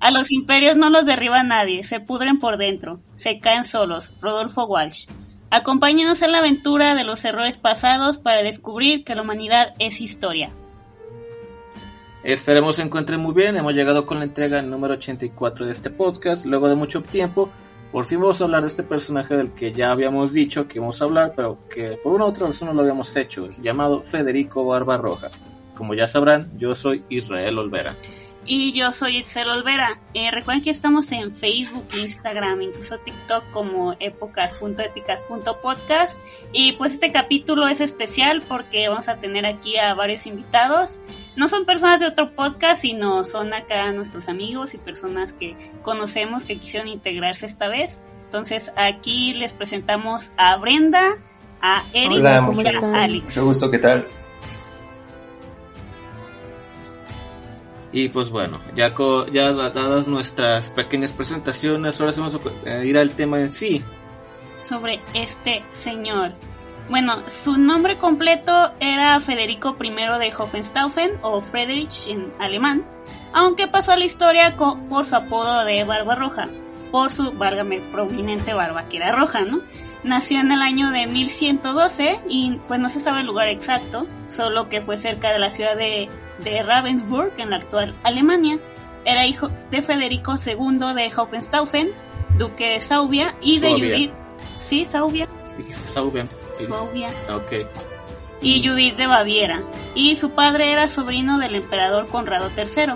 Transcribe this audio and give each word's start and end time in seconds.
A 0.00 0.10
los 0.10 0.30
imperios 0.30 0.76
no 0.76 0.88
los 0.88 1.04
derriba 1.04 1.42
nadie, 1.42 1.84
se 1.84 2.00
pudren 2.00 2.38
por 2.38 2.56
dentro, 2.56 3.00
se 3.16 3.38
caen 3.38 3.64
solos. 3.64 4.12
Rodolfo 4.20 4.64
Walsh. 4.64 5.06
Acompáñenos 5.50 6.22
en 6.22 6.32
la 6.32 6.38
aventura 6.38 6.94
de 6.94 7.04
los 7.04 7.24
errores 7.24 7.58
pasados 7.58 8.18
para 8.18 8.42
descubrir 8.42 9.04
que 9.04 9.14
la 9.14 9.22
humanidad 9.22 9.74
es 9.78 10.00
historia. 10.00 10.52
Esperemos 12.22 12.76
se 12.76 12.82
encuentren 12.82 13.20
muy 13.20 13.34
bien, 13.34 13.56
hemos 13.56 13.74
llegado 13.74 14.06
con 14.06 14.18
la 14.18 14.24
entrega 14.24 14.62
número 14.62 14.94
84 14.94 15.66
de 15.66 15.72
este 15.72 15.90
podcast, 15.90 16.44
luego 16.44 16.68
de 16.68 16.76
mucho 16.76 17.02
tiempo, 17.02 17.50
por 17.92 18.04
fin 18.04 18.20
vamos 18.20 18.40
a 18.40 18.44
hablar 18.44 18.60
de 18.60 18.68
este 18.68 18.84
personaje 18.84 19.36
del 19.36 19.52
que 19.52 19.72
ya 19.72 19.90
habíamos 19.90 20.32
dicho 20.32 20.68
que 20.68 20.78
íbamos 20.78 21.00
a 21.02 21.06
hablar, 21.06 21.32
pero 21.34 21.58
que 21.68 21.98
por 22.02 22.12
una 22.12 22.26
u 22.26 22.28
otra 22.28 22.46
razón 22.46 22.68
no 22.68 22.74
lo 22.74 22.82
habíamos 22.82 23.16
hecho, 23.16 23.50
llamado 23.60 24.02
Federico 24.02 24.64
Barbarroja. 24.64 25.30
Como 25.74 25.94
ya 25.94 26.06
sabrán, 26.06 26.52
yo 26.56 26.74
soy 26.74 27.02
Israel 27.08 27.58
Olvera. 27.58 27.96
Y 28.52 28.72
yo 28.72 28.90
soy 28.90 29.18
Itzel 29.18 29.48
Olvera. 29.48 30.00
Eh, 30.12 30.32
recuerden 30.32 30.60
que 30.60 30.70
estamos 30.70 31.12
en 31.12 31.30
Facebook, 31.30 31.86
Instagram, 31.96 32.62
incluso 32.62 32.98
TikTok 32.98 33.48
como 33.52 33.94
épocas.épicas.podcast. 34.00 36.18
Y 36.52 36.72
pues 36.72 36.94
este 36.94 37.12
capítulo 37.12 37.68
es 37.68 37.80
especial 37.80 38.42
porque 38.42 38.88
vamos 38.88 39.06
a 39.06 39.18
tener 39.18 39.46
aquí 39.46 39.76
a 39.76 39.94
varios 39.94 40.26
invitados. 40.26 40.98
No 41.36 41.46
son 41.46 41.64
personas 41.64 42.00
de 42.00 42.08
otro 42.08 42.34
podcast, 42.34 42.82
sino 42.82 43.22
son 43.22 43.54
acá 43.54 43.92
nuestros 43.92 44.28
amigos 44.28 44.74
y 44.74 44.78
personas 44.78 45.32
que 45.32 45.54
conocemos 45.82 46.42
que 46.42 46.58
quisieron 46.58 46.88
integrarse 46.88 47.46
esta 47.46 47.68
vez. 47.68 48.02
Entonces 48.24 48.72
aquí 48.74 49.32
les 49.32 49.52
presentamos 49.52 50.32
a 50.36 50.56
Brenda, 50.56 51.18
a 51.62 51.84
Eric 51.92 52.18
y 52.18 52.26
a 52.26 52.38
Alex. 53.04 53.26
Mucho 53.26 53.44
gusto, 53.44 53.70
¿qué 53.70 53.78
tal? 53.78 54.04
Y 57.92 58.08
pues 58.08 58.30
bueno, 58.30 58.60
ya, 58.74 58.94
ya 59.32 59.52
dadas 59.52 60.06
nuestras 60.06 60.70
pequeñas 60.70 61.12
presentaciones, 61.12 62.00
ahora 62.00 62.12
vamos 62.16 62.38
a 62.66 62.84
ir 62.84 62.96
al 62.96 63.10
tema 63.10 63.40
en 63.40 63.50
sí. 63.50 63.82
Sobre 64.64 65.00
este 65.14 65.62
señor. 65.72 66.32
Bueno, 66.88 67.22
su 67.28 67.56
nombre 67.56 67.98
completo 67.98 68.72
era 68.80 69.18
Federico 69.20 69.76
I 69.80 69.90
de 69.90 70.32
Hohenstaufen 70.36 71.12
o 71.22 71.40
Friedrich 71.40 72.08
en 72.08 72.32
alemán, 72.40 72.84
aunque 73.32 73.68
pasó 73.68 73.92
a 73.92 73.96
la 73.96 74.04
historia 74.04 74.56
por 74.56 75.06
su 75.06 75.16
apodo 75.16 75.64
de 75.64 75.84
Barba 75.84 76.14
Roja, 76.16 76.48
por 76.90 77.12
su, 77.12 77.32
válgame, 77.32 77.80
prominente 77.92 78.54
barba 78.54 78.88
que 78.88 78.96
era 78.96 79.12
roja, 79.12 79.42
¿no? 79.42 79.60
Nació 80.02 80.40
en 80.40 80.50
el 80.50 80.62
año 80.62 80.90
de 80.90 81.06
1112 81.06 82.20
y 82.28 82.58
pues 82.66 82.80
no 82.80 82.88
se 82.88 83.00
sabe 83.00 83.20
el 83.20 83.26
lugar 83.26 83.48
exacto, 83.48 84.06
solo 84.28 84.68
que 84.68 84.80
fue 84.80 84.96
cerca 84.96 85.32
de 85.32 85.38
la 85.38 85.50
ciudad 85.50 85.76
de 85.76 86.08
de 86.44 86.62
Ravensburg, 86.62 87.32
en 87.38 87.50
la 87.50 87.56
actual 87.56 87.94
Alemania. 88.02 88.58
Era 89.04 89.26
hijo 89.26 89.50
de 89.70 89.82
Federico 89.82 90.36
II 90.44 90.94
de 90.94 91.10
Hohenstaufen, 91.14 91.90
duque 92.38 92.70
de 92.70 92.80
Saubia, 92.80 93.36
y 93.40 93.58
de 93.58 93.72
Judith. 93.72 94.12
Sí, 94.58 94.84
Saubia. 94.84 95.28
Saubia. 95.70 96.26
Ok. 97.30 97.66
Y 98.42 98.66
Judith 98.66 98.96
de 98.96 99.06
Baviera. 99.06 99.62
Y 99.94 100.16
su 100.16 100.30
padre 100.30 100.72
era 100.72 100.88
sobrino 100.88 101.38
del 101.38 101.54
emperador 101.54 102.06
Conrado 102.08 102.50
III, 102.56 102.94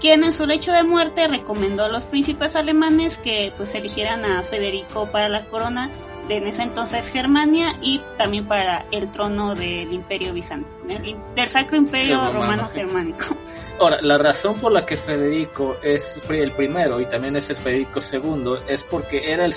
quien 0.00 0.22
en 0.22 0.32
su 0.32 0.46
lecho 0.46 0.72
de 0.72 0.84
muerte 0.84 1.28
recomendó 1.28 1.84
a 1.84 1.88
los 1.88 2.06
príncipes 2.06 2.56
alemanes 2.56 3.18
que 3.18 3.52
pues 3.56 3.74
eligieran 3.74 4.24
a 4.24 4.42
Federico 4.42 5.06
para 5.10 5.28
la 5.28 5.44
corona 5.46 5.90
en 6.28 6.46
ese 6.46 6.62
entonces 6.62 7.08
Germania 7.08 7.76
y 7.80 8.00
también 8.16 8.46
para 8.46 8.84
el 8.90 9.10
trono 9.10 9.54
del 9.54 9.92
Imperio 9.92 10.32
Bizantino, 10.32 11.00
del 11.34 11.48
Sacro 11.48 11.76
Imperio 11.76 12.32
Romano, 12.32 12.68
Germánico. 12.72 13.36
Ahora, 13.80 14.00
la 14.02 14.18
razón 14.18 14.58
por 14.58 14.72
la 14.72 14.84
que 14.84 14.96
Federico 14.96 15.76
es 15.82 16.20
el 16.28 16.50
primero 16.52 17.00
y 17.00 17.06
también 17.06 17.36
es 17.36 17.48
el 17.50 17.56
Federico 17.56 18.00
II 18.00 18.54
es 18.66 18.82
porque 18.82 19.32
era 19.32 19.44
el 19.44 19.54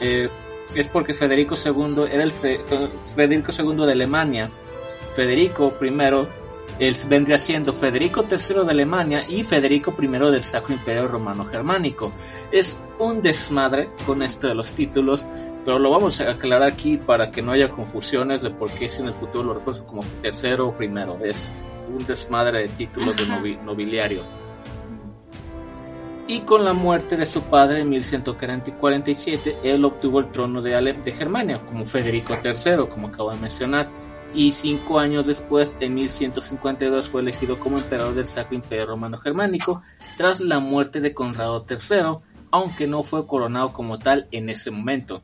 eh, 0.00 0.28
es 0.74 0.88
porque 0.88 1.14
Federico 1.14 1.54
II 1.56 2.04
era 2.12 2.22
el 2.22 2.32
Federico 2.32 3.52
II 3.58 3.86
de 3.86 3.92
Alemania. 3.92 4.50
Federico 5.14 5.74
I 5.80 5.88
él 6.78 6.96
vendría 7.08 7.38
siendo 7.38 7.72
Federico 7.72 8.26
III 8.30 8.64
de 8.64 8.70
Alemania 8.70 9.24
y 9.26 9.42
Federico 9.44 9.94
I 9.98 10.06
del 10.06 10.44
Sacro 10.44 10.74
Imperio 10.74 11.08
Romano 11.08 11.46
Germánico. 11.46 12.12
Es 12.52 12.78
un 12.98 13.22
desmadre 13.22 13.88
con 14.04 14.22
esto 14.22 14.46
de 14.46 14.54
los 14.54 14.72
títulos, 14.72 15.26
pero 15.66 15.80
lo 15.80 15.90
vamos 15.90 16.20
a 16.20 16.30
aclarar 16.30 16.62
aquí 16.62 16.96
para 16.96 17.32
que 17.32 17.42
no 17.42 17.50
haya 17.50 17.68
confusiones 17.68 18.40
de 18.40 18.50
por 18.50 18.70
qué 18.70 18.88
si 18.88 19.02
en 19.02 19.08
el 19.08 19.14
futuro 19.14 19.42
lo 19.42 19.54
refuerzo 19.54 19.84
como 19.84 20.02
tercero 20.22 20.68
o 20.68 20.76
primero. 20.76 21.18
Es 21.24 21.50
un 21.92 22.06
desmadre 22.06 22.62
de 22.62 22.68
títulos 22.68 23.16
de 23.16 23.26
nobiliario. 23.64 24.22
Y 26.28 26.42
con 26.42 26.64
la 26.64 26.72
muerte 26.72 27.16
de 27.16 27.26
su 27.26 27.42
padre 27.42 27.80
en 27.80 27.90
1147, 27.90 29.58
él 29.64 29.84
obtuvo 29.84 30.20
el 30.20 30.30
trono 30.30 30.62
de, 30.62 30.92
de 30.92 31.12
Germania 31.12 31.60
como 31.66 31.84
Federico 31.84 32.34
III, 32.34 32.86
como 32.88 33.08
acabo 33.08 33.32
de 33.32 33.38
mencionar. 33.38 33.90
Y 34.34 34.52
cinco 34.52 35.00
años 35.00 35.26
después, 35.26 35.76
en 35.80 35.94
1152, 35.94 37.08
fue 37.08 37.22
elegido 37.22 37.58
como 37.58 37.78
emperador 37.78 38.14
del 38.14 38.26
Sacro 38.28 38.54
Imperio 38.54 38.86
Romano 38.86 39.18
Germánico, 39.18 39.82
tras 40.16 40.38
la 40.38 40.60
muerte 40.60 41.00
de 41.00 41.12
Conrado 41.12 41.66
III, 41.68 42.18
aunque 42.52 42.86
no 42.86 43.02
fue 43.02 43.26
coronado 43.26 43.72
como 43.72 43.98
tal 43.98 44.28
en 44.30 44.48
ese 44.48 44.70
momento. 44.70 45.22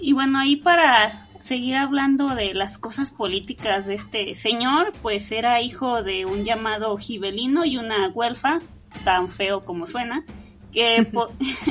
Y 0.00 0.12
bueno, 0.12 0.38
ahí 0.38 0.56
para 0.56 1.28
seguir 1.40 1.76
hablando 1.76 2.28
de 2.28 2.54
las 2.54 2.78
cosas 2.78 3.10
políticas 3.10 3.86
de 3.86 3.94
este 3.94 4.34
señor, 4.34 4.92
pues 5.02 5.30
era 5.32 5.60
hijo 5.60 6.02
de 6.02 6.26
un 6.26 6.44
llamado 6.44 6.96
Gibelino 6.96 7.64
y 7.64 7.76
una 7.76 8.08
güelfa, 8.08 8.60
tan 9.04 9.28
feo 9.28 9.64
como 9.64 9.86
suena, 9.86 10.24
que 10.72 11.10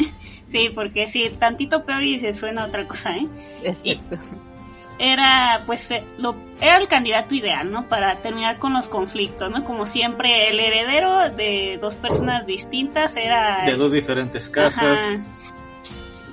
sí, 0.52 0.72
porque 0.74 1.08
sí, 1.08 1.32
tantito 1.40 1.86
peor 1.86 2.04
y 2.04 2.20
se 2.20 2.34
suena 2.34 2.66
otra 2.66 2.88
cosa, 2.88 3.16
¿eh? 3.18 3.24
era 5.00 5.64
pues 5.66 5.90
eh, 5.92 6.04
lo 6.18 6.36
era 6.60 6.78
el 6.78 6.90
candidato 6.90 7.34
ideal, 7.34 7.72
¿no? 7.72 7.88
Para 7.88 8.22
terminar 8.22 8.60
con 8.60 8.74
los 8.74 8.90
conflictos, 8.90 9.50
¿no? 9.50 9.64
Como 9.64 9.86
siempre 9.86 10.50
el 10.50 10.60
heredero 10.60 11.30
de 11.30 11.80
dos 11.82 11.96
personas 11.96 12.46
distintas 12.46 13.16
era 13.16 13.66
de 13.66 13.76
dos 13.76 13.92
diferentes 13.92 14.50
casas 14.50 15.00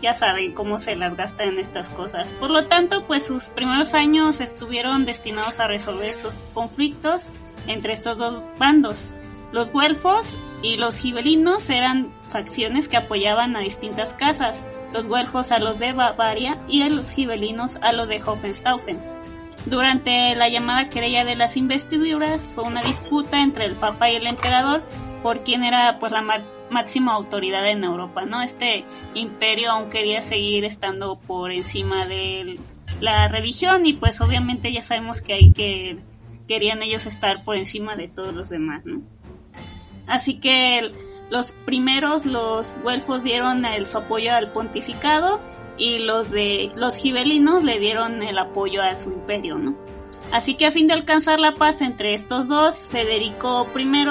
ya 0.00 0.14
saben 0.14 0.52
cómo 0.52 0.78
se 0.78 0.96
las 0.96 1.16
gastan 1.16 1.48
en 1.48 1.58
estas 1.58 1.88
cosas. 1.90 2.30
Por 2.40 2.50
lo 2.50 2.66
tanto, 2.66 3.06
pues 3.06 3.26
sus 3.26 3.46
primeros 3.46 3.94
años 3.94 4.40
estuvieron 4.40 5.04
destinados 5.04 5.60
a 5.60 5.66
resolver 5.66 6.06
estos 6.06 6.34
conflictos 6.54 7.24
entre 7.66 7.92
estos 7.92 8.16
dos 8.18 8.42
bandos. 8.58 9.10
Los 9.52 9.70
güelfos 9.70 10.36
y 10.62 10.76
los 10.76 10.96
gibelinos 10.96 11.70
eran 11.70 12.12
facciones 12.28 12.88
que 12.88 12.96
apoyaban 12.96 13.56
a 13.56 13.60
distintas 13.60 14.14
casas, 14.14 14.64
los 14.92 15.06
güelfos 15.06 15.52
a 15.52 15.58
los 15.58 15.78
de 15.78 15.92
Bavaria 15.92 16.58
y 16.68 16.88
los 16.88 17.10
gibelinos 17.10 17.76
a 17.82 17.92
los 17.92 18.08
de 18.08 18.22
Hohenstaufen. 18.22 19.00
Durante 19.66 20.34
la 20.36 20.48
llamada 20.48 20.88
querella 20.88 21.24
de 21.24 21.34
las 21.34 21.56
investiduras 21.56 22.42
fue 22.54 22.64
una 22.64 22.82
disputa 22.82 23.40
entre 23.40 23.64
el 23.64 23.74
papa 23.74 24.10
y 24.10 24.14
el 24.14 24.26
emperador 24.26 24.84
por 25.22 25.42
quién 25.42 25.64
era 25.64 25.98
pues 25.98 26.12
la 26.12 26.22
máxima 26.70 27.14
autoridad 27.14 27.68
en 27.68 27.84
Europa, 27.84 28.24
¿no? 28.24 28.42
Este 28.42 28.84
imperio 29.14 29.70
aún 29.70 29.90
quería 29.90 30.22
seguir 30.22 30.64
estando 30.64 31.18
por 31.18 31.52
encima 31.52 32.06
de 32.06 32.58
la 33.00 33.28
religión 33.28 33.86
y 33.86 33.94
pues 33.94 34.20
obviamente 34.20 34.72
ya 34.72 34.82
sabemos 34.82 35.20
que 35.20 35.34
ahí 35.34 35.52
que 35.52 35.98
querían 36.48 36.82
ellos 36.82 37.06
estar 37.06 37.44
por 37.44 37.56
encima 37.56 37.96
de 37.96 38.08
todos 38.08 38.34
los 38.34 38.48
demás, 38.48 38.84
¿no? 38.84 39.02
Así 40.06 40.34
que 40.38 40.92
los 41.30 41.52
primeros, 41.52 42.24
los 42.26 42.76
güelfos 42.82 43.24
dieron 43.24 43.64
el, 43.64 43.86
su 43.86 43.98
apoyo 43.98 44.32
al 44.32 44.52
pontificado 44.52 45.40
y 45.76 45.98
los 45.98 46.30
de 46.30 46.70
los 46.76 46.96
gibelinos 46.96 47.64
le 47.64 47.80
dieron 47.80 48.22
el 48.22 48.38
apoyo 48.38 48.82
a 48.82 48.98
su 48.98 49.10
imperio, 49.10 49.58
¿no? 49.58 49.76
Así 50.32 50.54
que 50.54 50.66
a 50.66 50.70
fin 50.70 50.86
de 50.86 50.94
alcanzar 50.94 51.38
la 51.38 51.54
paz 51.54 51.80
entre 51.82 52.14
estos 52.14 52.48
dos, 52.48 52.88
Federico 52.90 53.66
I, 53.76 54.04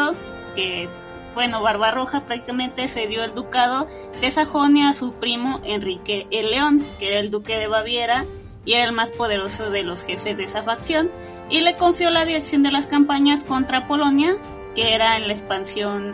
que 0.56 0.90
bueno, 1.36 1.62
Barbarroja 1.62 2.26
prácticamente 2.26 2.88
cedió 2.88 3.24
el 3.24 3.34
ducado 3.34 3.88
de 4.22 4.32
Sajonia 4.32 4.90
a 4.90 4.94
su 4.94 5.14
primo 5.14 5.60
Enrique 5.66 6.26
el 6.32 6.50
León, 6.50 6.84
que 6.98 7.10
era 7.10 7.20
el 7.20 7.30
duque 7.30 7.58
de 7.58 7.68
Baviera 7.68 8.26
y 8.64 8.74
era 8.74 8.86
el 8.86 8.94
más 8.94 9.12
poderoso 9.12 9.70
de 9.70 9.84
los 9.84 10.04
jefes 10.04 10.36
de 10.38 10.46
esa 10.46 10.64
facción, 10.64 11.12
y 11.50 11.62
le 11.62 11.76
confió 11.76 12.10
la 12.10 12.26
dirección 12.26 12.64
de 12.64 12.72
las 12.72 12.88
campañas 12.88 13.44
contra 13.44 13.86
Polonia, 13.86 14.38
que 14.74 14.96
era 14.96 15.18
en 15.18 15.28
la 15.28 15.34
expansión, 15.34 16.14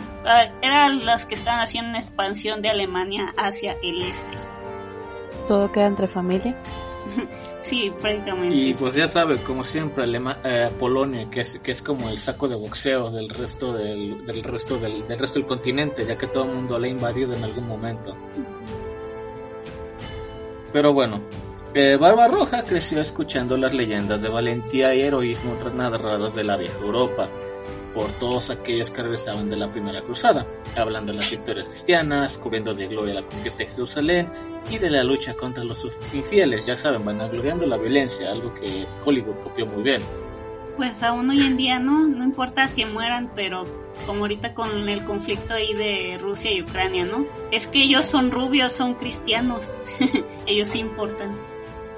eran 0.60 1.06
las 1.06 1.24
que 1.24 1.34
estaban 1.34 1.60
haciendo 1.60 1.90
una 1.90 2.00
expansión 2.00 2.60
de 2.60 2.68
Alemania 2.68 3.32
hacia 3.38 3.78
el 3.82 4.02
este. 4.02 4.36
¿Todo 5.48 5.72
queda 5.72 5.86
entre 5.86 6.08
familia? 6.08 6.56
sí, 7.62 7.92
prácticamente. 8.00 8.54
Y 8.54 8.74
pues 8.74 8.94
ya 8.94 9.08
sabes, 9.08 9.40
como 9.40 9.64
siempre, 9.64 10.04
eh, 10.44 10.70
Polonia, 10.78 11.28
que 11.30 11.40
es, 11.40 11.58
que 11.58 11.72
es 11.72 11.82
como 11.82 12.08
el 12.08 12.18
saco 12.18 12.48
de 12.48 12.56
boxeo 12.56 13.10
del 13.10 13.28
resto 13.28 13.72
del, 13.72 14.24
del 14.26 14.42
resto 14.42 14.78
del, 14.78 15.06
del, 15.06 15.18
resto 15.18 15.38
del 15.38 15.48
continente, 15.48 16.06
ya 16.06 16.16
que 16.16 16.26
todo 16.26 16.44
el 16.44 16.50
mundo 16.50 16.78
la 16.78 16.86
ha 16.86 16.90
invadido 16.90 17.34
en 17.34 17.44
algún 17.44 17.66
momento. 17.66 18.16
Pero 20.72 20.92
bueno, 20.92 21.20
eh, 21.74 21.96
Barbarroja 22.00 22.62
creció 22.62 23.00
escuchando 23.00 23.56
las 23.56 23.74
leyendas 23.74 24.22
de 24.22 24.28
valentía 24.28 24.94
y 24.94 25.02
heroísmo 25.02 25.56
narradas 25.74 26.34
de 26.34 26.44
la 26.44 26.56
vieja 26.56 26.78
Europa 26.80 27.28
por 27.92 28.10
todos 28.12 28.50
aquellos 28.50 28.90
que 28.90 29.02
regresaban 29.02 29.48
de 29.50 29.56
la 29.56 29.70
primera 29.70 30.02
cruzada, 30.02 30.46
hablando 30.76 31.12
de 31.12 31.18
las 31.18 31.30
victorias 31.30 31.68
cristianas, 31.68 32.38
cubriendo 32.38 32.74
de 32.74 32.88
gloria 32.88 33.14
la 33.14 33.22
conquista 33.22 33.58
de 33.58 33.66
Jerusalén 33.66 34.28
y 34.70 34.78
de 34.78 34.90
la 34.90 35.04
lucha 35.04 35.34
contra 35.34 35.64
los 35.64 35.86
infieles, 36.12 36.64
ya 36.66 36.76
saben, 36.76 37.04
van 37.04 37.18
vanagloriando 37.18 37.66
la 37.66 37.76
violencia, 37.76 38.30
algo 38.30 38.54
que 38.54 38.86
Hollywood 39.04 39.36
copió 39.42 39.66
muy 39.66 39.82
bien. 39.82 40.02
Pues 40.76 41.02
aún 41.02 41.28
hoy 41.28 41.42
en 41.42 41.56
día 41.58 41.78
no, 41.78 42.06
no 42.08 42.24
importa 42.24 42.70
que 42.74 42.86
mueran, 42.86 43.30
pero 43.34 43.64
como 44.06 44.20
ahorita 44.20 44.54
con 44.54 44.88
el 44.88 45.04
conflicto 45.04 45.54
ahí 45.54 45.74
de 45.74 46.18
Rusia 46.18 46.50
y 46.50 46.62
Ucrania, 46.62 47.04
¿no? 47.04 47.26
Es 47.50 47.66
que 47.66 47.82
ellos 47.82 48.06
son 48.06 48.30
rubios, 48.30 48.72
son 48.72 48.94
cristianos, 48.94 49.68
ellos 50.46 50.68
sí 50.68 50.78
importan. 50.78 51.36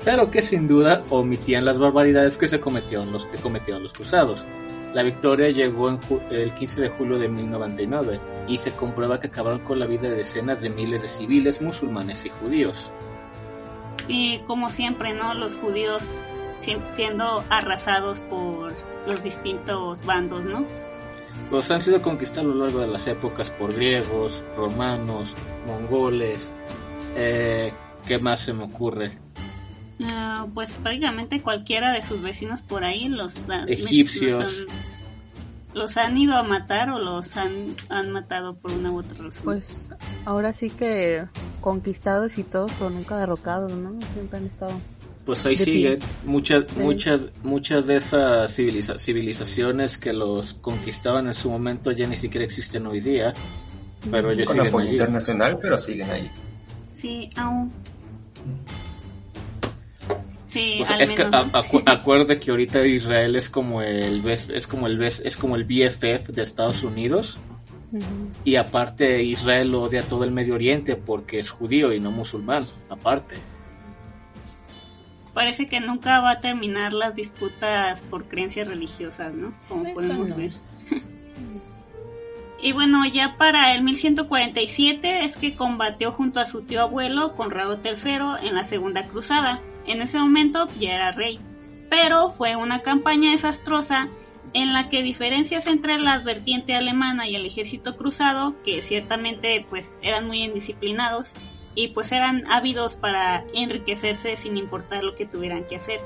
Pero 0.05 0.31
que 0.31 0.43
sin 0.43 0.67
duda 0.67 1.05
omitían 1.09 1.65
las 1.65 1.79
barbaridades 1.79 2.37
que 2.37 2.49
se 2.49 2.61
cometieron 2.61 3.13
los 3.13 3.27
que 3.27 3.39
cometieron 3.39 3.83
los 3.83 3.93
cruzados. 3.93 4.45
La 4.95 5.03
victoria 5.03 5.51
llegó 5.51 5.89
en 5.89 5.99
el 6.31 6.55
15 6.55 6.83
de 6.83 6.89
julio 6.89 7.19
de 7.19 7.29
1099 7.29 8.21
y 8.47 8.57
se 8.59 8.73
comprueba 8.73 9.19
que 9.19 9.27
acabaron 9.27 9.59
con 9.59 9.81
la 9.81 9.87
vida 9.87 10.03
de 10.03 10.17
decenas 10.17 10.63
de 10.63 10.71
miles 10.71 11.03
de 11.03 11.09
civiles 11.09 11.61
musulmanes 11.61 12.25
y 12.27 12.29
judíos. 12.29 12.93
Y 14.07 14.39
como 14.47 14.71
siempre, 14.71 15.13
¿no? 15.13 15.35
Los 15.35 15.57
judíos 15.57 16.11
siendo 16.93 17.45
arrasados 17.51 18.21
por 18.21 18.73
los 19.07 19.23
distintos 19.23 20.05
bandos, 20.05 20.45
¿no? 20.45 20.65
Todos 21.51 21.71
han 21.73 21.83
sido 21.83 22.01
conquistados 22.01 22.53
a 22.53 22.55
lo 22.55 22.65
largo 22.65 22.81
de 22.81 22.87
las 22.87 23.07
épocas 23.09 23.51
por 23.51 23.75
griegos, 23.75 24.43
romanos, 24.57 25.35
mongoles. 25.67 26.53
Eh, 27.17 27.73
¿Qué 28.07 28.19
más 28.19 28.41
se 28.41 28.53
me 28.53 28.65
ocurre? 28.65 29.19
Ah, 30.03 30.47
pues 30.53 30.77
prácticamente 30.77 31.41
cualquiera 31.41 31.93
de 31.93 32.03
sus 32.03 32.21
vecinos 32.21 32.63
por 32.63 32.85
ahí, 32.85 33.09
los 33.09 33.45
egipcios. 33.69 34.67
Los 35.73 35.97
han, 35.97 36.17
ido 36.17 36.37
a 36.37 36.45
matar 36.45 36.91
o 36.91 37.01
los 37.01 37.37
han, 37.37 37.75
han 37.89 38.13
matado 38.13 38.55
por 38.55 38.71
una 38.71 38.93
u 38.93 38.99
otra 38.99 39.25
razón. 39.25 39.43
Pues 39.43 39.91
ahora 40.25 40.55
sí 40.55 40.71
que 40.71 41.27
conquistados 41.61 42.39
y 42.39 42.45
todos, 42.45 42.71
pero 42.79 42.91
nunca 42.91 43.17
derrocados, 43.17 43.73
¿no? 43.73 43.99
Siempre 44.15 44.39
han 44.39 44.47
estado. 44.47 44.81
Pues 45.25 45.45
ahí 45.47 45.57
siguen 45.57 45.99
muchas, 46.25 46.77
muchas, 46.77 47.23
muchas 47.43 47.87
de 47.87 47.97
esas 47.97 48.55
civilizaciones 48.55 49.99
que 49.99 50.13
los 50.13 50.55
conquistaban 50.55 51.27
en 51.27 51.35
su 51.35 51.51
momento 51.51 51.91
ya 51.93 52.07
ni 52.07 52.15
siquiera 52.15 52.45
existen 52.45 52.87
hoy 52.87 53.01
día, 53.01 53.33
pero 54.11 54.31
ellos 54.31 54.49
Con 54.49 54.61
apoyo 54.61 54.91
internacional, 54.91 55.59
pero 55.61 55.79
siguen 55.79 56.11
ahí. 56.11 56.31
Sí, 56.95 57.31
aún. 57.37 57.73
Sí, 60.55 60.81
es 61.01 61.13
que 61.13 61.27
acuerde 61.87 62.39
que 62.39 62.53
ahorita 62.53 62.87
Israel 62.87 63.35
es 63.35 63.51
como 63.51 63.83
el 63.83 64.25
es 64.25 64.69
como 64.69 64.87
el 64.87 65.03
es 65.03 65.37
como 65.37 65.57
el 65.57 65.65
BFF 65.65 66.29
de 66.29 66.45
Estados 66.45 66.85
Unidos. 66.85 67.41
Y 68.45 68.55
aparte 68.55 69.25
Israel 69.25 69.75
odia 69.75 70.05
todo 70.05 70.23
el 70.23 70.31
Medio 70.31 70.55
Oriente 70.55 70.95
porque 70.95 71.41
es 71.41 71.51
judío 71.51 71.93
y 71.93 71.99
no 71.99 72.13
musulmán, 72.13 72.69
aparte. 72.89 73.35
Parece 75.33 75.67
que 75.67 75.81
nunca 75.81 76.21
va 76.21 76.31
a 76.31 76.39
terminar 76.39 76.93
las 76.93 77.17
disputas 77.17 78.03
por 78.03 78.29
creencias 78.29 78.69
religiosas, 78.69 79.35
¿no? 79.35 79.53
Como 79.69 79.93
podemos 79.93 80.37
ver. 80.37 80.53
y 82.63 82.71
bueno, 82.71 83.05
ya 83.07 83.37
para 83.39 83.75
el 83.75 83.83
1147 83.83 85.25
es 85.25 85.37
que 85.37 85.57
combatió 85.57 86.13
junto 86.13 86.39
a 86.39 86.45
su 86.45 86.63
tío 86.63 86.81
abuelo 86.81 87.35
Conrado 87.35 87.81
III 87.85 88.47
en 88.47 88.55
la 88.55 88.63
Segunda 88.63 89.09
Cruzada 89.09 89.61
en 89.87 90.03
ese 90.03 90.19
momento 90.19 90.69
ya 90.79 90.95
era 90.95 91.13
rey, 91.13 91.41
pero 91.91 92.31
fue 92.31 92.57
una 92.57 92.81
campaña 92.81 93.33
desastrosa 93.33 94.09
en 94.53 94.73
la 94.73 94.89
que 94.89 95.03
diferencias 95.03 95.67
entre 95.67 95.99
la 95.99 96.19
vertiente 96.19 96.75
alemana 96.75 97.29
y 97.29 97.35
el 97.35 97.45
ejército 97.45 97.97
cruzado, 97.97 98.55
que 98.63 98.81
ciertamente 98.83 99.67
pues 99.69 99.93
eran 100.01 100.27
muy 100.27 100.43
indisciplinados 100.43 101.35
y 101.75 101.89
pues 101.89 102.13
eran 102.13 102.45
ávidos 102.51 102.97
para 102.97 103.45
enriquecerse 103.53 104.37
sin 104.37 104.57
importar 104.57 105.03
lo 105.03 105.15
que 105.15 105.27
tuvieran 105.27 105.65
que 105.65 105.77
hacer. 105.77 106.01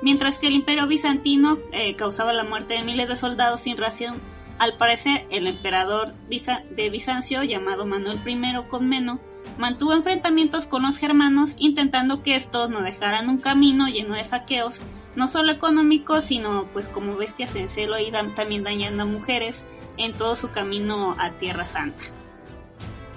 Mientras 0.00 0.38
que 0.38 0.46
el 0.46 0.54
imperio 0.54 0.86
bizantino 0.86 1.58
eh, 1.72 1.96
causaba 1.96 2.32
la 2.32 2.44
muerte 2.44 2.74
de 2.74 2.82
miles 2.82 3.08
de 3.08 3.16
soldados 3.16 3.62
sin 3.62 3.76
ración, 3.76 4.20
al 4.58 4.76
parecer 4.76 5.26
el 5.30 5.46
emperador 5.46 6.14
de 6.28 6.90
Bizancio, 6.90 7.42
llamado 7.42 7.86
Manuel 7.86 8.20
I 8.26 8.68
Comneno, 8.68 9.20
mantuvo 9.56 9.92
enfrentamientos 9.92 10.66
con 10.66 10.82
los 10.82 10.98
germanos 10.98 11.54
intentando 11.58 12.22
que 12.22 12.36
estos 12.36 12.70
no 12.70 12.82
dejaran 12.82 13.28
un 13.28 13.38
camino 13.38 13.86
lleno 13.86 14.14
de 14.14 14.24
saqueos, 14.24 14.80
no 15.16 15.28
solo 15.28 15.52
económicos, 15.52 16.24
sino 16.24 16.66
pues 16.72 16.88
como 16.88 17.16
bestias 17.16 17.54
en 17.56 17.68
celo 17.68 17.98
y 17.98 18.12
también 18.34 18.64
dañando 18.64 19.04
a 19.04 19.06
mujeres 19.06 19.64
en 19.96 20.12
todo 20.12 20.36
su 20.36 20.50
camino 20.50 21.16
a 21.18 21.32
Tierra 21.32 21.64
Santa. 21.64 22.02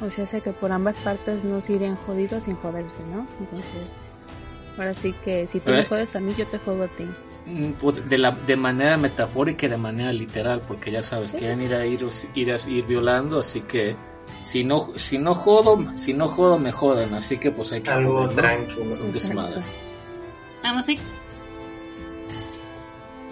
O 0.01 0.09
sea, 0.09 0.25
sé 0.25 0.41
que 0.41 0.51
por 0.51 0.71
ambas 0.71 0.97
partes 0.97 1.43
no 1.43 1.61
se 1.61 1.73
irían 1.73 1.95
jodidos 1.95 2.45
sin 2.45 2.55
joderse, 2.55 3.03
¿no? 3.13 3.27
Entonces, 3.39 3.91
ahora 4.77 4.93
sí 4.93 5.13
que 5.23 5.45
si 5.45 5.59
tú 5.59 5.71
me 5.71 5.83
jodes 5.83 6.15
a 6.15 6.19
mí, 6.19 6.33
yo 6.35 6.47
te 6.47 6.57
jodo 6.57 6.85
a 6.85 6.87
ti. 6.87 7.05
Mm, 7.45 7.73
pues, 7.73 8.07
de, 8.09 8.17
la, 8.17 8.31
de 8.31 8.55
manera 8.55 8.97
metafórica 8.97 9.67
y 9.67 9.69
de 9.69 9.77
manera 9.77 10.11
literal, 10.11 10.61
porque 10.67 10.91
ya 10.91 11.03
sabes, 11.03 11.33
quieren 11.33 11.61
ir 11.61 11.75
a 11.75 11.85
ir, 11.85 12.03
ir 12.33 12.51
a 12.51 12.57
ir 12.67 12.85
violando, 12.85 13.39
así 13.39 13.61
que 13.61 13.95
si 14.43 14.63
no, 14.63 14.89
si 14.95 15.17
no 15.17 15.35
jodo, 15.35 15.85
si 15.95 16.13
no 16.13 16.27
jodo 16.27 16.59
me 16.59 16.71
jodan, 16.71 17.13
así 17.13 17.37
que 17.37 17.51
pues 17.51 17.71
hay 17.71 17.81
que 17.81 17.91
algo 17.91 18.27
tranquilo, 18.29 18.83
Vamos 20.63 20.87
a 20.89 20.91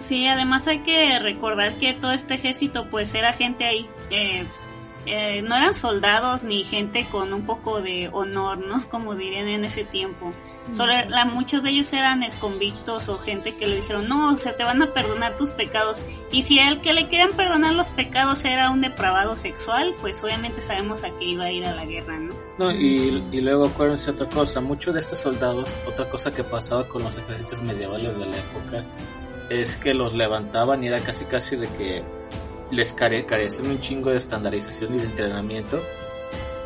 Sí, 0.00 0.26
además 0.26 0.66
hay 0.66 0.80
que 0.80 1.18
recordar 1.18 1.74
que 1.74 1.94
todo 1.94 2.12
este 2.12 2.34
ejército 2.34 2.88
pues 2.90 3.14
era 3.14 3.32
gente 3.32 3.64
ahí, 3.64 3.88
eh, 4.10 4.44
eh, 5.06 5.42
no 5.42 5.56
eran 5.56 5.74
soldados 5.74 6.42
ni 6.42 6.64
gente 6.64 7.06
con 7.10 7.32
un 7.32 7.46
poco 7.46 7.80
de 7.80 8.08
honor, 8.12 8.58
¿no? 8.58 8.88
Como 8.90 9.14
dirían 9.14 9.48
en 9.48 9.64
ese 9.64 9.84
tiempo. 9.84 10.32
Solo 10.72 10.92
la, 11.08 11.24
muchos 11.24 11.62
de 11.62 11.70
ellos 11.70 11.92
eran 11.92 12.22
esconvictos 12.22 13.08
o 13.08 13.18
gente 13.18 13.56
que 13.56 13.66
le 13.66 13.76
dijeron, 13.76 14.08
no, 14.08 14.32
o 14.32 14.36
sea, 14.36 14.56
te 14.56 14.62
van 14.62 14.82
a 14.82 14.92
perdonar 14.92 15.36
tus 15.36 15.50
pecados. 15.50 16.00
Y 16.30 16.42
si 16.42 16.58
el 16.58 16.80
que 16.80 16.92
le 16.92 17.08
querían 17.08 17.32
perdonar 17.32 17.74
los 17.74 17.90
pecados 17.90 18.44
era 18.44 18.70
un 18.70 18.80
depravado 18.80 19.36
sexual, 19.36 19.94
pues 20.00 20.22
obviamente 20.22 20.62
sabemos 20.62 21.02
a 21.02 21.10
qué 21.18 21.24
iba 21.24 21.44
a 21.44 21.52
ir 21.52 21.66
a 21.66 21.74
la 21.74 21.84
guerra, 21.84 22.18
¿no? 22.18 22.34
No, 22.58 22.70
y, 22.72 23.24
y 23.32 23.40
luego 23.40 23.66
acuérdense 23.66 24.10
otra 24.12 24.28
cosa, 24.28 24.60
muchos 24.60 24.94
de 24.94 25.00
estos 25.00 25.18
soldados, 25.18 25.74
otra 25.86 26.08
cosa 26.08 26.30
que 26.30 26.44
pasaba 26.44 26.86
con 26.86 27.02
los 27.02 27.16
ejércitos 27.16 27.62
medievales 27.62 28.16
de 28.18 28.26
la 28.26 28.36
época, 28.36 28.84
es 29.48 29.76
que 29.76 29.94
los 29.94 30.14
levantaban 30.14 30.84
y 30.84 30.86
era 30.86 31.00
casi 31.00 31.24
casi 31.24 31.56
de 31.56 31.68
que 31.68 32.04
les 32.70 32.92
care 32.92 33.26
carecen 33.26 33.66
un 33.68 33.80
chingo 33.80 34.10
de 34.10 34.16
estandarización 34.16 34.94
y 34.94 34.98
de 34.98 35.06
entrenamiento 35.06 35.80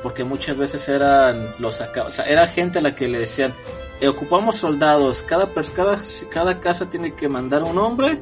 porque 0.05 0.23
muchas 0.23 0.57
veces 0.57 0.89
eran 0.89 1.49
los 1.59 1.81
o 1.81 2.11
sea, 2.13 2.25
era 2.27 2.47
gente 2.47 2.79
a 2.79 2.83
la 2.83 2.95
que 2.95 3.09
le 3.09 3.19
decían 3.19 3.53
eh, 4.01 4.09
ocupamos 4.09 4.57
soldados, 4.57 5.23
cada, 5.23 5.49
cada, 5.75 5.99
cada 6.31 6.61
casa 6.61 6.91
tiene 6.91 7.15
que 7.15 7.29
mandar 7.29 7.63
un 7.63 7.79
hombre 7.79 8.21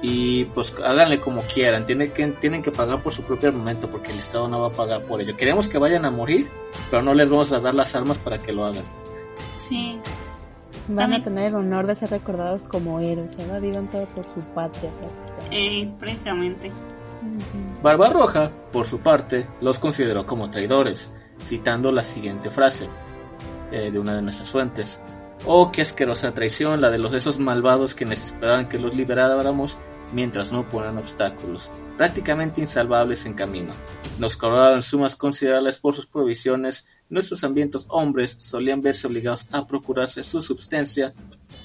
y 0.00 0.46
pues 0.46 0.74
háganle 0.84 1.20
como 1.20 1.42
quieran, 1.42 1.86
tienen 1.86 2.10
que, 2.12 2.26
tienen 2.28 2.62
que 2.62 2.72
pagar 2.72 3.02
por 3.02 3.12
su 3.12 3.22
propio 3.22 3.50
armamento 3.50 3.88
porque 3.88 4.10
el 4.10 4.18
Estado 4.18 4.48
no 4.48 4.60
va 4.60 4.68
a 4.68 4.72
pagar 4.72 5.04
por 5.04 5.20
ello. 5.20 5.36
Queremos 5.36 5.68
que 5.68 5.78
vayan 5.78 6.04
a 6.04 6.10
morir, 6.10 6.48
pero 6.90 7.02
no 7.02 7.14
les 7.14 7.30
vamos 7.30 7.52
a 7.52 7.60
dar 7.60 7.74
las 7.74 7.94
armas 7.94 8.18
para 8.18 8.38
que 8.38 8.52
lo 8.52 8.64
hagan. 8.64 8.84
Sí. 9.68 9.98
Van 10.88 11.12
a 11.12 11.22
tener 11.22 11.48
el 11.48 11.54
honor 11.54 11.86
de 11.86 11.94
ser 11.94 12.10
recordados 12.10 12.64
como 12.64 12.98
héroes, 12.98 13.36
¿verdad? 13.36 13.60
Vivan 13.60 13.86
todo 13.88 14.06
por 14.06 14.24
su 14.24 14.40
patria. 14.54 14.90
Eh, 15.50 15.88
prácticamente. 15.98 16.72
Barbarroja, 17.82 18.50
por 18.72 18.86
su 18.86 19.00
parte, 19.00 19.46
los 19.60 19.78
consideró 19.78 20.26
como 20.26 20.50
traidores, 20.50 21.12
citando 21.40 21.92
la 21.92 22.04
siguiente 22.04 22.50
frase. 22.50 22.88
Eh, 23.72 23.90
de 23.90 23.98
una 23.98 24.14
de 24.14 24.20
nuestras 24.20 24.50
fuentes. 24.50 25.00
Oh, 25.46 25.72
qué 25.72 25.80
asquerosa 25.80 26.34
traición, 26.34 26.82
la 26.82 26.90
de 26.90 26.98
los 26.98 27.14
esos 27.14 27.38
malvados 27.38 27.94
que 27.94 28.04
esperaban 28.04 28.68
que 28.68 28.78
los 28.78 28.94
liberáramos 28.94 29.78
mientras 30.12 30.52
no 30.52 30.68
ponen 30.68 30.98
obstáculos, 30.98 31.70
prácticamente 31.96 32.60
insalvables 32.60 33.24
en 33.24 33.32
camino. 33.32 33.72
Nos 34.18 34.36
cobraban 34.36 34.82
sumas 34.82 35.16
considerables 35.16 35.78
por 35.78 35.94
sus 35.94 36.04
provisiones, 36.04 36.86
nuestros 37.08 37.44
ambientes 37.44 37.86
hombres 37.88 38.36
solían 38.42 38.82
verse 38.82 39.06
obligados 39.06 39.46
a 39.54 39.66
procurarse 39.66 40.22
su 40.22 40.42
subsistencia, 40.42 41.14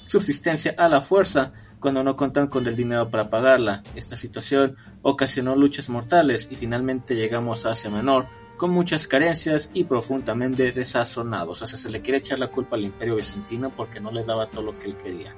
subsistencia 0.05 0.75
a 0.77 0.87
la 0.87 1.01
fuerza, 1.01 1.51
cuando 1.79 2.03
no 2.03 2.15
contan 2.15 2.47
con 2.47 2.67
el 2.67 2.75
dinero 2.75 3.09
para 3.09 3.29
pagarla. 3.29 3.83
Esta 3.95 4.15
situación 4.15 4.75
ocasionó 5.01 5.55
luchas 5.55 5.89
mortales 5.89 6.49
y 6.51 6.55
finalmente 6.55 7.15
llegamos 7.15 7.65
a 7.65 7.71
Asia 7.71 7.89
Menor 7.89 8.27
con 8.57 8.71
muchas 8.71 9.07
carencias 9.07 9.69
y 9.73 9.83
profundamente 9.83 10.71
desazonados. 10.71 11.61
O 11.61 11.67
sea, 11.67 11.77
se 11.77 11.89
le 11.89 12.01
quiere 12.01 12.17
echar 12.17 12.39
la 12.39 12.47
culpa 12.47 12.75
al 12.75 12.83
imperio 12.83 13.15
bizantino 13.15 13.69
porque 13.69 13.99
no 13.99 14.11
le 14.11 14.23
daba 14.23 14.49
todo 14.49 14.63
lo 14.63 14.79
que 14.79 14.87
él 14.87 14.97
quería. 14.97 15.35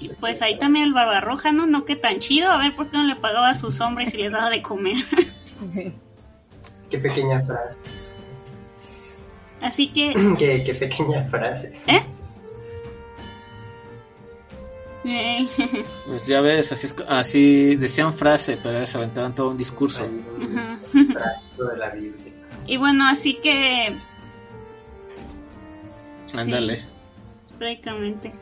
Y 0.00 0.08
pues 0.08 0.42
ahí 0.42 0.58
también 0.58 0.86
el 0.86 0.92
Barbarroja, 0.92 1.52
¿no? 1.52 1.66
No 1.66 1.84
que 1.84 1.96
tan 1.96 2.18
chido, 2.18 2.50
a 2.50 2.58
ver 2.58 2.74
por 2.74 2.90
qué 2.90 2.96
no 2.96 3.04
le 3.04 3.16
pagaba 3.16 3.50
a 3.50 3.54
sus 3.54 3.80
hombres 3.80 4.12
y 4.14 4.18
les 4.18 4.32
daba 4.32 4.50
de 4.50 4.62
comer. 4.62 4.96
Qué 6.90 6.98
pequeña 6.98 7.40
frase. 7.40 7.80
Así 9.60 9.92
que... 9.92 10.14
qué, 10.38 10.62
qué 10.64 10.74
pequeña 10.74 11.24
frase. 11.24 11.72
¿Eh? 11.88 12.04
Pues 16.06 16.26
ya 16.26 16.40
ves, 16.40 16.72
así, 16.72 16.86
es- 16.86 16.96
así 17.08 17.76
decían 17.76 18.12
frase, 18.12 18.58
pero 18.62 18.84
se 18.86 18.96
aventaban 18.98 19.34
todo 19.34 19.50
un 19.50 19.56
discurso. 19.58 20.04
Ajá. 20.04 20.78
Frase 20.90 21.72
de 21.72 21.76
la 21.78 21.90
Biblia. 21.90 22.32
Y 22.66 22.76
bueno, 22.78 23.06
así 23.06 23.34
que 23.34 23.96
Ándale. 26.34 26.84
prácticamente. 27.58 28.32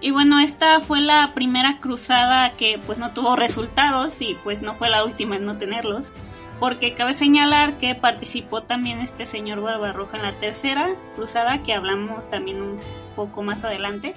Y 0.00 0.10
bueno, 0.10 0.38
esta 0.40 0.80
fue 0.80 1.00
la 1.00 1.32
primera 1.34 1.80
cruzada 1.80 2.52
que 2.56 2.78
pues 2.86 2.98
no 2.98 3.12
tuvo 3.12 3.34
resultados 3.36 4.20
y 4.20 4.36
pues 4.44 4.62
no 4.62 4.74
fue 4.74 4.88
la 4.90 5.04
última 5.04 5.36
en 5.36 5.44
no 5.46 5.56
tenerlos. 5.56 6.12
Porque 6.60 6.94
cabe 6.94 7.12
señalar 7.12 7.76
que 7.76 7.94
participó 7.94 8.62
también 8.62 9.00
este 9.00 9.26
señor 9.26 9.60
Barbarroja 9.60 10.16
en 10.16 10.22
la 10.22 10.32
tercera 10.32 10.88
cruzada 11.14 11.62
que 11.62 11.74
hablamos 11.74 12.30
también 12.30 12.62
un 12.62 12.78
poco 13.14 13.42
más 13.42 13.62
adelante. 13.64 14.14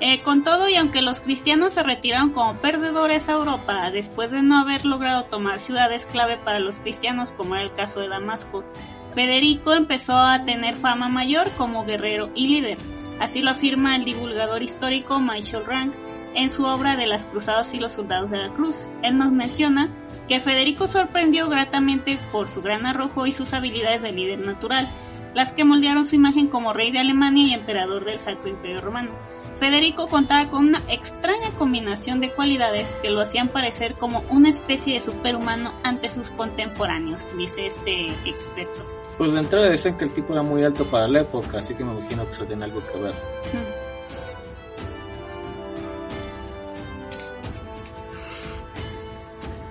Eh, 0.00 0.20
con 0.22 0.42
todo 0.42 0.68
y 0.68 0.74
aunque 0.74 1.02
los 1.02 1.20
cristianos 1.20 1.74
se 1.74 1.82
retiraron 1.82 2.30
como 2.30 2.56
perdedores 2.56 3.28
a 3.28 3.32
Europa 3.32 3.90
después 3.92 4.30
de 4.30 4.42
no 4.42 4.58
haber 4.58 4.84
logrado 4.84 5.24
tomar 5.24 5.60
ciudades 5.60 6.04
clave 6.04 6.36
para 6.36 6.58
los 6.58 6.80
cristianos 6.80 7.30
como 7.30 7.54
era 7.54 7.64
el 7.64 7.72
caso 7.72 8.00
de 8.00 8.08
Damasco, 8.08 8.64
Federico 9.14 9.72
empezó 9.72 10.16
a 10.16 10.44
tener 10.44 10.74
fama 10.76 11.08
mayor 11.08 11.48
como 11.56 11.84
guerrero 11.84 12.30
y 12.34 12.48
líder. 12.48 12.78
Así 13.20 13.42
lo 13.42 13.52
afirma 13.52 13.94
el 13.94 14.04
divulgador 14.04 14.64
histórico 14.64 15.20
Michael 15.20 15.64
Rank 15.64 15.94
en 16.34 16.50
su 16.50 16.64
obra 16.64 16.96
de 16.96 17.06
las 17.06 17.26
cruzadas 17.26 17.72
y 17.74 17.78
los 17.78 17.92
soldados 17.92 18.30
de 18.30 18.38
la 18.38 18.52
cruz. 18.52 18.88
Él 19.02 19.16
nos 19.16 19.30
menciona 19.30 19.88
que 20.28 20.40
Federico 20.40 20.88
sorprendió 20.88 21.48
gratamente 21.48 22.18
por 22.32 22.48
su 22.48 22.62
gran 22.62 22.86
arrojo 22.86 23.26
y 23.26 23.32
sus 23.32 23.52
habilidades 23.52 24.02
de 24.02 24.12
líder 24.12 24.40
natural, 24.40 24.88
las 25.34 25.52
que 25.52 25.64
moldearon 25.64 26.04
su 26.04 26.16
imagen 26.16 26.48
como 26.48 26.72
rey 26.72 26.90
de 26.90 26.98
Alemania 26.98 27.46
y 27.46 27.52
emperador 27.52 28.04
del 28.04 28.18
Sacro 28.18 28.48
Imperio 28.48 28.80
Romano. 28.80 29.10
Federico 29.56 30.08
contaba 30.08 30.50
con 30.50 30.66
una 30.66 30.82
extraña 30.88 31.50
combinación 31.58 32.20
de 32.20 32.30
cualidades 32.30 32.88
que 33.02 33.10
lo 33.10 33.20
hacían 33.20 33.48
parecer 33.48 33.94
como 33.94 34.24
una 34.30 34.48
especie 34.50 34.94
de 34.94 35.00
superhumano 35.00 35.72
ante 35.84 36.08
sus 36.08 36.30
contemporáneos, 36.30 37.22
dice 37.36 37.66
este 37.68 38.08
experto. 38.28 38.84
Pues 39.16 39.32
de 39.32 39.38
entrada 39.38 39.70
dicen 39.70 39.96
que 39.96 40.04
el 40.04 40.10
tipo 40.12 40.32
era 40.32 40.42
muy 40.42 40.64
alto 40.64 40.84
para 40.86 41.06
la 41.06 41.20
época, 41.20 41.60
así 41.60 41.74
que 41.74 41.84
me 41.84 41.92
imagino 41.96 42.26
que 42.26 42.32
eso 42.32 42.44
tiene 42.44 42.64
algo 42.64 42.82
que 42.84 42.98
ver. 42.98 43.14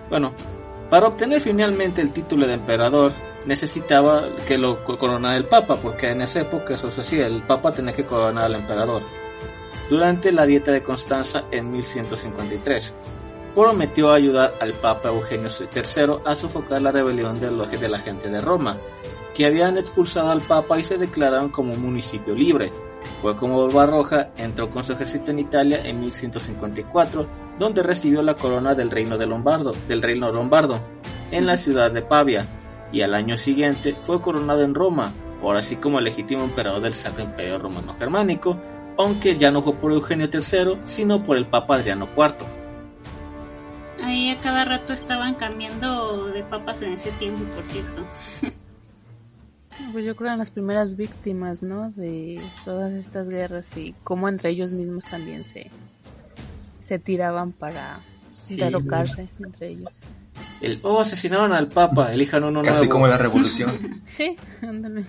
Bueno, 0.10 0.34
para 0.90 1.08
obtener 1.08 1.42
finalmente 1.42 2.02
el 2.02 2.12
título 2.12 2.46
de 2.46 2.54
emperador 2.54 3.12
necesitaba 3.46 4.22
que 4.48 4.58
lo 4.58 4.84
co- 4.86 4.98
coronara 4.98 5.36
el 5.36 5.46
papa, 5.46 5.78
porque 5.78 6.10
en 6.12 6.22
esa 6.22 6.42
época 6.42 6.75
eso 6.75 6.92
se 6.92 7.02
hacía, 7.02 7.28
el 7.28 7.42
papa 7.44 7.72
tenía 7.72 7.94
que 7.94 8.06
coronar 8.06 8.46
al 8.46 8.56
emperador. 8.56 9.02
Durante 9.90 10.32
la 10.32 10.46
dieta 10.46 10.72
de 10.72 10.82
Constanza 10.82 11.44
en 11.52 11.72
1153, 11.72 12.94
prometió 13.54 14.12
ayudar 14.12 14.54
al 14.60 14.74
papa 14.74 15.10
Eugenio 15.10 15.50
III 15.60 16.16
a 16.25 16.36
sofocar 16.36 16.82
la 16.82 16.92
rebelión 16.92 17.40
de, 17.40 17.52
los- 17.52 17.70
de 17.70 17.90
la 17.90 18.00
gente 18.00 18.30
de 18.30 18.42
Roma, 18.42 18.78
que 19.36 19.46
habían 19.46 19.78
expulsado 19.78 20.32
al 20.32 20.42
papa 20.42 20.80
y 20.80 20.84
se 20.84 20.98
declararon 20.98 21.50
como 21.50 21.74
un 21.74 21.82
municipio 21.82 22.34
libre. 22.34 22.72
Fue 23.22 23.36
como 23.36 23.62
Barbarroja 23.63 24.30
entró 24.38 24.70
con 24.70 24.84
su 24.84 24.94
ejército 24.94 25.32
en 25.32 25.40
Italia 25.40 25.82
en 25.86 26.00
1154, 26.00 27.28
donde 27.60 27.84
recibió 27.84 28.22
la 28.24 28.36
corona 28.36 28.74
del 28.75 28.90
reino 28.90 29.18
de 29.18 29.28
Lombardo, 29.28 29.74
del 29.88 30.02
reino 30.02 30.32
lombardo, 30.32 30.80
en 31.32 31.46
la 31.46 31.58
ciudad 31.58 31.92
de 31.92 32.02
Pavia, 32.02 32.48
y 32.92 33.02
al 33.02 33.13
año 33.13 33.38
siguiente 33.38 33.96
fue 34.00 34.22
coronado 34.22 34.63
en 34.63 34.74
Roma, 34.75 35.13
por 35.42 35.58
así 35.58 35.75
como 35.75 36.00
legítimo 36.00 36.44
emperador 36.44 36.82
del 36.82 36.94
Sacro 36.94 37.24
Imperio 37.24 37.60
Romano 37.60 37.96
Germánico, 38.00 38.58
aunque 38.97 39.38
ya 39.38 39.51
no 39.51 39.62
fue 39.62 39.73
por 39.73 39.91
Eugenio 39.91 40.29
III, 40.31 40.79
sino 40.85 41.23
por 41.23 41.38
el 41.38 41.45
Papa 41.45 41.75
Adriano 41.75 42.07
IV. 42.15 42.35
Ahí 44.03 44.29
a 44.31 44.38
cada 44.38 44.65
rato 44.65 44.91
estaban 44.93 45.35
cambiando 45.35 46.25
de 46.27 46.43
papas 46.43 46.81
en 46.81 46.93
ese 46.93 47.12
tiempo, 47.12 47.43
por 47.55 47.65
cierto. 47.65 48.01
Pues 49.91 50.05
yo 50.05 50.15
creo 50.15 50.17
que 50.17 50.23
eran 50.25 50.38
las 50.39 50.51
primeras 50.51 50.95
víctimas, 50.95 51.63
¿no? 51.63 51.89
De 51.91 52.39
todas 52.63 52.93
estas 52.93 53.27
guerras 53.27 53.75
y 53.75 53.95
cómo 54.03 54.29
entre 54.29 54.51
ellos 54.51 54.71
mismos 54.71 55.03
también 55.05 55.45
se, 55.45 55.71
se 56.83 57.00
tiraban 57.00 57.51
para 57.51 58.00
Sí. 58.43 58.57
derrocarse 58.57 59.29
entre 59.39 59.69
ellos. 59.69 60.00
El, 60.62 60.79
oh, 60.83 61.01
asesinaron 61.01 61.53
al 61.53 61.69
Papa, 61.69 62.13
elijan 62.13 62.43
uno 62.43 62.62
Casi 62.62 62.81
nuevo. 62.81 62.91
como 62.93 63.07
la 63.07 63.17
revolución. 63.25 64.01
Sí, 64.12 64.35
ándale. 64.62 65.05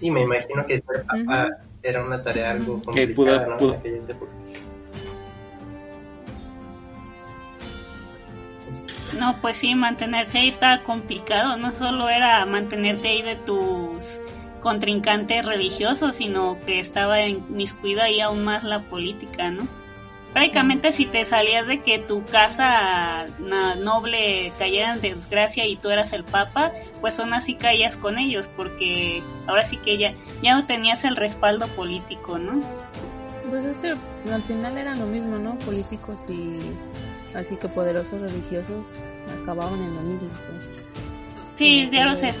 Sí, 0.00 0.10
me 0.10 0.22
imagino 0.22 0.66
que 0.66 0.78
ser 0.78 1.04
papá 1.04 1.48
era 1.82 2.04
una 2.04 2.22
tarea 2.22 2.52
algo 2.52 2.80
Que 2.92 3.08
pudo- 3.08 3.26
complicada, 3.26 3.46
¿no? 3.48 3.56
pudo- 3.56 3.72
En 3.74 3.78
aquellas 3.80 4.08
épocas. 4.08 4.34
No, 9.18 9.36
pues 9.42 9.58
sí, 9.58 9.74
mantenerte 9.74 10.38
ahí 10.38 10.48
estaba 10.48 10.82
complicado. 10.84 11.56
No 11.56 11.72
solo 11.74 12.08
era 12.08 12.44
mantenerte 12.46 13.08
ahí 13.08 13.22
de 13.22 13.36
tus 13.36 14.20
contrincantes 14.60 15.44
religiosos, 15.44 16.16
sino 16.16 16.58
que 16.64 16.80
estaba 16.80 17.20
inmiscuida 17.26 18.04
ahí 18.04 18.20
aún 18.20 18.44
más 18.44 18.64
la 18.64 18.80
política, 18.80 19.50
¿no? 19.50 19.68
Prácticamente 20.32 20.92
si 20.92 21.04
te 21.04 21.24
salías 21.26 21.66
de 21.66 21.82
que 21.82 21.98
tu 21.98 22.24
casa 22.24 23.26
noble 23.78 24.52
cayera 24.58 24.94
en 24.94 25.00
desgracia 25.02 25.66
y 25.66 25.76
tú 25.76 25.90
eras 25.90 26.12
el 26.14 26.24
papa, 26.24 26.72
pues 27.02 27.20
aún 27.20 27.34
así 27.34 27.54
caías 27.54 27.98
con 27.98 28.18
ellos, 28.18 28.48
porque 28.56 29.22
ahora 29.46 29.66
sí 29.66 29.76
que 29.76 29.98
ya, 29.98 30.14
ya 30.42 30.54
no 30.54 30.64
tenías 30.66 31.04
el 31.04 31.16
respaldo 31.16 31.68
político, 31.68 32.38
¿no? 32.38 32.62
Pues 33.50 33.66
es 33.66 33.76
que 33.76 33.94
al 34.32 34.42
final 34.44 34.78
eran 34.78 35.00
lo 35.00 35.06
mismo, 35.06 35.36
¿no? 35.36 35.58
Políticos 35.58 36.20
y 36.28 36.58
así 37.34 37.56
que 37.56 37.68
poderosos 37.68 38.20
religiosos 38.22 38.86
acababan 39.42 39.82
en 39.82 39.94
lo 39.94 40.00
mismo. 40.00 40.28
Sí, 41.56 41.90
ya 41.92 42.06
lo 42.06 42.14
sé. 42.14 42.32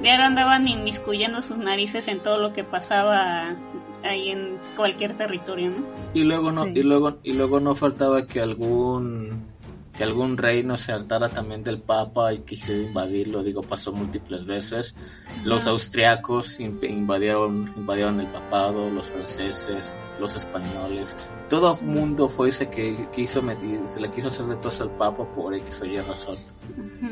Diario 0.00 0.26
andaban 0.26 0.68
inmiscuyendo 0.68 1.42
sus 1.42 1.56
narices 1.56 2.06
en 2.06 2.20
todo 2.20 2.38
lo 2.38 2.52
que 2.52 2.62
pasaba 2.62 3.56
ahí 4.04 4.30
en 4.30 4.58
cualquier 4.76 5.16
territorio, 5.16 5.70
¿no? 5.70 5.76
Y 6.14 6.22
luego 6.24 6.52
no, 6.52 6.64
Sí. 6.64 6.72
y 6.76 6.82
luego, 6.82 7.18
y 7.22 7.32
luego 7.32 7.60
no 7.60 7.74
faltaba 7.74 8.26
que 8.26 8.40
algún 8.40 9.52
que 9.96 10.02
algún 10.02 10.36
reino 10.36 10.76
se 10.76 10.90
hartara 10.90 11.28
también 11.28 11.62
del 11.62 11.78
Papa 11.80 12.32
y 12.34 12.40
quisiera 12.40 12.82
invadirlo, 12.82 13.44
digo, 13.44 13.62
pasó 13.62 13.92
múltiples 13.92 14.44
veces. 14.44 14.96
Los 15.44 15.68
austriacos 15.68 16.58
in- 16.58 16.80
invadieron, 16.82 17.72
invadieron 17.76 18.18
el 18.18 18.26
papado, 18.26 18.90
los 18.90 19.06
franceses, 19.06 19.92
los 20.18 20.34
españoles, 20.34 21.16
todo 21.48 21.78
el 21.80 21.86
mundo 21.86 22.28
fue 22.28 22.48
ese 22.48 22.68
que 22.70 23.06
quiso 23.14 23.40
meter, 23.40 23.82
se 23.86 24.00
le 24.00 24.10
quiso 24.10 24.26
hacer 24.26 24.46
de 24.46 24.56
tos 24.56 24.80
al 24.80 24.90
Papa 24.90 25.32
por 25.32 25.54
X 25.54 25.82
o 25.82 25.84
Y 25.86 26.00
razón. 26.00 26.38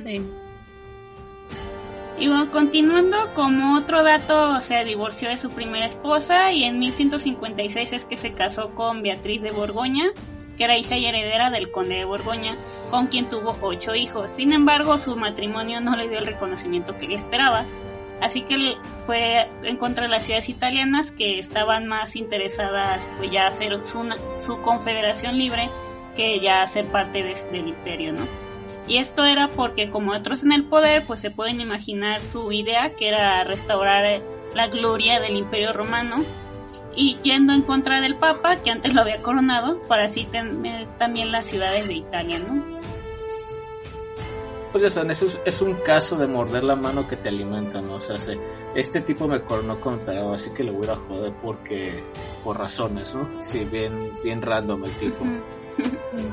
Sí. 0.04 0.26
Y 2.22 2.28
bueno, 2.28 2.52
continuando, 2.52 3.16
como 3.34 3.76
otro 3.76 4.04
dato, 4.04 4.60
se 4.60 4.84
divorció 4.84 5.28
de 5.28 5.36
su 5.36 5.50
primera 5.50 5.86
esposa 5.86 6.52
y 6.52 6.62
en 6.62 6.78
1156 6.78 7.92
es 7.92 8.04
que 8.04 8.16
se 8.16 8.32
casó 8.32 8.70
con 8.76 9.02
Beatriz 9.02 9.42
de 9.42 9.50
Borgoña, 9.50 10.04
que 10.56 10.62
era 10.62 10.78
hija 10.78 10.96
y 10.96 11.06
heredera 11.06 11.50
del 11.50 11.72
conde 11.72 11.96
de 11.96 12.04
Borgoña, 12.04 12.54
con 12.92 13.08
quien 13.08 13.28
tuvo 13.28 13.58
ocho 13.60 13.96
hijos. 13.96 14.30
Sin 14.30 14.52
embargo, 14.52 14.98
su 14.98 15.16
matrimonio 15.16 15.80
no 15.80 15.96
le 15.96 16.08
dio 16.08 16.20
el 16.20 16.26
reconocimiento 16.26 16.96
que 16.96 17.06
ella 17.06 17.16
esperaba, 17.16 17.64
así 18.20 18.42
que 18.42 18.54
él 18.54 18.76
fue 19.04 19.48
en 19.64 19.76
contra 19.76 20.04
de 20.04 20.10
las 20.10 20.22
ciudades 20.22 20.48
italianas 20.48 21.10
que 21.10 21.40
estaban 21.40 21.88
más 21.88 22.14
interesadas 22.14 23.00
pues 23.18 23.32
ya 23.32 23.48
hacer 23.48 23.84
su, 23.84 24.08
su 24.38 24.60
confederación 24.60 25.36
libre 25.38 25.68
que 26.14 26.38
ya 26.38 26.64
ser 26.68 26.86
parte 26.86 27.24
de- 27.24 27.34
del 27.50 27.66
imperio, 27.66 28.12
¿no? 28.12 28.41
Y 28.88 28.98
esto 28.98 29.24
era 29.24 29.48
porque 29.48 29.90
como 29.90 30.12
otros 30.12 30.42
en 30.42 30.52
el 30.52 30.64
poder, 30.64 31.06
pues 31.06 31.20
se 31.20 31.30
pueden 31.30 31.60
imaginar 31.60 32.20
su 32.20 32.50
idea, 32.52 32.94
que 32.94 33.08
era 33.08 33.44
restaurar 33.44 34.04
eh, 34.04 34.22
la 34.54 34.66
gloria 34.68 35.20
del 35.20 35.36
imperio 35.36 35.72
romano, 35.72 36.16
y 36.94 37.16
yendo 37.22 37.52
en 37.54 37.62
contra 37.62 38.00
del 38.00 38.16
papa, 38.16 38.56
que 38.56 38.70
antes 38.70 38.92
lo 38.92 39.00
había 39.00 39.22
coronado, 39.22 39.80
para 39.88 40.04
así 40.04 40.24
tener 40.24 40.86
también 40.98 41.32
las 41.32 41.46
ciudades 41.46 41.86
de 41.88 41.94
Italia, 41.94 42.38
¿no? 42.40 42.62
Pues 44.72 44.82
ya 44.84 44.90
saben, 44.90 45.10
es, 45.10 45.38
es 45.44 45.60
un 45.60 45.74
caso 45.74 46.16
de 46.16 46.26
morder 46.26 46.64
la 46.64 46.76
mano 46.76 47.06
que 47.06 47.16
te 47.16 47.28
alimenta, 47.28 47.82
¿no? 47.82 47.94
O 47.96 48.00
sea, 48.00 48.18
se- 48.18 48.38
este 48.74 49.02
tipo 49.02 49.28
me 49.28 49.42
coronó 49.42 49.78
como 49.80 49.96
emperador, 49.96 50.34
así 50.34 50.50
que 50.54 50.64
le 50.64 50.70
voy 50.72 50.86
a 50.88 50.96
joder 50.96 51.32
porque, 51.42 52.02
por 52.42 52.58
razones, 52.58 53.14
¿no? 53.14 53.28
Sí, 53.42 53.64
bien, 53.64 54.10
bien 54.24 54.40
random 54.42 54.84
el 54.84 54.92
tipo. 54.92 55.24
Sí. 55.76 56.24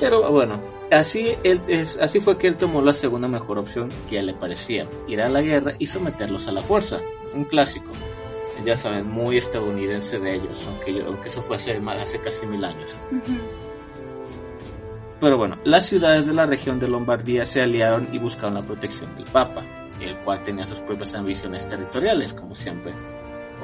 Pero 0.00 0.28
bueno, 0.30 0.58
así, 0.90 1.34
él, 1.44 1.60
es, 1.68 1.98
así 1.98 2.20
fue 2.20 2.38
que 2.38 2.46
él 2.46 2.56
tomó 2.56 2.80
la 2.82 2.92
segunda 2.94 3.28
mejor 3.28 3.58
opción 3.58 3.88
que 4.08 4.22
le 4.22 4.34
parecía, 4.34 4.86
ir 5.08 5.20
a 5.22 5.28
la 5.28 5.42
guerra 5.42 5.72
y 5.78 5.86
someterlos 5.86 6.46
a 6.48 6.52
la 6.52 6.62
fuerza, 6.62 7.00
un 7.34 7.44
clásico. 7.44 7.90
Ya 8.64 8.76
saben, 8.76 9.10
muy 9.10 9.36
estadounidense 9.36 10.18
de 10.18 10.34
ellos, 10.36 10.64
aunque, 10.68 10.94
yo- 10.94 11.06
aunque 11.06 11.28
eso 11.28 11.42
fue 11.42 11.56
hace, 11.56 11.76
hace 12.00 12.18
casi 12.20 12.46
mil 12.46 12.64
años. 12.64 12.98
Pero 15.20 15.36
bueno, 15.38 15.58
las 15.64 15.86
ciudades 15.86 16.26
de 16.26 16.34
la 16.34 16.46
región 16.46 16.78
de 16.78 16.88
Lombardía 16.88 17.46
se 17.46 17.62
aliaron 17.62 18.08
y 18.12 18.18
buscaron 18.18 18.54
la 18.54 18.62
protección 18.62 19.14
del 19.16 19.24
Papa, 19.24 19.64
el 20.00 20.16
cual 20.18 20.42
tenía 20.42 20.66
sus 20.66 20.80
propias 20.80 21.14
ambiciones 21.14 21.66
territoriales, 21.68 22.32
como 22.34 22.54
siempre. 22.54 22.92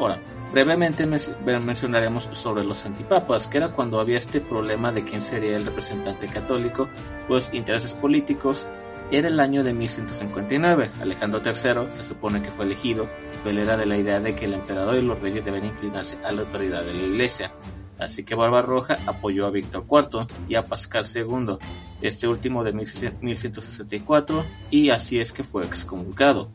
Ahora, 0.00 0.18
brevemente 0.52 1.06
men- 1.06 1.20
mencionaremos 1.64 2.24
sobre 2.32 2.64
los 2.64 2.86
antipapas, 2.86 3.46
que 3.46 3.58
era 3.58 3.68
cuando 3.68 4.00
había 4.00 4.16
este 4.16 4.40
problema 4.40 4.90
de 4.92 5.04
quién 5.04 5.20
sería 5.20 5.56
el 5.58 5.66
representante 5.66 6.26
católico, 6.26 6.88
pues 7.28 7.50
intereses 7.52 7.92
políticos. 7.92 8.66
Era 9.12 9.28
el 9.28 9.38
año 9.40 9.62
de 9.62 9.74
1159. 9.74 10.90
Alejandro 11.02 11.42
III 11.44 11.92
se 11.92 12.02
supone 12.04 12.40
que 12.40 12.50
fue 12.50 12.64
elegido, 12.64 13.08
pero 13.44 13.60
era 13.60 13.76
de 13.76 13.84
la 13.84 13.96
idea 13.98 14.20
de 14.20 14.34
que 14.34 14.46
el 14.46 14.54
emperador 14.54 14.96
y 14.96 15.02
los 15.02 15.20
reyes 15.20 15.44
deben 15.44 15.64
inclinarse 15.66 16.16
a 16.24 16.32
la 16.32 16.42
autoridad 16.42 16.82
de 16.84 16.94
la 16.94 17.02
iglesia. 17.02 17.52
Así 17.98 18.24
que 18.24 18.34
Barbarroja 18.34 18.98
apoyó 19.06 19.44
a 19.46 19.50
Víctor 19.50 19.84
IV 19.90 20.26
y 20.48 20.54
a 20.54 20.62
Pascal 20.62 21.04
II, 21.14 21.58
este 22.00 22.26
último 22.28 22.64
de 22.64 22.72
1164, 22.72 24.44
y 24.70 24.88
así 24.90 25.20
es 25.20 25.32
que 25.32 25.44
fue 25.44 25.64
excomulgado. 25.64 26.48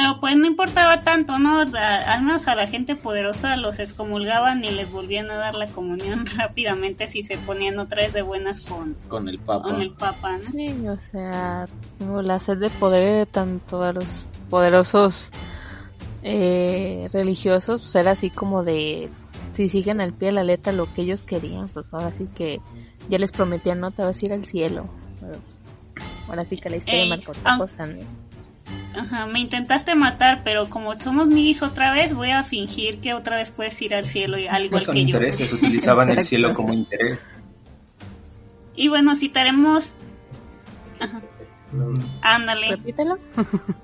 Pero 0.00 0.20
pues 0.20 0.36
no 0.36 0.46
importaba 0.46 1.00
tanto, 1.00 1.40
¿no? 1.40 1.60
A- 1.60 2.12
al 2.14 2.22
menos 2.22 2.46
a 2.46 2.54
la 2.54 2.68
gente 2.68 2.94
poderosa 2.94 3.56
los 3.56 3.80
excomulgaban 3.80 4.62
y 4.64 4.70
les 4.70 4.88
volvían 4.92 5.28
a 5.32 5.36
dar 5.36 5.56
la 5.56 5.66
comunión 5.66 6.24
rápidamente 6.36 7.08
si 7.08 7.24
se 7.24 7.36
ponían 7.38 7.80
otra 7.80 8.02
vez 8.04 8.12
de 8.12 8.22
buenas 8.22 8.60
con, 8.60 8.94
con 9.08 9.28
el 9.28 9.40
Papa. 9.40 9.64
con 9.64 9.80
el 9.80 9.90
Papa, 9.90 10.36
¿no? 10.36 10.42
Sí, 10.42 10.86
o 10.86 10.96
sea, 10.98 11.64
como 11.98 12.22
la 12.22 12.38
sed 12.38 12.58
de 12.58 12.70
poder 12.70 13.26
de 13.26 13.26
tanto 13.26 13.82
a 13.82 13.92
los 13.92 14.04
poderosos 14.48 15.32
eh, 16.22 17.08
religiosos, 17.12 17.80
pues 17.80 17.94
era 17.96 18.12
así 18.12 18.30
como 18.30 18.62
de 18.62 19.08
si 19.52 19.68
siguen 19.68 20.00
al 20.00 20.12
pie 20.12 20.28
de 20.28 20.32
la 20.34 20.44
letra 20.44 20.72
lo 20.72 20.92
que 20.94 21.02
ellos 21.02 21.22
querían, 21.22 21.68
pues 21.70 21.88
ahora 21.92 22.12
sí 22.12 22.28
que 22.36 22.60
ya 23.08 23.18
les 23.18 23.32
prometían, 23.32 23.80
no 23.80 23.90
te 23.90 24.04
vas 24.04 24.22
a 24.22 24.26
ir 24.26 24.32
al 24.32 24.44
cielo. 24.44 24.86
Pero, 25.20 25.32
ahora 26.28 26.44
sí 26.44 26.56
que 26.56 26.70
la 26.70 26.76
historia 26.76 27.02
Ey, 27.02 27.08
marcó 27.10 27.32
otra 27.32 27.50
aun- 27.50 27.58
cosa, 27.58 27.84
¿no? 27.84 28.27
Ajá, 28.96 29.26
me 29.26 29.38
intentaste 29.40 29.94
matar, 29.94 30.42
pero 30.44 30.68
como 30.68 30.98
somos 31.00 31.28
migis 31.28 31.62
otra 31.62 31.92
vez, 31.92 32.14
voy 32.14 32.30
a 32.30 32.42
fingir 32.44 33.00
que 33.00 33.14
otra 33.14 33.36
vez 33.36 33.50
puedes 33.50 33.80
ir 33.82 33.94
al 33.94 34.06
cielo, 34.06 34.38
y- 34.38 34.46
al 34.48 34.62
No 34.62 34.66
igual 34.66 34.82
son 34.82 34.94
que 34.94 35.00
yo. 35.02 35.06
intereses, 35.06 35.52
utilizaban 35.52 36.10
el 36.10 36.24
cielo 36.24 36.52
como 36.54 36.72
interés. 36.74 37.18
Y 38.74 38.88
bueno, 38.88 39.14
citaremos... 39.16 39.94
Mm, 41.72 42.00
Ándale. 42.22 42.68
Repítelo. 42.70 43.18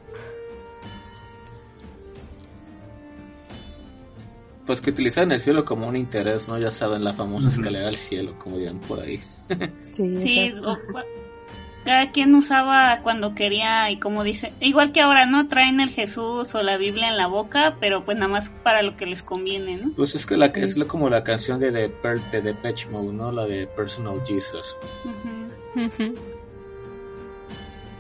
Pues 4.67 4.81
que 4.81 4.91
utilizaban 4.91 5.31
el 5.33 5.41
cielo 5.43 5.65
como 5.67 5.87
un 5.89 5.97
interés, 5.97 6.49
¿no? 6.49 6.59
Ya 6.59 6.71
saben, 6.71 7.05
la 7.05 7.13
famosa 7.13 7.51
escalera 7.51 7.87
al 7.89 7.95
cielo, 7.97 8.35
como 8.39 8.57
dirán 8.59 8.79
por 8.81 9.01
ahí. 9.01 9.21
Sí, 9.93 10.17
Sí, 10.17 10.53
o- 10.65 10.77
cada 11.85 12.11
quien 12.11 12.35
usaba 12.35 13.01
cuando 13.03 13.35
quería 13.35 13.91
y 13.91 13.99
como 13.99 14.25
dice, 14.25 14.53
igual 14.61 14.93
que 14.93 15.01
ahora, 15.03 15.27
¿no? 15.27 15.49
Traen 15.49 15.81
el 15.81 15.91
Jesús 15.91 16.55
o 16.55 16.63
la 16.63 16.77
Biblia 16.77 17.09
en 17.09 17.17
la 17.17 17.27
boca, 17.27 17.77
pero 17.81 18.05
pues 18.05 18.17
nada 18.17 18.29
más 18.33 18.49
para 18.63 18.83
lo 18.83 18.97
que 18.97 19.07
les 19.07 19.23
conviene, 19.23 19.77
¿no? 19.77 19.93
Pues 19.97 20.15
es 20.15 20.25
que 20.27 20.37
la, 20.37 20.47
Sí. 20.49 20.61
es 20.61 20.75
como 20.87 21.11
la 21.11 21.23
canción 21.25 21.59
de, 21.59 21.71
The 21.73 21.89
Per- 21.91 22.21
de 22.31 22.43
Depeche 22.43 22.89
Mode, 22.89 23.13
¿no? 23.13 23.31
La 23.33 23.45
de 23.47 23.67
Personal 23.67 24.21
Jesus. 24.27 24.77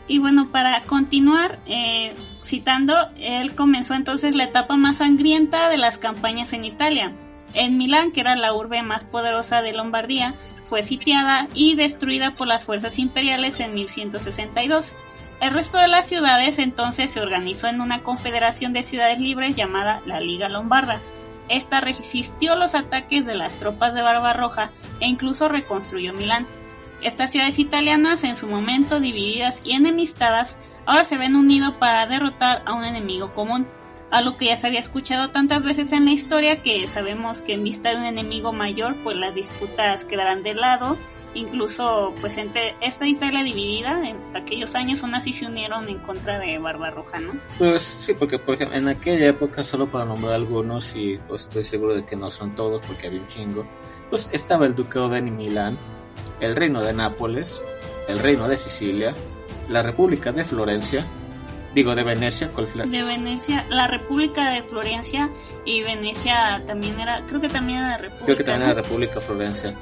Y 0.07 0.19
bueno, 0.19 0.49
para 0.53 0.83
continuar 0.83 1.59
eh, 1.67 2.15
citando, 2.45 2.95
él 3.19 3.55
comenzó 3.55 3.95
entonces 3.95 4.35
la 4.35 4.45
etapa 4.45 4.77
más 4.77 4.99
sangrienta 4.99 5.69
de 5.71 5.79
las 5.79 5.97
campañas 5.99 6.53
en 6.53 6.65
Italia. 6.65 7.13
En 7.55 7.79
Milán, 7.79 8.11
que 8.11 8.21
era 8.21 8.35
la 8.35 8.53
urbe 8.53 8.83
más 8.83 9.05
poderosa 9.05 9.63
de 9.63 9.73
Lombardía, 9.73 10.35
fue 10.65 10.83
sitiada 10.83 11.47
y 11.55 11.77
destruida 11.77 12.35
por 12.35 12.49
las 12.49 12.65
fuerzas 12.65 12.99
imperiales 12.99 13.61
en 13.61 13.75
1162. 13.75 14.93
El 15.41 15.53
resto 15.53 15.79
de 15.79 15.89
las 15.89 16.07
ciudades 16.07 16.59
entonces 16.59 17.11
se 17.11 17.21
organizó 17.21 17.69
en 17.69 17.81
una 17.81 18.03
confederación 18.03 18.73
de 18.73 18.83
ciudades 18.83 19.21
libres 19.21 19.55
llamada 19.55 20.01
la 20.07 20.21
Liga 20.21 20.49
Lombarda. 20.49 21.01
Esta 21.49 21.81
resistió 21.81 22.57
los 22.57 22.75
ataques 22.75 23.25
de 23.27 23.35
las 23.35 23.55
tropas 23.59 23.95
de 23.95 24.03
Barbarroja 24.03 24.71
e 25.01 25.07
incluso 25.07 25.49
reconstruyó 25.49 26.13
Milán. 26.13 26.47
Estas 27.03 27.31
ciudades 27.31 27.59
italianas, 27.59 28.25
en 28.25 28.37
su 28.37 28.47
momento 28.49 28.99
divididas 28.99 29.61
y 29.63 29.73
enemistadas, 29.73 30.57
ahora 30.87 31.05
se 31.05 31.19
ven 31.19 31.37
unidos 31.37 31.75
para 31.79 32.07
derrotar 32.07 32.63
a 32.65 32.73
un 32.73 32.85
enemigo 32.85 33.35
común. 33.35 33.67
Algo 34.15 34.37
que 34.37 34.45
ya 34.45 34.57
se 34.57 34.69
había 34.69 34.79
escuchado 34.79 35.31
tantas 35.31 35.65
veces 35.65 35.91
en 35.91 36.05
la 36.05 36.13
historia 36.13 36.63
que 36.63 36.87
sabemos 36.87 37.41
que 37.41 37.55
en 37.55 37.65
vista 37.65 37.91
de 37.91 37.97
un 37.97 38.05
enemigo 38.05 38.53
mayor, 38.53 38.95
pues 39.03 39.17
las 39.17 39.35
disputas 39.35 40.05
quedarán 40.05 40.45
de 40.45 40.55
lado. 40.55 40.97
Incluso, 41.35 42.15
pues 42.21 42.39
entre 42.39 42.77
esta 42.81 43.09
Italia 43.09 43.43
dividida, 43.43 44.09
en 44.09 44.19
aquellos 44.37 44.77
años 44.77 45.03
aún 45.03 45.17
así 45.17 45.33
se 45.33 45.47
unieron 45.47 45.89
en 45.89 45.99
contra 45.99 46.39
de 46.39 46.59
Barbarroja, 46.59 47.19
¿no? 47.19 47.33
Pues 47.59 47.83
sí, 47.83 48.15
porque 48.15 48.39
por 48.39 48.55
ejemplo, 48.55 48.79
en 48.79 48.87
aquella 48.87 49.27
época, 49.27 49.65
solo 49.65 49.91
para 49.91 50.05
nombrar 50.05 50.35
algunos, 50.35 50.95
y 50.95 51.19
pues 51.27 51.43
estoy 51.43 51.65
seguro 51.65 51.97
de 51.97 52.07
que 52.07 52.15
no 52.15 52.31
son 52.31 52.55
todos 52.55 52.87
porque 52.87 53.09
había 53.09 53.21
un 53.21 53.27
chingo, 53.27 53.67
pues 54.11 54.31
estaba 54.33 54.65
el 54.67 54.77
ducado 54.77 55.09
de 55.09 55.23
Milán, 55.23 55.77
el 56.39 56.55
reino 56.55 56.85
de 56.85 56.93
Nápoles, 56.93 57.61
el 58.07 58.21
reino 58.21 58.47
de 58.47 58.57
Sicilia, 58.57 59.13
la 59.69 59.83
República 59.83 60.31
de 60.31 60.45
Florencia, 60.45 61.05
digo 61.75 61.95
de 61.95 62.03
Venecia, 62.05 62.49
¿cuál 62.49 62.67
fue 62.67 62.81
la- 62.81 62.87
De 62.87 63.03
Venecia, 63.03 63.65
la 63.69 63.87
República 63.87 64.51
de 64.51 64.63
Florencia 64.63 65.31
y 65.65 65.83
Venecia 65.83 66.63
también 66.67 66.99
era, 67.01 67.21
creo 67.29 67.41
que 67.41 67.49
también 67.49 67.79
era 67.81 67.89
la 67.91 67.97
República. 67.99 68.25
creo 68.27 68.37
que 68.37 68.45
también 68.45 68.71
era 68.71 68.83
República 68.83 69.15
de 69.15 69.21
Florencia. 69.21 69.75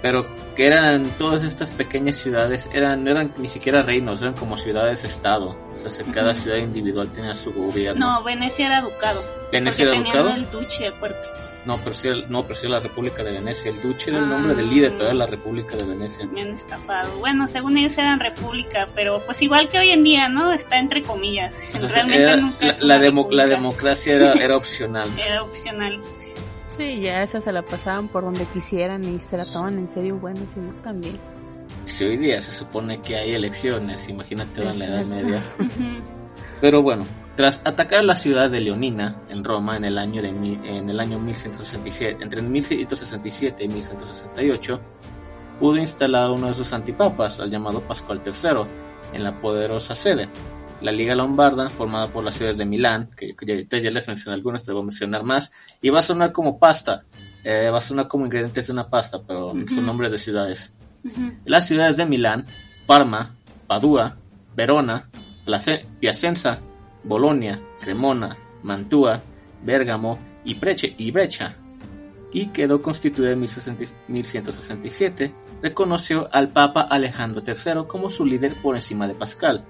Pero 0.00 0.24
que 0.54 0.66
eran 0.66 1.04
todas 1.18 1.44
estas 1.44 1.70
pequeñas 1.72 2.16
ciudades, 2.16 2.68
eran, 2.72 3.02
no 3.04 3.10
eran 3.10 3.32
ni 3.36 3.48
siquiera 3.48 3.82
reinos, 3.82 4.22
eran 4.22 4.34
como 4.34 4.56
ciudades-estado. 4.56 5.56
O 5.84 5.90
sea, 5.90 6.04
cada 6.12 6.34
ciudad 6.34 6.56
individual 6.56 7.10
tenía 7.12 7.34
su 7.34 7.52
gobierno. 7.52 8.06
No, 8.18 8.22
Venecia 8.24 8.66
era 8.66 8.80
ducado. 8.80 9.22
¿Venecia 9.52 9.86
porque 9.86 9.98
era 10.10 10.22
ducado? 10.22 10.36
el 10.36 10.50
duce 10.50 10.86
aparte. 10.88 11.28
No, 11.68 11.76
pero 11.84 11.94
sí, 11.94 12.08
no, 12.30 12.44
pero 12.44 12.54
sí 12.54 12.64
era 12.66 12.76
la 12.76 12.80
República 12.80 13.22
de 13.22 13.30
Venecia. 13.32 13.70
El 13.70 13.80
Duce 13.82 14.08
era 14.08 14.18
el 14.20 14.24
Ah. 14.24 14.28
nombre 14.28 14.54
del 14.54 14.70
líder, 14.70 14.92
pero 14.92 15.04
era 15.04 15.14
la 15.14 15.26
República 15.26 15.76
de 15.76 15.84
Venecia. 15.84 16.26
Me 16.26 16.40
han 16.40 16.54
estafado. 16.54 17.18
Bueno, 17.18 17.46
según 17.46 17.76
ellos 17.76 17.98
eran 17.98 18.18
república, 18.20 18.88
pero 18.94 19.20
pues 19.26 19.42
igual 19.42 19.68
que 19.68 19.78
hoy 19.78 19.90
en 19.90 20.02
día, 20.02 20.30
¿no? 20.30 20.50
Está 20.54 20.78
entre 20.78 21.02
comillas. 21.02 21.54
Realmente 21.74 22.22
era- 22.22 22.36
nunca 22.38 22.66
la, 22.80 22.86
la 22.86 22.98
demo- 22.98 23.28
democracia 23.28 24.14
era, 24.14 24.32
era 24.32 24.56
opcional. 24.56 25.10
Era 25.18 25.42
opcional. 25.42 26.00
Sí, 26.78 27.00
ya 27.02 27.22
esa 27.22 27.40
se 27.42 27.52
la 27.52 27.62
pasaban 27.62 28.08
por 28.08 28.22
donde 28.24 28.46
quisieran 28.46 29.04
y 29.04 29.18
se 29.20 29.36
la 29.36 29.44
toman 29.44 29.76
en 29.78 29.90
serio, 29.90 30.16
bueno, 30.16 30.40
si 30.54 30.60
no 30.60 30.72
también. 30.82 31.18
Si 31.84 32.04
hoy 32.04 32.16
día 32.16 32.40
se 32.40 32.50
supone 32.52 33.02
que 33.02 33.16
hay 33.16 33.34
elecciones, 33.34 34.08
imagínate 34.08 34.60
ahora 34.62 34.72
en 34.72 34.78
la 34.78 34.84
Edad. 34.86 35.04
Media. 35.04 35.42
Pero 36.62 36.80
bueno, 36.82 37.04
tras 37.38 37.62
atacar 37.64 38.04
la 38.04 38.16
ciudad 38.16 38.50
de 38.50 38.60
Leonina 38.60 39.22
en 39.28 39.44
Roma 39.44 39.76
en 39.76 39.84
el 39.84 39.96
año 39.96 40.20
de 40.20 40.30
en 40.30 40.90
el 40.90 40.98
año 40.98 41.20
1167, 41.20 42.20
entre 42.20 42.42
1167 42.42 43.62
y 43.62 43.68
1168, 43.68 44.80
pudo 45.60 45.76
instalar 45.76 46.32
uno 46.32 46.48
de 46.48 46.54
sus 46.54 46.72
antipapas, 46.72 47.38
al 47.38 47.48
llamado 47.48 47.80
Pascual 47.82 48.22
III, 48.26 48.66
en 49.12 49.22
la 49.22 49.40
poderosa 49.40 49.94
sede. 49.94 50.28
La 50.80 50.90
Liga 50.90 51.14
Lombarda, 51.14 51.70
formada 51.70 52.08
por 52.08 52.24
las 52.24 52.34
ciudades 52.34 52.58
de 52.58 52.66
Milán, 52.66 53.10
que 53.16 53.36
que 53.36 53.68
ya, 53.70 53.78
ya 53.78 53.90
les 53.92 54.08
mencioné 54.08 54.34
algunas, 54.34 54.64
te 54.64 54.72
voy 54.72 54.82
a 54.82 54.86
mencionar 54.86 55.22
más, 55.22 55.52
y 55.80 55.90
va 55.90 56.00
a 56.00 56.02
sonar 56.02 56.32
como 56.32 56.58
pasta, 56.58 57.04
eh, 57.44 57.70
va 57.70 57.78
a 57.78 57.82
sonar 57.82 58.08
como 58.08 58.26
ingredientes 58.26 58.66
de 58.66 58.72
una 58.72 58.90
pasta, 58.90 59.22
pero 59.24 59.54
son 59.68 59.86
nombres 59.86 60.10
de 60.10 60.18
ciudades. 60.18 60.74
Las 61.44 61.68
ciudades 61.68 61.98
de 61.98 62.04
Milán, 62.04 62.46
Parma, 62.84 63.36
Padua, 63.68 64.16
Verona, 64.56 65.08
Piacenza, 66.00 66.62
Bolonia, 67.08 67.60
Cremona, 67.80 68.36
Mantua, 68.62 69.22
Bérgamo 69.64 70.18
y, 70.44 70.54
Breche- 70.54 70.94
y 70.96 71.10
Brecha. 71.10 71.56
Y 72.32 72.48
quedó 72.48 72.82
constituida 72.82 73.30
en 73.32 73.40
1060 73.40 73.84
1167. 74.08 75.34
Reconoció 75.62 76.28
al 76.32 76.50
Papa 76.50 76.82
Alejandro 76.82 77.42
III 77.44 77.86
como 77.88 78.10
su 78.10 78.24
líder 78.24 78.54
por 78.62 78.76
encima 78.76 79.08
de 79.08 79.14
Pascal. 79.14 79.64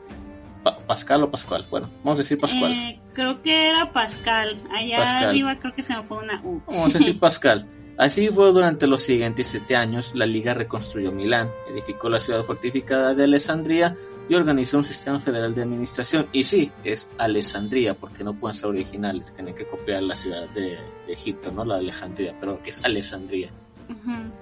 Pa- 0.62 0.78
Pascal 0.86 1.22
o 1.22 1.30
Pascual, 1.30 1.64
bueno, 1.70 1.88
vamos 2.02 2.18
a 2.18 2.22
decir 2.22 2.38
Pascual. 2.38 2.72
Eh, 2.72 3.00
creo 3.14 3.40
que 3.42 3.68
era 3.68 3.92
Pascal. 3.92 4.60
Allá 4.76 4.98
Pascal. 4.98 5.24
arriba 5.26 5.58
creo 5.60 5.72
que 5.74 5.82
se 5.84 5.94
me 5.96 6.02
fue 6.02 6.18
una 6.18 6.42
U. 6.44 6.60
Vamos 6.66 6.94
a 6.94 6.98
decir 6.98 7.18
Pascal. 7.20 7.66
Así 7.96 8.28
fue 8.28 8.52
durante 8.52 8.86
los 8.86 9.00
siguientes 9.02 9.46
siete 9.48 9.74
años, 9.74 10.12
la 10.14 10.26
Liga 10.26 10.54
reconstruyó 10.54 11.10
Milán, 11.10 11.50
edificó 11.72 12.08
la 12.08 12.20
ciudad 12.20 12.44
fortificada 12.44 13.14
de 13.14 13.24
Alessandría 13.24 13.96
y 14.28 14.34
organizó 14.34 14.78
un 14.78 14.84
sistema 14.84 15.18
federal 15.20 15.54
de 15.54 15.62
administración. 15.62 16.28
Y 16.32 16.44
sí, 16.44 16.70
es 16.84 17.10
Alessandría, 17.18 17.94
porque 17.94 18.22
no 18.24 18.34
pueden 18.34 18.54
ser 18.54 18.68
originales, 18.70 19.34
tienen 19.34 19.54
que 19.54 19.66
copiar 19.66 20.02
la 20.02 20.14
ciudad 20.14 20.48
de, 20.50 20.78
de 21.06 21.12
Egipto, 21.12 21.50
no 21.52 21.64
la 21.64 21.76
de 21.76 21.80
Alejandría, 21.82 22.34
pero 22.38 22.60
que 22.62 22.70
es 22.70 22.84
Alessandría. 22.84 23.48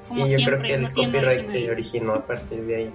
Sí, 0.03 0.14
Como 0.14 0.27
yo 0.27 0.37
creo 0.44 0.62
que 0.62 0.75
el 0.75 0.83
no 0.83 0.92
copyright 0.92 1.49
se 1.49 1.70
originó 1.70 2.14
a 2.14 2.27
partir 2.27 2.62
de 2.64 2.77
ahí. 2.77 2.90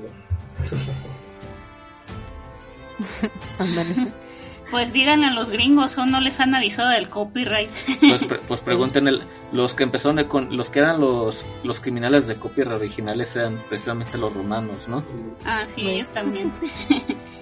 Pues 4.70 4.94
díganle 4.94 5.28
a 5.28 5.32
los 5.34 5.50
gringos, 5.50 5.98
o 5.98 6.06
no 6.06 6.22
les 6.22 6.40
han 6.40 6.56
avisado 6.56 6.90
del 6.92 7.10
copyright. 7.10 7.70
Pues, 8.00 8.24
pre- 8.24 8.40
pues 8.48 8.62
pregunten, 8.62 9.08
el- 9.08 9.24
los 9.52 9.74
que 9.74 9.84
empezaron 9.84 10.24
con, 10.26 10.56
los 10.56 10.70
que 10.70 10.80
eran 10.80 11.02
los, 11.02 11.46
los 11.64 11.80
criminales 11.80 12.26
de 12.28 12.36
copia 12.36 12.66
originales 12.68 13.36
eran 13.36 13.58
precisamente 13.68 14.18
los 14.18 14.34
romanos, 14.34 14.88
¿no? 14.88 15.04
Ah, 15.46 15.64
sí, 15.68 15.90
ellos 15.90 16.10
también. 16.12 16.52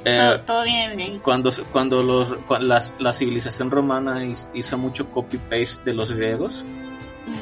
Eh, 0.05 0.17
todo, 0.17 0.39
todo 0.45 0.63
viene 0.63 0.95
de 0.95 1.03
ahí. 1.03 1.19
cuando 1.21 1.51
cuando 1.73 2.01
los 2.01 2.33
las- 2.61 2.93
la 2.99 3.11
civilización 3.11 3.69
romana 3.69 4.21
hizo 4.53 4.77
mucho 4.77 5.11
copy 5.11 5.37
paste 5.37 5.81
de 5.83 5.93
los 5.93 6.13
griegos 6.13 6.63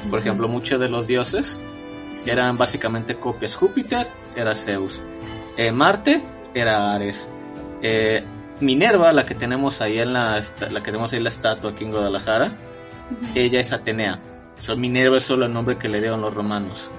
por 0.09 0.17
ejemplo 0.19 0.47
muchos 0.47 0.79
de 0.79 0.89
los 0.89 1.05
dioses 1.05 1.55
eran 2.25 2.57
básicamente 2.57 3.15
copias 3.15 3.55
Júpiter 3.55 4.07
era 4.35 4.55
Zeus 4.55 4.99
Eh, 5.55 5.71
Marte 5.71 6.19
era 6.55 6.93
Ares 6.93 7.29
Eh, 7.83 8.23
Minerva 8.59 9.13
la 9.13 9.23
que 9.23 9.35
tenemos 9.35 9.79
ahí 9.79 9.99
en 9.99 10.13
la 10.13 10.41
la 10.71 10.79
que 10.81 10.85
tenemos 10.91 11.11
ahí 11.13 11.17
en 11.17 11.23
la 11.25 11.29
estatua 11.29 11.69
aquí 11.71 11.83
en 11.83 11.91
Guadalajara 11.91 12.53
ella 13.35 13.59
es 13.59 13.71
Atenea 13.71 14.19
So, 14.59 14.75
Minerva 14.75 15.17
es 15.17 15.23
solo 15.23 15.45
el 15.45 15.53
nombre 15.53 15.77
que 15.77 15.87
le 15.87 15.99
dieron 15.99 16.21
los 16.21 16.33
romanos 16.33 16.89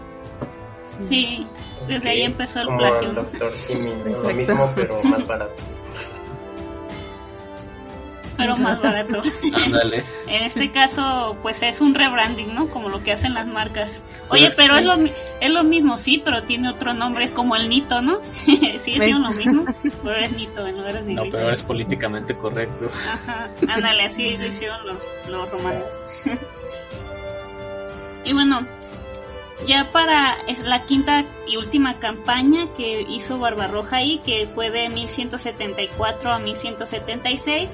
Sí, 1.09 1.47
desde 1.87 2.09
ahí 2.11 2.23
empezó 2.23 2.61
el 2.61 2.67
Como 2.67 2.79
plagio. 2.79 3.09
el 3.11 3.15
Doctor 3.15 3.53
Simi, 3.53 3.89
¿no? 3.89 3.95
lo 4.05 4.07
Exacto. 4.11 4.35
mismo 4.35 4.73
pero 4.75 5.03
más 5.05 5.27
barato. 5.29 5.55
pero 8.37 8.57
más 8.57 8.81
barato. 8.83 9.23
ándale 9.65 10.05
En 10.29 10.43
este 10.45 10.71
caso, 10.73 11.37
pues 11.43 11.63
es 11.63 11.81
un 11.81 11.95
rebranding, 11.95 12.55
¿no? 12.55 12.69
Como 12.69 12.89
lo 12.91 13.03
que 13.03 13.13
hacen 13.13 13.33
las 13.35 13.47
marcas. 13.47 14.01
Oye, 14.29 14.43
Pues, 14.45 14.55
pero 14.57 14.75
es 14.75 14.81
sí. 14.83 14.87
lo, 14.87 14.97
mi- 14.99 15.13
es 15.41 15.51
lo 15.51 15.65
mismo, 15.65 15.97
sí, 15.99 16.21
pero 16.25 16.43
tiene 16.43 16.69
otro 16.69 16.93
nombre, 16.95 17.25
es 17.25 17.31
como 17.31 17.57
el 17.57 17.69
Nito, 17.69 18.03
¿no? 18.03 18.21
sí, 18.45 18.61
hicieron 18.87 19.23
lo 19.23 19.31
mismo, 19.31 19.65
pero 20.05 20.17
es 20.17 20.33
Nito 20.33 20.67
en 20.67 20.77
lugar 20.79 21.05
de 21.05 21.15
no 21.15 21.23
pero 21.31 21.39
ahora 21.45 21.55
es 21.55 21.63
políticamente 21.63 22.37
correcto 22.37 22.87
Ajá, 23.09 23.51
ándale, 23.69 24.05
así 24.05 24.37
lo 24.37 24.47
hicieron 24.47 24.87
los, 24.87 24.99
los 25.29 25.51
romanos. 25.51 25.87
Y 28.29 28.33
bueno, 28.33 28.67
ya 29.67 29.91
para 29.91 30.37
es 30.47 30.61
la 30.61 30.83
quinta 30.85 31.25
y 31.49 31.57
última 31.57 31.95
campaña 31.95 32.69
que 32.77 33.03
hizo 33.09 33.39
Barbarroja 33.39 33.97
ahí, 33.97 34.21
que 34.25 34.47
fue 34.47 34.71
de 34.71 34.89
1174 34.89 36.33
a 36.33 36.39
1176, 36.39 37.71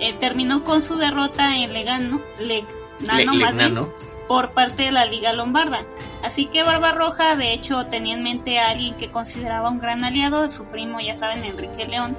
eh, 0.00 0.12
terminó 0.20 0.62
con 0.64 0.82
su 0.82 0.96
derrota 0.96 1.56
en 1.56 1.72
Legano, 1.72 2.20
Legnano, 2.38 2.68
Le- 3.00 3.04
más 3.08 3.16
bien, 3.16 3.38
Legnano. 3.40 3.88
por 4.28 4.50
parte 4.50 4.84
de 4.84 4.92
la 4.92 5.04
Liga 5.06 5.32
Lombarda. 5.32 5.82
Así 6.22 6.46
que 6.46 6.62
Barbarroja, 6.62 7.36
de 7.36 7.52
hecho, 7.52 7.86
tenía 7.86 8.14
en 8.14 8.22
mente 8.22 8.58
a 8.58 8.70
alguien 8.70 8.94
que 8.96 9.10
consideraba 9.10 9.68
un 9.70 9.78
gran 9.80 10.04
aliado, 10.04 10.48
su 10.50 10.64
primo, 10.66 11.00
ya 11.00 11.14
saben, 11.14 11.44
Enrique 11.44 11.86
León. 11.86 12.16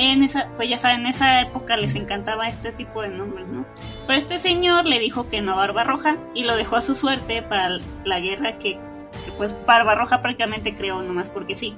En 0.00 0.22
esa, 0.22 0.48
pues 0.56 0.68
ya 0.68 0.78
saben, 0.78 1.00
en 1.00 1.06
esa 1.06 1.40
época 1.40 1.76
les 1.76 1.96
encantaba 1.96 2.48
este 2.48 2.70
tipo 2.70 3.02
de 3.02 3.08
nombres, 3.08 3.48
¿no? 3.48 3.66
Pero 4.06 4.16
este 4.16 4.38
señor 4.38 4.86
le 4.86 5.00
dijo 5.00 5.28
que 5.28 5.42
no 5.42 5.52
a 5.52 5.56
Barbarroja 5.56 6.16
y 6.36 6.44
lo 6.44 6.56
dejó 6.56 6.76
a 6.76 6.82
su 6.82 6.94
suerte 6.94 7.42
para 7.42 7.80
la 8.04 8.20
guerra 8.20 8.58
que, 8.58 8.78
que 9.24 9.32
pues 9.36 9.56
Barbarroja 9.66 10.22
prácticamente 10.22 10.76
creó 10.76 11.02
nomás 11.02 11.30
porque 11.30 11.56
sí. 11.56 11.74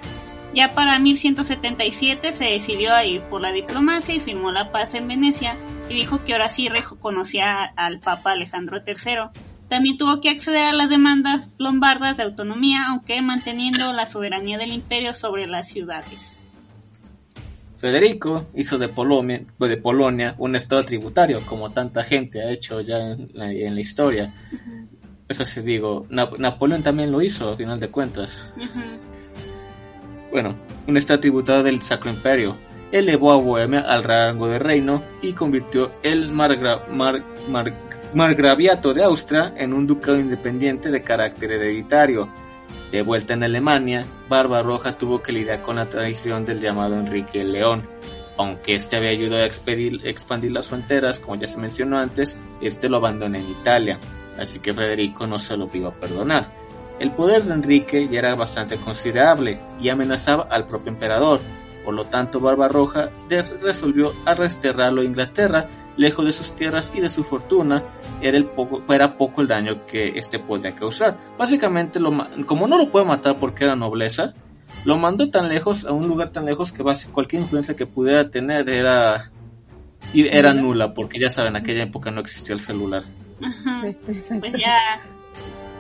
Ya 0.53 0.73
para 0.73 0.99
1177 0.99 2.35
se 2.35 2.45
decidió 2.45 2.95
a 2.95 3.07
ir 3.07 3.23
por 3.23 3.41
la 3.41 3.53
diplomacia 3.53 4.15
y 4.15 4.21
firmó 4.21 4.53
la 4.53 4.71
paz 4.71 4.95
en 4.95 5.09
Venecia 5.09 5.57
y 5.89 5.95
dijo 5.95 6.23
que 6.23 6.35
ahora 6.35 6.51
sí 6.51 6.69
reconocía 6.69 7.65
al 7.65 8.01
Papa 8.01 8.33
Alejandro 8.33 8.83
III. 8.87 9.31
También 9.69 9.97
tuvo 9.97 10.21
que 10.21 10.29
acceder 10.29 10.67
a 10.67 10.73
las 10.75 10.91
demandas 10.91 11.53
lombardas 11.57 12.19
de 12.19 12.25
autonomía, 12.25 12.87
aunque 12.91 13.23
manteniendo 13.23 13.95
la 13.95 14.05
soberanía 14.05 14.59
del 14.59 14.73
imperio 14.73 15.15
sobre 15.15 15.47
las 15.47 15.69
ciudades. 15.69 16.40
Federico 17.81 18.47
hizo 18.55 18.77
de 18.77 18.89
Polonia, 18.89 19.43
de 19.59 19.77
Polonia 19.79 20.35
un 20.39 20.55
estado 20.55 20.85
tributario, 20.85 21.41
como 21.47 21.71
tanta 21.71 22.05
gente 22.05 22.43
ha 22.43 22.51
hecho 22.51 22.81
ya 22.83 22.99
en 22.99 23.27
la, 23.33 23.51
en 23.51 23.75
la 23.75 23.81
historia. 23.81 24.35
Eso 25.29 25.45
sí 25.47 25.63
digo, 25.63 26.07
Nap- 26.11 26.37
Napoleón 26.39 26.83
también 26.83 27.11
lo 27.11 27.23
hizo, 27.23 27.49
a 27.51 27.57
final 27.57 27.81
de 27.81 27.89
cuentas. 27.89 28.51
Bueno, 30.31 30.55
un 30.87 30.97
estado 30.97 31.21
tributario 31.21 31.63
del 31.63 31.81
Sacro 31.83 32.11
Imperio. 32.11 32.57
Elevó 32.93 33.33
a 33.33 33.37
Bohemia 33.37 33.81
al 33.81 34.03
rango 34.03 34.49
de 34.49 34.59
reino 34.59 35.03
y 35.23 35.33
convirtió 35.33 35.93
el 36.03 36.31
margra- 36.33 36.87
mar- 36.89 37.23
mar- 37.49 37.73
margraviato 38.13 38.93
de 38.93 39.05
Austria 39.05 39.55
en 39.57 39.73
un 39.73 39.87
ducado 39.87 40.19
independiente 40.19 40.91
de 40.91 41.03
carácter 41.03 41.53
hereditario. 41.53 42.29
De 42.91 43.03
vuelta 43.03 43.35
en 43.35 43.45
Alemania, 43.45 44.05
Barbarroja 44.29 44.99
tuvo 44.99 45.23
que 45.23 45.33
lidiar 45.33 45.63
con 45.63 45.77
la 45.77 45.89
traición 45.89 46.45
del 46.45 46.61
llamado 46.61 46.99
Enrique 46.99 47.43
el 47.43 47.53
León. 47.53 47.89
Aunque 48.37 48.75
este 48.75 48.97
había 48.97 49.11
ayudado 49.11 49.43
a 49.43 49.47
expandir 49.47 50.53
las 50.53 50.69
fronteras, 50.69 51.21
como 51.21 51.37
ya 51.37 51.47
se 51.47 51.59
mencionó 51.59 51.99
antes, 51.99 52.37
este 52.61 52.89
lo 52.89 52.97
abandonó 52.97 53.37
en 53.37 53.49
Italia, 53.49 53.99
así 54.39 54.59
que 54.61 54.73
Federico 54.73 55.27
no 55.27 55.39
se 55.39 55.57
lo 55.57 55.67
a 55.67 55.95
perdonar. 56.01 56.51
El 56.99 57.13
poder 57.13 57.45
de 57.45 57.55
Enrique 57.55 58.09
ya 58.09 58.19
era 58.19 58.35
bastante 58.35 58.77
considerable 58.77 59.61
y 59.81 59.89
amenazaba 59.89 60.49
al 60.51 60.67
propio 60.67 60.93
emperador, 60.93 61.41
por 61.85 61.95
lo 61.95 62.05
tanto 62.05 62.41
Barbarroja 62.41 63.11
resolvió 63.61 64.13
arrastrarlo 64.27 65.01
a 65.01 65.05
Inglaterra, 65.05 65.67
lejos 65.97 66.25
de 66.25 66.33
sus 66.33 66.55
tierras 66.55 66.93
y 66.95 67.01
de 67.01 67.09
su 67.09 67.25
fortuna, 67.25 67.83
era, 68.23 68.37
el 68.37 68.47
poco, 68.47 68.83
era 68.93 69.17
poco 69.17 69.43
el 69.43 69.49
daño 69.49 69.87
que 69.87 70.13
este 70.17 70.39
podía 70.39 70.75
causar. 70.75 71.19
Básicamente, 71.39 72.01
lo, 72.01 72.11
ma- 72.11 72.31
como 72.47 72.67
no 72.67 72.79
lo 72.79 72.91
puede 72.91 73.05
matar 73.07 73.39
porque 73.39 73.65
era 73.65 73.77
nobleza, 73.77 74.35
lo 74.85 74.97
mandó 74.97 75.31
tan 75.31 75.49
lejos, 75.49 75.85
a 75.85 75.93
un 75.93 76.09
lugar 76.09 76.31
tan 76.31 76.47
lejos 76.47 76.73
que 76.73 76.83
cualquier 77.13 77.43
influencia 77.43 77.77
que 77.77 77.87
pudiera 77.87 78.31
tener 78.31 78.69
era, 78.71 79.31
era 80.15 80.55
nula, 80.55 80.95
porque 80.95 81.19
ya 81.21 81.29
saben, 81.31 81.55
en 81.57 81.63
aquella 81.63 81.83
época 81.83 82.11
no 82.11 82.21
existía 82.21 82.55
el 82.55 82.61
celular. 82.61 83.05
Ajá. 83.43 83.85
Pues 84.07 84.31
ya, 84.59 84.79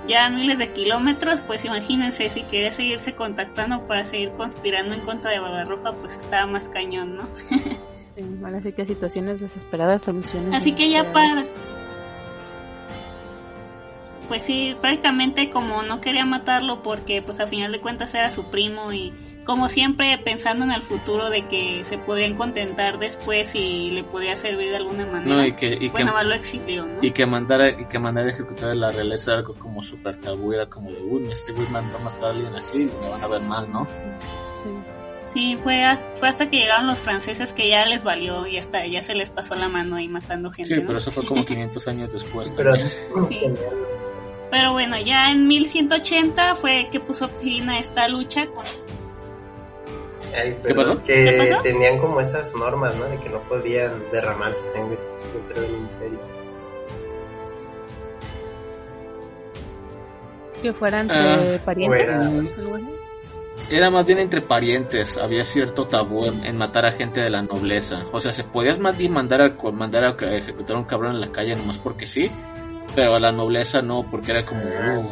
ya 0.06 0.26
a 0.26 0.30
miles 0.30 0.58
de 0.58 0.72
kilómetros, 0.72 1.40
pues 1.40 1.64
imagínense 1.64 2.28
si 2.30 2.42
quería 2.42 2.72
seguirse 2.72 3.14
contactando 3.14 3.86
para 3.86 4.04
seguir 4.04 4.30
conspirando 4.32 4.94
en 4.94 5.00
contra 5.00 5.30
de 5.30 5.40
Barbarroja, 5.40 5.92
pues 5.92 6.14
estaba 6.14 6.46
más 6.46 6.68
cañón, 6.68 7.16
¿no? 7.16 7.28
Sí, 8.16 8.24
ahora 8.44 8.60
sí 8.60 8.72
que 8.72 8.84
situaciones 8.86 9.40
desesperadas, 9.40 10.02
soluciones. 10.02 10.52
Así 10.54 10.72
que 10.72 10.90
ya 10.90 11.12
para... 11.12 11.44
Pues 14.26 14.42
sí, 14.42 14.76
prácticamente 14.80 15.50
como 15.50 15.82
no 15.82 16.00
quería 16.00 16.24
matarlo 16.24 16.82
porque 16.82 17.22
pues 17.22 17.40
a 17.40 17.46
final 17.46 17.72
de 17.72 17.80
cuentas 17.80 18.14
era 18.14 18.30
su 18.30 18.44
primo 18.44 18.92
y 18.92 19.12
como 19.44 19.68
siempre 19.68 20.16
pensando 20.18 20.64
en 20.64 20.70
el 20.72 20.82
futuro 20.82 21.30
de 21.30 21.46
que 21.48 21.82
se 21.84 21.98
podrían 21.98 22.34
contentar 22.36 22.98
después 22.98 23.54
y 23.54 23.90
le 23.90 24.04
podría 24.04 24.36
servir 24.36 24.70
de 24.70 24.76
alguna 24.76 25.06
manera. 25.06 25.36
No, 25.36 25.46
y 25.46 25.52
que, 25.52 25.76
y 25.80 25.88
que, 25.90 26.04
lo 26.04 26.32
exilió, 26.34 26.86
¿no? 26.86 26.98
y 27.02 27.10
que 27.10 27.26
mandara 27.26 27.70
y 27.70 27.84
que 27.86 27.98
mandara 27.98 28.28
a 28.28 28.30
ejecutar 28.30 28.70
a 28.70 28.74
la 28.74 28.90
realeza 28.92 29.32
era 29.32 29.40
algo 29.40 29.54
como 29.54 29.82
súper 29.82 30.16
tabú, 30.18 30.52
era 30.52 30.66
como 30.66 30.90
de, 30.90 31.00
uy, 31.02 31.30
este 31.32 31.52
güey 31.52 31.66
mandó 31.68 31.96
a 31.96 32.00
matar 32.00 32.30
a 32.30 32.32
alguien 32.34 32.54
así, 32.54 32.90
me 33.00 33.08
van 33.10 33.22
a 33.22 33.26
ver 33.26 33.40
mal, 33.42 33.70
¿no? 33.72 33.84
Sí. 34.62 34.70
Sí, 35.32 35.56
fue, 35.62 35.84
as- 35.84 36.04
fue 36.16 36.28
hasta 36.28 36.50
que 36.50 36.56
llegaron 36.58 36.86
los 36.88 36.98
franceses 37.00 37.52
que 37.52 37.68
ya 37.68 37.86
les 37.86 38.02
valió 38.02 38.46
y 38.48 38.58
hasta 38.58 38.84
ya 38.86 39.00
se 39.00 39.14
les 39.14 39.30
pasó 39.30 39.54
la 39.54 39.68
mano 39.68 39.94
ahí 39.96 40.08
matando 40.08 40.50
gente. 40.50 40.74
Sí, 40.74 40.80
¿no? 40.80 40.86
pero 40.88 40.98
eso 40.98 41.10
fue 41.12 41.24
como 41.24 41.44
500 41.46 41.86
años 41.88 42.12
después. 42.12 42.52
Pero. 42.56 42.74
Sí. 43.28 43.40
Pero 44.50 44.72
bueno, 44.72 44.98
ya 45.00 45.30
en 45.30 45.46
1180 45.46 46.56
fue 46.56 46.88
que 46.90 46.98
puso 46.98 47.28
fin 47.28 47.70
a 47.70 47.78
esta 47.78 48.08
lucha 48.08 48.46
con... 48.46 48.64
Ay, 50.34 50.52
¿Qué 50.52 50.58
pero 50.62 50.76
pasó? 50.76 51.04
Que 51.04 51.24
¿Qué 51.24 51.48
pasó? 51.50 51.62
tenían 51.62 51.98
como 51.98 52.20
esas 52.20 52.54
normas, 52.54 52.94
¿no? 52.96 53.04
De 53.06 53.16
que 53.18 53.28
no 53.28 53.38
podían 53.40 53.92
derramar 54.12 54.52
sangre 54.74 54.98
dentro 55.34 55.62
del 55.62 55.72
imperio. 55.72 56.18
Que 60.62 60.72
fuera 60.72 61.00
entre 61.00 61.16
Ah, 61.16 61.58
parientes. 61.64 62.06
fuera. 62.56 62.80
Era 63.70 63.88
más 63.90 64.04
bien 64.04 64.18
entre 64.18 64.40
parientes, 64.42 65.16
había 65.16 65.44
cierto 65.44 65.86
tabú 65.86 66.24
en, 66.26 66.44
en 66.44 66.56
matar 66.56 66.86
a 66.86 66.92
gente 66.92 67.20
de 67.20 67.30
la 67.30 67.42
nobleza. 67.42 68.04
O 68.12 68.18
sea, 68.20 68.32
se 68.32 68.42
podía 68.42 68.76
más 68.78 68.96
bien 68.98 69.12
mandar 69.12 69.40
a, 69.42 69.70
mandar 69.70 70.04
a 70.04 70.10
ejecutar 70.36 70.74
a 70.76 70.78
un 70.80 70.84
cabrón 70.86 71.14
en 71.14 71.20
la 71.20 71.30
calle 71.30 71.54
nomás 71.54 71.78
porque 71.78 72.06
sí, 72.08 72.30
pero 72.96 73.14
a 73.14 73.20
la 73.20 73.30
nobleza 73.30 73.80
no, 73.80 74.04
porque 74.10 74.32
era 74.32 74.44
como... 74.44 74.60
uh, 74.62 75.04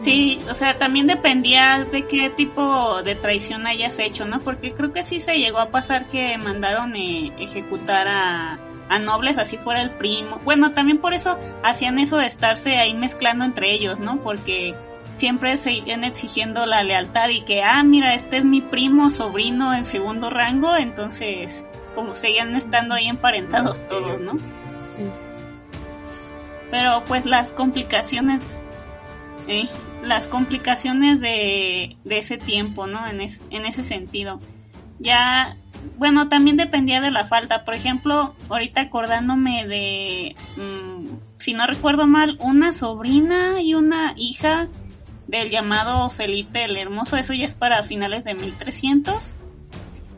Sí, 0.00 0.40
o 0.50 0.54
sea, 0.54 0.78
también 0.78 1.06
dependía 1.06 1.84
de 1.84 2.06
qué 2.06 2.30
tipo 2.30 3.02
de 3.02 3.14
traición 3.14 3.66
hayas 3.66 3.98
hecho, 3.98 4.24
¿no? 4.24 4.40
Porque 4.40 4.72
creo 4.72 4.92
que 4.92 5.02
sí 5.02 5.20
se 5.20 5.38
llegó 5.38 5.58
a 5.58 5.70
pasar 5.70 6.06
que 6.06 6.38
mandaron 6.38 6.96
eh, 6.96 7.32
ejecutar 7.38 8.08
a, 8.08 8.58
a 8.88 8.98
nobles, 8.98 9.36
así 9.38 9.58
fuera 9.58 9.82
el 9.82 9.90
primo. 9.90 10.38
Bueno, 10.42 10.72
también 10.72 10.98
por 10.98 11.12
eso 11.12 11.36
hacían 11.62 11.98
eso 11.98 12.16
de 12.16 12.26
estarse 12.26 12.78
ahí 12.78 12.94
mezclando 12.94 13.44
entre 13.44 13.72
ellos, 13.72 14.00
¿no? 14.00 14.22
Porque 14.22 14.74
siempre 15.16 15.58
seguían 15.58 16.02
exigiendo 16.02 16.64
la 16.64 16.82
lealtad 16.82 17.28
y 17.28 17.42
que, 17.42 17.62
ah, 17.62 17.82
mira, 17.82 18.14
este 18.14 18.38
es 18.38 18.44
mi 18.44 18.62
primo, 18.62 19.10
sobrino 19.10 19.74
en 19.74 19.84
segundo 19.84 20.30
rango, 20.30 20.76
entonces 20.76 21.62
como 21.94 22.14
seguían 22.14 22.56
estando 22.56 22.94
ahí 22.94 23.06
emparentados 23.06 23.86
todos, 23.86 24.18
¿no? 24.18 24.32
Sí. 24.38 25.04
Pero 26.70 27.04
pues 27.04 27.26
las 27.26 27.52
complicaciones, 27.52 28.40
eh, 29.46 29.68
las 30.04 30.26
complicaciones 30.26 31.20
de, 31.20 31.96
de 32.04 32.18
ese 32.18 32.36
tiempo, 32.38 32.86
¿no? 32.86 33.06
En, 33.06 33.20
es- 33.20 33.42
en 33.50 33.66
ese 33.66 33.84
sentido. 33.84 34.40
Ya, 34.98 35.56
bueno, 35.98 36.28
también 36.28 36.56
dependía 36.56 37.00
de 37.00 37.10
la 37.10 37.24
falta. 37.26 37.64
Por 37.64 37.74
ejemplo, 37.74 38.34
ahorita 38.48 38.82
acordándome 38.82 39.66
de, 39.66 40.36
mm, 40.56 41.06
si 41.38 41.54
no 41.54 41.66
recuerdo 41.66 42.06
mal, 42.06 42.36
una 42.40 42.72
sobrina 42.72 43.60
y 43.62 43.74
una 43.74 44.14
hija 44.16 44.68
del 45.26 45.48
llamado 45.48 46.10
Felipe 46.10 46.64
el 46.64 46.76
Hermoso, 46.76 47.16
eso 47.16 47.32
ya 47.32 47.46
es 47.46 47.54
para 47.54 47.82
finales 47.82 48.24
de 48.24 48.34
1300. 48.34 49.34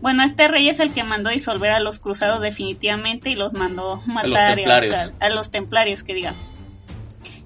Bueno, 0.01 0.25
este 0.25 0.49
rey 0.49 0.68
es 0.68 0.81
el 0.81 0.92
que 0.92 1.05
mandó 1.05 1.31
disolver 1.31 1.71
a 1.71 1.79
los 1.81 2.01
cruzados 2.01 2.40
definitivamente 2.40 3.31
y 3.31 3.37
los 3.37 3.53
mandó 3.53 4.03
matar 4.07 4.55
y 4.59 4.62
templarios. 4.64 4.95
ahorcar- 4.95 5.12
a 5.21 5.29
los 5.29 5.51
templarios, 5.53 6.03
que 6.03 6.14
diga. 6.14 6.35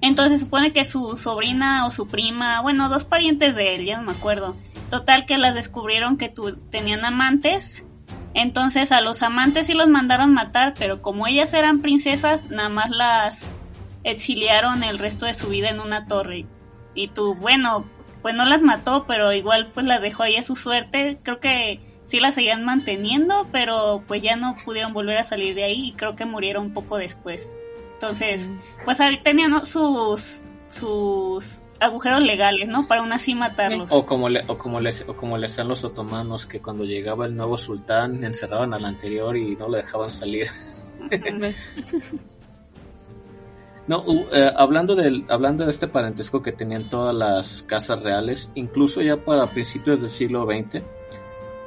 Entonces 0.06 0.40
supone 0.40 0.72
que 0.72 0.84
su 0.84 1.16
sobrina 1.16 1.84
o 1.86 1.90
su 1.90 2.06
prima, 2.06 2.60
bueno, 2.60 2.88
dos 2.88 3.04
parientes 3.04 3.54
de 3.56 3.74
él, 3.74 3.84
ya 3.84 3.96
no 3.96 4.04
me 4.04 4.12
acuerdo. 4.12 4.54
Total 4.90 5.26
que 5.26 5.36
las 5.36 5.54
descubrieron 5.54 6.16
que 6.16 6.28
tu- 6.28 6.56
tenían 6.70 7.04
amantes. 7.04 7.84
Entonces 8.34 8.92
a 8.92 9.00
los 9.00 9.22
amantes 9.22 9.66
sí 9.66 9.74
los 9.74 9.88
mandaron 9.88 10.32
matar, 10.32 10.74
pero 10.78 11.02
como 11.02 11.26
ellas 11.26 11.52
eran 11.54 11.80
princesas, 11.80 12.44
nada 12.50 12.68
más 12.68 12.90
las 12.90 13.56
exiliaron 14.04 14.84
el 14.84 14.98
resto 14.98 15.26
de 15.26 15.34
su 15.34 15.48
vida 15.48 15.70
en 15.70 15.80
una 15.80 16.06
torre. 16.06 16.46
Y 16.94 17.08
tú, 17.08 17.34
bueno, 17.34 17.84
pues 18.22 18.34
no 18.34 18.44
las 18.44 18.62
mató, 18.62 19.06
pero 19.08 19.32
igual 19.32 19.68
pues 19.72 19.84
las 19.86 20.00
dejó 20.00 20.22
ahí 20.22 20.36
a 20.36 20.42
su 20.42 20.54
suerte. 20.54 21.18
Creo 21.22 21.40
que 21.40 21.80
sí 22.06 22.20
las 22.20 22.34
seguían 22.36 22.64
manteniendo, 22.64 23.48
pero 23.50 24.04
pues 24.06 24.22
ya 24.22 24.36
no 24.36 24.54
pudieron 24.64 24.92
volver 24.92 25.18
a 25.18 25.24
salir 25.24 25.54
de 25.54 25.64
ahí 25.64 25.88
y 25.88 25.92
creo 25.94 26.14
que 26.14 26.24
murieron 26.26 26.66
un 26.66 26.72
poco 26.72 26.96
después. 26.98 27.56
Entonces, 27.96 28.50
pues 28.84 29.00
ahí 29.00 29.18
tenían 29.22 29.50
¿no? 29.50 29.64
sus 29.66 30.40
sus 30.68 31.60
agujeros 31.80 32.22
legales, 32.22 32.68
¿no? 32.68 32.86
Para 32.86 33.00
aún 33.00 33.12
así 33.12 33.34
matarlos. 33.34 33.90
O 33.92 34.04
como, 34.06 34.28
le, 34.28 34.44
o, 34.48 34.58
como 34.58 34.80
les, 34.80 35.06
o 35.08 35.16
como 35.16 35.36
le 35.38 35.46
hacían 35.46 35.68
los 35.68 35.84
otomanos, 35.84 36.46
que 36.46 36.60
cuando 36.60 36.84
llegaba 36.84 37.26
el 37.26 37.34
nuevo 37.36 37.56
sultán 37.56 38.22
encerraban 38.24 38.74
al 38.74 38.84
anterior 38.84 39.36
y 39.36 39.56
no 39.56 39.68
lo 39.68 39.76
dejaban 39.76 40.10
salir. 40.10 40.46
No, 43.88 44.02
u- 44.04 44.26
eh, 44.32 44.50
hablando, 44.56 44.96
del, 44.96 45.24
hablando 45.28 45.64
de 45.64 45.70
este 45.70 45.86
parentesco 45.86 46.42
que 46.42 46.50
tenían 46.50 46.90
todas 46.90 47.14
las 47.14 47.62
casas 47.62 48.02
reales, 48.02 48.50
incluso 48.56 49.00
ya 49.00 49.16
para 49.16 49.46
principios 49.46 50.00
del 50.00 50.10
siglo 50.10 50.44
XX, 50.44 50.82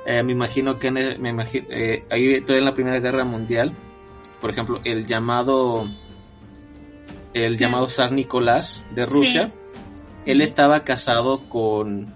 eh, 0.06 0.22
me 0.24 0.34
imagino 0.34 0.78
que 0.80 0.88
en 0.88 0.98
el- 0.98 1.20
me 1.20 1.34
imagi- 1.34 1.66
eh, 1.70 2.04
ahí 2.10 2.42
todavía 2.42 2.58
en 2.60 2.66
la 2.66 2.74
Primera 2.74 3.00
Guerra 3.00 3.24
Mundial, 3.24 3.72
por 4.42 4.50
ejemplo, 4.50 4.82
el 4.84 5.06
llamado 5.08 5.88
el 7.34 7.58
llamado 7.58 7.88
zar 7.88 8.12
Nicolás 8.12 8.84
de 8.96 9.06
Rusia, 9.06 9.52
Sí. 10.26 10.32
él 10.32 10.42
estaba 10.42 10.84
casado 10.84 11.48
con, 11.50 12.14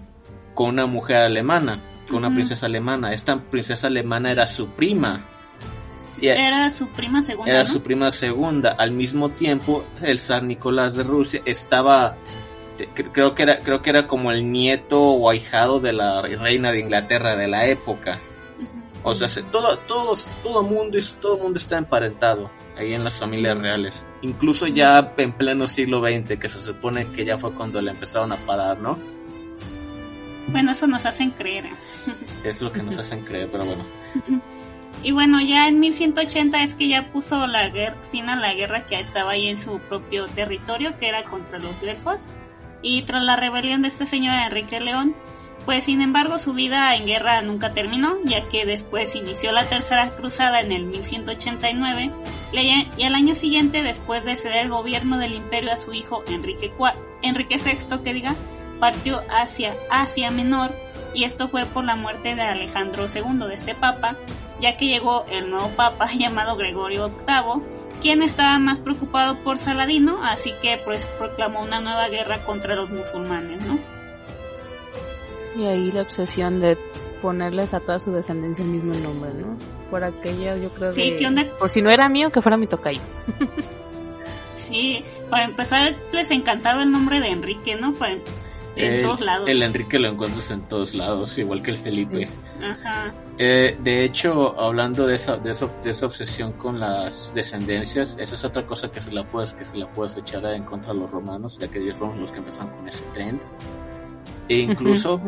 con 0.54 0.70
una 0.70 0.86
mujer 0.86 1.18
alemana, 1.18 1.80
con 2.08 2.18
una 2.18 2.34
princesa 2.34 2.66
alemana. 2.66 3.12
Esta 3.12 3.40
princesa 3.40 3.86
alemana 3.86 4.30
era 4.32 4.46
su 4.46 4.68
prima. 4.68 5.26
Era 6.22 6.70
su 6.70 6.86
prima 6.88 7.22
segunda, 7.22 7.50
era 7.50 7.64
¿no? 7.64 7.68
su 7.68 7.82
prima 7.82 8.10
segunda. 8.10 8.70
Al 8.78 8.92
mismo 8.92 9.30
tiempo, 9.30 9.84
el 10.02 10.18
zar 10.18 10.42
Nicolás 10.44 10.94
de 10.94 11.02
Rusia 11.02 11.42
estaba, 11.44 12.16
cre- 12.78 13.10
creo 13.12 13.34
que 13.34 13.42
era, 13.42 13.58
creo 13.58 13.82
que 13.82 13.90
era 13.90 14.06
como 14.06 14.30
el 14.30 14.50
nieto 14.50 15.02
o 15.02 15.28
ahijado 15.28 15.80
de 15.80 15.92
la 15.92 16.22
reina 16.22 16.70
de 16.70 16.80
Inglaterra 16.80 17.36
de 17.36 17.48
la 17.48 17.66
época. 17.66 18.20
O 19.02 19.14
sea, 19.14 19.26
se- 19.28 19.42
todo, 19.42 19.76
todos, 19.80 20.28
todo 20.42 20.62
mundo, 20.62 20.98
todo 21.20 21.36
mundo 21.38 21.58
está 21.58 21.76
emparentado 21.78 22.48
ahí 22.76 22.94
en 22.94 23.04
las 23.04 23.18
familias 23.18 23.58
reales. 23.58 24.04
Incluso 24.22 24.66
ya 24.66 25.14
en 25.16 25.32
pleno 25.32 25.66
siglo 25.66 26.00
XX, 26.00 26.38
que 26.38 26.48
se 26.48 26.60
supone 26.60 27.06
que 27.08 27.24
ya 27.24 27.38
fue 27.38 27.52
cuando 27.52 27.80
le 27.80 27.90
empezaron 27.90 28.32
a 28.32 28.36
parar, 28.36 28.78
¿no? 28.78 28.98
Bueno, 30.48 30.72
eso 30.72 30.86
nos 30.86 31.06
hacen 31.06 31.30
creer. 31.30 31.66
Es 32.44 32.60
lo 32.60 32.70
que 32.70 32.82
nos 32.82 32.98
hacen 32.98 33.24
creer, 33.24 33.48
pero 33.50 33.64
bueno. 33.64 33.84
Y 35.02 35.12
bueno, 35.12 35.40
ya 35.40 35.68
en 35.68 35.80
1180 35.80 36.62
es 36.62 36.74
que 36.74 36.88
ya 36.88 37.10
puso 37.10 37.46
la 37.46 37.68
guerra, 37.68 37.96
fin 38.10 38.28
a 38.28 38.36
la 38.36 38.54
guerra 38.54 38.86
que 38.86 38.98
estaba 38.98 39.32
ahí 39.32 39.48
en 39.48 39.58
su 39.58 39.78
propio 39.78 40.26
territorio, 40.28 40.98
que 40.98 41.08
era 41.08 41.24
contra 41.24 41.58
los 41.58 41.72
elfos. 41.82 42.22
Y 42.82 43.02
tras 43.02 43.22
la 43.22 43.36
rebelión 43.36 43.82
de 43.82 43.88
este 43.88 44.06
señor 44.06 44.34
Enrique 44.34 44.80
León, 44.80 45.14
pues 45.64 45.84
sin 45.84 46.00
embargo 46.02 46.38
su 46.38 46.52
vida 46.52 46.94
en 46.94 47.06
guerra 47.06 47.40
nunca 47.42 47.72
terminó, 47.72 48.16
ya 48.24 48.46
que 48.48 48.66
después 48.66 49.14
inició 49.14 49.50
la 49.52 49.64
tercera 49.64 50.10
cruzada 50.10 50.60
en 50.60 50.72
el 50.72 50.84
1189 50.84 52.10
le- 52.52 52.88
y 52.96 53.02
al 53.04 53.14
año 53.14 53.34
siguiente, 53.34 53.82
después 53.82 54.24
de 54.24 54.36
ceder 54.36 54.64
el 54.64 54.68
gobierno 54.70 55.18
del 55.18 55.32
imperio 55.34 55.72
a 55.72 55.76
su 55.76 55.92
hijo 55.94 56.22
Enrique 56.28 56.70
VI, 57.22 57.98
que 58.04 58.12
diga, 58.12 58.34
partió 58.80 59.22
hacia 59.30 59.74
Asia 59.90 60.30
Menor 60.30 60.72
y 61.14 61.24
esto 61.24 61.48
fue 61.48 61.64
por 61.64 61.84
la 61.84 61.96
muerte 61.96 62.34
de 62.34 62.42
Alejandro 62.42 63.06
II, 63.12 63.46
de 63.48 63.54
este 63.54 63.74
papa, 63.74 64.16
ya 64.60 64.76
que 64.76 64.86
llegó 64.86 65.24
el 65.30 65.50
nuevo 65.50 65.68
papa 65.70 66.08
llamado 66.18 66.56
Gregorio 66.56 67.08
VIII, 67.26 67.62
quien 68.02 68.22
estaba 68.22 68.58
más 68.58 68.80
preocupado 68.80 69.36
por 69.36 69.56
Saladino, 69.56 70.18
así 70.24 70.52
que 70.60 70.78
pues 70.84 71.06
proclamó 71.18 71.62
una 71.62 71.80
nueva 71.80 72.08
guerra 72.08 72.44
contra 72.44 72.74
los 72.74 72.90
musulmanes, 72.90 73.62
¿no? 73.62 73.78
Y 75.56 75.64
ahí 75.66 75.92
la 75.92 76.02
obsesión 76.02 76.60
de 76.60 76.76
ponerles 77.22 77.72
a 77.74 77.80
toda 77.80 78.00
su 78.00 78.12
descendencia 78.12 78.64
el 78.64 78.70
mismo 78.70 78.92
nombre, 78.94 79.32
¿no? 79.34 79.56
Por 79.90 80.04
aquello, 80.04 80.56
yo 80.56 80.68
creo 80.70 80.92
Sí, 80.92 81.12
de- 81.12 81.16
¿qué 81.16 81.26
onda? 81.26 81.44
Por 81.58 81.70
si 81.70 81.80
no 81.80 81.90
era 81.90 82.08
mío, 82.08 82.30
que 82.30 82.42
fuera 82.42 82.56
mi 82.56 82.66
tocayo. 82.66 83.00
Sí, 84.56 85.04
para 85.30 85.44
empezar 85.44 85.94
les 86.12 86.30
encantaba 86.30 86.82
el 86.82 86.90
nombre 86.90 87.20
de 87.20 87.28
Enrique, 87.28 87.76
¿no? 87.76 87.92
Para- 87.92 88.14
en 88.76 88.92
el, 88.94 89.02
todos 89.02 89.20
lados. 89.20 89.48
el 89.48 89.62
Enrique 89.62 90.00
lo 90.00 90.08
encuentras 90.08 90.50
en 90.50 90.62
todos 90.62 90.94
lados, 90.94 91.38
igual 91.38 91.62
que 91.62 91.70
el 91.70 91.78
Felipe. 91.78 92.28
Ajá. 92.60 93.14
Eh, 93.38 93.76
de 93.80 94.02
hecho, 94.04 94.58
hablando 94.60 95.06
de 95.06 95.14
esa, 95.14 95.36
de, 95.36 95.52
esa, 95.52 95.68
de 95.82 95.90
esa 95.90 96.06
obsesión 96.06 96.52
con 96.54 96.80
las 96.80 97.32
descendencias, 97.36 98.16
esa 98.18 98.34
es 98.34 98.44
otra 98.44 98.66
cosa 98.66 98.90
que 98.90 99.00
se 99.00 99.12
la 99.12 99.24
puedes, 99.24 99.52
que 99.52 99.64
se 99.64 99.76
la 99.78 99.86
puedes 99.88 100.16
echar 100.16 100.44
en 100.46 100.64
contra 100.64 100.92
de 100.92 100.98
los 100.98 101.10
romanos, 101.10 101.56
ya 101.60 101.68
que 101.68 101.78
ellos 101.78 101.96
fueron 101.98 102.20
los 102.20 102.32
que 102.32 102.38
empezaron 102.38 102.70
con 102.74 102.88
ese 102.88 103.04
trend. 103.14 103.40
E 104.48 104.58
incluso 104.58 105.20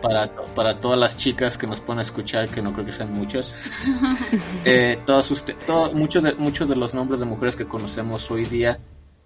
para, 0.00 0.30
para 0.54 0.78
todas 0.78 0.98
las 0.98 1.16
chicas 1.16 1.58
que 1.58 1.66
nos 1.66 1.80
puedan 1.80 2.00
escuchar, 2.00 2.48
que 2.48 2.62
no 2.62 2.72
creo 2.72 2.86
que 2.86 2.92
sean 2.92 3.12
muchas, 3.12 3.54
eh, 4.64 4.98
todas 5.04 5.30
usted, 5.30 5.54
todo- 5.66 5.92
muchos, 5.92 6.22
de, 6.22 6.34
muchos 6.34 6.68
de 6.68 6.76
los 6.76 6.94
nombres 6.94 7.20
de 7.20 7.26
mujeres 7.26 7.56
que 7.56 7.66
conocemos 7.66 8.30
hoy 8.30 8.44
día 8.44 8.78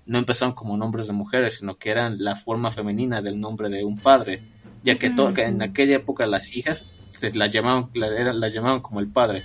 no 0.07 0.19
empezaron 0.19 0.55
como 0.55 0.77
nombres 0.77 1.07
de 1.07 1.13
mujeres, 1.13 1.59
sino 1.59 1.77
que 1.77 1.91
eran 1.91 2.17
la 2.19 2.35
forma 2.35 2.71
femenina 2.71 3.21
del 3.21 3.39
nombre 3.39 3.69
de 3.69 3.85
un 3.85 3.99
padre, 3.99 4.43
ya 4.83 4.99
que, 4.99 5.11
to- 5.11 5.35
que 5.35 5.43
en 5.45 5.61
aquella 5.63 5.97
época 5.97 6.27
las 6.27 6.57
hijas 6.57 6.87
se 7.11 7.35
las 7.35 7.51
llamaban, 7.51 7.91
la, 7.95 8.07
era- 8.09 8.33
las 8.33 8.53
llamaban 8.55 8.81
como 8.81 9.01
el 9.01 9.09
padre. 9.09 9.43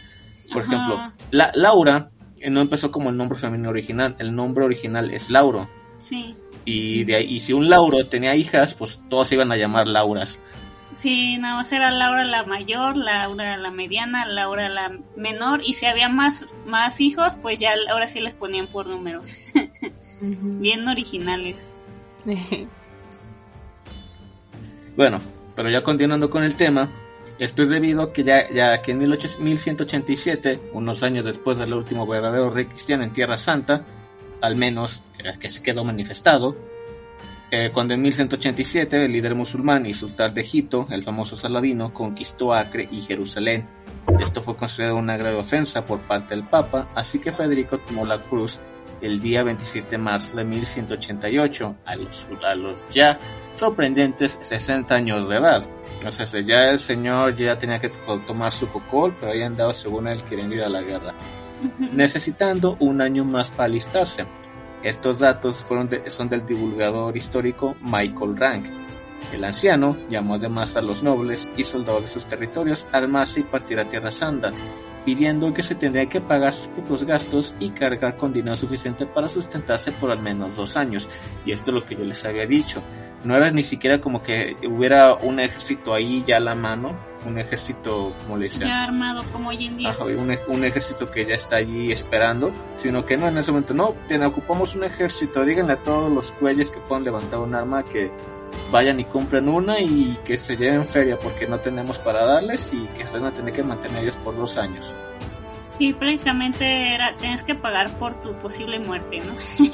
Por 0.53 0.63
Ajá. 0.63 0.73
ejemplo, 0.73 1.13
la, 1.31 1.51
Laura 1.55 2.11
eh, 2.39 2.49
no 2.49 2.61
empezó 2.61 2.91
como 2.91 3.09
el 3.09 3.17
nombre 3.17 3.37
femenino 3.37 3.69
original, 3.69 4.15
el 4.19 4.33
nombre 4.35 4.63
original 4.63 5.11
es 5.11 5.29
Lauro. 5.29 5.67
Sí. 5.99 6.35
Y 6.65 7.03
de 7.03 7.15
ahí, 7.15 7.25
y 7.35 7.39
si 7.39 7.53
un 7.53 7.69
Lauro 7.69 8.05
tenía 8.05 8.35
hijas, 8.35 8.73
pues 8.73 8.99
todos 9.09 9.27
se 9.27 9.35
iban 9.35 9.51
a 9.51 9.57
llamar 9.57 9.87
Lauras. 9.87 10.39
Sí, 10.97 11.37
nada 11.37 11.55
más 11.55 11.71
era 11.71 11.91
Laura 11.91 12.23
la 12.23 12.43
mayor, 12.43 12.95
Laura 12.95 13.57
la 13.57 13.71
mediana, 13.71 14.25
Laura 14.25 14.69
la 14.69 14.97
menor, 15.15 15.61
y 15.63 15.73
si 15.73 15.85
había 15.85 16.07
más, 16.07 16.47
más 16.65 17.01
hijos, 17.01 17.35
pues 17.41 17.59
ya 17.59 17.73
ahora 17.89 18.07
sí 18.07 18.21
les 18.21 18.35
ponían 18.35 18.67
por 18.67 18.87
números. 18.87 19.35
Bien 20.21 20.87
originales. 20.87 21.73
Bueno, 24.95 25.19
pero 25.55 25.71
ya 25.71 25.83
continuando 25.83 26.29
con 26.29 26.43
el 26.43 26.55
tema, 26.55 26.87
esto 27.39 27.63
es 27.63 27.69
debido 27.69 28.03
a 28.03 28.13
que 28.13 28.23
ya, 28.23 28.47
ya 28.51 28.79
que 28.83 28.91
en 28.91 28.99
18 28.99 29.39
1187, 29.39 30.61
unos 30.73 31.01
años 31.01 31.25
después 31.25 31.57
del 31.57 31.73
último 31.73 32.05
verdadero 32.05 32.51
rey 32.51 32.65
cristiano 32.65 33.03
en 33.03 33.11
Tierra 33.11 33.37
Santa, 33.37 33.85
al 34.43 34.55
menos 34.55 35.01
eh, 35.19 35.33
que 35.39 35.49
se 35.49 35.63
quedó 35.63 35.83
manifestado, 35.83 36.55
eh, 37.49 37.69
cuando 37.73 37.93
en 37.93 38.01
1187 38.01 39.05
el 39.05 39.11
líder 39.11 39.35
musulmán 39.35 39.85
y 39.85 39.93
sultán 39.93 40.33
de 40.33 40.41
Egipto, 40.41 40.87
el 40.89 41.01
famoso 41.03 41.35
Saladino, 41.35 41.93
conquistó 41.93 42.53
Acre 42.53 42.87
y 42.91 43.01
Jerusalén. 43.01 43.67
Esto 44.19 44.41
fue 44.41 44.55
considerado 44.55 44.97
una 44.97 45.17
grave 45.17 45.37
ofensa 45.37 45.85
por 45.85 45.99
parte 46.01 46.35
del 46.35 46.45
Papa, 46.47 46.89
así 46.95 47.19
que 47.19 47.31
Federico 47.31 47.77
tomó 47.77 48.05
la 48.05 48.17
cruz 48.19 48.59
el 49.01 49.21
día 49.21 49.43
27 49.43 49.91
de 49.91 49.97
marzo 49.97 50.35
de 50.37 50.45
1188, 50.45 51.75
a 51.85 51.95
los, 51.95 52.27
a 52.45 52.55
los 52.55 52.75
ya 52.89 53.17
sorprendentes 53.55 54.39
60 54.41 54.95
años 54.95 55.29
de 55.29 55.35
edad. 55.37 55.63
Se- 56.09 56.43
ya 56.43 56.69
el 56.71 56.79
señor 56.79 57.35
ya 57.37 57.57
tenía 57.57 57.79
que 57.79 57.89
to- 57.89 58.19
tomar 58.27 58.51
su 58.51 58.67
cocol, 58.69 59.15
pero 59.19 59.31
ahí 59.31 59.41
andaba 59.41 59.73
según 59.73 60.07
él 60.07 60.21
queriendo 60.23 60.55
ir 60.55 60.63
a 60.63 60.69
la 60.69 60.81
guerra. 60.81 61.13
Necesitando 61.91 62.77
un 62.79 63.01
año 63.01 63.25
más 63.25 63.49
para 63.49 63.65
alistarse. 63.65 64.25
Estos 64.83 65.19
datos 65.19 65.65
son 66.07 66.29
del 66.29 66.45
divulgador 66.45 67.15
histórico 67.15 67.75
Michael 67.81 68.37
Rank. 68.37 68.65
El 69.31 69.43
anciano 69.43 69.95
llamó 70.09 70.35
además 70.35 70.75
a 70.75 70.81
los 70.81 71.01
nobles 71.01 71.47
y 71.57 71.63
soldados 71.63 72.03
de 72.03 72.09
sus 72.09 72.25
territorios 72.25 72.85
a 72.91 72.97
armarse 72.97 73.39
y 73.39 73.43
partir 73.43 73.79
a 73.79 73.85
Tierra 73.85 74.11
Santa, 74.11 74.51
pidiendo 75.05 75.53
que 75.53 75.63
se 75.63 75.75
tendría 75.75 76.07
que 76.07 76.21
pagar 76.21 76.53
sus 76.53 76.67
propios 76.67 77.03
gastos 77.03 77.53
y 77.59 77.69
cargar 77.71 78.15
con 78.17 78.31
dinero 78.33 78.55
suficiente 78.57 79.05
para 79.05 79.29
sustentarse 79.29 79.91
por 79.93 80.11
al 80.11 80.19
menos 80.19 80.55
dos 80.55 80.75
años. 80.77 81.09
Y 81.45 81.51
esto 81.51 81.71
es 81.71 81.75
lo 81.75 81.85
que 81.85 81.95
yo 81.95 82.03
les 82.03 82.23
había 82.25 82.45
dicho. 82.45 82.81
No 83.23 83.35
era 83.37 83.49
ni 83.51 83.63
siquiera 83.63 84.01
como 84.01 84.21
que 84.21 84.57
hubiera 84.69 85.13
un 85.13 85.39
ejército 85.39 85.93
ahí 85.93 86.23
ya 86.27 86.37
a 86.37 86.39
la 86.41 86.55
mano, 86.55 86.91
un 87.25 87.37
ejército, 87.39 88.13
como 88.23 88.35
le 88.35 88.49
Ya 88.49 88.83
armado 88.83 89.23
como 89.31 89.49
hoy 89.49 89.65
en 89.67 89.77
día. 89.77 89.91
Ajá, 89.91 90.03
un, 90.03 90.29
ej- 90.29 90.41
un 90.49 90.65
ejército 90.65 91.09
que 91.09 91.25
ya 91.25 91.35
está 91.35 91.55
allí 91.55 91.89
esperando, 91.93 92.51
sino 92.75 93.05
que 93.05 93.15
no, 93.15 93.29
en 93.29 93.37
ese 93.37 93.51
momento 93.51 93.73
no, 93.73 93.95
ten- 94.09 94.23
ocupamos 94.23 94.75
un 94.75 94.83
ejército, 94.83 95.45
díganle 95.45 95.71
a 95.73 95.77
todos 95.77 96.11
los 96.11 96.33
güeyes 96.41 96.69
que 96.69 96.81
puedan 96.81 97.05
levantar 97.05 97.39
un 97.39 97.55
arma 97.55 97.81
que 97.83 98.11
vayan 98.71 98.99
y 98.99 99.05
compren 99.05 99.49
una 99.49 99.79
y 99.79 100.17
que 100.25 100.35
se 100.35 100.57
lleven 100.57 100.85
feria 100.85 101.17
porque 101.17 101.47
no 101.47 101.59
tenemos 101.59 101.99
para 101.99 102.25
darles 102.25 102.71
y 102.73 102.85
que 102.97 103.05
se 103.05 103.19
van 103.19 103.25
a 103.25 103.31
tener 103.31 103.53
que 103.53 103.63
mantener 103.63 104.03
ellos 104.03 104.15
por 104.23 104.35
dos 104.35 104.57
años. 104.57 104.91
Sí, 105.77 105.93
prácticamente 105.93 106.93
era, 106.93 107.15
tienes 107.17 107.43
que 107.43 107.55
pagar 107.55 107.91
por 107.97 108.15
tu 108.21 108.33
posible 108.33 108.79
muerte, 108.79 109.21
¿no? 109.21 109.33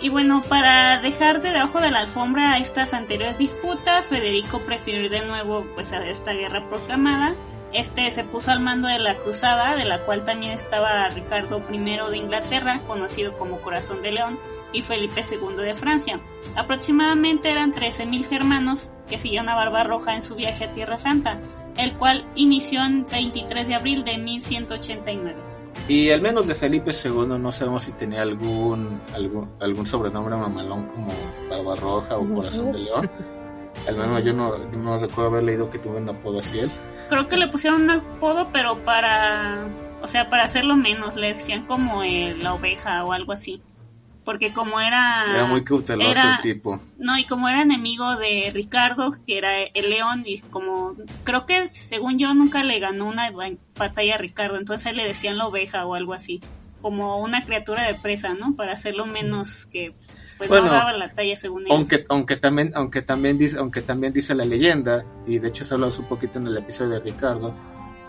y 0.00 0.08
bueno, 0.08 0.42
para 0.48 0.98
dejar 0.98 1.42
de 1.42 1.52
debajo 1.52 1.80
de 1.80 1.90
la 1.90 2.00
alfombra 2.00 2.58
estas 2.58 2.94
anteriores 2.94 3.38
disputas, 3.38 4.06
Federico 4.06 4.60
prefirió 4.60 5.02
ir 5.02 5.10
de 5.10 5.26
nuevo 5.26 5.66
pues 5.74 5.92
a 5.92 6.06
esta 6.06 6.32
guerra 6.32 6.68
proclamada. 6.68 7.34
Este 7.72 8.10
se 8.10 8.24
puso 8.24 8.50
al 8.50 8.60
mando 8.60 8.88
de 8.88 8.98
la 8.98 9.16
cruzada, 9.16 9.76
de 9.76 9.84
la 9.84 10.00
cual 10.00 10.24
también 10.24 10.52
estaba 10.52 11.08
Ricardo 11.10 11.62
I 11.70 11.78
de 11.78 12.16
Inglaterra, 12.16 12.80
conocido 12.86 13.36
como 13.36 13.60
Corazón 13.60 14.00
de 14.00 14.12
León, 14.12 14.38
y 14.72 14.82
Felipe 14.82 15.22
II 15.30 15.56
de 15.56 15.74
Francia. 15.74 16.20
Aproximadamente 16.56 17.50
eran 17.50 17.72
13.000 17.72 18.24
germanos 18.24 18.90
que 19.08 19.18
siguieron 19.18 19.48
a 19.48 19.54
Barbarroja 19.54 20.16
en 20.16 20.24
su 20.24 20.34
viaje 20.34 20.64
a 20.64 20.72
Tierra 20.72 20.98
Santa, 20.98 21.38
el 21.76 21.92
cual 21.94 22.24
inició 22.34 22.82
el 22.84 23.04
23 23.04 23.68
de 23.68 23.74
abril 23.74 24.04
de 24.04 24.18
1189. 24.18 25.36
Y 25.88 26.10
al 26.10 26.20
menos 26.20 26.46
de 26.48 26.54
Felipe 26.54 26.90
II 26.92 27.38
no 27.38 27.52
sabemos 27.52 27.84
si 27.84 27.92
tenía 27.92 28.22
algún 28.22 29.00
algún, 29.14 29.48
algún 29.60 29.86
sobrenombre 29.86 30.34
mamalón 30.36 30.86
como 30.88 31.12
Barbarroja 31.48 32.16
o 32.18 32.34
Corazón 32.34 32.72
de 32.72 32.78
León. 32.80 33.10
Al 33.86 33.96
menos 33.96 34.24
yo 34.24 34.32
no, 34.32 34.52
recuerdo 34.98 35.26
haber 35.30 35.44
leído 35.44 35.70
que 35.70 35.78
tuvo 35.78 35.98
un 35.98 36.08
apodo 36.08 36.38
así 36.40 36.58
él. 36.58 36.70
Creo 37.08 37.28
que 37.28 37.36
le 37.36 37.46
pusieron 37.48 37.82
un 37.82 37.90
apodo, 37.90 38.48
pero 38.52 38.78
para, 38.84 39.66
o 40.02 40.08
sea, 40.08 40.28
para 40.28 40.44
hacerlo 40.44 40.74
menos, 40.74 41.14
le 41.14 41.34
decían 41.34 41.66
como 41.66 42.02
el- 42.02 42.42
la 42.42 42.54
oveja 42.54 43.04
o 43.04 43.12
algo 43.12 43.32
así. 43.32 43.62
Porque 44.26 44.52
como 44.52 44.80
era... 44.80 45.24
Era 45.34 45.46
muy 45.46 45.62
cauteloso 45.64 46.10
era- 46.10 46.34
el 46.34 46.42
tipo. 46.42 46.78
No, 46.98 47.16
y 47.16 47.24
como 47.24 47.48
era 47.48 47.62
enemigo 47.62 48.16
de 48.16 48.50
Ricardo, 48.52 49.12
que 49.26 49.38
era 49.38 49.62
el 49.62 49.88
león, 49.88 50.24
y 50.26 50.40
como 50.40 50.94
creo 51.24 51.46
que 51.46 51.68
según 51.68 52.18
yo 52.18 52.34
nunca 52.34 52.62
le 52.64 52.78
ganó 52.80 53.06
una 53.06 53.30
ba- 53.30 53.52
batalla 53.76 54.16
a 54.16 54.18
Ricardo, 54.18 54.58
entonces 54.58 54.94
le 54.94 55.04
decían 55.04 55.38
la 55.38 55.46
oveja 55.46 55.86
o 55.86 55.94
algo 55.94 56.12
así, 56.12 56.40
como 56.82 57.18
una 57.18 57.44
criatura 57.44 57.84
de 57.84 57.94
presa, 57.94 58.34
¿no? 58.34 58.54
Para 58.56 58.72
hacerlo 58.72 59.06
menos 59.06 59.66
que 59.66 59.94
pues 60.38 60.50
Bueno, 60.50 60.66
no 60.66 60.72
daba 60.72 60.92
la 60.92 61.12
talla 61.14 61.36
según 61.36 61.62
ellos. 61.62 61.76
Aunque, 61.78 62.04
aunque 62.08 62.36
también, 62.36 62.72
aunque 62.74 63.02
también 63.02 63.38
dice, 63.38 63.58
aunque 63.58 63.80
también 63.80 64.12
dice 64.12 64.34
la 64.34 64.44
leyenda, 64.44 65.04
y 65.26 65.38
de 65.38 65.48
hecho 65.48 65.64
se 65.64 65.72
hablamos 65.74 65.98
un 66.00 66.06
poquito 66.08 66.38
en 66.40 66.48
el 66.48 66.56
episodio 66.58 66.90
de 66.90 67.00
Ricardo, 67.00 67.54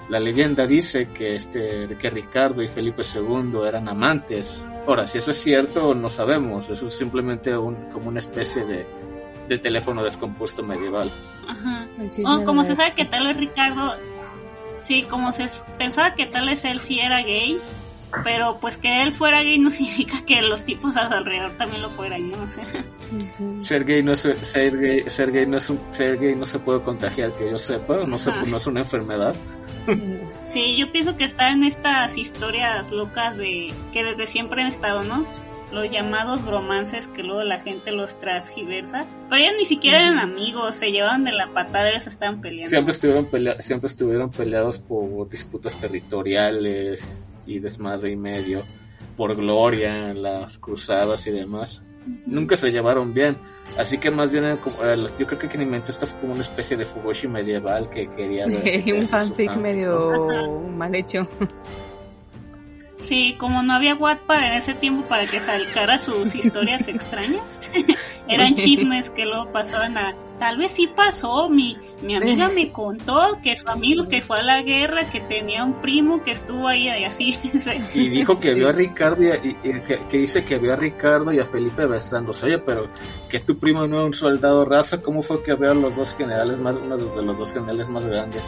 la 0.10 0.20
leyenda 0.20 0.65
dice 0.65 1.10
que 1.10 1.36
este, 1.36 1.88
que 2.00 2.10
Ricardo 2.10 2.62
y 2.62 2.67
Felipe 2.67 3.04
II 3.04 3.60
eran 3.67 3.89
amantes. 3.89 4.63
Ahora, 4.88 5.06
si 5.06 5.17
eso 5.17 5.32
es 5.32 5.38
cierto, 5.38 5.93
no 5.93 6.10
sabemos. 6.10 6.70
Eso 6.70 6.88
es 6.88 6.93
simplemente 6.93 7.58
un, 7.58 7.76
como 7.91 8.08
una 8.08 8.20
especie 8.20 8.63
de, 8.63 8.86
de 9.50 9.58
teléfono 9.58 10.04
descompuesto 10.04 10.63
medieval. 10.63 11.12
Ajá. 11.48 11.88
O 12.26 12.38
de 12.38 12.43
como 12.46 12.63
se 12.63 12.76
sabe 12.76 12.93
que 12.93 13.06
tal 13.06 13.28
vez 13.28 13.38
Ricardo, 13.38 13.96
sí, 14.82 15.04
como 15.04 15.32
se 15.32 15.50
pensaba 15.78 16.13
que 16.15 16.26
tal 16.26 16.48
vez 16.48 16.63
él 16.63 16.80
sí 16.80 17.00
era 17.00 17.22
gay, 17.22 17.60
pero 18.24 18.60
pues 18.60 18.78
que 18.78 19.04
él 19.04 19.12
fuera 19.13 19.41
gay 19.43 19.60
no 19.60 19.70
significa 19.72 20.24
que 20.26 20.41
los 20.41 20.63
tipos 20.63 20.96
a 20.98 21.08
su 21.10 21.13
alrededor 21.15 21.58
también 21.58 21.82
lo 21.82 21.89
fueran, 21.89 22.30
¿no? 22.32 22.38
O 22.38 22.52
sea, 22.52 22.65
Ujú. 23.10 23.62
Ser 23.62 23.86
gay 23.86 24.04
no 24.04 24.12
es, 24.13 24.20
ser 24.41 24.78
gay, 24.78 25.04
ser 25.08 25.32
gay 25.32 25.46
no 25.46 25.58
es 25.58 25.70
un, 25.70 25.80
ser 25.91 26.17
gay 26.17 26.36
no 26.36 26.46
se 26.46 26.60
puede 26.60 26.82
contagiar, 26.82 27.32
que 27.34 27.50
yo 27.50 27.58
sepa, 27.58 28.06
no, 28.06 28.17
se, 28.17 28.32
no 28.48 28.58
es 28.58 28.67
una 28.67 28.82
enfermedad. 28.82 29.34
sí, 30.52 30.76
yo 30.78 30.91
pienso 30.91 31.15
que 31.15 31.24
está 31.24 31.50
en 31.52 31.63
estas 31.63 32.17
historias 32.17 32.91
locas 32.91 33.38
de 33.38 33.74
que 33.93 34.04
desde 34.04 34.28
siempre 34.28 34.62
han 34.62 34.67
estado, 34.67 35.04
¿no? 35.04 35.26
Los 35.72 35.91
llamados 35.91 36.46
bromances 36.46 37.08
que 37.08 37.24
luego 37.24 37.43
la 37.43 37.60
gente 37.60 37.91
los 37.91 38.17
transgiversa. 38.20 39.06
Pero 39.30 39.41
ellos 39.41 39.54
ni 39.58 39.65
siquiera 39.65 40.00
eran 40.00 40.17
amigos, 40.20 40.76
se 40.76 40.91
llevaban 40.93 41.24
de 41.26 41.34
la 41.34 41.48
patada, 41.48 41.89
ellos 41.89 42.08
estaban 42.08 42.39
peleando. 42.39 42.70
Siempre 42.70 42.91
estuvieron, 42.93 43.26
pelea- 43.30 43.60
siempre 43.62 43.88
estuvieron 43.88 44.30
peleados 44.32 44.80
por 44.80 45.28
disputas 45.30 45.78
territoriales 45.80 47.28
y 47.47 47.60
desmadre 47.60 48.12
y 48.12 48.15
medio, 48.15 48.63
por 49.15 49.36
gloria 49.36 50.12
en 50.12 50.21
las 50.21 50.57
cruzadas 50.57 51.25
y 51.27 51.31
demás. 51.31 51.83
Nunca 52.25 52.55
se 52.55 52.71
llevaron 52.71 53.13
bien, 53.13 53.38
así 53.77 53.97
que 53.97 54.12
más 54.12 54.31
bien 54.31 54.57
yo 55.19 55.25
creo 55.25 55.39
que 55.39 55.47
quien 55.47 55.63
inventó 55.63 55.91
esto 55.91 56.07
fue 56.07 56.19
como 56.21 56.33
una 56.33 56.41
especie 56.41 56.77
de 56.77 56.86
Fugoshi 56.86 57.27
medieval 57.27 57.89
que 57.89 58.07
quería 58.10 58.45
ver 58.47 58.93
un 58.93 59.05
fanfic 59.05 59.55
medio 59.57 60.62
mal 60.77 60.95
hecho. 60.95 61.27
Sí, 63.07 63.36
como 63.39 63.63
no 63.63 63.73
había 63.73 63.95
Wattpad 63.95 64.47
en 64.47 64.53
ese 64.53 64.73
tiempo 64.73 65.07
para 65.07 65.25
que 65.27 65.39
sacara 65.39 65.97
sus 65.97 66.36
historias 66.36 66.88
extrañas, 66.88 67.43
eran 68.27 68.55
chismes 68.55 69.10
que 69.10 69.25
luego 69.25 69.49
pasaban 69.51 69.97
a... 69.97 70.13
Tal 70.39 70.58
vez 70.58 70.71
sí 70.71 70.86
pasó, 70.88 71.50
mi, 71.50 71.76
mi 72.04 72.15
amiga 72.15 72.47
me 72.56 72.71
contó 72.71 73.39
que 73.41 73.58
su 73.58 73.67
amigo 73.69 74.08
que 74.08 74.21
fue 74.21 74.38
a 74.39 74.43
la 74.43 74.62
guerra, 74.62 75.10
que 75.10 75.19
tenía 75.19 75.63
un 75.63 75.82
primo 75.82 76.23
que 76.23 76.32
estuvo 76.32 76.67
ahí 76.67 76.88
y 76.88 77.04
así. 77.06 77.38
Y 77.95 78.10
dijo 78.10 78.39
que 78.39 78.54
vio 78.54 78.69
a 78.69 78.71
Ricardo 78.71 79.23
y, 79.23 79.28
y- 79.28 79.58
y 79.63 79.80
que, 79.82 79.97
que 80.10 80.17
dice 80.17 80.45
que 80.45 80.60
vio 80.60 80.73
a 80.73 80.76
Ricardo 80.76 81.32
y 81.34 81.39
a 81.39 81.45
Felipe 81.45 81.86
besándose. 81.88 82.45
Oye, 82.45 82.60
pero 82.60 82.88
que 83.30 83.39
tu 83.39 83.58
primo 83.58 83.88
no 83.88 83.95
era 83.97 84.06
un 84.06 84.13
soldado 84.13 84.63
raza, 84.65 85.02
¿cómo 85.02 85.21
fue 85.23 85.41
que 85.41 85.56
vio 85.56 85.71
a 85.71 85.73
los 85.73 85.95
dos 85.95 86.15
generales 86.15 86.60
más, 86.60 86.76
uno 86.78 86.97
de 86.97 87.23
los 87.23 87.38
dos 87.38 87.52
generales 87.54 87.89
más 87.89 88.06
grandes? 88.06 88.43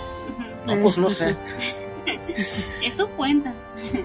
No, 0.67 0.79
pues 0.79 0.97
no 0.97 1.09
sé. 1.09 1.35
Eso 2.83 3.07
cuenta. 3.17 3.53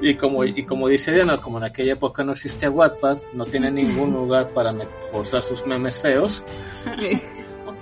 Y 0.01 0.15
como, 0.15 0.45
y 0.45 0.65
como 0.65 0.89
dice 0.89 1.13
Diana, 1.13 1.41
como 1.41 1.59
en 1.59 1.65
aquella 1.65 1.93
época 1.93 2.25
no 2.25 2.33
existía 2.33 2.71
Wattpad, 2.71 3.19
no 3.33 3.45
tiene 3.45 3.71
ningún 3.71 4.13
lugar 4.13 4.49
para 4.49 4.75
forzar 5.13 5.43
sus 5.43 5.65
memes 5.67 6.01
feos. 6.01 6.43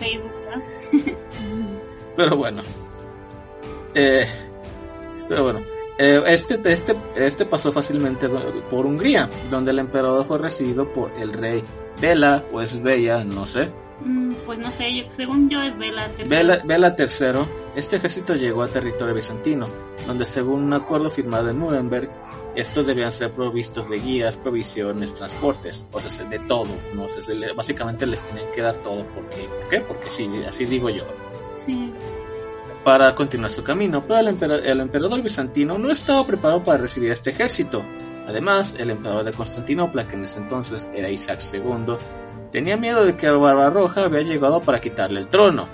Facebook, 0.05 0.33
¿no? 0.55 0.63
Pero 2.17 2.37
bueno. 2.37 2.63
Eh, 3.95 4.27
pero 5.29 5.45
bueno. 5.45 5.61
Eh, 5.99 6.23
este, 6.27 6.61
este, 6.73 6.97
este 7.17 7.45
pasó 7.47 7.71
fácilmente 7.73 8.29
por 8.71 8.87
Hungría, 8.87 9.29
donde 9.51 9.71
el 9.71 9.79
emperador 9.79 10.25
fue 10.25 10.39
recibido 10.39 10.89
por 10.93 11.11
el 11.19 11.33
rey 11.33 11.63
Bela, 12.01 12.45
o 12.53 12.61
es 12.61 12.83
Bella, 12.83 13.25
no 13.25 13.47
sé. 13.47 13.69
Mm, 14.05 14.33
Pues 14.47 14.59
no 14.59 14.71
sé, 14.73 14.95
yo- 14.97 15.05
según 15.11 15.49
yo 15.49 15.63
es 15.63 15.77
Vela. 15.79 16.11
Bela, 16.27 16.61
Bela 16.65 16.97
III, 16.99 17.41
este 17.77 17.97
ejército 17.97 18.35
llegó 18.35 18.63
a 18.63 18.69
territorio 18.69 19.15
bizantino, 19.15 19.67
donde 20.07 20.25
según 20.25 20.63
un 20.65 20.73
acuerdo 20.73 21.11
firmado 21.11 21.51
en 21.51 21.61
Nuremberg, 21.61 22.11
estos 22.55 22.87
debían 22.87 23.13
ser 23.13 23.31
provistos 23.33 23.89
de 23.89 23.99
guías, 23.99 24.37
provisiones, 24.37 25.15
transportes, 25.15 25.87
o 25.93 26.01
sea, 26.01 26.25
de 26.27 26.39
todo, 26.41 26.69
¿no? 26.95 27.05
O 27.05 27.09
sea, 27.09 27.23
básicamente 27.55 28.07
les 28.07 28.21
tenían 28.23 28.47
que 28.55 28.61
dar 28.63 28.77
todo, 28.77 29.07
porque, 29.15 29.43
¿por 29.49 29.69
qué? 29.71 29.81
Porque 29.81 30.11
sí, 30.11 30.29
así 30.47 30.65
digo 30.67 30.91
yo. 30.91 31.05
Sí. 31.65 31.93
para 32.85 33.15
continuar 33.15 33.51
su 33.53 33.63
camino, 33.63 34.03
pero 34.07 34.19
el, 34.21 34.29
empera- 34.37 34.59
el 34.65 34.81
emperador 34.81 35.23
bizantino 35.23 35.79
no 35.79 35.91
estaba 35.91 36.27
preparado 36.27 36.63
para 36.65 36.79
recibir 36.79 37.11
este 37.13 37.31
ejército. 37.31 37.85
Además, 38.27 38.75
el 38.79 38.91
emperador 38.91 39.25
de 39.25 39.33
Constantinopla, 39.33 40.09
que 40.09 40.17
en 40.17 40.25
ese 40.25 40.39
entonces 40.41 40.91
era 40.95 41.09
Isaac 41.09 41.41
II, 41.53 41.97
tenía 42.51 42.77
miedo 42.77 43.05
de 43.05 43.17
que 43.17 43.31
Barbarroja 43.31 44.05
había 44.05 44.23
llegado 44.23 44.61
para 44.63 44.81
quitarle 44.81 45.21
el 45.21 45.29
trono. 45.29 45.69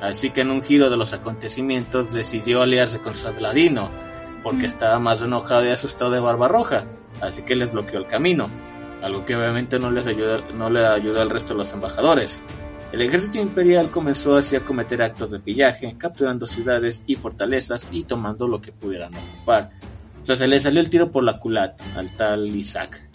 Así 0.00 0.30
que 0.30 0.40
en 0.42 0.50
un 0.50 0.62
giro 0.62 0.88
de 0.90 0.96
los 0.96 1.12
acontecimientos 1.12 2.12
decidió 2.12 2.62
aliarse 2.62 2.98
con 2.98 3.14
Sadladino, 3.14 3.90
porque 4.44 4.66
estaba 4.66 5.00
más 5.00 5.22
enojado 5.22 5.66
y 5.66 5.70
asustado 5.70 6.12
de 6.12 6.20
Barbarroja, 6.20 6.84
así 7.20 7.42
que 7.42 7.56
les 7.56 7.72
bloqueó 7.72 7.98
el 7.98 8.06
camino, 8.06 8.46
algo 9.02 9.24
que 9.24 9.34
obviamente 9.34 9.80
no 9.80 9.90
les 9.90 10.06
ayuda, 10.06 10.42
no 10.54 10.70
le 10.70 10.86
ayudó 10.86 11.22
al 11.22 11.30
resto 11.30 11.54
de 11.54 11.58
los 11.58 11.72
embajadores. 11.72 12.44
El 12.92 13.02
ejército 13.02 13.38
imperial 13.38 13.90
comenzó 13.90 14.36
así 14.36 14.54
a 14.54 14.60
cometer 14.60 15.02
actos 15.02 15.32
de 15.32 15.40
pillaje, 15.40 15.96
capturando 15.98 16.46
ciudades 16.46 17.02
y 17.06 17.16
fortalezas 17.16 17.88
y 17.90 18.04
tomando 18.04 18.46
lo 18.46 18.60
que 18.60 18.70
pudieran 18.70 19.12
ocupar. 19.16 19.72
O 20.22 20.26
sea, 20.26 20.36
se 20.36 20.46
le 20.46 20.60
salió 20.60 20.80
el 20.80 20.90
tiro 20.90 21.10
por 21.10 21.24
la 21.24 21.40
culata 21.40 21.82
al 21.96 22.14
tal 22.14 22.46
Isaac. 22.54 23.08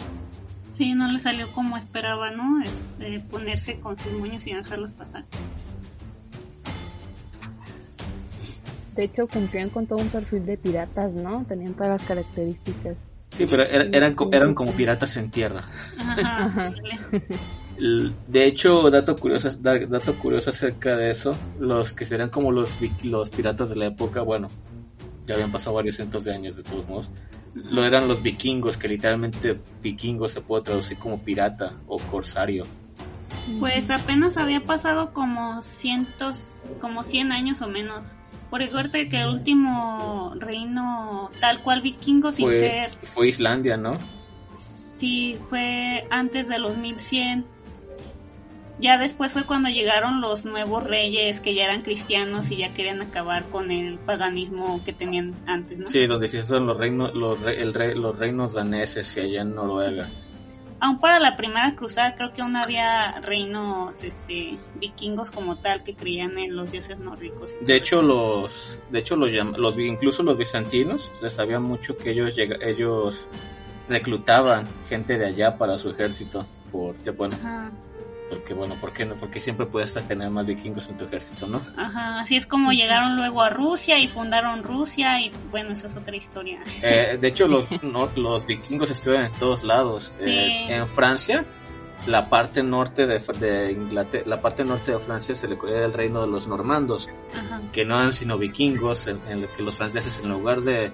Sí, 0.76 0.94
no 0.94 1.10
le 1.12 1.20
salió 1.20 1.52
como 1.54 1.78
esperaba, 1.78 2.32
¿no? 2.32 2.62
De, 3.00 3.10
de 3.12 3.20
ponerse 3.20 3.80
con 3.80 3.98
sus 3.98 4.12
moños 4.14 4.46
y 4.48 4.54
dejarlos 4.54 4.94
pasar. 4.94 5.24
De 9.00 9.06
hecho 9.06 9.28
cumplían 9.28 9.70
con 9.70 9.88
todo 9.88 10.00
un 10.00 10.10
perfil 10.10 10.46
de 10.46 10.58
piratas, 10.58 11.16
¿no? 11.16 11.46
Tenían 11.48 11.74
todas 11.74 11.90
las 12.00 12.04
características. 12.04 12.96
Sí, 13.32 13.46
pero 13.50 13.64
era- 13.64 13.86
eran, 13.96 14.14
co- 14.16 14.30
eran 14.32 14.54
como 14.54 14.72
piratas 14.74 15.16
en 15.18 15.30
tierra. 15.32 15.64
Ajá, 15.98 16.66
Ajá. 16.68 16.74
De 18.28 18.46
hecho, 18.46 18.90
dato 18.92 19.16
curioso, 19.16 19.50
da- 19.62 19.86
dato 19.86 20.14
curioso 20.16 20.50
acerca 20.50 20.98
de 20.98 21.12
eso, 21.12 21.34
los 21.60 21.94
que 21.94 22.04
serían 22.04 22.30
como 22.30 22.52
los, 22.52 22.76
los 23.04 23.30
piratas 23.30 23.70
de 23.70 23.78
la 23.78 23.86
época, 23.86 24.22
bueno, 24.22 24.50
ya 25.26 25.36
habían 25.36 25.52
pasado 25.52 25.76
varios 25.78 25.96
cientos 25.96 26.26
de 26.26 26.34
años 26.34 26.58
de 26.58 26.64
todos 26.64 26.88
modos, 26.90 27.10
lo 27.54 27.86
eran 27.86 28.08
los 28.10 28.22
vikingos, 28.22 28.76
que 28.78 28.90
literalmente 28.90 29.58
vikingo 29.82 30.28
se 30.28 30.42
puede 30.42 30.64
traducir 30.64 30.98
como 30.98 31.24
pirata 31.24 31.74
o 31.88 31.98
corsario. 32.00 32.66
Pues 33.60 33.90
apenas 33.90 34.38
había 34.38 34.62
pasado 34.66 35.12
como 35.14 35.62
cientos, 35.62 36.44
como 36.82 37.04
100 37.04 37.32
años 37.32 37.62
o 37.62 37.68
menos. 37.68 38.16
Por 38.50 38.62
recuerde 38.62 39.10
que 39.10 39.18
el 39.22 39.28
último 39.30 40.34
reino 40.38 41.30
tal 41.40 41.62
cual 41.62 41.82
vikingo 41.82 42.32
sin 42.32 42.46
Fue, 42.48 42.60
ser, 42.60 42.92
fue 43.04 43.28
Islandia, 43.30 43.78
¿no? 43.78 43.98
sí 44.56 45.38
fue 45.50 46.06
antes 46.10 46.48
de 46.48 46.60
los 46.60 46.76
1100. 46.78 47.46
Ya 48.80 48.98
después 48.98 49.34
fue 49.34 49.44
cuando 49.46 49.68
llegaron 49.70 50.22
los 50.22 50.46
nuevos 50.46 50.86
reyes 50.86 51.42
que 51.42 51.54
ya 51.54 51.66
eran 51.66 51.82
cristianos 51.82 52.50
y 52.50 52.58
ya 52.58 52.74
querían 52.74 53.02
acabar 53.02 53.46
con 53.50 53.72
el 53.72 53.98
paganismo 54.00 54.82
que 54.86 54.94
tenían 54.94 55.36
antes, 55.48 55.78
¿no? 55.78 55.88
Sí, 55.88 56.06
donde 56.08 56.28
sí 56.30 56.42
son 56.42 56.66
los 56.66 56.78
reinos, 56.78 57.14
los, 57.14 57.40
re- 57.42 57.62
el 57.62 57.72
los 58.02 58.18
reinos 58.18 58.54
daneses 58.54 59.16
y 59.18 59.20
allá 59.20 59.42
en 59.42 59.54
Noruega. 59.56 60.08
Aún 60.82 61.00
para 61.00 61.20
la 61.20 61.36
primera 61.36 61.76
cruzada 61.76 62.16
creo 62.16 62.32
que 62.32 62.42
aún 62.42 62.56
había 62.56 63.20
reinos 63.22 64.04
este 64.04 64.58
vikingos 64.76 65.30
como 65.30 65.58
tal 65.58 65.84
que 65.84 65.94
creían 65.96 66.38
en 66.38 66.56
los 66.56 66.72
dioses 66.72 66.98
nórdicos. 67.00 67.56
De 67.62 67.76
hecho, 67.76 68.02
los, 68.02 68.80
de 68.90 69.00
hecho 69.00 69.16
los, 69.16 69.78
incluso 69.78 70.24
los 70.24 70.38
bizantinos 70.38 71.12
les 71.22 71.34
sabía 71.34 71.60
mucho 71.60 71.98
que 71.98 72.12
ellos 72.12 72.36
llega- 72.36 72.58
ellos 72.66 73.28
reclutaban 73.90 74.68
gente 74.88 75.18
de 75.18 75.26
allá 75.26 75.58
para 75.58 75.78
su 75.80 75.90
ejército, 75.90 76.46
porque 76.72 77.10
bueno, 77.12 77.36
Ajá, 77.42 77.72
porque 78.30 78.54
bueno, 78.54 78.76
¿por 78.76 78.94
qué 78.94 79.06
no? 79.06 79.16
Porque 79.16 79.40
siempre 79.40 79.66
puedes 79.66 79.94
tener 80.06 80.30
más 80.30 80.46
vikingos 80.46 80.88
en 80.90 80.98
tu 80.98 81.06
ejército, 81.06 81.48
¿no? 81.48 81.62
ajá, 81.76 82.20
así 82.22 82.36
es 82.36 82.46
como 82.46 82.72
llegaron 82.72 83.16
luego 83.16 83.42
a 83.42 83.50
Rusia 83.50 83.98
y 84.00 84.08
fundaron 84.08 84.64
Rusia 84.64 85.20
y 85.22 85.32
bueno, 85.52 85.72
esa 85.72 85.88
es 85.88 85.96
otra 85.96 86.16
historia. 86.16 86.60
Eh, 86.84 87.18
de 87.20 87.28
hecho, 87.28 87.48
los, 87.48 87.66
no- 87.84 88.10
los 88.16 88.46
vikingos 88.46 88.90
estuvieron 88.92 89.26
en 89.28 89.34
todos 89.34 89.64
lados. 89.64 90.14
Sí. 90.18 90.30
Eh, 90.30 90.76
en 90.76 90.88
Francia, 90.88 91.46
la 92.08 92.30
parte 92.30 92.64
norte 92.64 93.06
de, 93.08 93.20
de 93.40 93.72
Inglaterra, 93.74 94.24
la 94.28 94.42
parte 94.42 94.64
norte 94.64 94.92
de 94.92 95.00
Francia 95.00 95.36
se 95.36 95.48
le 95.48 95.58
era 95.68 95.86
el 95.86 95.94
reino 95.94 96.22
de 96.22 96.28
los 96.28 96.48
normandos. 96.48 97.10
Ajá. 97.38 97.62
que 97.74 97.84
no 97.86 98.00
eran 98.00 98.14
sino 98.14 98.38
vikingos, 98.38 99.08
en, 99.08 99.20
en 99.28 99.42
lo 99.42 99.48
que 99.54 99.64
los 99.64 99.76
franceses 99.76 100.22
en 100.24 100.30
lugar 100.30 100.62
de 100.62 100.92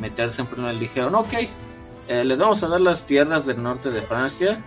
meterse 0.00 0.42
en 0.42 0.46
primero 0.48 0.78
dijeron, 0.78 1.14
ok, 1.14 1.32
eh, 2.08 2.24
les 2.24 2.38
vamos 2.38 2.62
a 2.62 2.68
dar 2.68 2.80
las 2.80 3.04
tierras 3.06 3.46
del 3.46 3.62
norte 3.62 3.90
de 3.90 4.00
Francia, 4.02 4.62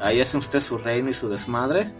ahí 0.00 0.20
hacen 0.20 0.38
ustedes 0.38 0.64
su 0.64 0.78
reino 0.78 1.10
y 1.10 1.12
su 1.12 1.28
desmadre, 1.28 1.92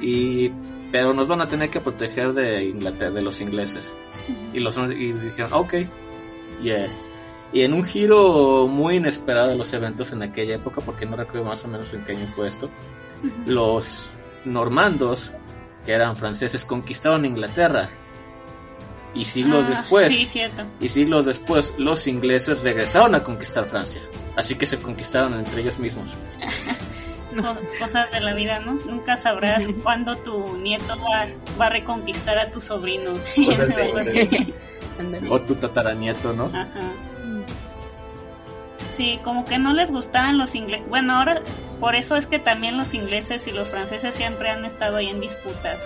y 0.00 0.50
pero 0.92 1.14
nos 1.14 1.28
van 1.28 1.40
a 1.40 1.48
tener 1.48 1.70
que 1.70 1.80
proteger 1.80 2.32
de 2.32 2.64
Inglaterra, 2.64 3.12
de 3.12 3.22
los 3.22 3.40
ingleses. 3.40 3.92
Y 4.52 4.60
los 4.60 4.76
y 4.76 5.12
dijeron, 5.12 5.52
ok, 5.52 5.74
yeah. 6.62 6.88
Y 7.52 7.62
en 7.62 7.74
un 7.74 7.84
giro 7.84 8.66
muy 8.68 8.96
inesperado 8.96 9.50
de 9.50 9.56
los 9.56 9.72
eventos 9.72 10.12
en 10.12 10.22
aquella 10.22 10.56
época, 10.56 10.80
porque 10.80 11.06
no 11.06 11.16
recuerdo 11.16 11.44
más 11.44 11.64
o 11.64 11.68
menos 11.68 11.92
en 11.92 12.04
qué 12.04 12.12
año 12.12 12.26
fue 12.34 12.48
esto, 12.48 12.68
los 13.46 14.08
normandos, 14.44 15.32
que 15.84 15.92
eran 15.92 16.16
franceses, 16.16 16.64
conquistaron 16.64 17.24
Inglaterra. 17.24 17.88
Y 19.12 19.24
siglos 19.24 19.66
Ah, 19.66 19.70
después, 19.70 20.12
Sí, 20.12 20.28
y 20.80 20.88
siglos 20.88 21.24
después, 21.24 21.74
los 21.78 22.06
ingleses 22.06 22.62
regresaron 22.62 23.16
a 23.16 23.24
conquistar 23.24 23.66
Francia. 23.66 24.00
Así 24.36 24.54
que 24.54 24.66
se 24.66 24.78
conquistaron 24.78 25.34
entre 25.34 25.62
ellos 25.62 25.80
mismos. 25.80 26.10
Co- 27.36 27.56
Cosas 27.78 28.10
de 28.10 28.20
la 28.20 28.34
vida, 28.34 28.58
¿no? 28.60 28.72
Nunca 28.86 29.16
sabrás 29.16 29.64
cuándo 29.82 30.16
tu 30.16 30.56
nieto 30.58 30.96
va, 30.98 31.28
va 31.60 31.66
a 31.66 31.70
reconquistar 31.70 32.38
a 32.38 32.50
tu 32.50 32.60
sobrino. 32.60 33.12
O 35.30 35.40
tu 35.40 35.54
tataranieto, 35.54 36.32
¿no? 36.34 36.46
Ajá. 36.46 36.92
Sí, 38.96 39.18
como 39.24 39.44
que 39.46 39.58
no 39.58 39.72
les 39.72 39.90
gustaban 39.90 40.36
los 40.36 40.54
ingleses. 40.54 40.86
Bueno, 40.88 41.14
ahora 41.16 41.40
por 41.78 41.94
eso 41.96 42.16
es 42.16 42.26
que 42.26 42.38
también 42.38 42.76
los 42.76 42.92
ingleses 42.92 43.46
y 43.46 43.52
los 43.52 43.68
franceses 43.68 44.14
siempre 44.14 44.50
han 44.50 44.64
estado 44.66 44.98
ahí 44.98 45.08
en 45.08 45.20
disputas. 45.20 45.78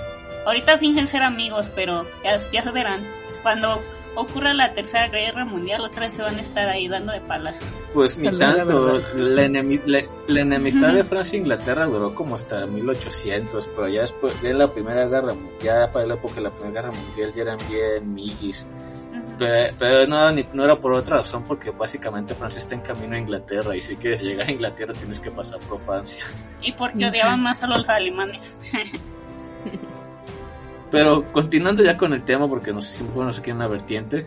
Ahorita 0.47 0.79
fingen 0.79 1.07
ser 1.07 1.23
amigos, 1.23 1.71
pero 1.75 2.05
ya, 2.25 2.39
ya 2.53 2.63
se 2.63 2.71
verán. 2.73 3.01
Cuando 3.43 3.81
ocurra 4.17 4.55
la 4.55 4.73
tercera 4.73 5.09
guerra 5.09 5.45
mundial, 5.45 5.83
los 5.83 5.91
tres 5.91 6.15
se 6.15 6.23
van 6.23 6.37
a 6.37 6.41
estar 6.41 6.69
ahí 6.69 6.89
dando 6.89 7.13
de 7.13 7.21
palas. 7.21 7.59
Pues 7.93 8.17
ni 8.19 8.37
tanto. 8.39 9.01
La, 9.17 9.45
enemi- 9.47 9.83
la- 9.87 10.05
la 10.29 10.41
enemistad 10.41 10.93
de 10.93 11.05
Francia 11.05 11.37
e 11.37 11.41
Inglaterra 11.41 11.87
duró 11.87 12.15
como 12.15 12.35
hasta 12.35 12.67
1800, 12.67 13.69
pero 13.75 13.89
ya 13.89 14.03
después 14.03 14.41
de 14.43 14.55
la 14.55 14.69
Primera 14.73 15.07
Guerra 15.07 15.35
Mundial, 15.35 15.91
para 15.93 16.07
la 16.07 16.15
época 16.15 16.37
de 16.37 16.41
la 16.43 16.51
Primera 16.51 16.83
Guerra 16.83 16.91
Mundial 16.95 17.33
ya 17.35 17.43
eran 17.43 17.59
bien 17.69 18.15
migis. 18.15 18.67
Ujú. 19.13 19.37
Pe- 19.39 19.73
Pero 19.79 20.07
no, 20.07 20.31
ni- 20.33 20.47
no 20.53 20.65
era 20.65 20.77
por 20.77 20.93
otra 20.93 21.19
razón, 21.19 21.45
porque 21.45 21.71
básicamente 21.71 22.35
Francia 22.35 22.59
está 22.61 22.75
en 22.75 22.81
camino 22.83 23.15
a 23.17 23.19
Inglaterra 23.19 23.75
y 23.77 23.81
si 23.83 23.97
quieres 23.97 24.23
llegar 24.23 24.49
a 24.49 24.51
Inglaterra 24.53 24.93
tienes 24.95 25.21
que 25.21 25.31
pasar 25.31 25.59
por 25.61 25.81
Francia. 25.81 26.23
Y 26.63 26.73
porque 26.73 27.07
odiaban 27.07 27.41
más 27.43 27.63
a 27.63 27.67
los 27.67 27.89
alemanes. 27.89 28.59
Pero 30.95 31.33
continuando 31.33 31.83
ya 31.83 31.97
con 31.97 32.13
el 32.13 32.25
tema, 32.25 32.49
porque 32.49 32.73
no 32.73 32.81
sé 32.83 32.93
si 32.93 33.05
fue 33.05 33.25
no 33.25 33.33
sé 33.33 33.43
qué 33.43 33.53
una 33.53 33.67
vertiente. 33.69 34.27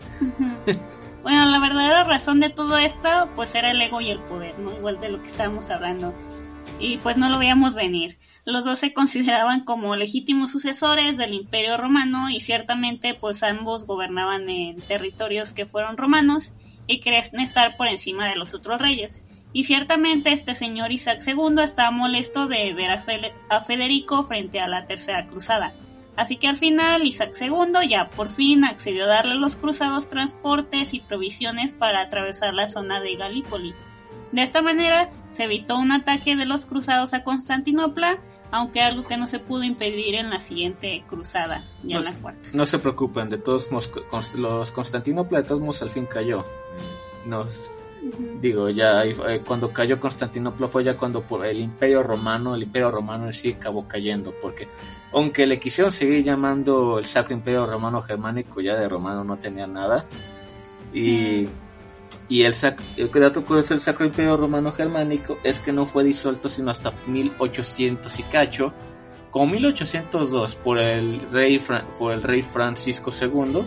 Bueno, 1.22 1.46
la 1.50 1.58
verdadera 1.58 2.04
razón 2.04 2.40
de 2.40 2.48
todo 2.48 2.78
esto, 2.78 3.28
pues 3.34 3.54
era 3.54 3.70
el 3.70 3.82
ego 3.82 4.00
y 4.00 4.10
el 4.10 4.20
poder, 4.20 4.58
¿no? 4.58 4.72
Igual 4.76 5.00
de 5.00 5.10
lo 5.10 5.20
que 5.22 5.28
estábamos 5.28 5.70
hablando. 5.70 6.14
Y 6.80 6.98
pues 6.98 7.16
no 7.16 7.28
lo 7.28 7.38
veíamos 7.38 7.74
venir. 7.74 8.18
Los 8.44 8.64
dos 8.64 8.78
se 8.78 8.92
consideraban 8.94 9.64
como 9.64 9.96
legítimos 9.96 10.50
sucesores 10.52 11.16
del 11.18 11.34
Imperio 11.34 11.76
Romano 11.76 12.30
y 12.30 12.40
ciertamente 12.40 13.14
pues 13.14 13.42
ambos 13.42 13.84
gobernaban 13.86 14.48
en 14.48 14.80
territorios 14.80 15.52
que 15.52 15.66
fueron 15.66 15.96
romanos 15.96 16.52
y 16.86 17.00
querían 17.00 17.40
estar 17.40 17.76
por 17.76 17.88
encima 17.88 18.28
de 18.28 18.36
los 18.36 18.54
otros 18.54 18.80
reyes. 18.80 19.22
Y 19.52 19.64
ciertamente 19.64 20.32
este 20.32 20.54
señor 20.54 20.92
Isaac 20.92 21.20
II 21.26 21.62
estaba 21.62 21.90
molesto 21.90 22.46
de 22.46 22.72
ver 22.74 22.90
a, 22.90 23.00
Fe- 23.00 23.32
a 23.50 23.60
Federico 23.60 24.22
frente 24.22 24.60
a 24.60 24.68
la 24.68 24.86
Tercera 24.86 25.26
Cruzada. 25.26 25.74
Así 26.18 26.36
que 26.36 26.48
al 26.48 26.56
final 26.56 27.06
Isaac 27.06 27.32
II 27.40 27.88
ya 27.88 28.10
por 28.10 28.28
fin 28.28 28.64
accedió 28.64 29.04
a 29.04 29.06
darle 29.06 29.32
a 29.32 29.36
los 29.36 29.54
cruzados 29.54 30.08
transportes 30.08 30.92
y 30.92 30.98
provisiones 31.00 31.72
para 31.72 32.00
atravesar 32.00 32.54
la 32.54 32.66
zona 32.66 33.00
de 33.00 33.14
Galípoli. 33.14 33.72
De 34.32 34.42
esta 34.42 34.60
manera 34.60 35.08
se 35.30 35.44
evitó 35.44 35.78
un 35.78 35.92
ataque 35.92 36.34
de 36.34 36.44
los 36.44 36.66
cruzados 36.66 37.14
a 37.14 37.22
Constantinopla, 37.22 38.18
aunque 38.50 38.80
algo 38.82 39.06
que 39.06 39.16
no 39.16 39.28
se 39.28 39.38
pudo 39.38 39.62
impedir 39.62 40.16
en 40.16 40.28
la 40.28 40.40
siguiente 40.40 41.04
cruzada, 41.06 41.64
ya 41.84 41.98
en 41.98 42.02
Pues- 42.02 42.14
la 42.14 42.20
cuarta. 42.20 42.48
no 42.52 42.66
se 42.66 42.78
preocupen, 42.80 43.30
de 43.30 43.38
todos 43.38 43.70
modos, 43.70 43.88
Const- 44.10 44.34
los 44.34 44.70
Constantinopla 44.72 45.42
de 45.42 45.48
todos 45.48 45.60
modos 45.60 45.82
al 45.82 45.90
fin 45.90 46.04
cayó. 46.06 46.44
No, 47.26 47.46
digo, 48.40 48.68
ya 48.70 49.04
eh, 49.04 49.42
cuando 49.46 49.72
cayó 49.72 50.00
Constantinopla 50.00 50.66
fue 50.68 50.82
ya 50.84 50.96
cuando 50.96 51.22
por 51.22 51.46
el 51.46 51.60
Imperio 51.60 52.02
Romano, 52.02 52.54
el 52.54 52.62
Imperio 52.64 52.90
Romano 52.90 53.26
en 53.26 53.32
sí 53.32 53.52
acabó 53.52 53.86
cayendo, 53.86 54.34
porque 54.42 54.66
aunque 55.12 55.46
le 55.46 55.58
quisieron 55.58 55.90
seguir 55.92 56.22
llamando 56.24 56.98
el 56.98 57.06
Sacro 57.06 57.34
Imperio 57.34 57.66
Romano 57.66 58.02
Germánico, 58.02 58.60
ya 58.60 58.74
de 58.76 58.88
romano 58.88 59.24
no 59.24 59.36
tenía 59.38 59.66
nada. 59.66 60.04
Y, 60.92 61.48
y 62.28 62.42
el, 62.42 62.54
el 62.96 63.10
dato 63.10 63.44
curioso 63.44 63.70
del 63.74 63.80
Sacro 63.80 64.04
Imperio 64.06 64.36
Romano 64.36 64.72
Germánico 64.72 65.38
es 65.44 65.60
que 65.60 65.72
no 65.72 65.86
fue 65.86 66.04
disuelto 66.04 66.48
sino 66.48 66.70
hasta 66.70 66.92
1800 67.06 68.18
y 68.18 68.22
cacho, 68.24 68.72
como 69.30 69.46
1802 69.52 70.54
por 70.56 70.78
el 70.78 71.20
rey, 71.30 71.58
Fra- 71.58 71.84
por 71.98 72.12
el 72.12 72.22
rey 72.22 72.42
Francisco 72.42 73.10
II 73.20 73.64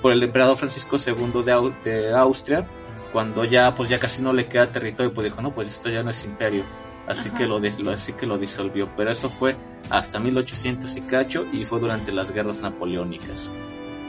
por 0.00 0.12
el 0.12 0.22
emperador 0.22 0.56
Francisco 0.56 0.96
II 1.04 1.42
de, 1.44 1.90
de 1.90 2.16
Austria, 2.16 2.66
cuando 3.12 3.44
ya 3.44 3.74
pues 3.74 3.88
ya 3.90 3.98
casi 3.98 4.22
no 4.22 4.32
le 4.32 4.46
queda 4.46 4.70
territorio, 4.70 5.12
pues 5.12 5.24
dijo, 5.24 5.42
no, 5.42 5.52
pues 5.52 5.68
esto 5.68 5.88
ya 5.88 6.02
no 6.04 6.10
es 6.10 6.24
imperio, 6.24 6.62
así 7.06 7.28
Ajá. 7.28 7.38
que 7.38 7.46
lo, 7.46 7.58
lo- 7.58 7.90
así 7.90 8.12
que 8.12 8.26
lo 8.26 8.38
disolvió, 8.38 8.88
pero 8.96 9.10
eso 9.10 9.28
fue 9.30 9.56
hasta 9.90 10.18
1800 10.20 10.96
y 10.96 11.00
cacho 11.02 11.44
y 11.52 11.64
fue 11.64 11.80
durante 11.80 12.12
las 12.12 12.32
guerras 12.32 12.60
napoleónicas. 12.62 13.48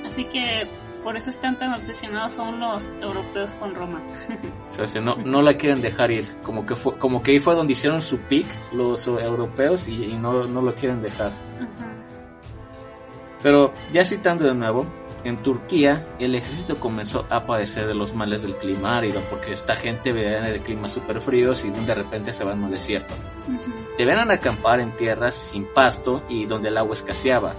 Así 0.08 0.24
que 0.26 0.68
por 1.04 1.16
eso 1.18 1.30
están 1.30 1.60
tan 1.60 1.74
obsesionados 1.74 2.40
aún 2.40 2.60
los 2.60 2.90
europeos 3.02 3.54
con 3.56 3.76
Roma. 3.76 4.02
O 4.82 4.88
sea, 4.88 5.02
no, 5.02 5.16
no 5.18 5.42
la 5.42 5.54
quieren 5.56 5.82
dejar 5.82 6.12
ir, 6.12 6.28
como 6.44 6.66
que 6.66 6.76
fue, 6.76 6.98
como 6.98 7.22
que 7.24 7.32
ahí 7.32 7.40
fue 7.40 7.56
donde 7.56 7.74
hicieron 7.74 8.02
su 8.02 8.18
pick 8.20 8.46
los 8.74 9.08
europeos 9.08 9.88
y, 9.88 10.04
y 10.06 10.14
no, 10.18 10.44
no 10.46 10.62
lo 10.62 10.74
quieren 10.76 11.02
dejar. 11.02 11.28
Ajá. 11.28 11.92
Pero 13.44 13.72
ya 13.94 14.04
citando 14.06 14.44
de 14.44 14.54
nuevo, 14.56 14.86
en 15.26 15.42
Turquía 15.42 16.08
el 16.20 16.36
ejército 16.36 16.80
comenzó 16.80 17.26
a 17.30 17.46
padecer 17.46 17.88
de 17.88 17.96
los 17.96 18.14
males 18.14 18.44
del 18.44 18.56
clima 18.56 18.96
árido, 18.96 19.22
porque 19.30 19.52
esta 19.52 19.76
gente 19.76 20.14
viene 20.14 20.52
de 20.52 20.62
climas 20.62 20.92
súper 20.92 21.20
fríos 21.20 21.66
y 21.66 21.72
de 21.72 21.96
repente 21.96 22.32
se 22.32 22.44
van 22.44 22.62
a 22.62 22.66
un 22.66 22.72
desierto. 22.72 23.14
Ujú. 23.48 23.72
Debían 23.98 24.32
acampar 24.32 24.80
en 24.80 24.92
tierras 24.92 25.36
sin 25.36 25.66
pasto 25.66 26.24
y 26.30 26.46
donde 26.46 26.70
el 26.70 26.78
agua 26.78 26.94
escaseaba. 26.94 27.56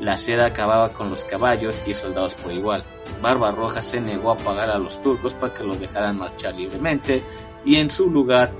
La 0.00 0.16
seda 0.16 0.46
acababa 0.46 0.88
con 0.88 1.10
los 1.10 1.24
caballos 1.24 1.82
y 1.86 1.92
soldados 1.92 2.32
por 2.34 2.52
igual. 2.52 2.82
Barbarroja 3.20 3.82
se 3.82 4.00
negó 4.00 4.30
a 4.30 4.38
pagar 4.38 4.70
a 4.70 4.78
los 4.78 5.02
turcos 5.02 5.34
para 5.34 5.52
que 5.52 5.62
los 5.62 5.78
dejaran 5.78 6.16
marchar 6.16 6.54
libremente 6.54 7.22
y 7.66 7.76
en 7.76 7.90
su 7.90 8.10
lugar 8.10 8.50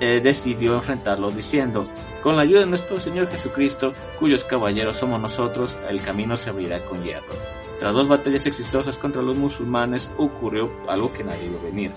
eh, 0.00 0.20
decidió 0.22 0.74
enfrentarlos 0.74 1.34
diciendo, 1.34 1.86
con 2.22 2.36
la 2.36 2.42
ayuda 2.42 2.60
de 2.60 2.66
nuestro 2.66 3.00
Señor 3.00 3.28
Jesucristo, 3.28 3.94
cuyos 4.18 4.44
caballeros 4.44 4.96
somos 4.96 5.20
nosotros, 5.20 5.76
el 5.88 6.02
camino 6.02 6.36
se 6.36 6.50
abrirá 6.50 6.78
con 6.80 7.02
hierro. 7.02 7.61
Tras 7.82 7.94
dos 7.94 8.06
batallas 8.06 8.46
exitosas 8.46 8.96
contra 8.96 9.22
los 9.22 9.36
musulmanes 9.36 10.08
ocurrió 10.16 10.70
algo 10.88 11.12
que 11.12 11.24
nadie 11.24 11.48
vio 11.48 11.60
venir. 11.62 11.90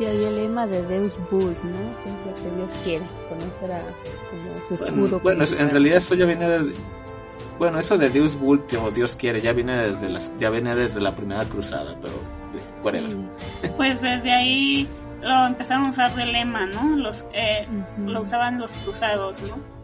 Y 0.00 0.06
ahí 0.06 0.24
el 0.24 0.34
lema 0.34 0.66
de 0.66 0.82
Deus 0.84 1.12
Vult, 1.30 1.62
¿no? 1.62 1.78
Que 2.02 2.08
es 2.08 2.26
lo 2.26 2.34
que 2.42 2.56
Dios 2.56 2.70
quiere. 2.84 3.04
Con 3.28 3.36
eso 3.36 3.58
era 3.64 3.82
como 4.30 4.66
su 4.66 4.74
escudo. 4.82 5.20
Bueno, 5.20 5.44
bueno, 5.44 5.44
en 5.58 5.70
realidad 5.70 5.98
eso 5.98 6.14
ya 6.14 6.24
viene 6.24 6.48
de... 6.48 6.72
Bueno, 7.58 7.78
eso 7.78 7.98
de 7.98 8.08
Dios 8.08 8.34
Vult 8.40 8.72
o 8.72 8.90
Dios 8.90 9.14
quiere 9.14 9.42
ya 9.42 9.52
viene 9.52 9.76
desde 9.76 10.08
las, 10.08 10.34
ya 10.38 10.48
viene 10.48 10.74
desde 10.74 10.98
la 10.98 11.14
primera 11.14 11.44
cruzada, 11.44 11.94
pero 12.00 12.14
eh, 12.14 12.82
whatever. 12.82 13.10
Sí. 13.10 13.68
Pues 13.76 14.00
desde 14.00 14.32
ahí 14.32 14.88
lo 15.20 15.48
empezaron 15.48 15.88
a 15.88 15.90
usar 15.90 16.14
de 16.16 16.24
lema, 16.24 16.64
¿no? 16.64 16.96
Los, 16.96 17.26
eh, 17.34 17.66
lo 17.98 18.22
usaban 18.22 18.58
los 18.58 18.72
cruzados, 18.72 19.42
¿no? 19.42 19.81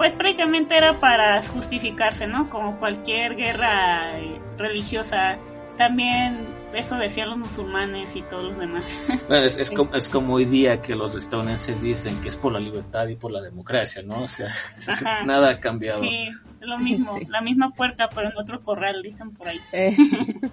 Pues 0.00 0.14
prácticamente 0.14 0.78
era 0.78 0.98
para 0.98 1.42
justificarse, 1.42 2.26
¿no? 2.26 2.48
Como 2.48 2.78
cualquier 2.78 3.36
guerra 3.36 4.18
eh, 4.18 4.40
religiosa. 4.56 5.36
También 5.76 6.38
eso 6.72 6.96
decían 6.96 7.28
los 7.28 7.36
musulmanes 7.36 8.16
y 8.16 8.22
todos 8.22 8.44
los 8.44 8.56
demás. 8.56 9.06
Bueno, 9.28 9.44
es, 9.44 9.58
es, 9.58 9.70
como, 9.70 9.94
es 9.94 10.08
como 10.08 10.36
hoy 10.36 10.46
día 10.46 10.80
que 10.80 10.94
los 10.94 11.14
estadounidenses 11.14 11.82
dicen 11.82 12.18
que 12.22 12.28
es 12.28 12.36
por 12.36 12.50
la 12.50 12.60
libertad 12.60 13.08
y 13.08 13.14
por 13.14 13.30
la 13.30 13.42
democracia, 13.42 14.00
¿no? 14.02 14.22
O 14.22 14.28
sea, 14.28 14.48
nada 15.26 15.50
ha 15.50 15.60
cambiado. 15.60 16.00
sí, 16.00 16.30
lo 16.60 16.78
mismo, 16.78 17.18
Sí. 17.18 17.26
la 17.28 17.42
misma 17.42 17.74
puerca, 17.74 18.08
pero 18.08 18.30
en 18.30 18.38
otro 18.38 18.62
corral, 18.62 19.02
dicen 19.02 19.34
por 19.34 19.48
ahí. 19.48 19.60
Eh, 19.72 19.94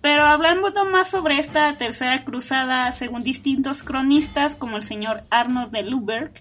Pero 0.00 0.24
hablando 0.24 0.84
más 0.86 1.10
sobre 1.10 1.38
esta 1.38 1.78
tercera 1.78 2.24
cruzada, 2.24 2.90
según 2.90 3.22
distintos 3.22 3.84
cronistas 3.84 4.56
como 4.56 4.76
el 4.76 4.82
señor 4.82 5.22
Arnold 5.30 5.70
de 5.70 5.84
Luberg, 5.84 6.32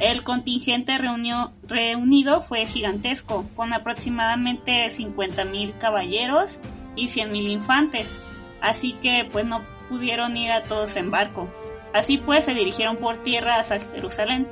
el 0.00 0.22
contingente 0.24 0.98
reunido 0.98 2.40
fue 2.40 2.66
gigantesco, 2.66 3.46
con 3.56 3.72
aproximadamente 3.72 4.88
50.000 4.90 5.78
caballeros 5.78 6.60
y 6.94 7.08
100.000 7.08 7.50
infantes, 7.50 8.18
así 8.60 8.92
que 8.94 9.26
pues 9.30 9.46
no 9.46 9.62
pudieron 9.88 10.36
ir 10.36 10.52
a 10.52 10.64
todos 10.64 10.96
en 10.96 11.10
barco. 11.10 11.48
Así 11.94 12.18
pues 12.18 12.44
se 12.44 12.54
dirigieron 12.54 12.96
por 12.96 13.18
tierra 13.22 13.58
hacia 13.58 13.80
Jerusalén. 13.80 14.46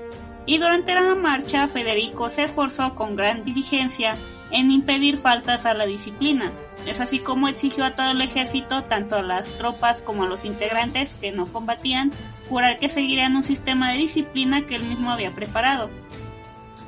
Y 0.46 0.58
durante 0.58 0.94
la 0.94 1.14
marcha 1.14 1.68
Federico 1.68 2.28
se 2.28 2.44
esforzó 2.44 2.94
con 2.94 3.16
gran 3.16 3.44
diligencia 3.44 4.16
en 4.50 4.70
impedir 4.70 5.18
faltas 5.18 5.66
a 5.66 5.74
la 5.74 5.86
disciplina. 5.86 6.52
Es 6.86 7.00
así 7.00 7.18
como 7.18 7.48
exigió 7.48 7.84
a 7.84 7.94
todo 7.94 8.10
el 8.10 8.20
ejército, 8.20 8.84
tanto 8.84 9.16
a 9.16 9.22
las 9.22 9.56
tropas 9.56 10.02
como 10.02 10.24
a 10.24 10.26
los 10.26 10.44
integrantes 10.44 11.16
que 11.20 11.32
no 11.32 11.46
combatían, 11.46 12.12
jurar 12.48 12.78
que 12.78 12.88
seguirían 12.88 13.36
un 13.36 13.42
sistema 13.42 13.90
de 13.90 13.98
disciplina 13.98 14.66
que 14.66 14.76
él 14.76 14.84
mismo 14.84 15.10
había 15.10 15.34
preparado. 15.34 15.90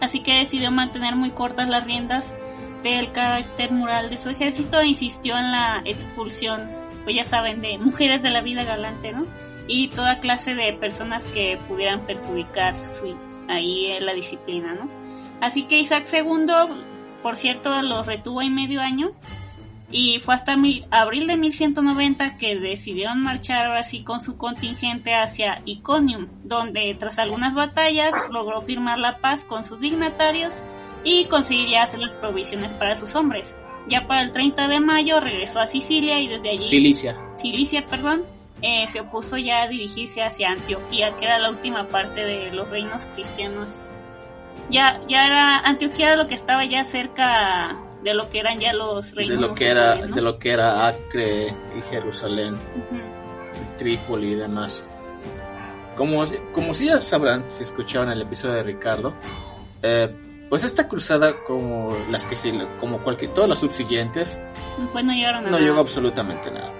Así 0.00 0.20
que 0.20 0.34
decidió 0.34 0.70
mantener 0.70 1.16
muy 1.16 1.30
cortas 1.30 1.68
las 1.68 1.84
riendas 1.84 2.34
del 2.82 3.12
carácter 3.12 3.72
moral 3.72 4.10
de 4.10 4.16
su 4.16 4.28
ejército 4.28 4.80
e 4.80 4.86
insistió 4.86 5.38
en 5.38 5.50
la 5.50 5.82
expulsión, 5.84 6.68
pues 7.02 7.16
ya 7.16 7.24
saben, 7.24 7.60
de 7.60 7.78
mujeres 7.78 8.22
de 8.22 8.30
la 8.30 8.42
vida 8.42 8.64
galante, 8.64 9.12
¿no? 9.12 9.26
Y 9.66 9.88
toda 9.88 10.20
clase 10.20 10.54
de 10.54 10.72
personas 10.74 11.24
que 11.24 11.58
pudieran 11.66 12.02
perjudicar 12.02 12.76
su, 12.86 13.16
ahí 13.48 13.86
eh, 13.86 14.00
la 14.00 14.14
disciplina, 14.14 14.74
¿no? 14.74 14.88
Así 15.40 15.64
que 15.64 15.78
Isaac 15.78 16.08
II, 16.12 16.46
por 17.22 17.36
cierto, 17.36 17.82
los 17.82 18.06
retuvo 18.06 18.42
en 18.42 18.54
medio 18.54 18.80
año 18.80 19.12
y 19.90 20.18
fue 20.20 20.34
hasta 20.34 20.56
mil- 20.56 20.84
abril 20.90 21.26
de 21.26 21.36
1190 21.36 22.38
que 22.38 22.56
decidieron 22.58 23.20
marchar 23.22 23.66
ahora 23.66 23.84
sí 23.84 24.02
con 24.02 24.20
su 24.20 24.36
contingente 24.36 25.14
hacia 25.14 25.62
Iconium, 25.64 26.26
donde 26.44 26.94
tras 26.98 27.18
algunas 27.18 27.54
batallas 27.54 28.14
logró 28.30 28.62
firmar 28.62 28.98
la 28.98 29.18
paz 29.18 29.44
con 29.44 29.62
sus 29.64 29.80
dignatarios 29.80 30.62
y 31.04 31.26
conseguiría 31.26 31.84
hacer 31.84 32.00
las 32.00 32.14
provisiones 32.14 32.74
para 32.74 32.96
sus 32.96 33.14
hombres. 33.14 33.54
Ya 33.88 34.08
para 34.08 34.22
el 34.22 34.32
30 34.32 34.66
de 34.66 34.80
mayo 34.80 35.20
regresó 35.20 35.60
a 35.60 35.68
Sicilia 35.68 36.20
y 36.20 36.26
desde 36.26 36.50
allí 36.50 36.64
Cilicia. 36.64 37.16
Cilicia, 37.36 37.86
perdón, 37.86 38.24
eh, 38.62 38.86
se 38.88 38.98
opuso 39.00 39.36
ya 39.36 39.62
a 39.62 39.68
dirigirse 39.68 40.22
hacia 40.24 40.50
Antioquía, 40.50 41.14
que 41.16 41.26
era 41.26 41.38
la 41.38 41.50
última 41.50 41.84
parte 41.84 42.24
de 42.24 42.50
los 42.52 42.68
reinos 42.70 43.06
cristianos. 43.14 43.68
Ya, 44.68 45.00
ya 45.06 45.26
era, 45.26 45.58
Antioquía 45.58 46.06
era 46.08 46.16
lo 46.16 46.26
que 46.26 46.34
estaba 46.34 46.64
ya 46.64 46.84
cerca 46.84 47.76
de 48.06 48.14
lo 48.14 48.28
que 48.30 48.38
eran 48.38 48.58
ya 48.60 48.72
los 48.72 49.10
De 49.10 49.16
reinos 49.16 49.40
lo 49.40 49.54
que 49.54 49.68
era, 49.68 49.96
¿no? 49.96 50.14
de 50.14 50.22
lo 50.22 50.38
que 50.38 50.50
era 50.52 50.86
Acre 50.86 51.48
y 51.76 51.82
Jerusalén, 51.90 52.54
Ujú. 52.54 53.00
Trípoli 53.78 54.32
y 54.32 54.34
demás. 54.36 54.82
Como, 55.96 56.24
como 56.52 56.72
si 56.72 56.86
ya 56.86 57.00
sabrán, 57.00 57.46
si 57.48 57.64
escucharon 57.64 58.10
el 58.12 58.22
episodio 58.22 58.54
de 58.54 58.62
Ricardo, 58.62 59.14
eh, 59.82 60.14
pues 60.48 60.62
esta 60.62 60.86
cruzada, 60.88 61.42
como 61.42 61.90
las 62.10 62.24
que 62.26 62.36
sí, 62.36 62.56
como 62.78 62.98
cualquier, 62.98 63.32
todas 63.32 63.50
las 63.50 63.58
subsiguientes, 63.58 64.40
Pues 64.92 65.04
no 65.04 65.12
llegaron 65.12 65.40
a 65.40 65.42
no 65.42 65.50
nada. 65.52 65.60
llegó 65.62 65.80
absolutamente 65.80 66.50
nada. 66.50 66.72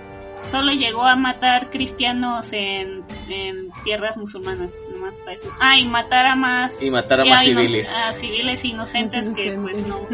Solo 0.51 0.71
llegó 0.71 1.05
a 1.05 1.17
matar 1.17 1.71
cristianos 1.71 2.53
en, 2.53 3.03
en 3.29 3.73
tierras 3.83 4.17
musulmanas, 4.17 4.71
nomás 4.93 5.17
para 5.17 5.33
eso. 5.33 5.49
Ah, 5.59 5.77
y 5.77 5.89
matar 5.89 6.25
a 6.27 6.37
más, 6.37 6.81
Y 6.81 6.89
matar 6.89 7.23
a 7.23 7.25
más 7.25 7.43
civiles. 7.43 7.91
a 7.93 8.13
civiles 8.13 8.65
inocentes 8.65 9.29
Más 9.29 9.37
que 9.37 9.59
pues 9.61 9.89
no. 9.89 10.07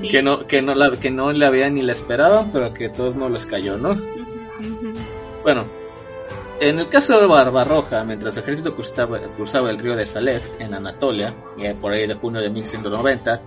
Sí. 0.00 0.08
Que 0.08 0.22
no, 0.22 0.46
que 0.46 0.62
no 0.62 0.74
la, 0.74 0.90
que 0.92 1.10
no 1.10 1.32
le 1.32 1.44
habían 1.44 1.74
ni 1.74 1.82
la 1.82 1.92
esperaban, 1.92 2.50
pero 2.52 2.72
que 2.72 2.88
todos 2.88 3.16
no 3.16 3.28
les 3.28 3.46
cayó, 3.46 3.76
¿no? 3.76 3.96
Bueno, 5.42 5.64
en 6.60 6.80
el 6.80 6.88
caso 6.88 7.20
de 7.20 7.26
Barbarroja, 7.26 8.02
mientras 8.02 8.36
el 8.36 8.42
ejército 8.42 8.74
cruzaba, 8.74 9.20
cruzaba 9.20 9.70
el 9.70 9.78
río 9.78 9.94
de 9.94 10.04
Salef 10.04 10.60
en 10.60 10.74
Anatolia, 10.74 11.32
eh, 11.60 11.74
por 11.80 11.92
ahí 11.92 12.06
de 12.06 12.14
junio 12.14 12.40
de 12.40 12.50
1190, 12.50 13.40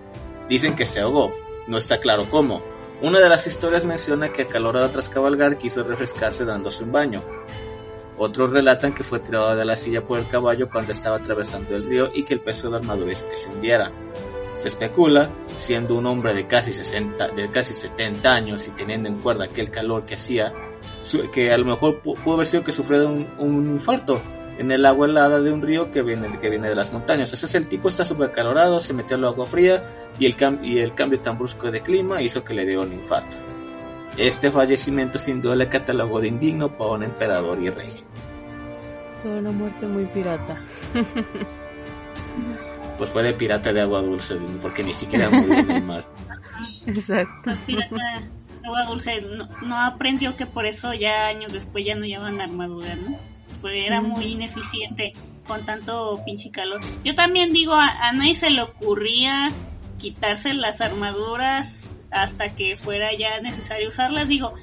dicen 0.48 0.76
que 0.76 0.86
se 0.86 1.02
ahogó. 1.02 1.34
No 1.68 1.78
está 1.78 2.00
claro 2.00 2.26
cómo. 2.30 2.62
Una 3.02 3.20
de 3.20 3.28
las 3.28 3.48
historias 3.48 3.84
menciona 3.84 4.32
que 4.32 4.44
acalorado 4.44 4.90
tras 4.90 5.10
cabalgar 5.10 5.58
quiso 5.58 5.84
refrescarse 5.84 6.46
dándose 6.46 6.84
un 6.84 6.92
baño. 6.94 7.22
Otros 8.18 8.52
relatan 8.52 8.94
que 8.94 9.04
fue 9.04 9.20
tirado 9.20 9.56
de 9.56 9.66
la 9.66 9.76
silla 9.76 10.06
por 10.06 10.20
el 10.20 10.28
caballo 10.28 10.70
cuando 10.70 10.92
estaba 10.92 11.18
atravesando 11.18 11.76
el 11.76 11.84
río 11.84 12.12
y 12.14 12.24
que 12.24 12.36
el 12.36 12.40
peso 12.40 12.68
de 12.68 12.72
la 12.72 12.78
armadura 12.78 13.14
se 13.14 13.50
hundiera. 13.50 13.92
Se 14.62 14.68
especula, 14.68 15.30
siendo 15.56 15.96
un 15.96 16.06
hombre 16.06 16.36
de 16.36 16.46
casi 16.46 16.72
60, 16.72 17.30
de 17.30 17.50
casi 17.50 17.74
70 17.74 18.32
años 18.34 18.68
y 18.68 18.72
teniendo 18.72 19.10
en 19.10 19.18
cuenta 19.18 19.46
aquel 19.46 19.72
calor 19.72 20.06
que 20.06 20.14
hacía, 20.14 20.54
que 21.34 21.52
a 21.52 21.58
lo 21.58 21.66
mejor 21.66 22.02
pu- 22.04 22.16
pudo 22.16 22.36
haber 22.36 22.46
sido 22.46 22.64
que 22.64 22.72
sufrió 22.72 23.00
de 23.00 23.06
un, 23.08 23.28
un 23.40 23.66
infarto 23.66 24.22
en 24.60 24.70
el 24.72 24.86
agua 24.86 25.08
helada 25.08 25.40
de 25.42 25.52
un 25.52 25.64
río 25.64 25.90
que 25.90 26.04
viene, 26.04 26.38
que 26.40 26.50
viene 26.52 26.70
de 26.70 26.76
las 26.76 26.94
montañas. 26.94 27.34
Ese 27.34 27.48
es 27.48 27.56
el 27.56 27.68
tipo, 27.68 27.90
está 27.90 28.06
supercalorado, 28.06 28.80
se 28.80 28.94
metió 28.94 29.18
al 29.18 29.26
agua 29.26 29.48
fría 29.48 29.82
y 30.20 30.28
el, 30.28 30.38
cam- 30.38 30.64
y 30.64 30.78
el 30.78 30.94
cambio 30.94 31.20
tan 31.20 31.40
brusco 31.40 31.72
de 31.72 31.82
clima 31.82 32.22
hizo 32.22 32.44
que 32.44 32.54
le 32.54 32.64
diera 32.64 32.84
un 32.84 32.94
infarto. 32.94 33.36
Este 34.16 34.52
fallecimiento 34.52 35.18
sin 35.18 35.42
duda 35.42 35.56
le 35.56 35.70
catalogó 35.70 36.22
de 36.22 36.28
indigno 36.28 36.78
para 36.78 36.92
un 36.92 37.02
emperador 37.04 37.60
y 37.60 37.72
rey. 37.72 38.04
Fue 39.24 39.40
una 39.40 39.52
muerte 39.52 39.88
muy 39.88 40.06
pirata. 40.06 40.60
Pues 43.02 43.10
fue 43.10 43.24
de 43.24 43.34
pirata 43.34 43.74
de 43.74 43.82
agua 43.82 44.04
dulce, 44.04 44.36
porque 44.62 44.84
ni 44.84 44.94
siquiera 44.94 45.28
murió 45.32 45.58
en 45.58 45.72
el 45.72 45.84
mar. 45.84 46.06
Exacto. 46.86 47.50
Pirata 47.66 47.96
de 47.96 48.68
agua 48.68 48.84
dulce 48.84 49.22
no, 49.24 49.50
no 49.64 49.82
aprendió 49.82 50.36
que 50.36 50.46
por 50.46 50.68
eso 50.68 50.94
ya 50.94 51.26
años 51.26 51.52
después 51.52 51.84
ya 51.84 51.96
no 51.96 52.06
llevan 52.06 52.40
armadura, 52.40 52.94
¿no? 52.94 53.18
Porque 53.60 53.88
era 53.88 54.02
muy 54.02 54.26
ineficiente 54.26 55.14
con 55.48 55.66
tanto 55.66 56.22
pinche 56.24 56.52
calor. 56.52 56.80
Yo 57.04 57.16
también 57.16 57.54
digo, 57.54 57.74
a, 57.74 57.88
a 57.88 58.14
nadie 58.14 58.36
se 58.36 58.52
le 58.52 58.62
ocurría 58.62 59.50
quitarse 59.98 60.54
las 60.54 60.80
armaduras 60.80 61.90
hasta 62.12 62.54
que 62.54 62.78
fuera 62.78 63.10
ya 63.18 63.42
necesario 63.42 63.90
usarlas. 63.90 64.28
Digo, 64.28 64.54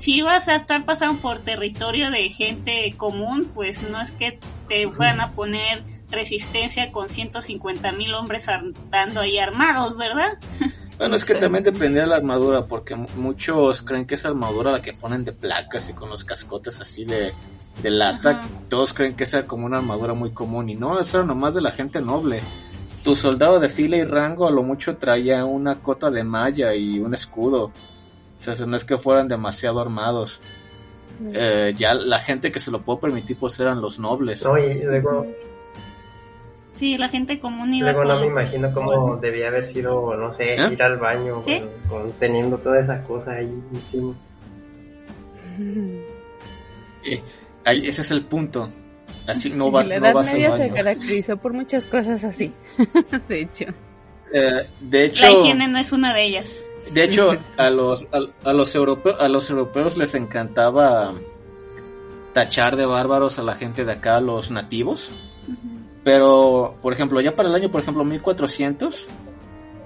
si 0.00 0.16
ibas 0.16 0.48
a 0.48 0.56
estar 0.56 0.84
pasando 0.84 1.20
por 1.20 1.42
territorio 1.44 2.10
de 2.10 2.28
gente 2.28 2.92
común, 2.96 3.48
pues 3.54 3.88
no 3.88 4.00
es 4.00 4.10
que 4.10 4.40
te 4.66 4.90
fueran 4.90 5.20
a 5.20 5.30
poner 5.30 5.93
resistencia 6.10 6.92
con 6.92 7.08
150 7.08 7.92
mil 7.92 8.14
hombres 8.14 8.48
andando 8.48 9.20
ahí 9.20 9.38
armados, 9.38 9.96
¿verdad? 9.96 10.38
Bueno, 10.96 11.16
es 11.16 11.24
que 11.24 11.34
también 11.34 11.64
dependía 11.64 12.02
de 12.02 12.06
la 12.06 12.14
armadura, 12.14 12.66
porque 12.66 12.94
mu- 12.94 13.08
muchos 13.16 13.82
creen 13.82 14.06
que 14.06 14.14
esa 14.14 14.28
armadura 14.28 14.70
la 14.70 14.80
que 14.80 14.92
ponen 14.92 15.24
de 15.24 15.32
placas 15.32 15.90
y 15.90 15.92
con 15.92 16.08
los 16.08 16.24
cascotes 16.24 16.80
así 16.80 17.04
de, 17.04 17.32
de 17.82 17.90
lata, 17.90 18.30
Ajá. 18.38 18.48
todos 18.68 18.92
creen 18.94 19.16
que 19.16 19.24
esa 19.24 19.44
como 19.44 19.66
una 19.66 19.78
armadura 19.78 20.14
muy 20.14 20.30
común 20.30 20.68
y 20.70 20.76
no, 20.76 21.00
eso 21.00 21.18
era 21.18 21.26
nomás 21.26 21.52
de 21.54 21.62
la 21.62 21.72
gente 21.72 22.00
noble. 22.00 22.40
Tu 23.02 23.16
soldado 23.16 23.58
de 23.58 23.68
fila 23.68 23.96
y 23.96 24.04
rango 24.04 24.46
a 24.46 24.52
lo 24.52 24.62
mucho 24.62 24.96
traía 24.96 25.44
una 25.44 25.80
cota 25.82 26.12
de 26.12 26.22
malla 26.22 26.72
y 26.76 27.00
un 27.00 27.12
escudo. 27.12 27.64
O 27.64 27.72
sea, 28.36 28.54
no 28.64 28.76
es 28.76 28.84
que 28.84 28.96
fueran 28.96 29.26
demasiado 29.26 29.80
armados. 29.80 30.42
Eh, 31.24 31.74
ya 31.76 31.94
la 31.94 32.20
gente 32.20 32.52
que 32.52 32.60
se 32.60 32.70
lo 32.70 32.82
pudo 32.82 33.00
permitir 33.00 33.36
pues 33.36 33.58
eran 33.58 33.80
los 33.80 33.98
nobles. 33.98 34.44
No, 34.44 34.56
y 34.56 34.80
luego, 34.84 35.26
Sí, 36.74 36.98
la 36.98 37.08
gente 37.08 37.38
común 37.38 37.72
iba 37.72 37.92
Luego 37.92 38.04
no 38.04 38.20
me 38.20 38.26
imagino 38.26 38.72
cómo 38.74 39.16
debía 39.16 39.46
haber 39.48 39.62
sido, 39.64 40.14
no 40.16 40.32
sé, 40.32 40.56
¿Eh? 40.56 40.72
ir 40.72 40.82
al 40.82 40.98
baño 40.98 41.42
¿Sí? 41.46 41.60
con, 41.88 42.00
con- 42.02 42.12
teniendo 42.18 42.58
todas 42.58 42.84
esas 42.84 43.06
cosas 43.06 43.28
ahí 43.36 43.48
encima. 43.72 44.14
Eh, 47.06 47.20
ahí- 47.66 47.86
ese 47.86 48.00
es 48.02 48.10
el 48.10 48.24
punto. 48.24 48.70
Así 49.26 49.50
no 49.50 49.68
Y 49.68 49.70
vas, 49.72 49.86
la 49.88 49.98
no 50.00 50.06
Edad 50.06 50.14
vas 50.14 50.28
al 50.28 50.34
Media 50.34 50.52
se 50.56 50.70
caracterizó 50.70 51.36
por 51.36 51.52
muchas 51.52 51.86
cosas 51.86 52.24
así. 52.24 52.52
de 53.28 53.40
hecho. 53.42 53.64
Eh, 54.32 54.66
de 54.80 55.04
hecho, 55.04 55.22
La 55.24 55.30
higiene 55.32 55.68
no 55.68 55.78
es 55.78 55.92
una 55.92 56.14
de 56.14 56.24
ellas. 56.24 56.46
de 56.92 57.04
hecho 57.04 57.32
a 57.58 57.70
los 57.70 58.06
a, 58.12 58.48
a 58.48 58.52
los 58.52 58.74
europeos 58.74 59.20
a 59.20 59.28
los 59.28 59.48
europeos 59.50 59.96
les 59.96 60.14
encantaba 60.14 61.14
tachar 62.32 62.74
de 62.76 62.84
bárbaros 62.86 63.38
a 63.38 63.42
la 63.42 63.54
gente 63.54 63.84
de 63.84 63.92
acá, 63.92 64.18
los 64.20 64.50
nativos. 64.50 65.12
Pero, 66.04 66.76
por 66.82 66.92
ejemplo, 66.92 67.20
ya 67.20 67.34
para 67.34 67.48
el 67.48 67.54
año, 67.54 67.70
por 67.70 67.80
ejemplo, 67.80 68.04
1400, 68.04 69.08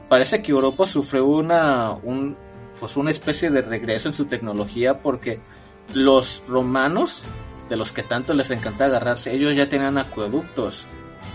parece 0.09 0.43
que 0.43 0.51
Europa 0.51 0.87
sufrió 0.87 1.27
una, 1.27 1.93
un, 1.93 2.37
pues 2.81 2.97
una 2.97 3.13
especie 3.13 3.51
de 3.51 3.63
regreso 3.63 4.09
en 4.09 4.15
su 4.15 4.27
tecnología 4.27 5.01
porque 5.01 5.41
los 5.95 6.43
romanos, 6.49 7.23
de 7.69 7.77
los 7.77 7.93
que 7.93 8.03
tanto 8.03 8.35
les 8.35 8.51
encanta 8.51 8.87
agarrarse, 8.87 9.33
ellos 9.33 9.55
ya 9.55 9.69
tenían 9.69 9.97
acueductos 9.97 10.87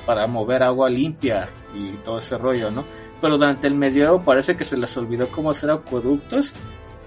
para 0.06 0.28
mover 0.28 0.64
agua 0.64 0.90
limpia 0.90 1.50
y 1.74 1.92
todo 2.04 2.20
ese 2.20 2.38
rollo, 2.38 2.70
¿no? 2.70 2.84
Pero 3.22 3.38
durante 3.38 3.68
el 3.68 3.76
medioevo 3.76 4.22
parece 4.22 4.58
que 4.58 4.66
se 4.66 4.76
les 4.76 4.96
olvidó 4.98 5.30
cómo 5.30 5.52
hacer 5.52 5.72
acueductos 5.72 6.54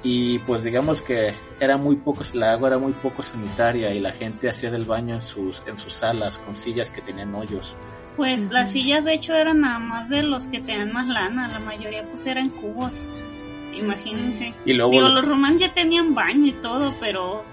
y 0.02 0.38
pues 0.40 0.62
digamos 0.62 1.02
que 1.02 1.34
era 1.58 1.76
muy 1.76 1.96
poco, 1.96 2.22
la 2.34 2.52
agua 2.52 2.68
era 2.68 2.78
muy 2.78 2.92
poco 2.92 3.22
sanitaria 3.22 3.92
y 3.94 4.00
la 4.00 4.12
gente 4.12 4.48
hacía 4.48 4.70
del 4.70 4.84
baño 4.84 5.16
en 5.16 5.22
sus, 5.22 5.62
en 5.66 5.78
sus 5.78 5.94
salas 5.94 6.38
con 6.38 6.56
sillas 6.56 6.90
que 6.90 7.02
tenían 7.02 7.34
hoyos. 7.34 7.76
Pues 8.16 8.50
las 8.50 8.72
sillas 8.72 9.04
de 9.04 9.14
hecho 9.14 9.34
eran 9.34 9.60
nada 9.60 9.78
más 9.78 10.08
de 10.08 10.22
los 10.22 10.46
que 10.46 10.60
tenían 10.60 10.92
más 10.92 11.06
lana, 11.06 11.48
la 11.48 11.58
mayoría 11.58 12.04
pues 12.08 12.26
eran 12.26 12.48
cubos. 12.48 12.92
Imagínense. 13.76 14.54
Y 14.64 14.72
luego 14.72 14.92
Digo, 14.92 15.08
los 15.08 15.26
romanos 15.26 15.60
ya 15.60 15.74
tenían 15.74 16.14
baño 16.14 16.46
y 16.46 16.52
todo, 16.52 16.94
pero 16.98 17.44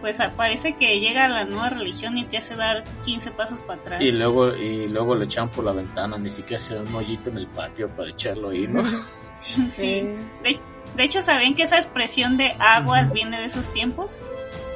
pues 0.00 0.18
parece 0.36 0.74
que 0.74 1.00
llega 1.00 1.28
la 1.28 1.44
nueva 1.44 1.70
religión 1.70 2.18
y 2.18 2.24
te 2.24 2.38
hace 2.38 2.56
dar 2.56 2.84
15 3.04 3.30
pasos 3.32 3.62
para 3.62 3.80
atrás. 3.80 4.02
Y 4.02 4.12
luego, 4.12 4.54
y 4.54 4.88
luego 4.88 5.14
le 5.14 5.24
echan 5.24 5.48
por 5.48 5.64
la 5.64 5.72
ventana, 5.72 6.18
ni 6.18 6.28
siquiera 6.30 6.62
hacían 6.62 6.86
un 6.86 6.94
hoyito 6.94 7.30
en 7.30 7.38
el 7.38 7.46
patio 7.46 7.88
para 7.88 8.10
echarlo 8.10 8.50
ahí, 8.50 8.66
¿no? 8.66 8.82
Sí. 9.72 10.06
De, 10.42 10.58
de 10.96 11.04
hecho, 11.04 11.22
¿saben 11.22 11.54
que 11.54 11.62
esa 11.64 11.76
expresión 11.76 12.36
de 12.36 12.54
aguas 12.58 13.12
viene 13.12 13.40
de 13.40 13.46
esos 13.46 13.72
tiempos? 13.72 14.20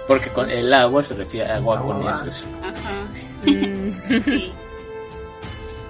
Porque 0.08 0.28
con 0.30 0.50
el 0.50 0.72
agua 0.72 1.02
se 1.02 1.14
refiere 1.14 1.50
a 1.50 1.56
agua 1.56 1.82
con 1.82 2.08
heces. 2.08 2.46
Ajá, 2.62 3.06
mm, 3.44 4.22
sí, 4.24 4.52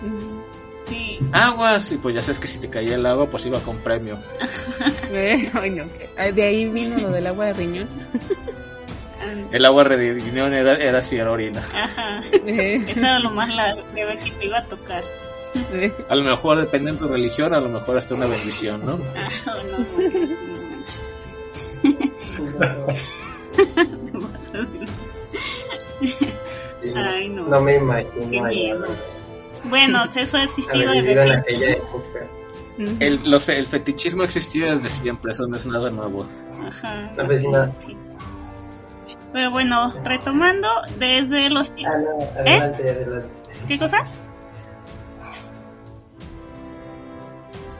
mm, 0.02 0.88
sí. 0.88 1.18
Aguas, 1.32 1.92
y 1.92 1.96
pues 1.98 2.14
ya 2.14 2.22
sabes 2.22 2.38
que 2.38 2.46
si 2.46 2.58
te 2.58 2.68
caía 2.70 2.94
el 2.94 3.04
agua, 3.06 3.26
pues 3.26 3.44
iba 3.46 3.60
con 3.60 3.76
premio. 3.78 4.18
eh, 5.12 5.50
ay, 5.54 5.70
no. 5.70 5.84
De 6.32 6.42
ahí 6.42 6.66
vino 6.68 6.98
lo 6.98 7.10
del 7.10 7.26
agua 7.26 7.46
de 7.46 7.52
riñón. 7.52 7.88
El 9.52 9.64
agua 9.64 9.84
de 9.84 10.14
riñón 10.14 10.54
era, 10.54 10.76
era 10.76 11.02
si 11.02 11.16
era 11.16 11.30
orina. 11.30 11.62
Ajá, 11.74 12.22
Eh, 12.46 12.76
eso 12.88 13.00
era 13.00 13.18
lo 13.18 13.30
más 13.30 13.48
la 13.54 13.74
leve 13.94 14.18
que 14.18 14.30
te 14.32 14.46
iba 14.46 14.58
a 14.58 14.64
tocar. 14.64 15.02
Eh, 15.72 15.92
A 16.08 16.14
lo 16.14 16.24
mejor, 16.24 16.58
depende 16.58 16.92
de 16.92 16.98
tu 16.98 17.08
religión, 17.08 17.54
a 17.54 17.60
lo 17.60 17.68
mejor 17.68 17.96
hasta 17.98 18.14
una 18.14 18.26
bendición, 18.26 18.84
¿no? 18.84 18.98
Ay, 26.94 27.28
no. 27.28 27.44
No 27.48 27.60
me 27.60 27.76
imagino. 27.76 28.86
Bueno, 29.64 30.04
eso 30.14 30.36
ha 30.36 30.44
existido 30.44 30.92
desde 30.92 31.14
siempre. 31.16 31.38
aquella 31.54 31.70
época. 31.72 32.20
El, 33.00 33.20
los- 33.30 33.48
el 33.48 33.66
fetichismo 33.66 34.22
existió 34.22 34.70
desde 34.74 34.88
siempre, 34.90 35.32
eso 35.32 35.46
no 35.46 35.56
es 35.56 35.66
nada 35.66 35.90
nuevo. 35.90 36.26
Ajá. 36.68 37.10
La 37.16 37.24
vecina. 37.24 37.72
Sí. 37.84 37.96
Pero 39.32 39.50
bueno, 39.50 39.94
retomando, 40.04 40.68
desde 40.98 41.50
los... 41.50 41.70
Ah, 41.86 41.96
no, 41.98 42.22
adelante, 42.40 42.90
adelante. 42.90 43.28
¿Qué 43.66 43.78
cosa? 43.78 43.98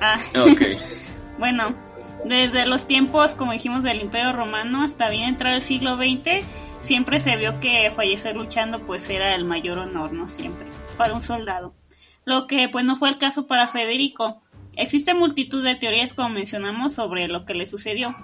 Ah, 0.00 0.18
Ok. 0.34 0.60
bueno, 1.38 1.74
desde 2.24 2.66
los 2.66 2.86
tiempos, 2.86 3.34
como 3.34 3.52
dijimos, 3.52 3.82
del 3.82 4.00
Imperio 4.00 4.32
Romano 4.32 4.82
hasta 4.82 5.08
bien 5.10 5.28
entrado 5.28 5.56
el 5.56 5.62
siglo 5.62 5.96
XX, 5.96 6.44
siempre 6.82 7.20
se 7.20 7.36
vio 7.36 7.60
que 7.60 7.90
fallecer 7.90 8.36
luchando 8.36 8.80
pues 8.84 9.08
era 9.10 9.34
el 9.34 9.44
mayor 9.44 9.78
honor, 9.78 10.12
¿no? 10.12 10.28
Siempre, 10.28 10.66
para 10.96 11.14
un 11.14 11.22
soldado. 11.22 11.74
Lo 12.24 12.46
que 12.46 12.68
pues 12.68 12.84
no 12.84 12.96
fue 12.96 13.08
el 13.08 13.18
caso 13.18 13.46
para 13.46 13.68
Federico. 13.68 14.42
Existe 14.74 15.14
multitud 15.14 15.64
de 15.64 15.74
teorías, 15.74 16.12
como 16.12 16.28
mencionamos, 16.30 16.92
sobre 16.92 17.28
lo 17.28 17.44
que 17.46 17.54
le 17.54 17.66
sucedió. 17.66 18.14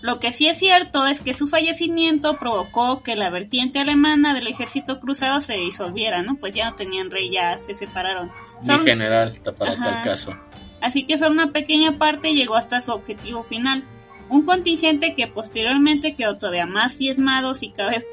Lo 0.00 0.18
que 0.18 0.32
sí 0.32 0.48
es 0.48 0.58
cierto 0.58 1.06
es 1.06 1.20
que 1.20 1.34
su 1.34 1.46
fallecimiento 1.46 2.38
provocó 2.38 3.02
que 3.02 3.14
la 3.16 3.28
vertiente 3.30 3.78
alemana 3.78 4.32
del 4.34 4.46
ejército 4.46 4.98
cruzado 4.98 5.40
se 5.42 5.52
disolviera, 5.54 6.22
¿no? 6.22 6.36
Pues 6.36 6.54
ya 6.54 6.70
no 6.70 6.74
tenían 6.74 7.10
rey, 7.10 7.30
ya 7.30 7.56
se 7.58 7.76
separaron. 7.76 8.32
Son- 8.62 8.82
general, 8.84 9.38
para 9.56 9.76
tal 9.76 10.02
caso. 10.02 10.34
Así 10.80 11.04
que 11.04 11.18
solo 11.18 11.32
una 11.32 11.52
pequeña 11.52 11.98
parte 11.98 12.34
llegó 12.34 12.56
hasta 12.56 12.80
su 12.80 12.92
objetivo 12.92 13.42
final. 13.42 13.84
Un 14.28 14.44
contingente 14.44 15.14
que 15.14 15.26
posteriormente 15.26 16.14
quedó 16.14 16.38
todavía 16.38 16.66
más 16.66 16.98
diezmado, 16.98 17.54
si 17.54 17.70
cabe, 17.70 18.06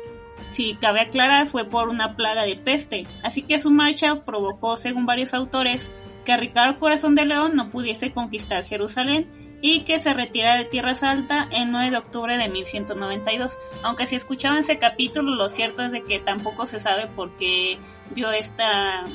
si 0.52 0.76
cabe 0.76 1.02
aclarar, 1.02 1.48
fue 1.48 1.66
por 1.66 1.90
una 1.90 2.16
plaga 2.16 2.44
de 2.44 2.56
peste. 2.56 3.06
Así 3.24 3.44
que 3.44 3.60
su 3.60 3.72
marcha 3.72 4.24
provocó, 4.26 4.78
según 4.78 5.06
varios 5.06 5.34
autores, 5.34 5.92
que 6.26 6.36
Ricardo 6.36 6.80
Corazón 6.80 7.16
de 7.16 7.26
León 7.26 7.56
no 7.56 7.70
pudiese 7.70 8.12
conquistar 8.12 8.66
Jerusalén 8.66 9.30
y 9.62 9.82
que 9.86 10.00
se 10.00 10.14
retirara 10.14 10.58
de 10.58 10.66
Tierra 10.66 10.94
Alta 11.02 11.48
el 11.52 11.72
9 11.72 11.92
de 11.92 11.98
octubre 11.98 12.38
de 12.38 12.50
1192. 12.50 13.58
Aunque 13.84 14.06
si 14.06 14.16
escuchaban 14.16 14.60
ese 14.60 14.78
capítulo, 14.78 15.36
lo 15.36 15.50
cierto 15.50 15.84
es 15.84 15.92
de 15.92 16.04
que 16.04 16.20
tampoco 16.20 16.66
se 16.66 16.80
sabe 16.80 17.08
por 17.08 17.36
qué 17.38 17.78
dio 18.14 18.32
esta 18.32 19.06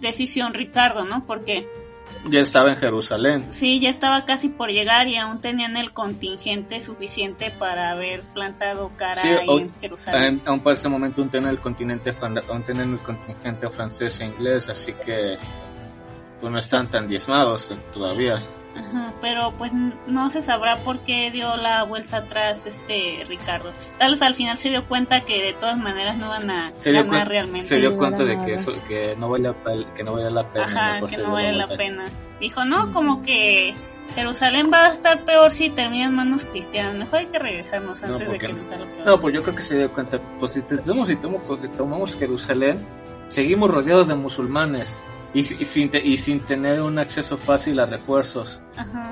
decisión 0.00 0.54
Ricardo, 0.54 1.04
¿no? 1.04 1.26
Porque 1.26 1.66
Ya 2.30 2.40
estaba 2.40 2.70
en 2.70 2.76
Jerusalén. 2.76 3.48
Sí, 3.50 3.80
ya 3.80 3.90
estaba 3.90 4.24
casi 4.24 4.48
por 4.48 4.70
llegar 4.70 5.08
y 5.08 5.16
aún 5.16 5.40
tenían 5.40 5.76
el 5.76 5.92
contingente 5.92 6.80
suficiente 6.80 7.50
para 7.50 7.90
haber 7.90 8.20
plantado 8.32 8.92
cara 8.96 9.20
Sí, 9.20 9.28
ahí 9.28 9.46
o- 9.48 9.58
en 9.58 9.74
Jerusalén. 9.80 10.40
Aún 10.46 10.60
para 10.60 10.74
ese 10.74 10.88
momento 10.88 11.20
aún 11.20 11.30
tienen 11.30 11.50
el 11.50 11.58
continente, 11.58 12.14
aún 12.48 12.62
tienen 12.62 12.92
el 12.92 12.98
contingente 13.00 13.68
francés 13.70 14.20
e 14.20 14.26
inglés, 14.26 14.68
así 14.68 14.92
que 14.92 15.36
pues 16.40 16.52
no 16.52 16.58
están 16.58 16.88
tan 16.90 17.08
diezmados 17.08 17.72
todavía. 17.92 18.40
Ajá, 18.76 19.12
pero 19.20 19.52
pues 19.58 19.70
n- 19.72 19.92
no 20.06 20.30
se 20.30 20.40
sabrá 20.42 20.76
por 20.78 21.00
qué 21.00 21.30
dio 21.30 21.56
la 21.56 21.82
vuelta 21.84 22.18
atrás 22.18 22.64
este 22.64 23.24
Ricardo. 23.28 23.72
Tal 23.98 24.12
vez 24.12 24.22
al 24.22 24.34
final 24.34 24.56
se 24.56 24.70
dio 24.70 24.86
cuenta 24.86 25.20
que 25.22 25.42
de 25.42 25.52
todas 25.52 25.76
maneras 25.76 26.16
no 26.16 26.28
van 26.30 26.50
a 26.50 26.72
Se 26.76 26.90
ganar 26.92 27.26
cuen- 27.26 27.28
realmente. 27.28 27.66
se 27.66 27.76
dio 27.78 27.96
cuenta 27.96 28.24
de 28.24 28.38
que, 28.44 28.54
eso, 28.54 28.72
que, 28.88 29.14
no 29.18 29.28
vale, 29.28 29.44
la- 29.50 29.94
que 29.94 30.02
no 30.02 30.14
vale 30.14 30.30
la 30.30 30.44
pena. 30.48 30.64
Ajá, 30.64 31.06
que 31.06 31.18
no 31.18 31.32
vale 31.32 31.52
la 31.52 31.66
vuelta. 31.66 31.76
pena. 31.76 32.04
Dijo, 32.40 32.64
no, 32.64 32.92
como 32.92 33.22
que 33.22 33.74
Jerusalén 34.14 34.70
va 34.72 34.86
a 34.86 34.92
estar 34.92 35.20
peor 35.20 35.52
si 35.52 35.70
termina 35.70 36.06
en 36.06 36.14
manos 36.14 36.44
cristianas. 36.44 36.94
Mejor 36.94 37.18
hay 37.20 37.26
que 37.26 37.38
regresarnos 37.38 38.00
No, 38.02 38.08
antes 38.08 38.20
de 38.20 38.26
porque 38.26 38.46
que 38.46 38.52
no. 38.52 38.58
nos 38.58 38.68
salga 38.70 38.84
peor. 38.86 39.06
No, 39.06 39.20
pues 39.20 39.34
yo 39.34 39.42
creo 39.42 39.54
que 39.56 39.62
se 39.62 39.76
dio 39.78 39.90
cuenta. 39.92 40.18
Pues 40.40 40.52
si 40.52 40.62
tenemos, 40.62 41.08
si 41.08 41.16
tomamos, 41.16 41.60
si 41.60 41.68
tomamos 41.68 42.16
Jerusalén, 42.16 42.78
seguimos 43.28 43.70
rodeados 43.70 44.08
de 44.08 44.14
musulmanes 44.14 44.96
y, 45.34 45.40
y 45.40 45.64
sin, 45.64 45.90
te- 45.90 46.04
y 46.04 46.16
sin 46.16 46.40
tener 46.40 46.82
un 46.82 46.98
acceso 46.98 47.36
fácil 47.38 47.78
a 47.80 47.86
refuerzos. 47.86 48.60
Ajá. 48.76 49.10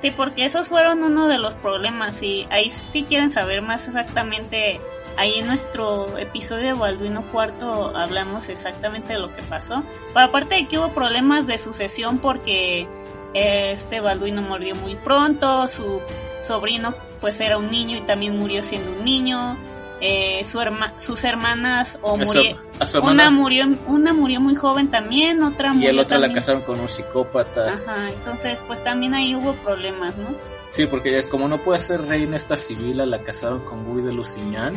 Sí, 0.00 0.10
porque 0.10 0.44
esos 0.44 0.68
fueron 0.68 1.04
uno 1.04 1.28
de 1.28 1.38
los 1.38 1.54
problemas 1.54 2.22
y 2.22 2.46
ahí 2.50 2.70
si 2.70 3.04
quieren 3.04 3.30
saber 3.30 3.62
más 3.62 3.86
exactamente, 3.86 4.80
ahí 5.16 5.38
en 5.38 5.46
nuestro 5.46 6.18
episodio 6.18 6.64
de 6.64 6.72
Balduino 6.72 7.22
Cuarto 7.30 7.96
hablamos 7.96 8.48
exactamente 8.48 9.12
de 9.12 9.20
lo 9.20 9.32
que 9.32 9.42
pasó. 9.42 9.84
Pero 10.12 10.26
aparte 10.26 10.56
de 10.56 10.66
que 10.66 10.78
hubo 10.78 10.88
problemas 10.88 11.46
de 11.46 11.56
sucesión 11.56 12.18
porque 12.18 12.88
eh, 13.32 13.70
este 13.72 14.00
Balduino 14.00 14.42
murió 14.42 14.74
muy 14.74 14.96
pronto, 14.96 15.68
su 15.68 16.00
sobrino 16.42 16.94
pues 17.20 17.38
era 17.40 17.56
un 17.56 17.70
niño 17.70 17.96
y 17.98 18.00
también 18.00 18.36
murió 18.36 18.64
siendo 18.64 18.90
un 18.90 19.04
niño. 19.04 19.56
Eh, 20.04 20.44
su 20.44 20.58
herma- 20.60 20.92
sus 20.98 21.22
hermanas 21.22 21.96
o 22.02 22.16
A 22.16 22.18
su- 22.18 22.24
murió 22.34 22.58
a 22.80 22.86
su 22.88 22.98
una 23.00 23.30
murió 23.30 23.66
una 23.86 24.12
murió 24.12 24.40
muy 24.40 24.56
joven 24.56 24.90
también 24.90 25.40
otra 25.44 25.68
y 25.68 25.74
murió 25.74 25.90
el 25.90 25.98
otro 26.00 26.18
la 26.18 26.32
casaron 26.32 26.62
con 26.62 26.80
un 26.80 26.88
psicópata. 26.88 27.74
Ajá, 27.74 28.08
entonces 28.08 28.60
pues 28.66 28.82
también 28.82 29.14
ahí 29.14 29.36
hubo 29.36 29.52
problemas, 29.54 30.16
¿no? 30.16 30.30
Sí, 30.72 30.86
porque 30.86 31.22
como 31.28 31.46
no 31.46 31.58
puede 31.58 31.78
ser 31.78 32.02
reina 32.02 32.36
esta 32.36 32.56
civila, 32.56 33.06
la 33.06 33.18
casaron 33.18 33.60
con 33.60 33.84
Guy 33.84 34.02
de 34.02 34.12
Lusignan. 34.12 34.74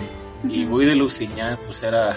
Y. 0.47 0.65
Guy 0.65 0.85
de 0.85 0.95
Lusignan, 0.95 1.57
pues 1.65 1.81
era. 1.81 2.15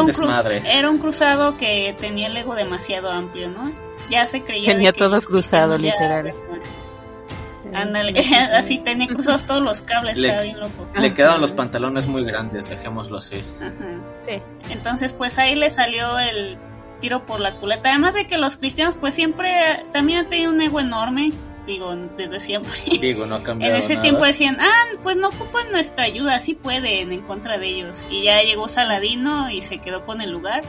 Un, 0.00 0.06
desmadre. 0.06 0.62
era 0.64 0.88
un 0.88 0.98
cruzado 0.98 1.56
que 1.56 1.94
tenía 1.98 2.28
el 2.28 2.36
ego 2.36 2.54
demasiado 2.54 3.10
amplio, 3.10 3.48
¿no? 3.50 3.72
Ya 4.08 4.24
se 4.26 4.42
creía. 4.42 4.70
Tenía 4.70 4.92
que 4.92 4.98
todo 5.00 5.20
cruzado, 5.20 5.76
literal. 5.76 6.32
Ándale, 7.74 8.14
así 8.54 8.78
tenía 8.78 9.06
cruzados 9.08 9.44
todos 9.46 9.62
los 9.62 9.80
cables, 9.80 10.16
Le- 10.18 10.28
estaba 10.28 10.44
bien 10.44 10.60
loco. 10.60 10.88
Le 10.94 11.06
Ajá. 11.06 11.14
quedaban 11.14 11.40
los 11.40 11.52
pantalones 11.52 12.06
muy 12.06 12.24
grandes, 12.24 12.68
dejémoslo 12.70 13.18
así. 13.18 13.42
Ajá. 13.60 14.00
Sí. 14.26 14.42
Entonces, 14.70 15.12
pues 15.12 15.38
ahí 15.38 15.54
le 15.54 15.70
salió 15.70 16.18
el, 16.18 16.56
tiro 17.00 17.26
por 17.26 17.40
la 17.40 17.54
culata. 17.56 17.90
Además 17.90 18.14
de 18.14 18.26
que 18.26 18.38
los 18.38 18.56
cristianos 18.56 18.96
pues 18.96 19.14
siempre 19.14 19.84
también 19.92 20.20
han 20.20 20.28
tenido 20.28 20.50
un 20.52 20.60
ego 20.62 20.80
enorme, 20.80 21.30
digo, 21.66 21.94
desde 22.16 22.40
siempre. 22.40 22.72
Digo, 23.00 23.26
no 23.26 23.34
ha 23.36 23.42
cambiado 23.42 23.74
En 23.74 23.80
ese 23.80 23.94
nada. 23.94 24.02
tiempo 24.02 24.24
decían, 24.24 24.56
ah, 24.60 24.84
pues 25.02 25.16
no 25.16 25.28
ocupan 25.28 25.70
nuestra 25.72 26.04
ayuda, 26.04 26.38
sí 26.40 26.54
pueden 26.54 27.12
en 27.12 27.20
contra 27.22 27.58
de 27.58 27.66
ellos. 27.68 27.98
Y 28.10 28.22
ya 28.24 28.40
llegó 28.42 28.66
Saladino 28.68 29.50
y 29.50 29.60
se 29.60 29.78
quedó 29.78 30.04
con 30.06 30.20
el 30.22 30.30
lugar. 30.30 30.62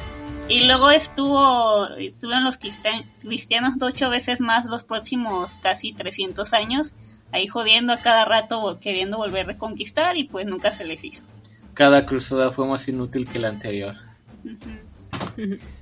Y 0.49 0.65
luego 0.65 0.91
estuvo, 0.91 1.87
estuvieron 1.97 2.45
los 2.45 2.57
cristian- 2.57 3.05
cristianos 3.19 3.75
ocho 3.81 4.09
veces 4.09 4.39
más 4.39 4.65
los 4.65 4.83
próximos 4.85 5.51
casi 5.61 5.91
300 5.93 6.53
años, 6.53 6.93
ahí 7.33 7.47
jodiendo 7.47 7.91
a 7.91 7.97
cada 7.97 8.23
rato, 8.23 8.79
queriendo 8.79 9.17
volver 9.17 9.45
a 9.45 9.47
reconquistar 9.49 10.15
y 10.15 10.23
pues 10.23 10.45
nunca 10.45 10.71
se 10.71 10.85
les 10.85 11.03
hizo. 11.03 11.23
Cada 11.73 12.05
cruzada 12.05 12.49
fue 12.51 12.65
más 12.65 12.87
inútil 12.87 13.27
que 13.27 13.39
la 13.39 13.49
anterior. 13.49 13.95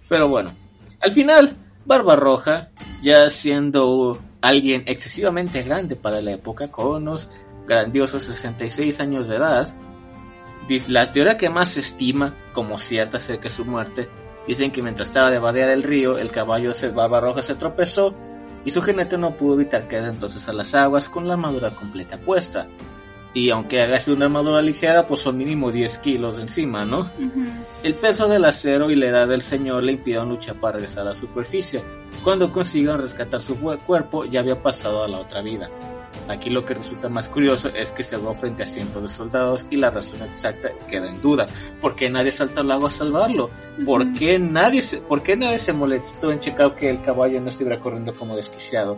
Pero 0.09 0.27
bueno, 0.27 0.51
al 0.99 1.11
final, 1.11 1.55
Barbarroja, 1.85 2.69
ya 3.03 3.29
siendo 3.29 4.19
alguien 4.41 4.83
excesivamente 4.87 5.61
grande 5.61 5.95
para 5.95 6.21
la 6.21 6.31
época, 6.31 6.71
con 6.71 7.03
unos 7.03 7.29
grandiosos 7.67 8.23
66 8.23 8.99
años 8.99 9.27
de 9.27 9.35
edad, 9.35 9.73
la 10.87 11.11
teoría 11.11 11.37
que 11.37 11.49
más 11.49 11.69
se 11.69 11.81
estima 11.81 12.33
como 12.53 12.79
cierta 12.79 13.17
acerca 13.17 13.43
de 13.43 13.49
su 13.51 13.65
muerte, 13.65 14.09
dicen 14.47 14.71
que 14.71 14.81
mientras 14.81 15.09
estaba 15.09 15.31
de 15.31 15.39
vadear 15.39 15.69
el 15.69 15.83
río, 15.83 16.17
el 16.17 16.31
caballo 16.31 16.73
de 16.73 16.89
Barbarroja 16.89 17.43
se 17.43 17.55
tropezó 17.55 18.13
y 18.63 18.71
su 18.71 18.81
jinete 18.81 19.17
no 19.17 19.37
pudo 19.37 19.55
evitar 19.55 19.87
caer 19.87 20.05
entonces 20.05 20.47
a 20.49 20.53
las 20.53 20.73
aguas 20.73 21.07
con 21.07 21.27
la 21.27 21.33
armadura 21.33 21.75
completa 21.75 22.17
puesta. 22.17 22.67
Y 23.33 23.49
aunque 23.49 23.81
haga 23.81 23.99
sido 23.99 24.15
una 24.15 24.25
armadura 24.27 24.61
ligera, 24.61 25.05
pues 25.05 25.19
son 25.19 25.37
mínimo 25.37 25.69
10 25.69 25.97
kilos 25.97 26.37
de 26.37 26.43
encima, 26.43 26.85
¿no? 26.85 27.11
El 27.83 27.93
peso 27.95 28.29
del 28.29 28.45
acero 28.45 28.89
y 28.89 28.95
la 28.95 29.07
edad 29.07 29.27
del 29.27 29.41
señor 29.41 29.83
le 29.83 29.91
impidieron 29.91 30.29
luchar 30.29 30.55
para 30.55 30.77
regresar 30.77 31.01
a 31.01 31.09
la 31.09 31.15
superficie. 31.15 31.83
Cuando 32.23 32.51
consiguieron 32.51 33.01
rescatar 33.01 33.41
su 33.41 33.57
cuerpo, 33.57 34.23
ya 34.23 34.39
había 34.39 34.63
pasado 34.63 35.03
a 35.03 35.09
la 35.09 35.19
otra 35.19 35.41
vida. 35.41 35.69
Aquí 36.27 36.49
lo 36.49 36.65
que 36.65 36.73
resulta 36.73 37.07
más 37.09 37.29
curioso 37.29 37.69
es 37.69 37.91
que 37.91 38.03
se 38.03 38.15
habló 38.15 38.33
frente 38.33 38.63
a 38.63 38.65
cientos 38.65 39.01
de 39.03 39.09
soldados 39.09 39.67
y 39.69 39.75
la 39.77 39.91
razón 39.91 40.21
exacta 40.23 40.69
queda 40.89 41.07
en 41.09 41.21
duda. 41.21 41.47
¿Por 41.81 41.95
qué 41.95 42.09
nadie 42.09 42.31
saltó 42.31 42.61
al 42.61 42.67
lago 42.69 42.87
a 42.87 42.91
salvarlo? 42.91 43.49
¿Por 43.85 44.11
qué 44.13 44.39
nadie 44.39 44.81
se, 44.81 44.97
por 44.97 45.21
qué 45.23 45.35
nadie 45.37 45.59
se 45.59 45.73
molestó 45.73 46.31
en 46.31 46.39
checar 46.39 46.75
que 46.75 46.89
el 46.89 47.01
caballo 47.01 47.39
no 47.41 47.49
estuviera 47.49 47.79
corriendo 47.79 48.13
como 48.15 48.35
desquiciado? 48.35 48.97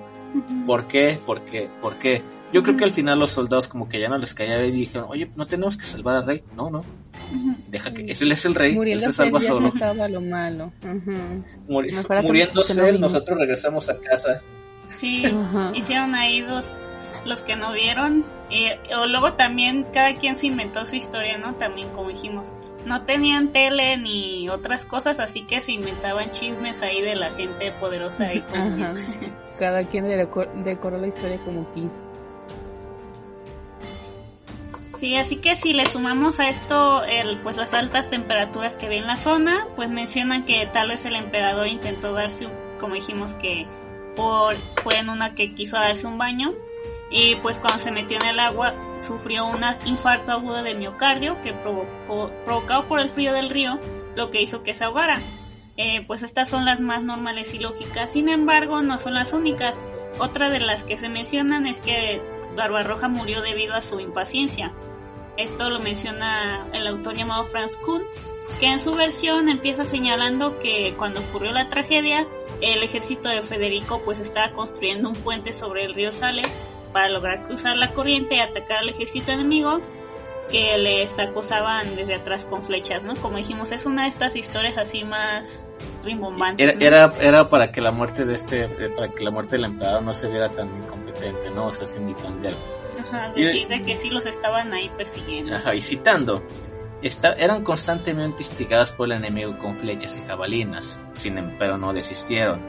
¿Por 0.65 0.87
qué? 0.87 1.17
¿Por 1.25 1.41
qué? 1.41 1.69
¿Por 1.81 1.95
qué? 1.95 2.21
Yo 2.53 2.63
creo 2.63 2.77
que 2.77 2.85
al 2.85 2.91
final 2.91 3.19
los 3.19 3.31
soldados 3.31 3.67
como 3.67 3.89
que 3.89 3.99
ya 3.99 4.07
no 4.07 4.17
les 4.17 4.33
caía 4.33 4.59
bien 4.59 4.75
y 4.75 4.79
dijeron, 4.79 5.07
oye, 5.09 5.29
no 5.35 5.45
tenemos 5.47 5.75
que 5.75 5.83
salvar 5.83 6.15
al 6.15 6.25
rey. 6.25 6.43
No, 6.55 6.69
no, 6.69 6.85
deja 7.67 7.93
que 7.93 8.03
él 8.03 8.31
es 8.31 8.45
el 8.45 8.55
rey, 8.55 8.77
él 8.77 8.99
se 9.01 9.11
salva 9.11 9.41
se 9.41 9.47
solo. 9.47 9.67
acaba 9.75 10.07
lo 10.07 10.21
malo. 10.21 10.71
Muri- 11.67 11.93
muriéndose 12.23 12.89
él, 12.89 13.01
nosotros 13.01 13.37
regresamos 13.37 13.89
a 13.89 13.97
casa. 13.99 14.41
Sí, 14.97 15.25
Ajá. 15.25 15.73
hicieron 15.75 16.15
ahí 16.15 16.39
dos, 16.41 16.65
los 17.27 17.41
que 17.41 17.55
no 17.55 17.73
vieron. 17.73 18.25
Y, 18.49 18.69
o 18.95 19.05
luego 19.05 19.33
también 19.33 19.85
cada 19.93 20.15
quien 20.15 20.35
se 20.37 20.47
inventó 20.47 20.85
su 20.85 20.95
historia, 20.95 21.37
¿no? 21.37 21.55
También 21.55 21.89
como 21.89 22.09
dijimos, 22.09 22.53
no 22.85 23.03
tenían 23.03 23.51
tele 23.51 23.97
ni 23.97 24.47
otras 24.49 24.85
cosas, 24.85 25.19
así 25.19 25.41
que 25.45 25.59
se 25.61 25.73
inventaban 25.73 26.31
chismes 26.31 26.81
ahí 26.81 27.01
de 27.01 27.15
la 27.15 27.29
gente 27.31 27.71
poderosa 27.79 28.29
como- 28.49 28.83
Ajá. 28.85 28.93
Cada 29.59 29.83
quien 29.83 30.05
deco- 30.05 30.47
decoró 30.63 30.97
la 30.97 31.07
historia 31.07 31.37
como 31.43 31.69
quiso. 31.73 32.01
Sí, 34.99 35.15
así 35.15 35.35
que 35.37 35.55
si 35.55 35.73
le 35.73 35.85
sumamos 35.85 36.39
a 36.39 36.49
esto 36.49 37.03
el, 37.03 37.37
pues 37.39 37.55
las 37.57 37.73
altas 37.75 38.07
temperaturas 38.09 38.75
que 38.75 38.89
ve 38.89 38.97
en 38.97 39.05
la 39.05 39.15
zona, 39.15 39.67
pues 39.75 39.89
mencionan 39.89 40.43
que 40.45 40.65
tal 40.73 40.89
vez 40.89 41.05
el 41.05 41.15
emperador 41.15 41.67
intentó 41.67 42.13
darse, 42.13 42.47
como 42.79 42.95
dijimos 42.95 43.33
que 43.35 43.67
por, 44.15 44.55
fue 44.81 44.97
en 44.97 45.09
una 45.09 45.35
que 45.35 45.53
quiso 45.53 45.77
darse 45.77 46.07
un 46.07 46.17
baño 46.17 46.55
y 47.09 47.35
pues 47.35 47.57
cuando 47.59 47.79
se 47.79 47.91
metió 47.91 48.17
en 48.21 48.27
el 48.27 48.39
agua 48.39 48.73
sufrió 49.05 49.45
un 49.45 49.61
infarto 49.85 50.33
agudo 50.33 50.63
de 50.63 50.75
miocardio 50.75 51.41
que 51.41 51.53
provocó, 51.53 52.31
provocado 52.43 52.87
por 52.87 52.99
el 52.99 53.09
frío 53.09 53.33
del 53.33 53.49
río, 53.49 53.79
lo 54.15 54.29
que 54.29 54.41
hizo 54.41 54.63
que 54.63 54.73
se 54.73 54.83
ahogara. 54.83 55.21
Eh, 55.77 56.03
pues 56.07 56.23
estas 56.23 56.49
son 56.49 56.65
las 56.65 56.79
más 56.79 57.03
normales 57.03 57.53
y 57.53 57.59
lógicas, 57.59 58.11
sin 58.11 58.29
embargo 58.29 58.81
no 58.81 58.97
son 58.97 59.13
las 59.13 59.31
únicas. 59.31 59.75
Otra 60.19 60.49
de 60.49 60.59
las 60.59 60.83
que 60.83 60.97
se 60.97 61.07
mencionan 61.07 61.67
es 61.67 61.79
que 61.79 62.21
Barbarroja 62.55 63.07
murió 63.07 63.41
debido 63.41 63.75
a 63.75 63.81
su 63.81 63.99
impaciencia. 63.99 64.73
Esto 65.37 65.69
lo 65.69 65.79
menciona 65.79 66.65
el 66.73 66.87
autor 66.87 67.15
llamado 67.15 67.45
Franz 67.45 67.77
Kuhn, 67.77 68.01
que 68.59 68.67
en 68.67 68.79
su 68.79 68.95
versión 68.95 69.49
empieza 69.49 69.83
señalando 69.83 70.57
que 70.57 70.95
cuando 70.97 71.19
ocurrió 71.19 71.51
la 71.51 71.69
tragedia, 71.69 72.25
el 72.59 72.81
ejército 72.81 73.29
de 73.29 73.43
Federico 73.43 74.01
pues 74.03 74.17
estaba 74.17 74.51
construyendo 74.53 75.09
un 75.09 75.15
puente 75.15 75.53
sobre 75.53 75.83
el 75.83 75.93
río 75.93 76.11
Sale 76.11 76.41
para 76.87 77.09
lograr 77.09 77.43
cruzar 77.43 77.77
la 77.77 77.93
corriente 77.93 78.35
y 78.35 78.39
atacar 78.39 78.79
al 78.79 78.89
ejército 78.89 79.31
enemigo 79.31 79.79
que 80.51 80.77
les 80.77 81.17
acosaban 81.19 81.95
desde 81.95 82.15
atrás 82.15 82.45
con 82.45 82.63
flechas, 82.63 83.03
¿no? 83.03 83.15
Como 83.15 83.37
dijimos, 83.37 83.71
es 83.71 83.85
una 83.85 84.03
de 84.03 84.09
estas 84.09 84.35
historias 84.35 84.77
así 84.77 85.03
más 85.03 85.65
rimbombantes. 86.05 86.65
Era, 86.65 86.77
¿no? 86.77 86.85
era, 86.85 87.13
era 87.19 87.49
para 87.49 87.71
que 87.71 87.81
la 87.81 87.91
muerte 87.91 88.23
de 88.25 88.35
este, 88.35 88.63
eh, 88.63 88.89
para 88.95 89.09
que 89.09 89.23
la 89.23 89.31
muerte 89.31 89.57
del 89.57 89.65
emperador 89.65 90.03
no 90.03 90.13
se 90.13 90.29
viera 90.29 90.47
tan 90.49 90.67
incompetente, 90.83 91.49
¿no? 91.53 91.65
O 91.67 91.71
sea, 91.71 91.87
sin 91.87 92.05
ni 92.05 92.13
tan 92.13 92.41
del- 92.41 92.55
Ajá, 92.99 93.31
y- 93.35 93.43
decir 93.43 93.67
de 93.67 93.83
que 93.83 93.95
sí 93.97 94.09
los 94.09 94.25
estaban 94.25 94.73
ahí 94.73 94.89
persiguiendo. 94.97 95.53
Ajá, 95.55 95.75
y 95.75 95.81
citando, 95.81 96.41
eran 97.37 97.63
constantemente 97.63 98.41
instigados 98.43 98.91
por 98.91 99.07
el 99.07 99.13
enemigo 99.17 99.57
con 99.59 99.75
flechas 99.75 100.17
y 100.17 100.27
jabalinas, 100.27 100.97
sin 101.13 101.37
em- 101.37 101.57
pero 101.59 101.77
no 101.77 101.93
desistieron. 101.93 102.61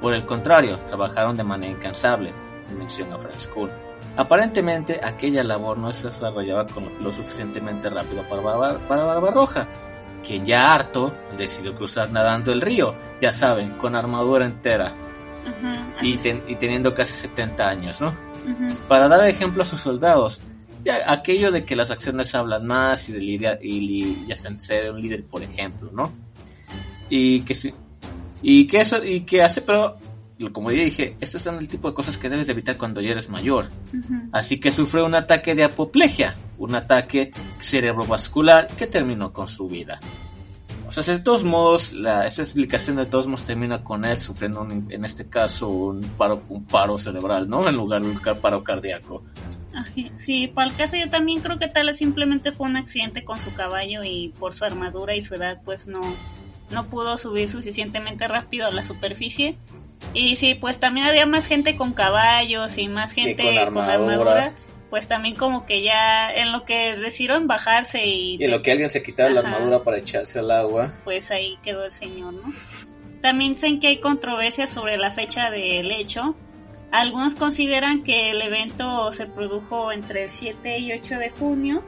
Por 0.00 0.14
el 0.14 0.24
contrario, 0.24 0.78
trabajaron 0.86 1.36
de 1.36 1.44
manera 1.44 1.72
incansable, 1.72 2.32
menciona 2.72 3.18
Franz 3.18 3.46
Kuhn. 3.48 3.70
Aparentemente, 4.16 5.00
aquella 5.02 5.42
labor 5.42 5.76
no 5.78 5.92
se 5.92 6.06
desarrollaba 6.06 6.66
con 6.66 6.88
lo 7.02 7.12
suficientemente 7.12 7.90
rápido 7.90 8.22
para, 8.28 8.42
Barba- 8.42 8.78
para 8.88 9.04
Barbarroja, 9.04 9.66
quien 10.24 10.46
ya 10.46 10.72
harto 10.72 11.12
decidió 11.36 11.74
cruzar 11.76 12.10
nadando 12.10 12.52
el 12.52 12.60
río, 12.60 12.94
ya 13.20 13.32
saben, 13.32 13.70
con 13.72 13.94
armadura 13.96 14.44
entera 14.46 14.92
y, 16.02 16.16
ten- 16.16 16.42
y 16.48 16.54
teniendo 16.56 16.94
casi 16.94 17.12
70 17.12 17.68
años, 17.68 18.00
¿no? 18.00 18.14
Para 18.88 19.08
dar 19.08 19.26
ejemplo 19.26 19.62
a 19.62 19.66
sus 19.66 19.80
soldados. 19.80 20.42
Ya, 20.84 21.10
aquello 21.10 21.50
de 21.50 21.64
que 21.64 21.74
las 21.76 21.90
acciones 21.90 22.34
hablan 22.34 22.66
más 22.66 23.08
y 23.08 23.12
de 23.12 23.18
lidiar 23.20 23.58
y 23.62 24.26
ya 24.26 24.36
ser 24.36 24.90
un 24.92 25.00
líder, 25.00 25.24
por 25.24 25.42
ejemplo, 25.42 25.90
¿no? 25.92 26.12
Y 27.08 27.40
que 27.40 27.54
sí, 27.54 27.74
y 28.42 28.66
que 28.66 28.80
eso 28.82 29.02
y 29.02 29.20
que 29.22 29.42
hace, 29.42 29.62
pero 29.62 29.96
como 30.52 30.70
ya 30.70 30.82
dije, 30.84 31.16
estos 31.20 31.42
son 31.42 31.58
el 31.58 31.68
tipo 31.68 31.88
de 31.88 31.94
cosas 31.94 32.18
que 32.18 32.28
debes 32.28 32.46
de 32.48 32.52
evitar 32.52 32.76
cuando 32.76 33.00
ya 33.00 33.12
eres 33.12 33.28
mayor. 33.30 33.68
Así 34.32 34.58
que 34.58 34.70
sufrió 34.72 35.06
un 35.06 35.14
ataque 35.14 35.54
de 35.54 35.64
apoplejia, 35.64 36.34
un 36.58 36.74
ataque 36.74 37.30
cerebrovascular 37.60 38.66
que 38.68 38.86
terminó 38.86 39.32
con 39.32 39.46
su 39.48 39.68
vida. 39.68 40.00
O 40.86 40.92
sea, 40.92 41.02
de 41.14 41.20
todos 41.20 41.44
modos, 41.44 41.92
la, 41.92 42.26
esa 42.26 42.42
explicación 42.42 42.96
de 42.96 43.06
todos 43.06 43.26
modos 43.26 43.44
termina 43.44 43.82
con 43.82 44.04
él 44.04 44.18
sufriendo, 44.20 44.60
un- 44.62 44.86
en 44.90 45.04
este 45.04 45.26
caso, 45.26 45.68
un 45.68 46.00
paro, 46.02 46.42
un 46.48 46.64
paro 46.64 46.98
cerebral, 46.98 47.48
¿no? 47.48 47.68
En 47.68 47.74
lugar 47.74 48.02
de 48.02 48.10
un 48.10 48.20
paro 48.40 48.62
cardíaco. 48.62 49.24
Sí, 50.16 50.46
para 50.48 50.70
el 50.70 50.76
caso 50.76 50.96
yo 50.96 51.08
también 51.10 51.40
creo 51.40 51.58
que 51.58 51.66
tal 51.68 51.86
vez 51.86 51.96
simplemente 51.96 52.52
fue 52.52 52.68
un 52.68 52.76
accidente 52.76 53.24
con 53.24 53.40
su 53.40 53.52
caballo 53.54 54.04
y 54.04 54.32
por 54.38 54.52
su 54.54 54.64
armadura 54.64 55.16
y 55.16 55.24
su 55.24 55.34
edad 55.34 55.60
pues 55.64 55.86
no, 55.88 56.00
no 56.70 56.86
pudo 56.86 57.16
subir 57.16 57.48
suficientemente 57.48 58.28
rápido 58.28 58.66
a 58.66 58.70
la 58.70 58.82
superficie. 58.84 59.56
Y 60.12 60.36
sí, 60.36 60.54
pues 60.54 60.78
también 60.78 61.06
había 61.06 61.26
más 61.26 61.46
gente 61.46 61.76
con 61.76 61.92
caballos 61.92 62.78
y 62.78 62.88
más 62.88 63.12
gente 63.12 63.42
con 63.42 63.54
con 63.54 63.58
armadura. 63.58 63.94
armadura. 63.94 64.52
Pues 64.90 65.08
también 65.08 65.34
como 65.34 65.66
que 65.66 65.82
ya 65.82 66.32
en 66.32 66.52
lo 66.52 66.64
que 66.64 66.94
decidieron 66.94 67.48
bajarse 67.48 68.06
y, 68.06 68.36
Y 68.36 68.44
en 68.44 68.52
lo 68.52 68.62
que 68.62 68.70
alguien 68.70 68.90
se 68.90 69.02
quitaba 69.02 69.28
la 69.30 69.40
armadura 69.40 69.82
para 69.82 69.98
echarse 69.98 70.38
al 70.38 70.50
agua. 70.52 70.94
pues 71.02 71.32
ahí 71.32 71.58
quedó 71.64 71.84
el 71.84 71.92
señor, 71.92 72.34
¿no? 72.34 72.42
También 73.20 73.54
dicen 73.54 73.80
que 73.80 73.88
hay 73.88 74.00
controversia 74.00 74.66
sobre 74.66 74.96
la 74.96 75.10
fecha 75.10 75.50
del 75.50 75.90
hecho. 75.90 76.36
Algunos 76.92 77.34
consideran 77.34 78.04
que 78.04 78.30
el 78.30 78.40
evento 78.40 79.10
se 79.10 79.26
produjo 79.26 79.90
entre 79.90 80.24
el 80.24 80.30
7 80.30 80.78
y 80.78 80.92
8 80.92 81.18
de 81.18 81.30
junio 81.30 81.82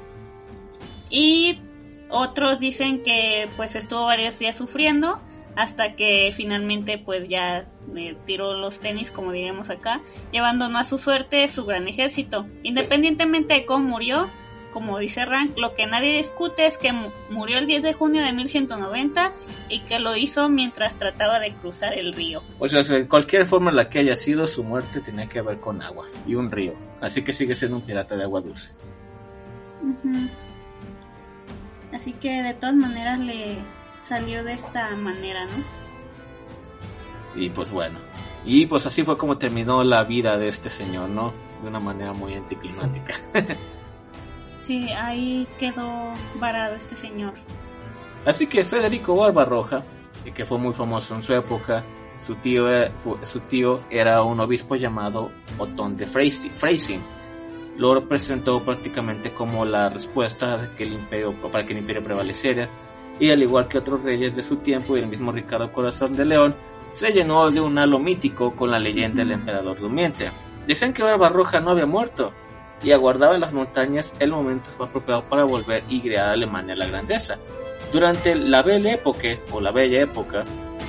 y 1.11 1.61
otros 2.09 2.59
dicen 2.59 3.03
que 3.03 3.49
pues 3.57 3.77
estuvo 3.77 4.05
varios 4.05 4.39
días 4.39 4.57
sufriendo 4.57 5.21
hasta 5.55 5.95
que 5.95 6.33
finalmente 6.35 6.99
pues 6.99 7.29
ya 7.29 7.67
eh, 7.95 8.17
tiró 8.25 8.55
los 8.55 8.81
tenis 8.81 9.11
como 9.11 9.33
diríamos 9.33 9.71
acá 9.71 10.01
y 10.33 10.39
abandonó 10.39 10.79
a 10.79 10.85
su 10.85 10.99
suerte 10.99 11.47
su 11.49 11.65
gran 11.65 11.87
ejército. 11.89 12.47
Independientemente 12.63 13.55
de 13.55 13.67
cómo 13.67 13.89
murió, 13.89 14.29
como 14.73 14.99
dice 14.99 15.25
Rank, 15.25 15.57
lo 15.57 15.75
que 15.75 15.87
nadie 15.87 16.19
discute 16.19 16.67
es 16.67 16.77
que 16.77 16.93
mu- 16.93 17.11
murió 17.31 17.57
el 17.59 17.67
10 17.67 17.83
de 17.83 17.93
junio 17.95 18.23
de 18.23 18.33
1190 18.35 19.33
y 19.71 19.81
que 19.81 19.99
lo 19.99 20.15
hizo 20.17 20.49
mientras 20.51 20.97
trataba 20.99 21.39
de 21.39 21.55
cruzar 21.55 21.99
el 21.99 22.13
río. 22.13 22.43
O 22.59 22.69
sea, 22.69 22.83
de 22.83 23.09
cualquier 23.09 23.47
forma 23.47 23.71
en 23.71 23.77
la 23.77 23.89
que 23.89 24.01
haya 24.01 24.17
sido, 24.17 24.47
su 24.47 24.63
muerte 24.65 25.01
tenía 25.01 25.29
que 25.29 25.41
ver 25.41 25.61
con 25.61 25.81
agua 25.81 26.07
y 26.27 26.35
un 26.35 26.51
río. 26.51 26.75
Así 27.01 27.23
que 27.23 27.33
sigue 27.33 27.55
siendo 27.55 27.77
un 27.79 27.83
pirata 27.85 28.17
de 28.17 28.25
agua 28.25 28.41
dulce. 28.43 28.71
Ujú. 29.83 30.29
Así 31.95 32.13
que 32.13 32.43
de 32.43 32.53
todas 32.55 32.75
maneras 32.75 33.19
le 33.19 33.57
salió 34.07 34.45
de 34.45 34.53
esta 34.53 34.91
manera, 34.97 35.45
¿no? 35.47 35.86
Y 37.37 37.51
pues 37.51 37.71
bueno. 37.71 37.99
Y 38.45 38.67
pues 38.67 38.87
así 38.87 39.05
fue 39.05 39.17
como 39.19 39.37
terminó 39.37 39.83
la 39.85 40.05
vida 40.05 40.39
de 40.39 40.49
este 40.49 40.71
señor, 40.71 41.09
¿no? 41.09 41.33
De 41.63 41.69
una 41.69 41.81
manera 41.81 42.13
muy 42.13 42.35
anticlimática. 42.35 43.15
Sí, 44.63 44.89
ahí 44.91 45.47
quedó 45.61 45.87
varado 46.41 46.75
este 46.75 46.97
señor. 46.97 47.33
Así 48.25 48.49
que 48.49 48.65
Federico 48.65 49.15
Barbarroja, 49.15 49.85
que 50.35 50.45
fue 50.45 50.59
muy 50.59 50.73
famoso 50.73 51.15
en 51.15 51.23
su 51.23 51.33
época, 51.35 51.85
su 52.19 52.35
tío, 52.35 52.69
era- 52.69 52.91
fu- 52.97 53.17
su 53.23 53.39
tío 53.41 53.81
era 53.91 54.23
un 54.25 54.41
obispo 54.41 54.75
llamado 54.75 55.31
Otón 55.59 55.97
de 55.97 56.09
Freisi- 56.09 56.51
Freising. 56.51 57.01
Lo 57.77 57.95
representó 57.95 58.61
prácticamente 58.61 59.31
como 59.31 59.65
la 59.65 59.89
respuesta 59.89 60.59
de 60.59 60.75
que 60.75 60.83
el 60.83 60.95
imperio, 60.95 61.33
para 61.53 61.65
que 61.65 61.73
el 61.73 61.79
imperio 61.79 62.03
prevaleciera, 62.03 62.69
y 63.21 63.31
al 63.31 63.43
igual 63.45 63.69
que 63.69 63.79
otros 63.79 64.03
reyes 64.03 64.35
de 64.35 64.43
su 64.43 64.57
tiempo 64.57 64.97
y 64.97 65.01
el 65.01 65.07
mismo 65.07 65.31
Ricardo 65.31 65.71
Corazón 65.73 66.15
de 66.15 66.25
León, 66.25 66.57
se 66.97 67.13
llenó 67.13 67.51
de 67.51 67.61
un 67.61 67.77
halo 67.77 67.99
mítico 67.99 68.57
con 68.57 68.71
la 68.71 68.79
leyenda 68.79 69.19
del 69.19 69.33
emperador 69.33 69.79
durmiente. 69.79 70.31
Decían 70.67 70.95
que 70.95 71.03
Barbarroja 71.03 71.61
no 71.61 71.73
había 71.73 71.85
muerto, 71.85 72.33
y 72.83 72.93
aguardaba 72.93 73.35
en 73.35 73.43
las 73.43 73.53
montañas 73.53 74.15
el 74.19 74.31
momento 74.31 74.71
apropiado 74.83 75.25
para 75.25 75.45
volver 75.45 75.85
y 75.91 76.01
crear 76.01 76.31
a 76.31 76.33
Alemania 76.33 76.75
la 76.75 76.87
grandeza. 76.87 77.39
Durante 77.93 78.35
la 78.35 78.63
Belle 78.63 78.93
Époque, 78.93 79.41
o 79.53 79.61
la 79.61 79.73
Bella 79.73 80.01
Época, 80.01 80.45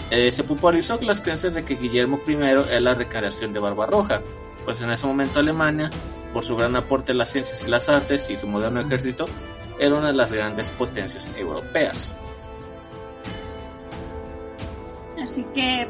eh, 0.09 0.31
se 0.31 0.45
popularizó 0.45 0.97
las 1.01 1.19
creencias 1.19 1.53
de 1.53 1.65
que 1.65 1.75
Guillermo 1.75 2.21
I 2.25 2.35
era 2.35 2.79
la 2.79 2.93
reencarnación 2.93 3.51
de 3.51 3.59
Barbarroja, 3.59 4.21
pues 4.63 4.81
en 4.81 4.91
ese 4.91 5.07
momento 5.07 5.39
Alemania, 5.39 5.91
por 6.31 6.45
su 6.45 6.55
gran 6.55 6.75
aporte 6.77 7.11
a 7.11 7.15
las 7.15 7.31
ciencias 7.31 7.65
y 7.65 7.69
las 7.69 7.89
artes 7.89 8.29
y 8.29 8.37
su 8.37 8.47
moderno 8.47 8.79
ejército, 8.79 9.27
era 9.77 9.95
una 9.95 10.07
de 10.07 10.13
las 10.13 10.31
grandes 10.31 10.69
potencias 10.69 11.29
europeas. 11.37 12.15
Así 15.37 15.45
que... 15.53 15.87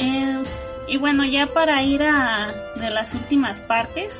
eh, 0.00 0.42
y 0.88 0.96
bueno, 0.96 1.24
ya 1.24 1.46
para 1.46 1.80
ir 1.84 2.02
a 2.02 2.52
de 2.74 2.90
las 2.90 3.14
últimas 3.14 3.60
partes, 3.60 4.12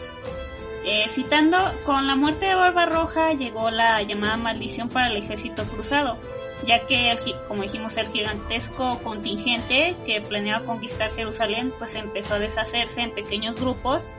eh, 0.85 1.07
citando, 1.09 1.59
con 1.85 2.07
la 2.07 2.15
muerte 2.15 2.47
de 2.47 2.55
Barbarroja 2.55 3.33
llegó 3.33 3.73
la 3.73 4.01
llamada 4.03 4.37
maldición 4.37 4.89
para 4.89 5.09
el 5.09 5.17
ejército 5.17 5.65
cruzado, 5.65 6.17
ya 6.65 6.87
que, 6.87 7.11
el 7.11 7.19
como 7.49 7.65
dijimos, 7.65 7.97
el 7.97 8.07
gigantesco 8.07 9.01
contingente 9.03 9.97
que 10.07 10.21
planeaba 10.21 10.65
conquistar 10.65 11.11
Jerusalén, 11.11 11.73
pues 11.81 11.97
empezó 11.97 12.35
a 12.35 12.39
deshacerse 12.39 13.01
en 13.01 13.13
pequeños 13.13 13.59
grupos 13.59 14.13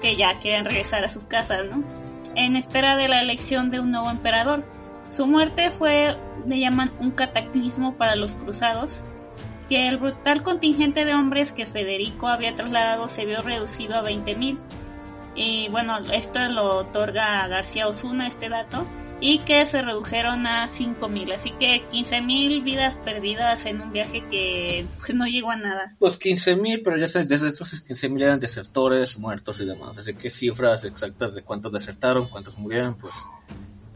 que 0.00 0.16
ya 0.16 0.40
querían 0.40 0.64
regresar 0.64 1.04
a 1.04 1.10
sus 1.10 1.24
casas, 1.24 1.66
¿no? 1.66 1.84
En 2.34 2.56
espera 2.56 2.96
de 2.96 3.08
la 3.08 3.20
elección 3.20 3.68
de 3.68 3.80
un 3.80 3.90
nuevo 3.90 4.10
emperador. 4.10 4.64
Su 5.10 5.26
muerte 5.26 5.70
fue, 5.70 6.16
le 6.46 6.60
llaman, 6.60 6.90
un 7.00 7.10
cataclismo 7.10 7.96
para 7.96 8.16
los 8.16 8.36
cruzados, 8.36 9.02
que 9.68 9.88
el 9.88 9.96
brutal 9.96 10.42
contingente 10.42 11.04
de 11.04 11.14
hombres 11.14 11.52
que 11.52 11.66
Federico 11.66 12.28
había 12.28 12.54
trasladado 12.54 13.08
se 13.08 13.24
vio 13.24 13.42
reducido 13.42 13.96
a 13.96 14.02
20.000. 14.02 14.58
Y 15.34 15.68
bueno, 15.68 15.98
esto 16.12 16.48
lo 16.48 16.76
otorga 16.78 17.46
García 17.48 17.88
Osuna, 17.88 18.26
este 18.26 18.48
dato, 18.48 18.86
y 19.20 19.38
que 19.40 19.64
se 19.66 19.82
redujeron 19.82 20.46
a 20.46 20.66
5.000. 20.66 21.34
Así 21.34 21.50
que 21.52 21.86
15.000 21.90 22.62
vidas 22.62 22.96
perdidas 22.96 23.66
en 23.66 23.80
un 23.80 23.92
viaje 23.92 24.24
que 24.30 24.86
pues, 24.98 25.14
no 25.14 25.26
llegó 25.26 25.50
a 25.50 25.56
nada. 25.56 25.94
Pues 25.98 26.18
15.000, 26.18 26.82
pero 26.84 26.96
ya 26.96 27.08
sabes, 27.08 27.28
desde 27.28 27.48
estos 27.48 27.72
15.000 27.86 28.22
eran 28.22 28.40
desertores, 28.40 29.18
muertos 29.18 29.60
y 29.60 29.64
demás. 29.64 29.98
Así 29.98 30.14
que 30.14 30.30
cifras 30.30 30.84
exactas 30.84 31.34
de 31.34 31.42
cuántos 31.42 31.72
desertaron, 31.72 32.28
cuántos 32.28 32.56
murieron, 32.58 32.96
pues 32.96 33.14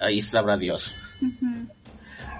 ahí 0.01 0.21
sabrá 0.23 0.57
Dios. 0.57 0.93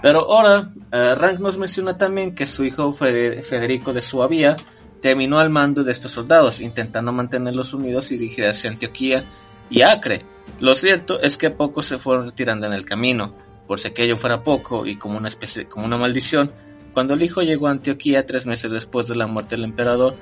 Pero 0.01 0.31
ahora, 0.31 0.69
eh, 0.91 1.15
Rank 1.15 1.39
nos 1.39 1.57
menciona 1.57 1.97
también 1.97 2.33
que 2.33 2.45
su 2.45 2.63
hijo 2.63 2.91
Fede- 2.93 3.43
Federico 3.43 3.93
de 3.93 4.01
Suabia 4.01 4.55
terminó 5.01 5.37
al 5.39 5.49
mando 5.49 5.83
de 5.83 5.91
estos 5.91 6.11
soldados, 6.11 6.61
intentando 6.61 7.11
mantenerlos 7.11 7.73
unidos 7.73 8.11
y 8.11 8.17
dirigir 8.17 8.45
hacia 8.45 8.71
Antioquía 8.71 9.23
y 9.69 9.81
Acre. 9.81 10.19
Lo 10.59 10.75
cierto 10.75 11.19
es 11.21 11.37
que 11.37 11.49
pocos 11.51 11.85
se 11.87 11.99
fueron 11.99 12.25
retirando 12.25 12.65
en 12.67 12.73
el 12.73 12.85
camino, 12.85 13.35
por 13.67 13.79
si 13.79 13.87
aquello 13.89 14.17
fuera 14.17 14.43
poco 14.43 14.85
y 14.85 14.97
como 14.97 15.17
una 15.17 15.27
especie, 15.27 15.65
como 15.65 15.85
una 15.85 15.97
maldición. 15.97 16.51
Cuando 16.93 17.13
el 17.13 17.21
hijo 17.23 17.41
llegó 17.41 17.67
a 17.67 17.71
Antioquía 17.71 18.25
tres 18.25 18.45
meses 18.45 18.69
después 18.71 19.07
de 19.07 19.15
la 19.15 19.27
muerte 19.27 19.55
del 19.55 19.63
emperador, 19.63 20.15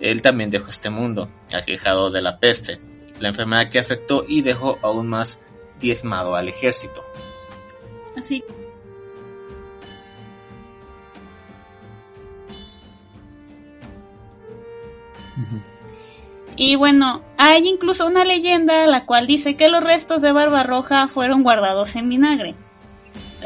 él 0.00 0.22
también 0.22 0.50
dejó 0.50 0.68
este 0.70 0.90
mundo, 0.90 1.30
aquejado 1.54 2.10
de 2.10 2.20
la 2.20 2.38
peste, 2.38 2.80
la 3.20 3.28
enfermedad 3.28 3.70
que 3.70 3.78
afectó 3.78 4.24
y 4.28 4.42
dejó 4.42 4.78
aún 4.82 5.06
más 5.08 5.40
diezmado 5.80 6.34
al 6.34 6.48
ejército. 6.48 7.04
Así 8.16 8.42
Y 16.56 16.74
bueno, 16.76 17.22
hay 17.36 17.68
incluso 17.68 18.06
una 18.06 18.24
leyenda 18.24 18.86
la 18.86 19.04
cual 19.04 19.26
dice 19.26 19.56
que 19.56 19.68
los 19.68 19.84
restos 19.84 20.22
de 20.22 20.32
Barbarroja 20.32 21.06
fueron 21.06 21.42
guardados 21.42 21.96
en 21.96 22.08
vinagre. 22.08 22.54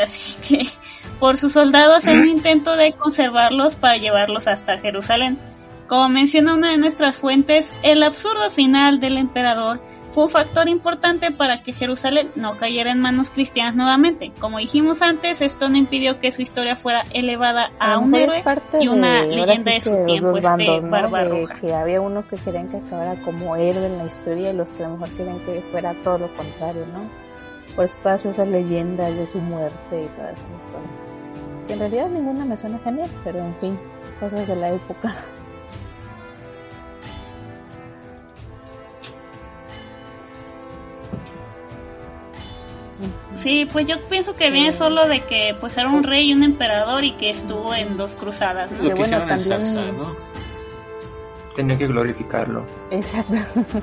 Así 0.01 0.35
que 0.49 0.67
por 1.19 1.37
sus 1.37 1.53
soldados 1.53 2.07
en 2.07 2.21
un 2.21 2.29
intento 2.29 2.77
de 2.77 2.93
conservarlos 2.93 3.75
para 3.75 3.97
llevarlos 3.97 4.47
hasta 4.47 4.79
Jerusalén. 4.79 5.39
Como 5.89 6.09
menciona 6.09 6.55
una 6.55 6.71
de 6.71 6.79
nuestras 6.79 7.19
fuentes, 7.19 7.73
el 7.83 8.05
absurdo 8.05 8.49
final 8.51 9.01
del 9.01 9.19
emperador 9.19 9.83
fue 10.13 10.25
un 10.25 10.29
factor 10.29 10.69
importante 10.69 11.31
para 11.31 11.63
que 11.63 11.73
Jerusalén 11.73 12.31
no 12.35 12.57
cayera 12.57 12.91
en 12.91 13.01
manos 13.01 13.31
cristianas 13.31 13.77
nuevamente. 13.77 14.33
Como 14.41 14.59
dijimos 14.59 15.03
antes, 15.03 15.41
esto 15.41 15.69
no 15.69 15.77
impidió 15.77 16.19
que 16.19 16.33
su 16.33 16.43
historia 16.43 16.77
fuera 16.77 17.05
elevada 17.13 17.71
a 17.79 17.95
lo 17.95 18.01
un 18.01 18.15
héroe 18.15 18.43
y 18.81 18.89
una 18.89 19.23
de- 19.23 19.29
leyenda 19.29 19.71
sí 19.71 19.75
de 19.77 19.81
su 19.81 19.97
que 19.99 20.03
tiempo, 20.05 20.37
este 20.37 20.49
bandos, 20.49 20.83
¿no? 20.83 20.91
Barbarroja. 20.91 21.55
De 21.55 21.61
que 21.61 21.75
había 21.75 22.01
unos 22.01 22.27
que 22.27 22.37
querían 22.37 22.69
que 22.69 22.79
acabara 22.79 23.15
como 23.25 23.55
héroe 23.57 23.87
en 23.87 23.99
la 23.99 24.05
historia 24.07 24.51
y 24.51 24.57
los 24.57 24.69
que 24.71 24.85
a 24.85 24.89
lo 24.89 24.97
mejor 24.97 25.17
querían 25.17 25.39
que 25.41 25.61
fuera 25.71 25.95
todo 26.03 26.19
lo 26.19 26.29
contrario, 26.35 26.85
¿no? 26.93 27.03
Por 27.77 27.85
eso 27.85 27.97
todas 28.03 28.27
esas 28.27 28.49
leyendas 28.49 29.15
de 29.15 29.27
su 29.27 29.39
muerte 29.39 29.77
y 30.03 30.07
todas 30.17 30.33
esas 30.33 30.45
cosas. 30.73 31.67
Que 31.69 31.73
en 31.75 31.79
realidad 31.79 32.09
ninguna 32.09 32.45
me 32.45 32.57
suena 32.57 32.81
genial, 32.81 33.09
pero 33.23 33.39
en 33.39 33.55
fin, 33.57 33.79
cosas 34.19 34.49
de 34.49 34.57
la 34.57 34.71
época. 34.71 35.15
Sí, 43.37 43.67
pues 43.73 43.87
yo 43.87 44.01
pienso 44.09 44.35
que 44.37 44.51
viene 44.51 44.73
solo 44.73 45.07
de 45.09 45.21
que 45.21 45.55
pues 45.59 45.77
era 45.79 45.89
un 45.89 46.03
rey 46.03 46.31
y 46.31 46.35
un 46.35 46.43
emperador 46.43 47.05
y 47.05 47.13
que 47.13 47.31
estuvo 47.31 47.75
en 47.75 47.97
dos 47.97 48.15
cruzadas, 48.15 48.71
¿no? 48.71 48.83
Lo 48.83 48.89
Que 48.91 48.95
bueno, 48.95 49.19
también- 49.19 49.41
salsa, 49.41 49.81
¿no? 49.93 50.15
Tenía 51.57 51.77
que 51.79 51.87
glorificarlo. 51.87 52.65
Exacto. 52.91 53.35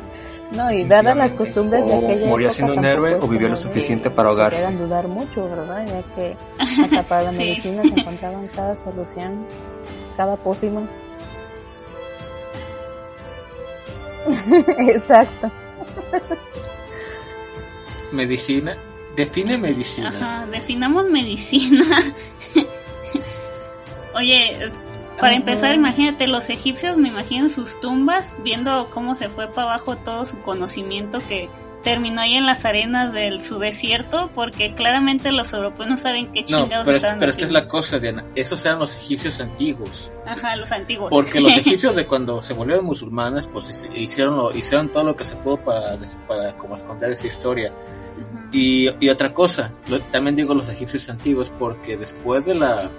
No, 0.50 0.72
y 0.72 0.86
dadas 0.86 1.18
las 1.18 1.34
costumbres 1.34 1.86
de 1.86 1.94
aquella 1.94 2.26
moría 2.28 2.48
época, 2.48 2.56
siendo 2.56 2.74
un 2.76 2.86
héroe 2.86 3.16
o 3.16 3.28
vivió 3.28 3.50
lo 3.50 3.58
suficiente 3.58 4.08
que 4.08 4.16
para 4.16 4.30
ahogarse. 4.30 4.72
Dudar 4.78 5.06
mucho, 5.10 5.44
¿verdad? 5.50 5.86
Ya 5.86 6.16
que 6.16 6.38
hasta 6.58 7.04
para 7.04 7.24
la 7.24 7.32
Sí. 7.34 7.38
medicina 7.40 7.84
se 7.84 8.00
encontraban 8.00 8.48
cada 8.48 8.78
solución, 8.78 9.46
cada 10.16 10.38
pócima. 10.38 10.84
Exacto. 14.78 15.52
Medicina. 18.14 18.78
Define 19.18 19.58
medicina. 19.58 20.10
Ajá, 20.10 20.48
definamos 20.50 21.10
medicina. 21.10 21.84
Oye, 24.16 24.72
para 25.20 25.36
empezar, 25.36 25.76
imagínate, 25.76 26.28
los 26.28 26.50
egipcios 26.50 26.98
me 26.98 27.10
imagino 27.10 27.50
sus 27.50 27.80
tumbas 27.80 28.28
viendo 28.44 28.90
cómo 28.92 29.16
se 29.16 29.30
fue 29.30 29.48
para 29.48 29.74
abajo 29.74 29.96
todo 29.98 30.26
su 30.26 30.38
conocimiento 30.40 31.20
que 31.28 31.50
terminó 31.84 32.22
ahí 32.22 32.34
en 32.34 32.46
las 32.46 32.66
arenas 32.66 33.14
del 33.14 33.44
su 33.44 33.60
desierto, 33.60 34.30
porque 34.36 34.74
claramente 34.74 35.32
los 35.32 35.54
europeos 35.54 35.88
no 35.88 35.98
saben 35.98 36.32
qué 36.32 36.42
No, 36.42 36.46
chingados 36.64 36.86
pero, 36.86 36.98
es, 36.98 37.06
pero 37.20 37.32
esta 37.32 37.46
es 37.46 37.52
la 37.52 37.68
cosa, 37.68 38.00
Diana. 38.00 38.26
Esos 38.36 38.66
eran 38.66 38.80
los 38.80 38.98
egipcios 38.98 39.40
antiguos. 39.40 40.12
Ajá, 40.26 40.56
los 40.58 40.72
antiguos. 40.72 41.10
Porque 41.12 41.40
los 41.40 41.52
egipcios 41.58 41.96
de 41.96 42.06
cuando 42.06 42.42
se 42.42 42.54
volvieron 42.54 42.84
musulmanes, 42.86 43.48
pues 43.48 43.70
hic- 43.70 43.96
hicieron, 43.96 44.36
lo, 44.36 44.56
hicieron 44.56 44.92
todo 44.92 45.04
lo 45.04 45.16
que 45.16 45.24
se 45.24 45.36
pudo 45.38 45.58
para, 45.58 45.98
para 46.28 46.58
como 46.58 46.76
esconder 46.76 47.12
esa 47.12 47.28
historia. 47.28 47.72
Y, 48.52 48.90
y 49.00 49.10
otra 49.10 49.34
cosa, 49.34 49.74
lo- 49.90 50.00
también 50.02 50.36
digo 50.36 50.54
los 50.54 50.70
egipcios 50.70 51.10
antiguos 51.10 51.52
porque 51.60 51.98
después 51.98 52.46
de 52.46 52.56
la 52.56 52.90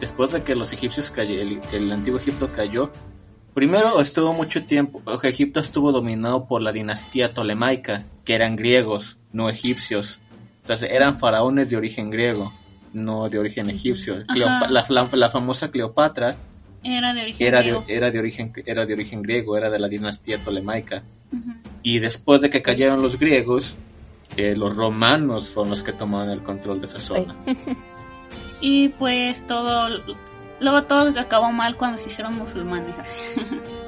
después 0.00 0.32
de 0.32 0.42
que 0.42 0.54
los 0.56 0.72
egipcios 0.72 1.10
cayó, 1.10 1.40
el, 1.40 1.60
el 1.72 1.92
antiguo 1.92 2.18
Egipto 2.18 2.50
cayó, 2.52 2.90
primero 3.54 4.00
estuvo 4.00 4.32
mucho 4.32 4.64
tiempo, 4.64 5.00
Egipto 5.22 5.60
estuvo 5.60 5.92
dominado 5.92 6.46
por 6.46 6.60
la 6.60 6.72
dinastía 6.72 7.32
tolemaica, 7.34 8.04
que 8.24 8.34
eran 8.34 8.56
griegos, 8.56 9.18
no 9.32 9.48
egipcios. 9.48 10.18
O 10.68 10.76
sea, 10.76 10.88
eran 10.88 11.16
faraones 11.18 11.70
de 11.70 11.76
origen 11.76 12.10
griego, 12.10 12.52
no 12.92 13.28
de 13.28 13.38
origen 13.38 13.70
egipcio. 13.70 14.16
La, 14.34 14.66
la- 14.68 15.08
la 15.12 15.30
famosa 15.30 15.70
Cleopatra 15.70 16.36
Era 16.82 17.14
de 17.14 17.22
origen 17.22 17.46
era 17.46 17.58
de, 17.58 17.62
griego. 17.64 17.84
era 17.88 18.10
de 18.10 18.18
origen 18.18 18.52
era 18.66 18.86
de 18.86 18.92
origen 18.94 19.22
griego, 19.22 19.56
era 19.56 19.70
de 19.70 19.78
la 19.78 19.88
dinastía 19.88 20.38
tolemaica. 20.42 21.02
Y 21.84 22.00
después 22.00 22.40
de 22.42 22.50
que 22.50 22.60
cayeron 22.60 23.00
los 23.02 23.18
griegos, 23.18 23.76
eh, 24.36 24.54
los 24.56 24.76
romanos 24.76 25.50
fueron 25.50 25.70
los 25.70 25.82
que 25.82 25.92
tomaron 25.92 26.30
el 26.30 26.42
control 26.42 26.80
de 26.80 26.86
esa 26.86 27.00
zona. 27.00 27.36
Y 28.64 28.90
pues 28.90 29.44
todo 29.44 29.88
luego 30.60 30.84
todo 30.84 31.18
acabó 31.18 31.50
mal 31.50 31.76
cuando 31.76 31.98
se 31.98 32.08
hicieron 32.08 32.38
musulmanes. 32.38 32.94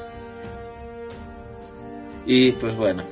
Y 2.27 2.53
pues 2.53 2.75
bueno, 2.77 3.03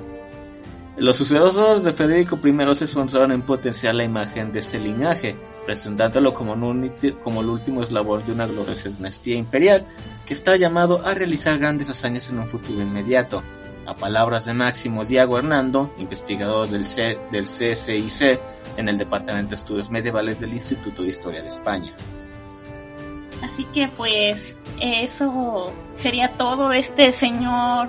los 0.97 1.17
sucesores 1.17 1.85
de 1.85 1.93
Federico 1.93 2.39
I 2.43 2.75
se 2.75 2.85
esforzaron 2.85 3.33
en 3.33 3.43
potenciar 3.43 3.95
la 3.95 4.05
imagen 4.05 4.53
de 4.53 4.59
este 4.59 4.79
linaje, 4.79 5.37
presentándolo 5.67 6.33
como, 6.33 6.53
un 6.53 6.91
como 7.23 7.43
el 7.43 7.49
último 7.49 7.83
eslabón 7.83 8.25
de 8.25 8.33
una 8.33 8.47
gloriosa 8.47 8.89
dinastía 8.89 9.37
imperial 9.37 9.87
que 10.27 10.35
está 10.35 10.57
llamado 10.57 11.05
a 11.05 11.15
realizar 11.15 11.59
grandes 11.59 11.91
hazañas 11.91 12.31
en 12.31 12.39
un 12.39 12.49
futuro 12.49 12.83
inmediato. 12.83 13.43
A 13.87 13.95
palabras 13.97 14.45
de 14.45 14.55
Máximo 14.55 15.05
Diago 15.05 15.39
Hernando, 15.39 15.93
investigador 15.99 16.69
del, 16.69 16.85
C 16.85 17.19
del 17.33 17.45
CSIC 17.47 18.41
en 18.77 18.89
el 18.89 18.97
Departamento 18.97 19.51
de 19.51 19.57
Estudios 19.57 19.91
Medievales 19.91 20.39
del 20.41 20.55
Instituto 20.55 21.03
de 21.03 21.09
Historia 21.09 21.43
de 21.43 21.49
España. 21.49 21.93
Así 23.43 23.65
que 23.75 23.89
pues 23.89 24.57
eso 24.81 25.73
sería 25.97 26.29
todo 26.33 26.69
de 26.69 26.79
este 26.79 27.13
señor 27.13 27.89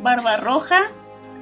Barbarroja. 0.00 0.82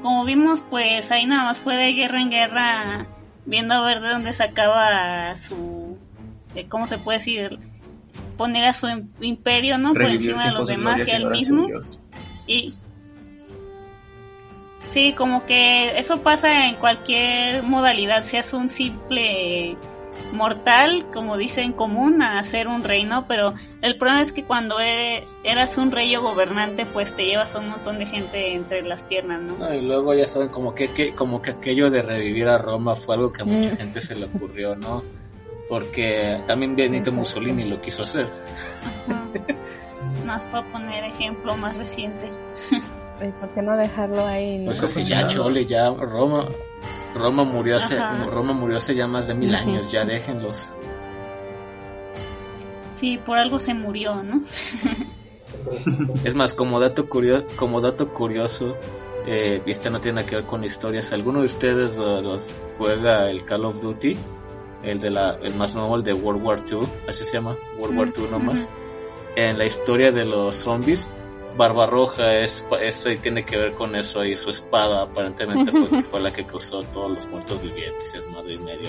Como 0.03 0.25
vimos 0.25 0.63
pues 0.63 1.11
ahí 1.11 1.27
nada 1.27 1.45
más 1.45 1.59
fue 1.59 1.77
de 1.77 1.93
guerra 1.93 2.23
en 2.23 2.31
guerra 2.31 3.07
viendo 3.45 3.75
a 3.75 3.83
ver 3.83 4.01
de 4.01 4.09
dónde 4.09 4.33
sacaba 4.33 5.37
su... 5.37 5.99
eh, 6.55 6.67
¿Cómo 6.69 6.87
se 6.87 6.97
puede 6.97 7.19
decir? 7.19 7.59
Poner 8.39 8.65
a 8.65 8.73
su 8.73 8.87
im- 8.87 9.09
imperio, 9.21 9.77
¿no? 9.77 9.93
Por 9.93 10.11
encima 10.11 10.47
de 10.47 10.53
los 10.53 10.69
demás 10.69 11.07
y 11.07 11.11
él 11.11 11.27
mismo. 11.27 11.67
Y 12.47 12.75
sí, 14.93 15.14
como 15.14 15.45
que 15.47 15.99
eso 15.99 16.20
pasa 16.22 16.66
en 16.68 16.76
cualquier 16.76 17.62
modalidad, 17.62 18.22
seas 18.22 18.53
un 18.53 18.70
simple 18.70 19.76
mortal, 20.32 21.07
como 21.12 21.36
dicen 21.36 21.72
común, 21.72 22.22
a 22.22 22.43
ser 22.45 22.68
un 22.68 22.84
rey, 22.84 23.05
¿no? 23.05 23.26
Pero 23.26 23.55
el 23.82 23.97
problema 23.97 24.22
es 24.22 24.32
que 24.32 24.45
cuando 24.45 24.78
eres, 24.78 25.34
eras 25.45 25.76
un 25.78 25.91
rey 25.91 26.14
o 26.14 26.22
gobernante, 26.22 26.86
pues 26.86 27.14
te 27.16 27.24
llevas 27.26 27.55
a 27.55 27.59
un 27.59 27.70
montón 27.70 27.99
de 27.99 28.07
gente 28.07 28.53
entre 28.55 28.82
las 28.82 29.03
piernas, 29.03 29.41
¿no? 29.41 29.57
No, 29.57 29.74
y 29.74 29.80
luego 29.80 30.14
ya 30.14 30.26
saben 30.26 30.49
como 30.49 30.74
que, 30.74 30.88
que- 30.88 31.14
como 31.14 31.43
que 31.43 31.51
aquello 31.53 31.91
de 31.91 32.03
revivir 32.03 32.49
a 32.49 32.59
Roma 32.59 32.95
fue 32.97 33.16
algo 33.16 33.32
que 33.32 33.43
a 33.43 33.45
mucha 33.45 33.70
Mm. 33.72 33.76
gente 33.78 34.01
se 34.01 34.14
le 34.14 34.26
ocurrió, 34.26 34.76
¿no? 34.76 35.03
Porque 35.68 36.38
también 36.47 36.76
Benito. 36.76 37.12
Mussolini 37.12 37.64
lo 37.64 37.80
quiso 37.80 38.03
hacer. 38.03 38.28
Ajá. 39.09 39.24
Más 40.26 40.45
para 40.47 40.66
poner 40.70 41.05
ejemplo 41.05 41.57
más 41.57 41.76
reciente. 41.76 42.30
¿Por 43.29 43.51
qué 43.51 43.62
no 43.62 43.77
dejarlo 43.77 44.27
ahí? 44.27 44.59
no? 44.59 44.66
Pues 44.66 44.83
así 44.83 45.05
ya 45.05 45.27
chole, 45.27 45.66
ya 45.66 45.91
Roma 45.91 46.49
Roma 47.14 47.45
murió 47.45 47.77
hace 47.77 47.99
Ajá. 47.99 48.25
Roma 48.27 48.53
murió 48.53 48.79
hace 48.79 48.95
ya 48.95 49.07
más 49.07 49.27
de 49.27 49.35
mil 49.35 49.55
años, 49.55 49.91
ya 49.91 50.05
déjenlos. 50.05 50.68
Sí, 52.97 53.18
por 53.18 53.39
algo 53.39 53.59
se 53.59 53.75
murió, 53.75 54.23
¿no? 54.23 54.41
Es 56.25 56.35
más, 56.37 56.55
como 56.55 56.81
dato 56.81 57.09
curioso, 57.09 57.45
como 57.57 57.81
dato 57.81 58.14
curioso, 58.14 58.77
eh, 59.27 59.61
y 59.66 59.71
este 59.71 59.91
no 59.91 60.01
tiene 60.01 60.16
nada 60.16 60.27
que 60.27 60.37
ver 60.37 60.47
con 60.47 60.64
historias. 60.64 61.12
¿Alguno 61.12 61.41
de 61.41 61.47
ustedes 61.47 61.97
los 61.97 62.47
juega 62.79 63.29
el 63.29 63.45
Call 63.45 63.64
of 63.64 63.83
Duty? 63.83 64.16
El 64.83 65.01
de 65.01 65.11
la, 65.11 65.39
el 65.43 65.55
más 65.57 65.75
nuevo, 65.75 65.97
el 65.97 66.03
de 66.03 66.14
World 66.14 66.43
War 66.43 66.62
II, 66.71 66.89
así 67.09 67.25
se 67.25 67.33
llama, 67.33 67.57
World 67.79 67.99
War 67.99 68.12
II 68.16 68.29
nomás. 68.31 68.68
En 69.37 69.59
la 69.59 69.66
historia 69.66 70.12
de 70.12 70.25
los 70.25 70.55
zombies, 70.55 71.07
Barbarroja 71.57 72.39
es, 72.39 72.67
eso 72.81 73.11
y 73.11 73.19
tiene 73.19 73.45
que 73.45 73.57
ver 73.57 73.73
con 73.75 73.95
eso 73.97 74.25
y 74.25 74.37
su 74.37 74.51
espada 74.51 75.03
aparentemente 75.03 75.73
fue, 75.73 76.03
fue 76.11 76.21
la 76.21 76.33
que 76.33 76.47
cruzó 76.47 76.83
todos 76.85 77.11
los 77.11 77.27
muertos 77.27 77.61
vivientes, 77.63 78.15
es 78.15 78.29
madre 78.31 78.55
y 78.55 78.59
medio. 78.59 78.89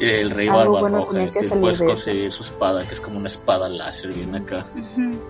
El 0.00 0.30
rey 0.30 0.48
Algo 0.48 0.78
bueno 0.80 0.82
Barbarroja, 0.82 1.12
tenía 1.12 1.32
que 1.32 1.48
puedes 1.56 1.82
conseguir 1.82 2.32
su 2.32 2.42
espada, 2.42 2.86
que 2.86 2.94
es 2.94 3.00
como 3.00 3.18
una 3.18 3.28
espada 3.28 3.68
láser 3.68 4.12
bien 4.12 4.34
acá. 4.34 4.66
Ujú. 4.74 5.20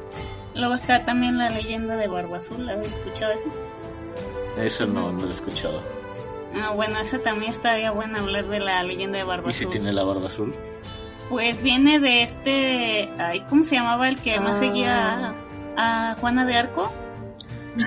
Luego 0.55 0.75
está 0.75 1.05
también 1.05 1.37
la 1.39 1.49
leyenda 1.49 1.97
de 1.97 2.07
Barba 2.07 2.39
Azul, 2.39 2.69
¿habéis 2.69 2.93
escuchado 2.93 3.33
eso? 3.33 3.45
Eso 4.59 4.87
no, 4.87 5.13
no 5.13 5.23
lo 5.23 5.29
he 5.29 5.31
escuchado. 5.31 5.83
Ah, 6.57 6.71
bueno, 6.71 7.01
esa 7.01 7.19
también 7.19 7.51
estaría 7.51 7.91
bueno 7.91 8.19
hablar 8.19 8.47
de 8.47 8.61
la 8.61 8.83
leyenda 8.85 9.19
de 9.19 9.25
Barba 9.25 9.51
¿Y 9.51 9.53
si 9.53 9.65
Azul. 9.65 9.73
tiene 9.73 9.93
la 9.93 10.05
barba 10.05 10.29
azul? 10.29 10.55
Pues 11.29 11.63
viene 11.63 11.99
de 12.01 12.23
este, 12.23 13.09
ay, 13.19 13.43
¿cómo 13.49 13.65
se 13.65 13.77
llamaba 13.77 14.09
el 14.09 14.19
que 14.21 14.39
más 14.41 14.57
Ah. 14.57 14.61
seguía 14.61 15.35
a, 15.77 16.11
a 16.11 16.15
Juana 16.17 16.45
de 16.45 16.57
Arco? 16.57 16.93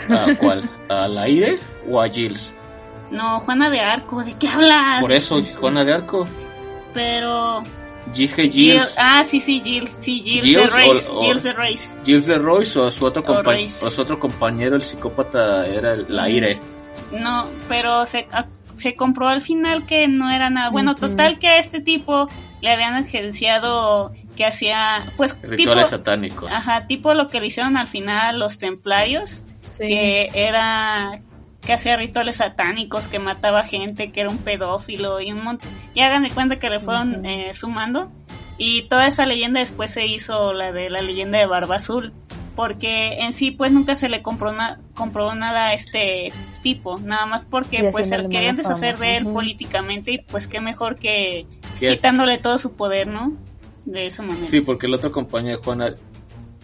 ¿A 0.09 0.25
cuál? 0.39 0.69
¿Al 0.89 1.17
aire 1.17 1.59
o 1.89 2.01
a 2.01 2.09
Gilles? 2.09 2.53
No, 3.11 3.39
Juana 3.41 3.69
de 3.69 3.79
Arco, 3.79 4.23
¿de 4.23 4.33
qué 4.33 4.47
hablas? 4.49 5.01
Por 5.01 5.11
eso, 5.11 5.41
Juana 5.59 5.85
de 5.85 5.93
Arco. 5.93 6.27
Pero 6.93 7.61
Dije 8.13 8.43
Gil- 8.43 8.51
Gilles. 8.51 8.95
ah, 8.99 9.23
sí, 9.25 9.39
sí, 9.39 9.61
Gilles, 9.63 9.95
sí, 9.99 10.21
Gilles, 10.21 10.43
Gilles 10.43 10.73
de 10.73 10.79
Reis, 10.79 11.07
o- 11.07 11.17
o- 11.17 11.21
Gilles 11.21 11.43
de 11.43 11.53
Reis. 11.53 11.89
Gilles 12.05 12.25
de 12.25 12.38
Royce 12.38 12.79
o 12.79 12.91
su 12.91 13.05
otro, 13.05 13.21
O 13.21 13.25
compa- 13.25 13.85
o 13.85 13.91
su 13.91 14.01
otro 14.01 14.19
compañero, 14.19 14.75
el 14.75 14.81
psicópata, 14.81 15.65
era 15.67 15.93
el 15.93 16.19
aire. 16.19 16.59
No, 17.11 17.47
pero 17.69 18.05
se, 18.05 18.27
se 18.77 18.95
comprobó 18.95 19.29
al 19.29 19.41
final 19.41 19.85
que 19.85 20.07
no 20.07 20.29
era 20.31 20.49
nada. 20.49 20.69
Bueno, 20.69 20.95
total 20.95 21.38
que 21.39 21.47
a 21.47 21.59
este 21.59 21.79
tipo 21.79 22.27
le 22.62 22.72
habían 22.72 22.95
agenciado 22.95 24.12
que 24.36 24.45
hacía, 24.45 25.03
pues, 25.16 25.36
tipo, 25.36 25.47
Rituales 25.51 25.88
satánicos. 25.89 26.51
ajá, 26.51 26.88
tipo 26.88 27.14
lo 27.14 27.28
que 27.28 27.39
le 27.39 27.47
hicieron 27.47 27.78
al 27.78 27.88
final 27.88 28.39
los 28.39 28.58
templarios, 28.58 29.43
Sí. 29.66 29.88
que 29.88 30.30
era 30.34 31.22
que 31.62 31.74
hacía 31.74 31.97
rituales 31.97 32.38
satánicos, 32.38 33.08
que 33.10 33.20
mataba 33.20 33.64
gente, 33.64 34.12
que 34.12 34.22
era 34.22 34.30
un 34.30 34.38
pedófilo 34.38 35.20
y 35.20 35.32
un 35.34 35.43
montón. 35.43 35.70
Y 35.93 35.99
hagan 36.01 36.24
de 36.24 36.30
cuenta 36.30 36.60
que 36.60 36.70
le 36.70 36.80
fueron 36.80 37.26
eh, 37.26 37.53
sumando. 37.53 38.10
Y 38.58 38.84
toda 38.84 39.05
esa 39.05 39.26
leyenda 39.26 39.60
después 39.60 39.91
se 39.91 40.05
hizo 40.08 40.53
la 40.53 40.72
de 40.72 40.89
la 40.89 41.01
leyenda 41.01 41.38
de 41.39 41.45
Barba 41.45 41.76
Azul. 41.76 42.14
Porque 42.55 43.18
en 43.20 43.34
sí, 43.34 43.51
pues 43.51 43.72
nunca 43.72 43.95
se 43.95 44.08
le 44.10 44.22
compró, 44.22 44.51
na- 44.53 44.80
comprobó 44.95 45.36
nada 45.36 45.68
a 45.68 45.74
este 45.74 46.32
tipo. 46.64 46.97
Nada 46.99 47.26
más 47.26 47.45
porque, 47.45 47.86
Y 47.89 47.91
pues, 47.91 48.10
querían 48.32 48.55
deshacer 48.55 48.97
de 48.97 49.18
él 49.18 49.26
políticamente. 49.26 50.12
Y 50.14 50.18
pues, 50.20 50.47
qué 50.47 50.62
mejor 50.62 50.95
que 50.97 51.45
Que- 51.80 51.89
quitándole 51.95 52.38
todo 52.38 52.57
su 52.57 52.73
poder, 52.73 53.07
¿no? 53.07 53.34
De 53.86 54.07
esa 54.07 54.23
manera. 54.23 54.47
Sí, 54.47 54.61
porque 54.61 54.88
el 54.88 54.93
otro 54.93 55.11
compañero 55.11 55.57
de 55.57 55.63
Juana, 55.63 55.95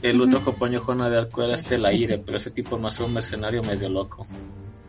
el 0.01 0.21
otro 0.21 0.43
compañero 0.43 0.79
de 0.81 0.85
Juana 0.85 1.09
de 1.09 1.17
Arco 1.19 1.43
era 1.43 1.55
este 1.55 1.75
el 1.75 1.85
aire, 1.85 2.17
pero 2.17 2.37
ese 2.37 2.51
tipo 2.51 2.77
más 2.77 2.97
era 2.97 3.05
un 3.05 3.13
mercenario 3.13 3.63
medio 3.63 3.89
loco. 3.89 4.27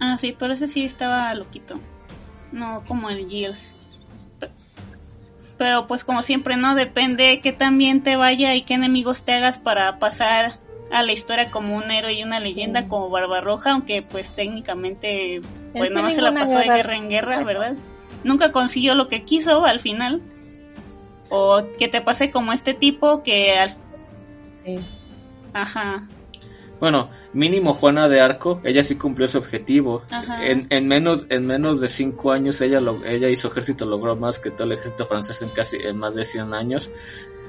Ah, 0.01 0.19
sí, 0.19 0.35
pero 0.37 0.53
ese 0.53 0.67
sí 0.67 0.85
estaba 0.85 1.33
loquito. 1.35 1.79
No 2.53 2.83
como 2.89 3.11
el 3.11 3.29
Gilles. 3.29 3.75
Pe- 4.41 4.51
Pero 5.57 5.87
pues 5.87 6.03
como 6.05 6.23
siempre, 6.25 6.57
¿no? 6.57 6.75
Depende 6.75 7.41
que 7.41 7.53
también 7.53 8.03
te 8.03 8.17
vaya 8.17 8.55
y 8.57 8.63
qué 8.63 8.75
enemigos 8.75 9.23
te 9.25 9.33
hagas 9.35 9.59
para 9.59 9.99
pasar 10.01 10.59
a 10.93 11.03
la 11.03 11.13
historia 11.13 11.51
como 11.51 11.77
un 11.77 11.91
héroe 11.91 12.13
y 12.15 12.23
una 12.25 12.41
leyenda 12.41 12.83
Sí. 12.83 12.89
como 12.89 13.11
Barbarroja, 13.11 13.71
aunque 13.73 14.03
pues 14.03 14.35
técnicamente 14.35 15.41
pues 15.73 15.85
Es 15.85 15.91
nada 15.91 16.03
más 16.03 16.15
se 16.15 16.23
la 16.23 16.33
pasó 16.35 16.59
de 16.59 16.65
guerra- 16.65 16.77
guerra 16.77 16.97
en 16.97 17.09
guerra, 17.09 17.45
¿verdad? 17.45 17.75
Nunca 18.25 18.53
consiguió 18.53 18.95
lo 18.95 19.09
que 19.09 19.25
quiso 19.25 19.65
al 19.65 19.81
final. 19.81 20.23
O 21.31 21.63
que 21.79 21.89
te 21.89 22.01
pase 22.01 22.31
como 22.31 22.53
este 22.53 22.75
tipo 22.75 23.23
que 23.23 23.53
al... 23.59 23.71
Sí. 23.71 24.79
Ajá. 25.53 26.09
Bueno, 26.81 27.09
mínimo 27.33 27.73
Juana 27.75 28.09
de 28.09 28.21
Arco, 28.21 28.61
ella 28.65 28.83
sí 28.85 28.97
cumplió 28.97 29.27
su 29.29 29.39
objetivo. 29.39 30.03
En, 30.43 30.67
en 30.71 30.87
menos 30.89 31.27
en 31.31 31.47
menos 31.47 31.81
de 31.81 31.89
cinco 31.89 32.33
años 32.33 32.61
ella 32.61 32.81
lo, 32.81 33.03
ella 33.05 33.29
y 33.29 33.37
su 33.37 33.49
ejército 33.49 33.87
logró 33.87 34.17
más 34.17 34.39
que 34.39 34.51
todo 34.51 34.65
el 34.65 34.73
ejército 34.73 35.07
francés 35.07 35.41
en 35.43 35.49
casi 35.51 35.77
en 35.79 35.97
más 35.97 36.15
de 36.15 36.25
100 36.25 36.53
años. 36.53 36.91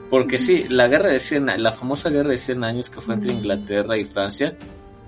Porque 0.09 0.37
sí, 0.37 0.65
la 0.69 0.87
guerra 0.87 1.09
de 1.09 1.19
100 1.19 1.49
a- 1.49 1.57
la 1.57 1.71
famosa 1.71 2.09
guerra 2.11 2.29
de 2.29 2.37
100 2.37 2.63
años 2.63 2.89
que 2.89 3.01
fue 3.01 3.15
entre. 3.15 3.31
Inglaterra 3.33 3.97
y 3.97 4.05
Francia, 4.05 4.55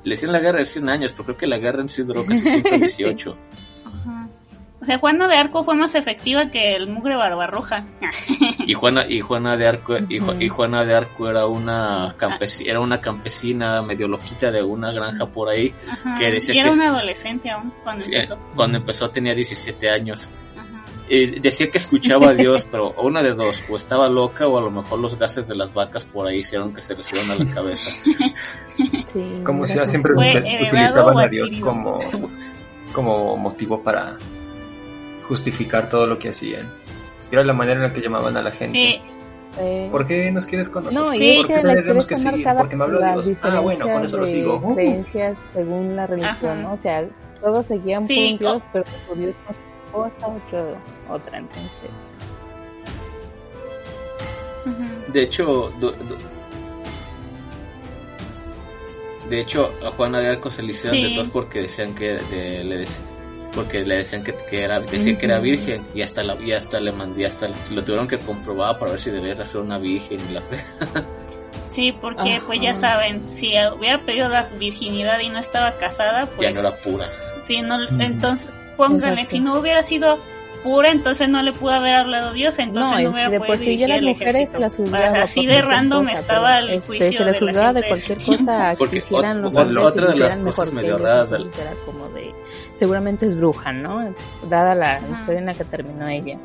le 0.04 0.10
decían 0.16 0.32
la 0.32 0.40
guerra 0.40 0.60
de 0.60 0.66
100 0.66 0.90
años, 0.90 1.12
pero 1.14 1.26
creo 1.26 1.38
que 1.38 1.48
la 1.48 1.60
guerra 1.60 1.82
en 1.82 1.90
sí 1.90 2.02
duró 2.04 2.26
casi 2.26 2.42
118. 2.50 3.32
Ajá. 3.32 3.67
O 4.88 4.90
sea, 4.90 5.00
Juana 5.00 5.28
de 5.28 5.36
Arco 5.36 5.66
fue 5.66 5.76
más 5.76 5.96
efectiva 5.96 6.50
que 6.50 6.74
el 6.78 6.88
mugre 6.88 7.18
Barbarroja. 7.18 7.84
y 8.66 8.74
Juana 8.74 9.06
y 9.06 9.20
Juana 9.20 9.58
de 9.58 9.68
Arco 9.68 9.98
y, 9.98 10.22
Ju- 10.22 10.42
y 10.42 10.48
Juana 10.48 10.86
de 10.86 10.96
Arco 10.96 11.30
era 11.30 11.46
una 11.46 12.14
campesina, 12.16 12.70
era 12.72 12.80
una 12.80 13.02
campesina 13.02 13.82
medio 13.82 14.08
loquita 14.08 14.50
de 14.50 14.64
una 14.64 14.94
granja 14.94 15.26
por 15.26 15.50
ahí. 15.50 15.74
Ajá. 15.92 16.16
Que 16.18 16.32
decía 16.32 16.56
y 16.56 16.60
era 16.60 16.70
que 16.70 16.76
es- 16.76 16.80
un 16.80 16.84
adolescente 16.86 17.50
aún 17.50 17.74
cuando 17.84 18.02
Sí, 18.02 18.16
empezó. 18.16 18.38
cuando 18.56 18.78
empezó 18.78 19.10
tenía 19.10 19.36
17 19.36 19.90
años. 19.90 20.30
Eh, 21.10 21.38
decía 21.42 21.70
que 21.70 21.80
escuchaba 21.80 22.30
a 22.30 22.34
Dios, 22.34 22.66
pero 22.72 22.92
una 22.94 23.22
de 23.24 23.34
dos, 23.34 23.66
o 23.70 23.76
estaba 23.76 24.08
loca 24.08 24.48
o 24.48 24.58
a 24.58 24.62
lo 24.62 24.72
mejor 24.72 25.00
los 25.00 25.20
gases 25.20 25.50
de 25.50 25.56
las 25.58 25.74
vacas 25.74 26.06
por 26.06 26.28
ahí 26.28 26.38
hicieron 26.38 26.74
que 26.74 26.80
se 26.80 26.96
le 26.96 27.04
subieran 27.04 27.32
a 27.32 27.36
la 27.44 27.54
cabeza. 27.54 27.90
Sí, 29.12 29.42
Como 29.44 29.66
si 29.68 29.78
siempre 29.86 30.14
utilizaban 30.14 31.18
a 31.18 31.28
Dios 31.28 31.50
como, 31.62 32.00
como 32.94 33.36
motivo 33.38 33.82
para 33.82 34.18
justificar 35.28 35.90
todo 35.90 36.08
lo 36.08 36.18
que 36.20 36.30
hacían. 36.30 36.68
Era 37.32 37.44
la 37.44 37.54
manera 37.54 37.78
en 37.78 37.84
la 37.88 37.94
que 37.94 38.02
llamaban 38.02 38.36
a 38.38 38.42
la 38.42 38.52
gente. 38.52 38.78
Sí. 38.78 39.02
¿Por 39.92 40.06
qué 40.06 40.32
nos 40.32 40.46
quieres 40.46 40.70
con 40.70 40.84
nosotros? 40.84 41.08
No, 41.08 41.14
y 41.16 41.38
¿Por 41.38 41.48
qué 41.48 41.64
la 41.64 41.76
tenemos 41.76 42.06
que 42.06 42.16
seguir? 42.16 42.46
Porque 42.58 42.76
me 42.76 42.86
por 42.86 42.96
habló 43.04 43.22
Dios. 43.22 43.38
Ah, 43.42 43.60
bueno, 43.60 43.88
con 43.88 44.04
eso 44.04 44.18
lo 44.18 44.28
sigo. 44.28 44.60
de 44.60 44.66
Uh. 44.68 44.76
creencias 44.76 45.38
según 45.54 45.96
la 45.96 46.06
religión, 46.06 46.52
Ajá. 46.52 46.62
¿no? 46.62 46.74
O 46.74 46.78
sea, 46.78 47.08
todos 47.42 47.66
seguían 47.66 48.04
por 48.04 48.08
Sí, 48.08 48.32
un 48.34 48.38
dios, 48.38 48.62
pero 48.72 48.86
su 49.08 49.16
dios 49.16 49.36
no 49.46 49.52
es 49.52 49.58
una 49.58 49.92
cosa, 49.92 50.28
otro, 50.28 50.78
otra, 51.10 51.38
entonces. 51.40 51.90
De 55.12 55.24
hecho, 55.24 55.72
du- 55.80 55.92
du- 55.92 56.18
de 59.30 59.42
hecho, 59.42 59.74
a 59.86 59.92
Juana 59.92 60.20
de 60.20 60.30
Arco 60.30 60.52
se 60.52 60.62
le 60.64 60.72
hicieron 60.72 60.98
Sí. 61.00 61.10
de 61.10 61.16
tos 61.16 61.30
porque 61.30 61.62
decían 61.62 61.96
que 61.96 62.14
de- 62.16 62.64
le 62.64 62.84
dec- 62.84 63.00
porque 63.58 63.84
le 63.86 63.98
decían 63.98 64.24
que, 64.24 64.34
que 64.50 64.64
era 64.64 64.80
decían 64.80 65.18
que 65.18 65.26
era 65.26 65.40
virgen 65.40 65.86
y 65.94 66.02
hasta 66.04 66.24
la 66.24 66.36
y 66.36 66.52
hasta 66.54 66.80
le 66.80 66.92
mandé 66.94 67.26
hasta 67.26 67.50
lo 67.72 67.84
tuvieron 67.84 68.08
que 68.08 68.20
comprobar 68.20 68.78
para 68.80 68.92
ver 68.92 69.00
si 69.02 69.10
debía 69.12 69.36
de 69.36 69.46
ser 69.46 69.60
una 69.62 69.78
virgen 69.80 70.20
y 70.30 70.34
la 70.34 70.42
Sí, 71.72 71.92
porque 72.00 72.36
Ajá. 72.36 72.44
pues 72.48 72.60
ya 72.62 72.74
saben, 72.74 73.26
si 73.28 73.50
hubiera 73.78 74.00
perdido 74.00 74.30
la 74.30 74.44
virginidad 74.60 75.20
y 75.20 75.30
no 75.30 75.38
estaba 75.40 75.74
casada, 75.78 76.26
ya 76.26 76.30
pues 76.36 76.54
no 76.56 76.60
era 76.62 76.76
pura. 76.78 77.06
si 77.46 77.62
no, 77.62 77.78
entonces 78.00 78.48
pónganle, 78.76 79.22
Exacto. 79.22 79.30
si 79.32 79.40
no 79.42 79.60
hubiera 79.60 79.84
sido 79.84 80.18
pura, 80.64 80.90
entonces 80.92 81.30
no 81.30 81.44
le 81.44 81.54
pudo 81.54 81.72
haber 81.74 81.94
hablado 81.96 82.34
Dios, 82.34 82.58
entonces 82.58 82.98
No, 82.98 83.02
no, 83.04 83.10
hubiera 83.12 83.30
de 83.30 83.38
por 83.38 83.48
podido 83.48 83.64
sí 83.64 83.78
ya 83.78 83.86
dirigir 83.86 83.90
las 83.90 83.98
el 84.00 84.06
mujeres 84.08 84.36
ejército. 84.36 84.60
las 84.60 84.80
O 84.80 84.86
sea, 84.88 85.22
así 85.24 85.42
por 85.42 85.50
de 85.56 85.62
random 85.62 86.06
cosa, 86.08 86.20
estaba 86.20 86.58
el 86.60 86.70
este, 86.72 86.88
juicio 86.88 87.12
se 87.20 87.26
les 87.26 87.40
de 87.40 87.46
la 87.54 87.74
de 87.74 87.88
cualquier 87.88 88.18
cosa 88.18 88.72
que 88.72 88.78
Porque 88.78 88.98
hicieran 88.98 89.38
ot- 89.38 89.42
los 89.44 89.56
hombres 89.58 89.84
otra 89.86 90.08
de 90.08 90.16
las 90.20 90.36
cosas 90.36 90.72
mejor 90.72 90.74
medio 90.74 90.98
que 90.98 91.04
raras 91.04 91.30
del- 91.30 91.48
como 91.86 92.10
de 92.10 92.34
seguramente 92.78 93.26
es 93.26 93.36
bruja 93.36 93.72
no 93.74 94.14
dada 94.50 94.76
la 94.76 94.96
Ajá. 94.98 95.08
historia 95.14 95.40
en 95.40 95.46
la 95.48 95.54
que 95.54 95.64
terminó 95.66 96.08
ella 96.08 96.38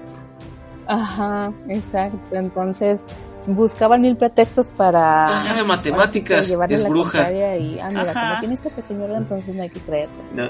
ajá 0.86 1.52
exacto 1.68 2.34
entonces 2.36 3.04
buscaban 3.46 4.00
mil 4.00 4.16
pretextos 4.16 4.70
para 4.70 5.26
Ah, 5.26 5.38
sabe 5.40 5.58
sí 5.58 5.62
que 5.62 5.68
matemáticas, 5.68 6.50
es 6.50 6.82
la 6.82 6.88
bruja. 6.88 7.32
y 7.32 7.78
ah 7.80 7.88
mira 7.90 8.02
Ajá. 8.02 8.20
como 8.28 8.40
tiene 8.40 8.54
este 8.54 8.70
pequeño 8.70 9.16
entonces 9.16 9.54
no 9.54 9.62
hay 9.62 9.70
que 9.70 9.80
creerte 9.80 10.22
No. 10.34 10.48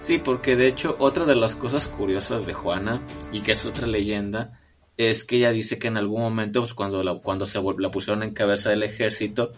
Sí, 0.00 0.18
porque 0.18 0.56
de 0.56 0.68
hecho 0.68 0.96
otra 0.98 1.24
de 1.24 1.34
las 1.34 1.56
cosas 1.56 1.86
curiosas 1.86 2.46
de 2.46 2.54
Juana 2.54 3.02
y 3.32 3.42
que 3.42 3.52
es 3.52 3.66
otra 3.66 3.86
leyenda 3.86 4.58
es 4.98 5.24
que 5.24 5.36
ella 5.36 5.50
dice 5.50 5.78
que 5.78 5.88
en 5.88 5.96
algún 5.96 6.20
momento 6.20 6.60
pues 6.60 6.74
cuando 6.74 7.02
la 7.02 7.14
cuando 7.20 7.46
se 7.46 7.62
la 7.78 7.90
pusieron 7.90 8.22
en 8.22 8.34
cabeza 8.34 8.68
del 8.68 8.82
ejército 8.82 9.52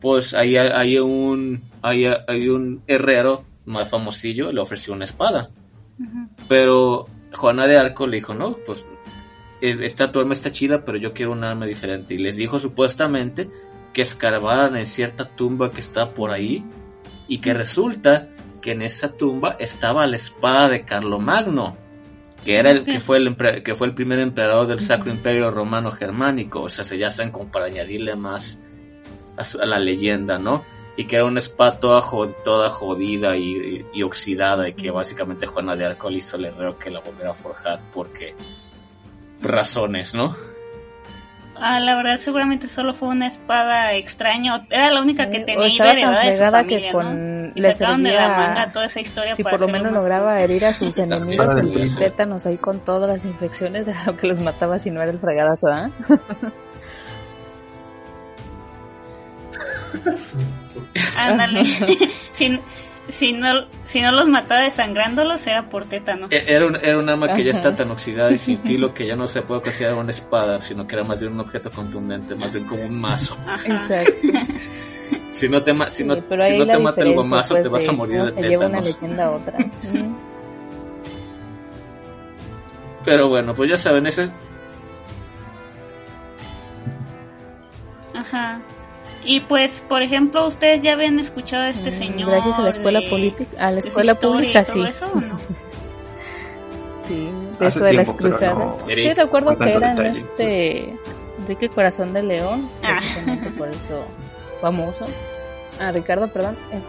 pues 0.00 0.34
ahí 0.34 0.56
hay, 0.56 0.98
un 0.98 1.62
hay, 1.80 2.04
hay 2.04 2.48
un 2.48 2.82
herrero 2.86 3.44
más 3.64 3.88
famosillo 3.88 4.52
le 4.52 4.60
ofreció 4.60 4.92
una 4.92 5.04
espada. 5.04 5.50
Pero 6.48 7.06
Juana 7.32 7.66
de 7.66 7.78
Arco 7.78 8.06
le 8.06 8.16
dijo, 8.16 8.34
no, 8.34 8.56
pues 8.66 8.86
esta 9.60 10.10
tu 10.10 10.18
arma 10.18 10.34
está 10.34 10.50
chida, 10.50 10.84
pero 10.84 10.98
yo 10.98 11.14
quiero 11.14 11.32
un 11.32 11.44
arma 11.44 11.66
diferente. 11.66 12.14
Y 12.14 12.18
les 12.18 12.36
dijo 12.36 12.58
supuestamente 12.58 13.48
que 13.92 14.02
escarbaran 14.02 14.76
en 14.76 14.86
cierta 14.86 15.24
tumba 15.24 15.70
que 15.70 15.80
está 15.80 16.14
por 16.14 16.30
ahí 16.30 16.64
y 17.28 17.38
que 17.38 17.54
resulta 17.54 18.28
que 18.60 18.72
en 18.72 18.82
esa 18.82 19.16
tumba 19.16 19.56
estaba 19.58 20.06
la 20.06 20.16
espada 20.16 20.68
de 20.68 20.84
Carlomagno, 20.84 21.76
que 22.44 22.56
era 22.56 22.70
el 22.70 22.84
que 22.84 23.00
fue 23.00 23.18
el 23.18 23.36
que 23.62 23.74
fue 23.74 23.86
el 23.86 23.94
primer 23.94 24.18
emperador 24.18 24.66
del 24.66 24.80
Sacro 24.80 25.10
Imperio 25.12 25.50
Romano 25.50 25.90
Germánico, 25.92 26.62
o 26.62 26.68
sea, 26.68 26.84
se 26.84 26.98
ya 26.98 27.10
saben 27.10 27.30
como 27.32 27.50
para 27.50 27.66
añadirle 27.66 28.16
más 28.16 28.60
a, 29.36 29.44
su- 29.44 29.60
a 29.60 29.66
la 29.66 29.78
leyenda, 29.78 30.38
¿no? 30.38 30.64
Y 30.96 31.04
que 31.04 31.16
era 31.16 31.24
una 31.24 31.38
espada 31.38 31.78
toda, 31.80 32.02
jod- 32.02 32.36
toda 32.44 32.68
jodida 32.68 33.36
y, 33.36 33.44
y- 33.56 33.86
y 33.94 34.02
oxidada 34.02 34.68
y 34.68 34.74
que 34.74 34.90
básicamente 34.90 35.46
Juana 35.46 35.74
de 35.76 35.86
Arco 35.86 36.10
le 36.10 36.18
hizo 36.18 36.36
el 36.36 36.44
herrero 36.46 36.78
que 36.78 36.90
la 36.90 37.00
volviera 37.00 37.30
a 37.30 37.34
forjar 37.34 37.80
porque 37.92 38.34
razones, 39.40 40.14
¿no? 40.14 40.34
Ah, 41.54 41.78
la 41.80 41.94
verdad 41.94 42.16
seguramente 42.16 42.66
solo 42.66 42.92
fue 42.92 43.08
una 43.08 43.28
espada 43.28 43.94
extraña, 43.94 44.66
era 44.70 44.90
la 44.90 45.00
única 45.00 45.30
que 45.30 45.38
Sí, 45.38 45.44
tenía 45.44 45.64
o 45.64 45.66
y 45.68 45.78
tan 45.78 45.86
heredada 45.88 46.24
de 46.24 46.32
su 46.32 46.38
familia, 46.50 46.90
que 46.90 46.92
¿no? 46.98 46.98
Y 47.54 47.60
le 47.60 47.72
sacaron 47.74 48.02
de 48.02 48.12
la 48.14 48.28
manga 48.28 48.72
toda 48.72 48.86
esa 48.86 49.00
historia 49.00 49.34
si 49.34 49.42
para 49.42 49.56
por 49.58 49.66
lo 49.66 49.72
menos 49.72 49.92
lograba 49.92 50.40
herir 50.42 50.64
a 50.66 50.72
sus 50.74 50.96
enemigos 50.98 51.54
y 51.62 51.88
tétanos 51.96 52.46
ahí 52.46 52.58
con 52.58 52.80
todas 52.80 53.08
las 53.10 53.24
infecciones 53.24 53.86
era 53.88 54.04
lo 54.06 54.16
que 54.16 54.26
los 54.26 54.40
mataba 54.40 54.78
si 54.78 54.90
no 54.90 55.02
era 55.02 55.10
el 55.10 55.18
fregadazo 55.18 55.68
¿ah? 55.68 55.90
Ándale. 61.16 61.64
si, 62.32 62.60
si, 63.08 63.32
no, 63.32 63.66
si 63.84 64.00
no 64.00 64.12
los 64.12 64.28
mataba 64.28 64.62
desangrándolos 64.62 65.46
era 65.46 65.68
por 65.68 65.86
tétanos. 65.86 66.30
E- 66.32 66.44
Era 66.46 66.66
un, 66.66 66.76
era 66.76 66.98
un 66.98 67.08
arma 67.08 67.34
que 67.34 67.44
ya 67.44 67.50
está 67.50 67.74
tan 67.74 67.90
oxidada 67.90 68.30
y 68.32 68.38
sin 68.38 68.58
filo 68.58 68.94
que 68.94 69.06
ya 69.06 69.16
no 69.16 69.26
se 69.28 69.42
puede 69.42 69.62
considerar 69.62 69.96
una 69.96 70.10
espada, 70.10 70.60
sino 70.62 70.86
que 70.86 70.94
era 70.96 71.04
más 71.04 71.20
bien 71.20 71.32
un 71.32 71.40
objeto 71.40 71.70
contundente, 71.70 72.34
más 72.34 72.52
bien 72.52 72.64
como 72.66 72.82
un 72.84 73.00
mazo. 73.00 73.36
Ajá. 73.46 73.66
Exacto. 73.66 74.28
Si 75.32 75.48
no 75.48 75.62
te, 75.62 75.72
ma- 75.72 75.90
si 75.90 76.04
no, 76.04 76.14
si 76.14 76.56
no 76.58 76.66
te 76.66 76.78
mata 76.78 77.00
el 77.02 77.14
gomazo, 77.14 77.54
pues, 77.54 77.62
te 77.64 77.68
vas 77.68 77.88
a 77.88 77.90
de 77.90 77.96
morir 77.96 78.22
de 78.22 78.28
se 78.42 78.48
lleva 78.48 78.66
una 78.66 78.78
tétanos. 78.80 79.02
leyenda 79.02 79.24
a 79.26 79.30
otra. 79.32 79.58
Mm. 79.92 80.14
Pero 83.04 83.28
bueno, 83.28 83.52
pues 83.54 83.68
ya 83.68 83.76
saben, 83.76 84.06
ese 84.06 84.30
Ajá. 88.14 88.60
Y 89.24 89.40
pues, 89.40 89.84
por 89.88 90.02
ejemplo, 90.02 90.46
ustedes 90.46 90.82
ya 90.82 90.92
habían 90.94 91.18
escuchado 91.18 91.64
a 91.64 91.68
este 91.70 91.90
Mm, 91.90 91.94
señor. 91.94 92.30
Gracias 92.30 92.58
a 92.58 92.62
la 92.62 92.68
escuela 92.70 93.00
de- 93.00 93.08
política, 93.10 93.50
a 93.58 93.70
la 93.70 93.80
de 93.80 93.88
escuela 93.88 94.14
pública 94.16 94.64
sí. 94.64 94.82
eso, 94.82 95.06
¿o 95.12 95.20
no? 95.20 95.38
Sí, 97.08 97.28
de 97.58 97.66
Hace 97.66 97.78
eso 97.78 97.84
de 97.84 97.92
las 97.94 98.06
tiempo, 98.06 98.22
cruzadas. 98.22 98.56
no- 98.58 98.76
sí, 98.88 99.12
recuerdo 99.14 99.58
que 99.58 99.70
era 99.72 99.90
en 99.90 99.96
detalle. 99.96 100.20
este 100.20 100.96
Enrique 101.40 101.68
Corazón 101.68 102.12
de 102.12 102.22
León, 102.22 102.68
Ah. 102.84 103.00
por 103.58 103.68
eso 103.68 104.04
famoso. 104.62 105.04
Ah, 105.78 105.92
Ricardo, 105.92 106.28
perdón. 106.28 106.56
Eh, 106.72 106.80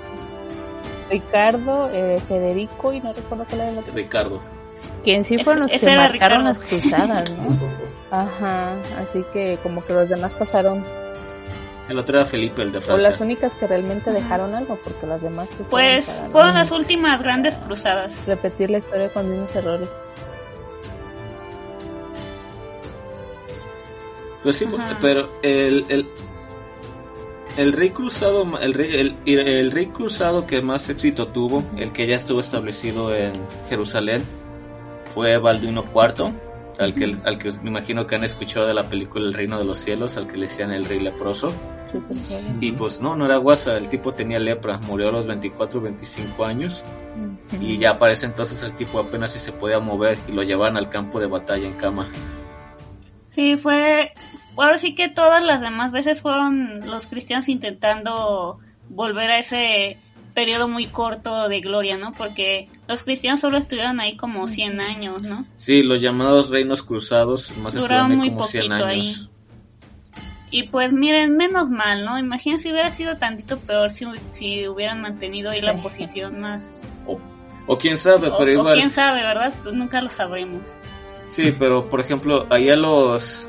Ricardo, 1.10 1.90
eh, 1.92 2.22
Federico 2.28 2.94
y 2.94 3.02
no 3.02 3.12
recuerdo 3.14 3.46
cuál 3.50 3.62
era 3.62 3.70
el 3.72 3.78
otro. 3.80 3.92
Ricardo. 3.94 4.40
Que 5.04 5.16
en 5.16 5.26
sí 5.26 5.36
Ese- 5.36 5.44
fueron 5.44 5.64
los 5.64 5.74
ese 5.74 5.86
que 5.86 5.96
marcaron 5.98 6.14
Ricardo. 6.14 6.44
las 6.46 6.60
cruzadas, 6.60 7.30
¿no? 7.32 7.58
Ajá, 8.12 8.74
así 9.02 9.24
que 9.34 9.58
como 9.62 9.84
que 9.86 9.94
los 9.94 10.08
demás 10.08 10.32
pasaron, 10.34 10.84
El 11.90 11.98
otro 12.00 12.18
era 12.18 12.26
Felipe, 12.26 12.62
el 12.62 12.72
de 12.72 12.78
o 12.78 12.82
Francia. 12.82 13.10
las 13.10 13.20
únicas 13.20 13.54
que 13.56 13.68
realmente 13.68 14.12
dejaron 14.12 14.56
algo, 14.56 14.78
porque 14.84 15.06
las 15.06 15.22
demás 15.22 15.50
Pues 15.70 16.06
fueron 16.32 16.54
las 16.54 16.72
últimas 16.72 17.22
grandes 17.22 17.58
cruzadas. 17.58 18.26
repetir 18.28 18.70
la 18.70 18.78
historia 18.78 19.10
con 19.10 19.30
mismos 19.30 19.54
errores. 19.56 19.90
Pues 24.44 24.58
sí, 24.58 24.66
Ajá. 24.78 24.98
pero 25.02 25.30
el, 25.42 25.86
el, 25.90 26.08
el 27.58 27.74
rey 27.74 27.92
cruzado, 27.92 28.60
el 28.60 28.74
rey, 28.74 29.16
el, 29.26 29.40
el 29.40 29.72
rey 29.72 29.88
cruzado 29.88 30.48
que 30.48 30.62
más 30.62 30.90
éxito 30.90 31.28
tuvo, 31.28 31.64
el 31.78 31.92
que 31.92 32.08
ya 32.08 32.16
estuvo 32.16 32.40
establecido 32.40 33.16
en 33.16 33.34
Jerusalén, 33.70 34.24
fue 35.06 35.38
Balduino 35.38 35.86
IV, 35.94 36.34
al 36.80 36.96
que, 36.96 37.16
al 37.24 37.38
que 37.38 37.52
me 37.62 37.70
imagino 37.70 38.08
que 38.08 38.16
han 38.16 38.24
escuchado 38.24 38.68
de 38.68 38.74
la 38.74 38.90
película 38.90 39.26
El 39.26 39.34
Reino 39.34 39.60
de 39.60 39.66
los 39.66 39.78
Cielos, 39.78 40.18
al 40.18 40.28
que 40.28 40.36
le 40.36 40.42
decían 40.42 40.72
el 40.72 40.86
rey 40.86 41.00
leproso. 41.00 41.54
Y 42.60 42.72
pues 42.72 43.02
no, 43.02 43.16
no 43.16 43.26
era 43.26 43.38
guasa, 43.38 43.78
el 43.78 43.88
tipo 43.88 44.12
tenía 44.12 44.40
lepra, 44.40 44.80
murió 44.80 45.10
a 45.10 45.12
los 45.12 45.28
24 45.28 45.80
25 45.80 46.44
años 46.44 46.84
y 47.62 47.78
ya 47.78 48.00
para 48.00 48.14
ese 48.14 48.26
entonces 48.26 48.64
el 48.64 48.76
tipo 48.76 49.00
apenas 49.00 49.34
si 49.34 49.40
se 49.40 49.52
podía 49.52 49.80
mover 49.80 50.18
y 50.28 50.32
lo 50.32 50.42
llevaban 50.42 50.76
al 50.76 50.90
campo 50.90 51.20
de 51.20 51.28
batalla 51.28 51.68
en 51.68 51.74
cama. 51.74 52.08
Sí, 53.30 53.58
fue. 53.58 54.12
Ahora 54.58 54.78
sí 54.78 54.96
que 54.96 55.10
todas 55.10 55.44
las 55.44 55.62
demás 55.62 55.92
veces 55.92 56.22
fueron 56.22 56.82
los 56.86 57.08
cristianos 57.08 57.50
intentando 57.50 58.60
volver 58.90 59.32
a 59.32 59.40
ese 59.40 59.98
periodo 60.34 60.68
muy 60.68 60.88
corto 60.88 61.48
de 61.48 61.62
gloria, 61.62 61.98
¿no? 61.98 62.12
Porque 62.12 62.70
los 62.88 63.04
cristianos 63.04 63.40
solo 63.40 63.58
estuvieron 63.58 64.00
ahí 64.00 64.18
como 64.18 64.48
100 64.48 64.80
años, 64.82 65.22
¿no? 65.22 65.46
Sí, 65.56 65.84
los 65.84 66.02
llamados 66.02 66.50
reinos 66.50 66.84
cruzados 66.84 67.56
más 67.58 67.74
Duraron 67.76 68.16
muy 68.16 68.30
como 68.30 68.44
100 68.46 68.68
poquito 68.68 68.86
años. 68.86 69.18
ahí. 69.20 69.30
Y 70.52 70.64
pues 70.64 70.94
miren, 70.94 71.36
menos 71.36 71.72
mal, 71.72 72.06
¿no? 72.06 72.20
Imagínense 72.20 72.64
si 72.64 72.72
hubiera 72.72 72.90
sido 72.90 73.18
tantito 73.18 73.58
peor 73.60 73.90
si, 73.90 74.06
si 74.34 74.68
hubieran 74.68 75.02
mantenido 75.02 75.50
ahí 75.50 75.62
la 75.62 75.82
posición 75.82 76.40
más... 76.42 76.80
O, 77.08 77.20
o 77.66 77.78
quién 77.78 77.98
sabe, 77.98 78.28
O, 78.28 78.38
pero 78.38 78.52
o 78.52 78.54
igual. 78.54 78.76
quién 78.76 78.92
sabe, 78.92 79.24
¿verdad? 79.24 79.52
Pues 79.64 79.74
nunca 79.74 80.00
lo 80.02 80.10
sabremos. 80.10 80.62
Sí, 81.28 81.56
pero 81.58 81.90
por 81.90 82.02
ejemplo, 82.02 82.46
allá 82.52 82.76
los. 82.76 83.48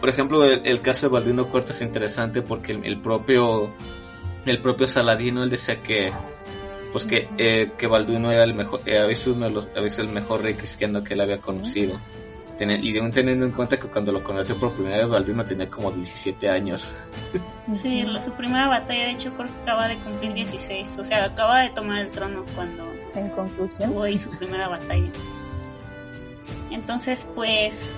Por 0.00 0.08
ejemplo, 0.08 0.44
el, 0.44 0.62
el 0.64 0.80
caso 0.80 1.06
de 1.08 1.12
Balduino 1.12 1.48
IV 1.52 1.64
es 1.68 1.82
interesante 1.82 2.42
porque 2.42 2.72
el, 2.72 2.84
el 2.84 3.00
propio. 3.00 3.70
El 4.46 4.58
propio 4.62 4.86
Saladino, 4.86 5.42
él 5.42 5.50
decía 5.50 5.82
que. 5.82 6.12
Pues 6.92 7.04
que, 7.04 7.28
eh, 7.38 7.72
que 7.78 7.86
Balduino 7.86 8.32
era 8.32 8.42
el 8.44 8.54
mejor. 8.54 8.80
eh, 8.86 8.98
había 8.98 9.14
sido 9.16 9.36
uno 9.36 9.46
de 9.46 9.52
los, 9.52 9.68
había 9.76 9.90
sido 9.90 10.04
el 10.08 10.14
mejor 10.14 10.42
rey 10.42 10.54
cristiano 10.54 11.04
que 11.04 11.14
él 11.14 11.20
había 11.20 11.40
conocido. 11.40 12.00
Ten- 12.58 12.84
y 12.84 12.98
aún 12.98 13.10
teniendo 13.10 13.46
en 13.46 13.52
cuenta 13.52 13.78
que 13.78 13.86
cuando 13.88 14.10
lo 14.12 14.22
conoció 14.24 14.56
por 14.58 14.72
primera 14.72 14.96
vez, 14.98 15.08
Balduino 15.08 15.44
tenía 15.44 15.68
como 15.70 15.90
17 15.92 16.48
años. 16.50 16.92
Sí, 17.74 18.02
la- 18.02 18.20
su 18.20 18.32
primera 18.32 18.66
batalla, 18.66 19.04
de 19.04 19.12
hecho, 19.12 19.32
creo 19.34 19.46
que 19.46 19.62
acaba 19.62 19.86
de 19.86 19.96
cumplir 19.98 20.34
16. 20.34 20.96
O 20.98 21.04
sea, 21.04 21.26
acaba 21.26 21.60
de 21.60 21.70
tomar 21.70 21.98
el 22.00 22.10
trono 22.10 22.44
cuando 22.56 22.84
En 23.14 23.28
conclusión, 23.30 23.90
tuvo 23.92 24.02
ahí 24.02 24.18
su 24.18 24.28
primera 24.30 24.66
batalla. 24.68 25.08
Entonces, 26.70 27.26
pues, 27.34 27.92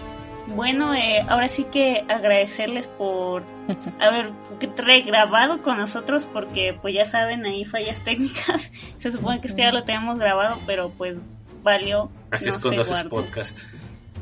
bueno, 0.55 0.95
eh, 0.95 1.25
ahora 1.29 1.49
sí 1.49 1.65
que 1.65 2.05
agradecerles 2.09 2.87
por 2.87 3.43
haber 4.01 4.31
regrabado 4.77 5.63
con 5.63 5.79
nosotros 5.79 6.27
porque 6.33 6.77
pues 6.81 6.95
ya 6.95 7.05
saben, 7.05 7.45
ahí 7.45 7.65
fallas 7.65 8.03
técnicas. 8.03 8.71
Se 8.99 9.13
supone 9.13 9.41
que 9.41 9.49
este 9.49 9.63
ya 9.63 9.73
lo 9.73 9.85
teníamos 9.85 10.19
grabado, 10.19 10.59
pero 10.67 10.91
pues 10.91 11.17
valió. 11.63 12.11
Así 12.31 12.47
no 12.47 12.53
es 12.53 12.59
cuando 12.59 12.83
haces 12.83 13.05
podcast. 13.05 13.61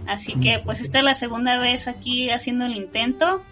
Así 0.07 0.35
que 0.35 0.61
pues 0.65 0.81
esta 0.81 0.99
es 0.99 1.05
la 1.05 1.15
segunda 1.15 1.59
vez 1.59 1.87
aquí 1.87 2.31
haciendo 2.31 2.65
el 2.65 2.75
intento 2.75 3.43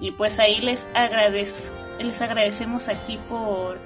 y 0.00 0.12
pues 0.12 0.38
ahí 0.38 0.60
les 0.60 0.88
agradezco, 0.94 1.72
les 2.00 2.22
agradecemos 2.22 2.88
aquí 2.88 3.18
por 3.28 3.78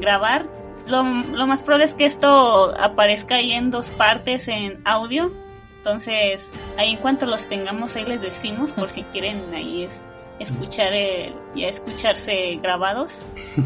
grabar. 0.00 0.46
Lo, 0.86 1.02
lo 1.02 1.46
más 1.46 1.62
probable 1.62 1.84
es 1.84 1.94
que 1.94 2.06
esto 2.06 2.74
aparezca 2.80 3.36
ahí 3.36 3.52
en 3.52 3.70
dos 3.70 3.90
partes 3.90 4.48
en 4.48 4.80
audio. 4.84 5.32
Entonces, 5.80 6.50
ahí 6.76 6.90
en 6.92 6.96
cuanto 6.98 7.24
los 7.26 7.46
tengamos 7.46 7.96
ahí 7.96 8.04
les 8.04 8.20
decimos 8.20 8.70
por 8.72 8.90
si 8.90 9.02
quieren 9.04 9.40
ahí 9.54 9.84
es, 9.84 9.98
escuchar 10.38 10.92
el, 10.92 11.32
ya 11.54 11.68
escucharse 11.68 12.58
grabados. 12.62 13.18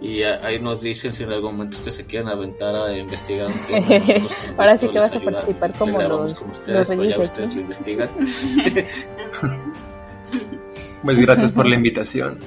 Y 0.00 0.22
a- 0.22 0.38
ahí 0.46 0.60
nos 0.60 0.80
dicen 0.80 1.12
si 1.12 1.24
en 1.24 1.32
algún 1.32 1.56
momento 1.56 1.76
ustedes 1.76 1.96
se 1.96 2.06
quieren 2.06 2.28
aventar 2.28 2.72
a 2.72 2.96
investigar 2.96 3.48
Ahora 4.56 4.78
sí 4.78 4.88
que 4.88 4.96
vas 4.96 5.12
a 5.12 5.18
participar 5.18 5.72
como 5.76 6.00
los- 6.00 6.34
con 6.34 6.50
ustedes, 6.50 6.88
los 6.88 6.96
ya 6.96 7.02
reyes 7.02 7.18
ustedes 7.18 7.54
lo 7.56 7.60
investigan. 7.62 8.08
Pues 11.02 11.16
gracias 11.18 11.50
por 11.52 11.66
la 11.66 11.74
invitación. 11.74 12.38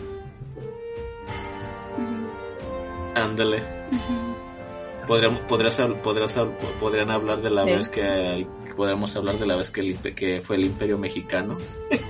Ándale. 3.16 3.62
Podríamos, 5.08 5.42
podrías, 5.42 5.82
podrías 6.04 6.40
podrían 6.80 7.12
hablar 7.12 7.42
de 7.42 7.50
la 7.50 7.64
Sí. 7.66 7.70
vez 7.72 7.90
que 7.90 8.48
podríamos 8.72 9.16
hablar 9.16 9.36
de 9.38 9.46
la 9.46 9.56
vez 9.56 9.70
que, 9.72 9.82
el 9.82 9.98
impe- 9.98 10.14
que 10.16 10.42
fue 10.42 10.56
el 10.58 10.66
Imperio 10.66 10.98
Mexicano. 10.98 11.58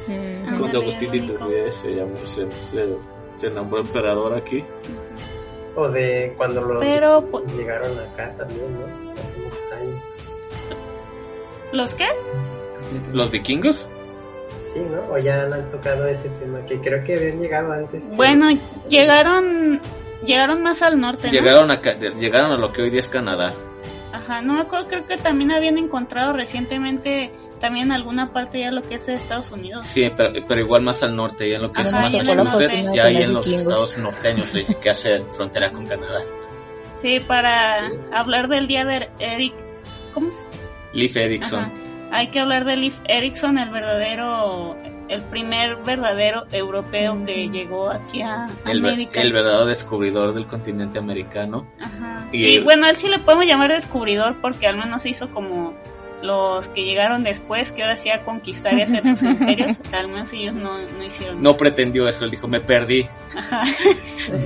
Mm, 0.08 0.12
Ándale, 0.12 0.58
Cuando 0.60 0.82
Agustín. 0.82 1.14
Iturbide 1.14 1.72
se, 1.72 1.96
llamó, 1.96 2.18
se, 2.26 2.48
se, 2.72 2.96
se 3.38 3.50
nombró 3.50 3.80
emperador 3.82 4.34
aquí. 4.34 4.64
O 5.76 5.88
de 5.90 6.34
cuando 6.38 6.62
los 6.62 6.82
Pero, 6.82 7.26
pues- 7.32 7.56
llegaron 7.58 7.98
acá 8.00 8.34
también, 8.38 8.62
¿no? 8.74 9.12
Hace 9.14 9.38
muchos 9.40 9.72
años. 9.80 10.02
¿Los 11.72 11.94
qué? 11.94 12.08
¿Los 13.14 13.32
vikingos? 13.32 13.88
Sí, 14.62 14.80
¿no? 14.80 15.14
O 15.14 15.18
ya 15.18 15.44
han 15.44 15.70
tocado 15.70 16.06
ese 16.08 16.30
tema, 16.30 16.66
que 16.66 16.80
creo 16.80 17.04
que 17.04 17.16
habían 17.18 17.40
llegado 17.40 17.72
antes. 17.74 18.04
que- 18.06 18.16
Bueno, 18.16 18.48
llegaron 18.90 19.80
llegaron 20.26 20.62
más 20.62 20.82
al 20.82 21.00
norte, 21.00 21.28
¿no? 21.28 21.34
Llegaron 21.34 21.72
a, 21.72 21.82
llegaron 21.82 22.52
a 22.52 22.58
lo 22.58 22.72
que 22.74 22.82
hoy 22.84 22.90
día 22.90 23.00
es 23.00 23.08
Canadá. 23.10 23.54
Ajá, 24.22 24.42
no 24.42 24.54
me 24.54 24.62
acuerdo, 24.62 24.88
creo 24.88 25.06
que 25.06 25.18
también 25.18 25.52
habían 25.52 25.78
encontrado 25.78 26.34
recientemente 26.34 27.32
también 27.60 27.88
en 27.88 27.92
alguna 27.94 28.34
parte 28.34 28.60
ya 28.60 28.72
lo 28.72 28.82
que 28.82 28.96
es 28.96 29.06
de 29.06 29.14
Estados 29.16 29.52
Unidos. 29.52 29.86
Sí, 29.88 30.12
pero, 30.16 30.32
pero 30.48 30.62
igual 30.62 30.82
más 30.82 31.04
al 31.04 31.16
norte, 31.16 31.50
ya 31.50 31.56
en 31.58 31.62
lo 31.64 31.72
que 31.72 31.82
es 31.82 31.94
Ajá, 31.94 32.10
ya 32.10 32.20
el 32.20 32.26
Massachusetts, 32.38 32.84
norte. 32.86 32.98
ya 32.98 33.04
ahí 33.06 33.18
en 33.18 33.34
los 33.34 33.48
estados 33.52 33.98
norteños, 33.98 34.50
sí 34.50 34.64
que 34.82 34.90
hace 34.90 35.22
frontera 35.32 35.72
con 35.72 35.86
Canadá. 35.86 36.20
Sí, 36.98 37.20
para 37.20 37.90
hablar 38.14 38.48
del 38.48 38.68
día 38.68 38.86
de 38.86 39.10
Eric, 39.20 39.54
¿cómo 40.14 40.30
se? 40.30 40.46
Leif 40.94 41.16
Erikson. 41.16 41.64
Ajá. 41.64 41.72
Hay 42.12 42.28
que 42.28 42.40
hablar 42.40 42.66
de 42.66 42.76
Leif 42.78 43.00
Erikson, 43.06 43.58
el 43.58 43.70
verdadero, 43.70 44.76
el 45.12 45.22
primer 45.24 45.76
verdadero 45.78 46.46
europeo 46.52 47.24
que 47.26 47.50
llegó 47.50 47.90
aquí 47.90 48.22
a 48.22 48.48
El, 48.66 48.82
ver- 48.82 48.94
América. 48.94 49.22
el 49.22 49.34
verdadero 49.34 49.66
descubridor 49.66 50.34
del 50.34 50.48
continente 50.48 50.98
americano. 51.00 51.68
Ajá. 51.80 52.28
Y 52.32 52.46
Y, 52.46 52.56
el- 52.58 52.64
bueno, 52.64 52.86
a 52.86 52.90
él 52.90 52.96
sí 52.96 53.08
le 53.08 53.20
podemos 53.20 53.46
llamar 53.46 53.72
descubridor 53.72 54.40
porque 54.42 54.68
al 54.68 54.78
menos 54.78 55.06
hizo 55.06 55.30
como 55.32 55.74
los 56.22 56.68
que 56.68 56.86
llegaron 56.86 57.24
después, 57.24 57.72
que 57.72 57.82
ahora 57.82 57.96
sí 57.96 58.12
a 58.12 58.24
conquistar 58.24 58.78
y 58.78 58.84
hacer 58.84 59.04
sus 59.04 59.24
imperios, 59.24 59.76
al 59.92 60.08
menos 60.08 60.32
ellos 60.34 60.54
no, 60.54 60.78
no 60.78 61.04
hicieron 61.04 61.42
No 61.42 61.58
pretendió 61.58 62.08
eso, 62.08 62.26
él 62.26 62.30
dijo, 62.32 62.48
me 62.48 62.60
perdí. 62.60 63.08
Ajá. 63.36 63.64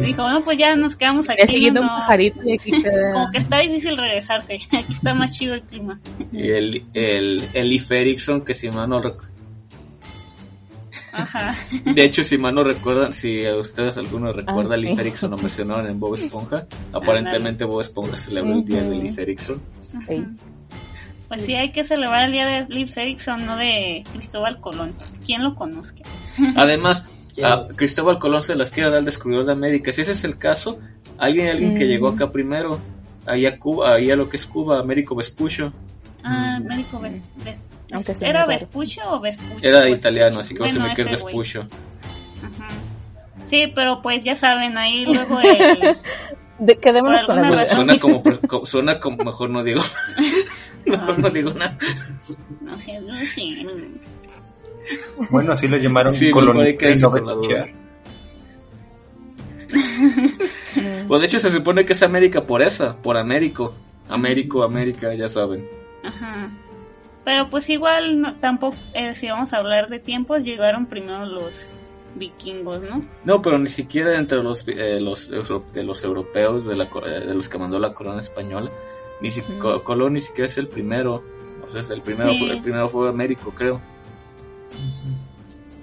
Dijo, 0.01 0.29
no, 0.29 0.41
pues 0.41 0.57
ya 0.57 0.73
nos 0.77 0.95
quedamos 0.95 1.29
aquí. 1.29 1.45
Siguiendo 1.47 1.81
no, 1.81 1.93
un 1.93 1.99
pajarito 1.99 2.39
y 2.45 2.53
aquí 2.53 2.81
queda- 2.81 3.11
Como 3.13 3.29
que 3.31 3.39
está 3.39 3.59
difícil 3.59 3.97
regresarse. 3.97 4.53
Aquí 4.71 4.93
está 4.93 5.13
más 5.13 5.31
chido 5.31 5.53
el 5.53 5.63
clima. 5.63 5.99
Y 6.31 6.49
el, 6.49 6.85
el, 6.93 7.49
el 7.53 7.67
Leif 7.69 7.91
Erikson, 7.91 8.41
que 8.45 8.53
si 8.53 8.69
mal 8.71 8.87
no 8.89 9.01
rec- 9.01 9.19
Ajá. 11.15 11.55
De 11.85 12.03
hecho, 12.03 12.23
si 12.23 12.37
mal 12.37 12.53
no 12.55 12.63
recuerdan, 12.63 13.13
si 13.13 13.45
a 13.45 13.55
ustedes 13.55 13.97
alguno 13.97 14.31
recuerda 14.33 14.75
Ah, 14.75 14.79
sí. 14.79 14.87
Erikson 14.99 15.31
lo 15.31 15.37
mencionaron 15.37 15.87
en 15.87 15.99
Bob 15.99 16.15
Esponja, 16.15 16.65
aparentemente 16.93 17.63
Bob 17.65 17.81
Esponja 17.81 18.17
celebra 18.17 18.51
el 18.53 18.65
día 18.65 18.83
de 18.83 19.21
Erikson. 19.21 19.61
Ey. 20.07 20.25
Pues 21.27 21.41
sí, 21.43 21.55
hay 21.55 21.71
que 21.71 21.83
celebrar 21.83 22.25
el 22.25 22.31
día 22.33 22.45
de 22.45 22.67
Leif 22.69 22.95
Erikson, 22.97 23.45
no 23.45 23.57
de 23.57 24.03
Cristóbal 24.13 24.59
Colón. 24.61 24.93
¿Quién 25.25 25.43
lo 25.43 25.55
conozca? 25.55 26.03
Además, 26.55 27.05
a 27.43 27.63
Cristóbal 27.75 28.19
Colón 28.19 28.43
se 28.43 28.55
las 28.55 28.69
quiere 28.71 28.89
dar 28.89 28.99
al 28.99 29.05
descubridor 29.05 29.45
de 29.45 29.51
América. 29.53 29.91
Si 29.91 30.01
ese 30.01 30.11
es 30.11 30.23
el 30.23 30.37
caso, 30.37 30.79
alguien, 31.17 31.47
alguien 31.47 31.73
que 31.75 31.85
Mm. 31.85 31.87
llegó 31.87 32.07
acá 32.09 32.31
primero, 32.31 32.79
ahí 33.25 33.45
a 33.47 33.57
Cuba, 33.57 33.95
ahí 33.95 34.11
a 34.11 34.15
lo 34.15 34.29
que 34.29 34.37
es 34.37 34.45
Cuba, 34.45 34.79
Américo 34.79 35.15
Vespucio, 35.15 35.73
Ah, 36.27 36.59
Mm. 36.59 36.65
médico 36.67 36.99
Ves, 36.99 37.19
Ves- 37.43 37.61
Aunque 37.95 38.13
¿Era 38.21 38.39
raro. 38.41 38.47
Vespuccio 38.47 39.03
o 39.11 39.19
Vespucio? 39.19 39.57
era 39.61 39.79
Vespucio. 39.79 39.95
italiano, 39.97 40.39
así 40.39 40.53
que 40.53 40.59
vamos 40.61 40.75
a 40.75 40.79
Bueno, 40.79 40.93
es 40.93 40.99
ese 40.99 41.09
güey. 41.09 41.23
Vespucio. 41.25 41.61
Ajá. 41.61 42.67
Sí, 43.47 43.71
pero 43.75 44.01
pues 44.01 44.23
ya 44.23 44.35
saben, 44.35 44.77
ahí 44.77 45.05
luego 45.13 45.39
el... 45.41 45.97
De- 46.59 46.79
quedémonos 46.79 47.25
con 47.25 47.41
la 47.41 47.47
Pues 47.49 47.67
suena 47.69 47.97
como, 47.99 48.23
suena 48.65 48.99
como, 48.99 49.17
mejor 49.25 49.49
no 49.49 49.61
digo, 49.63 49.81
mejor 50.85 51.19
no 51.19 51.29
digo 51.29 51.51
nada. 51.53 51.77
No 52.61 52.79
sé, 52.79 52.99
no 53.01 53.19
sé. 53.21 53.67
Bueno, 55.29 55.51
así 55.51 55.67
lo 55.67 55.75
llamaron 55.77 56.13
Sí, 56.13 56.29
duda. 56.29 56.53
beneficiar. 57.09 57.69
Pues 61.07 61.21
de 61.21 61.27
hecho 61.27 61.39
se 61.39 61.51
supone 61.51 61.85
que 61.85 61.93
es 61.93 62.03
América 62.03 62.43
por 62.45 62.61
esa, 62.61 62.95
por 62.97 63.17
Américo. 63.17 63.73
Américo, 64.07 64.63
América, 64.63 65.13
ya 65.15 65.27
saben. 65.27 65.67
Ajá. 66.03 66.49
Pero 67.25 67.49
pues 67.49 67.69
igual 67.69 68.21
no, 68.21 68.35
tampoco, 68.35 68.77
eh, 68.93 69.15
si 69.15 69.27
vamos 69.27 69.51
a 69.51 69.57
hablar 69.57 69.89
de 69.89 69.99
tiempos, 69.99 70.45
llegaron 70.45 70.85
primero 70.85 71.25
los 71.25 71.71
vikingos, 72.13 72.83
¿no? 72.83 73.01
No, 73.23 73.41
pero 73.41 73.57
ni 73.57 73.67
siquiera 73.67 74.17
entre 74.17 74.41
los, 74.41 74.65
eh, 74.67 75.01
los, 75.01 75.29
de 75.73 75.83
los 75.83 76.03
europeos, 76.03 76.65
de, 76.67 76.75
la, 76.75 76.85
eh, 76.85 77.19
de 77.25 77.33
los 77.33 77.49
que 77.49 77.57
mandó 77.57 77.79
la 77.79 77.93
corona 77.93 78.19
española, 78.19 78.71
ni 79.21 79.29
si, 79.29 79.41
Colón 79.83 80.13
ni 80.13 80.21
siquiera 80.21 80.45
es 80.45 80.57
el 80.57 80.67
primero. 80.67 81.23
O 81.65 81.67
sea, 81.67 81.81
es 81.81 81.89
el 81.89 82.01
primero, 82.01 82.31
Sí. 82.31 82.39
fue, 82.39 82.51
el 82.51 82.61
primero 82.61 82.87
fue 82.87 83.09
Américo, 83.09 83.51
creo. 83.51 83.81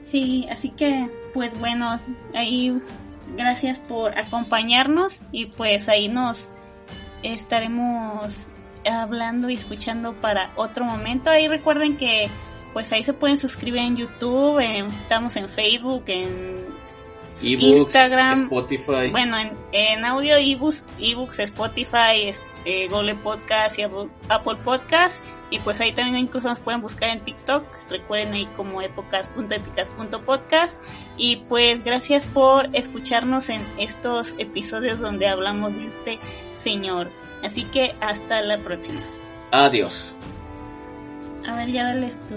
Sí, 0.04 0.46
así 0.50 0.70
que 0.70 1.08
pues 1.34 1.58
bueno, 1.58 1.98
ahí 2.34 2.78
gracias 3.36 3.78
por 3.80 4.16
acompañarnos 4.16 5.20
y 5.32 5.46
pues 5.46 5.88
ahí 5.88 6.08
nos 6.08 6.52
estaremos 7.22 8.46
hablando 8.84 9.50
y 9.50 9.54
escuchando 9.54 10.14
para 10.14 10.50
otro 10.56 10.84
momento. 10.84 11.30
Ahí 11.30 11.48
recuerden 11.48 11.96
que 11.96 12.28
pues 12.72 12.90
ahí 12.92 13.02
se 13.04 13.12
pueden 13.12 13.38
suscribir 13.38 13.80
en 13.82 13.96
YouTube, 13.96 14.58
en- 14.60 14.86
estamos 14.86 15.36
en 15.36 15.48
Facebook, 15.48 16.04
en 16.06 16.64
Ebooks, 17.42 17.80
Instagram. 17.80 18.44
Spotify. 18.44 19.10
Bueno, 19.10 19.38
en, 19.38 19.52
en 19.72 20.04
audio, 20.04 20.36
ebooks, 20.36 20.84
ebooks 20.98 21.38
Spotify, 21.40 22.22
es- 22.28 22.40
eh, 22.64 22.86
Google 22.88 23.16
Podcast 23.16 23.78
y 23.78 23.82
Apple, 23.82 24.08
Apple 24.28 24.56
Podcast. 24.64 25.20
Y 25.50 25.58
pues 25.58 25.80
ahí 25.80 25.92
también 25.92 26.16
incluso 26.16 26.48
nos 26.48 26.60
pueden 26.60 26.80
buscar 26.80 27.10
en 27.10 27.20
TikTok. 27.20 27.64
Recuerden 27.90 28.32
ahí 28.32 28.46
como 28.56 28.80
épocas.épicas.podcast. 28.80 30.80
Y 31.16 31.36
pues 31.48 31.82
gracias 31.84 32.26
por 32.26 32.68
escucharnos 32.74 33.48
en 33.48 33.60
estos 33.78 34.34
episodios 34.38 35.00
donde 35.00 35.26
hablamos 35.28 35.74
de 35.74 35.84
este 35.86 36.18
señor. 36.54 37.08
Así 37.42 37.64
que 37.64 37.94
hasta 38.00 38.40
la 38.42 38.58
próxima. 38.58 39.00
Adiós. 39.50 40.14
A 41.46 41.56
ver, 41.56 41.70
ya 41.70 41.84
dales 41.84 42.16
tú. 42.28 42.36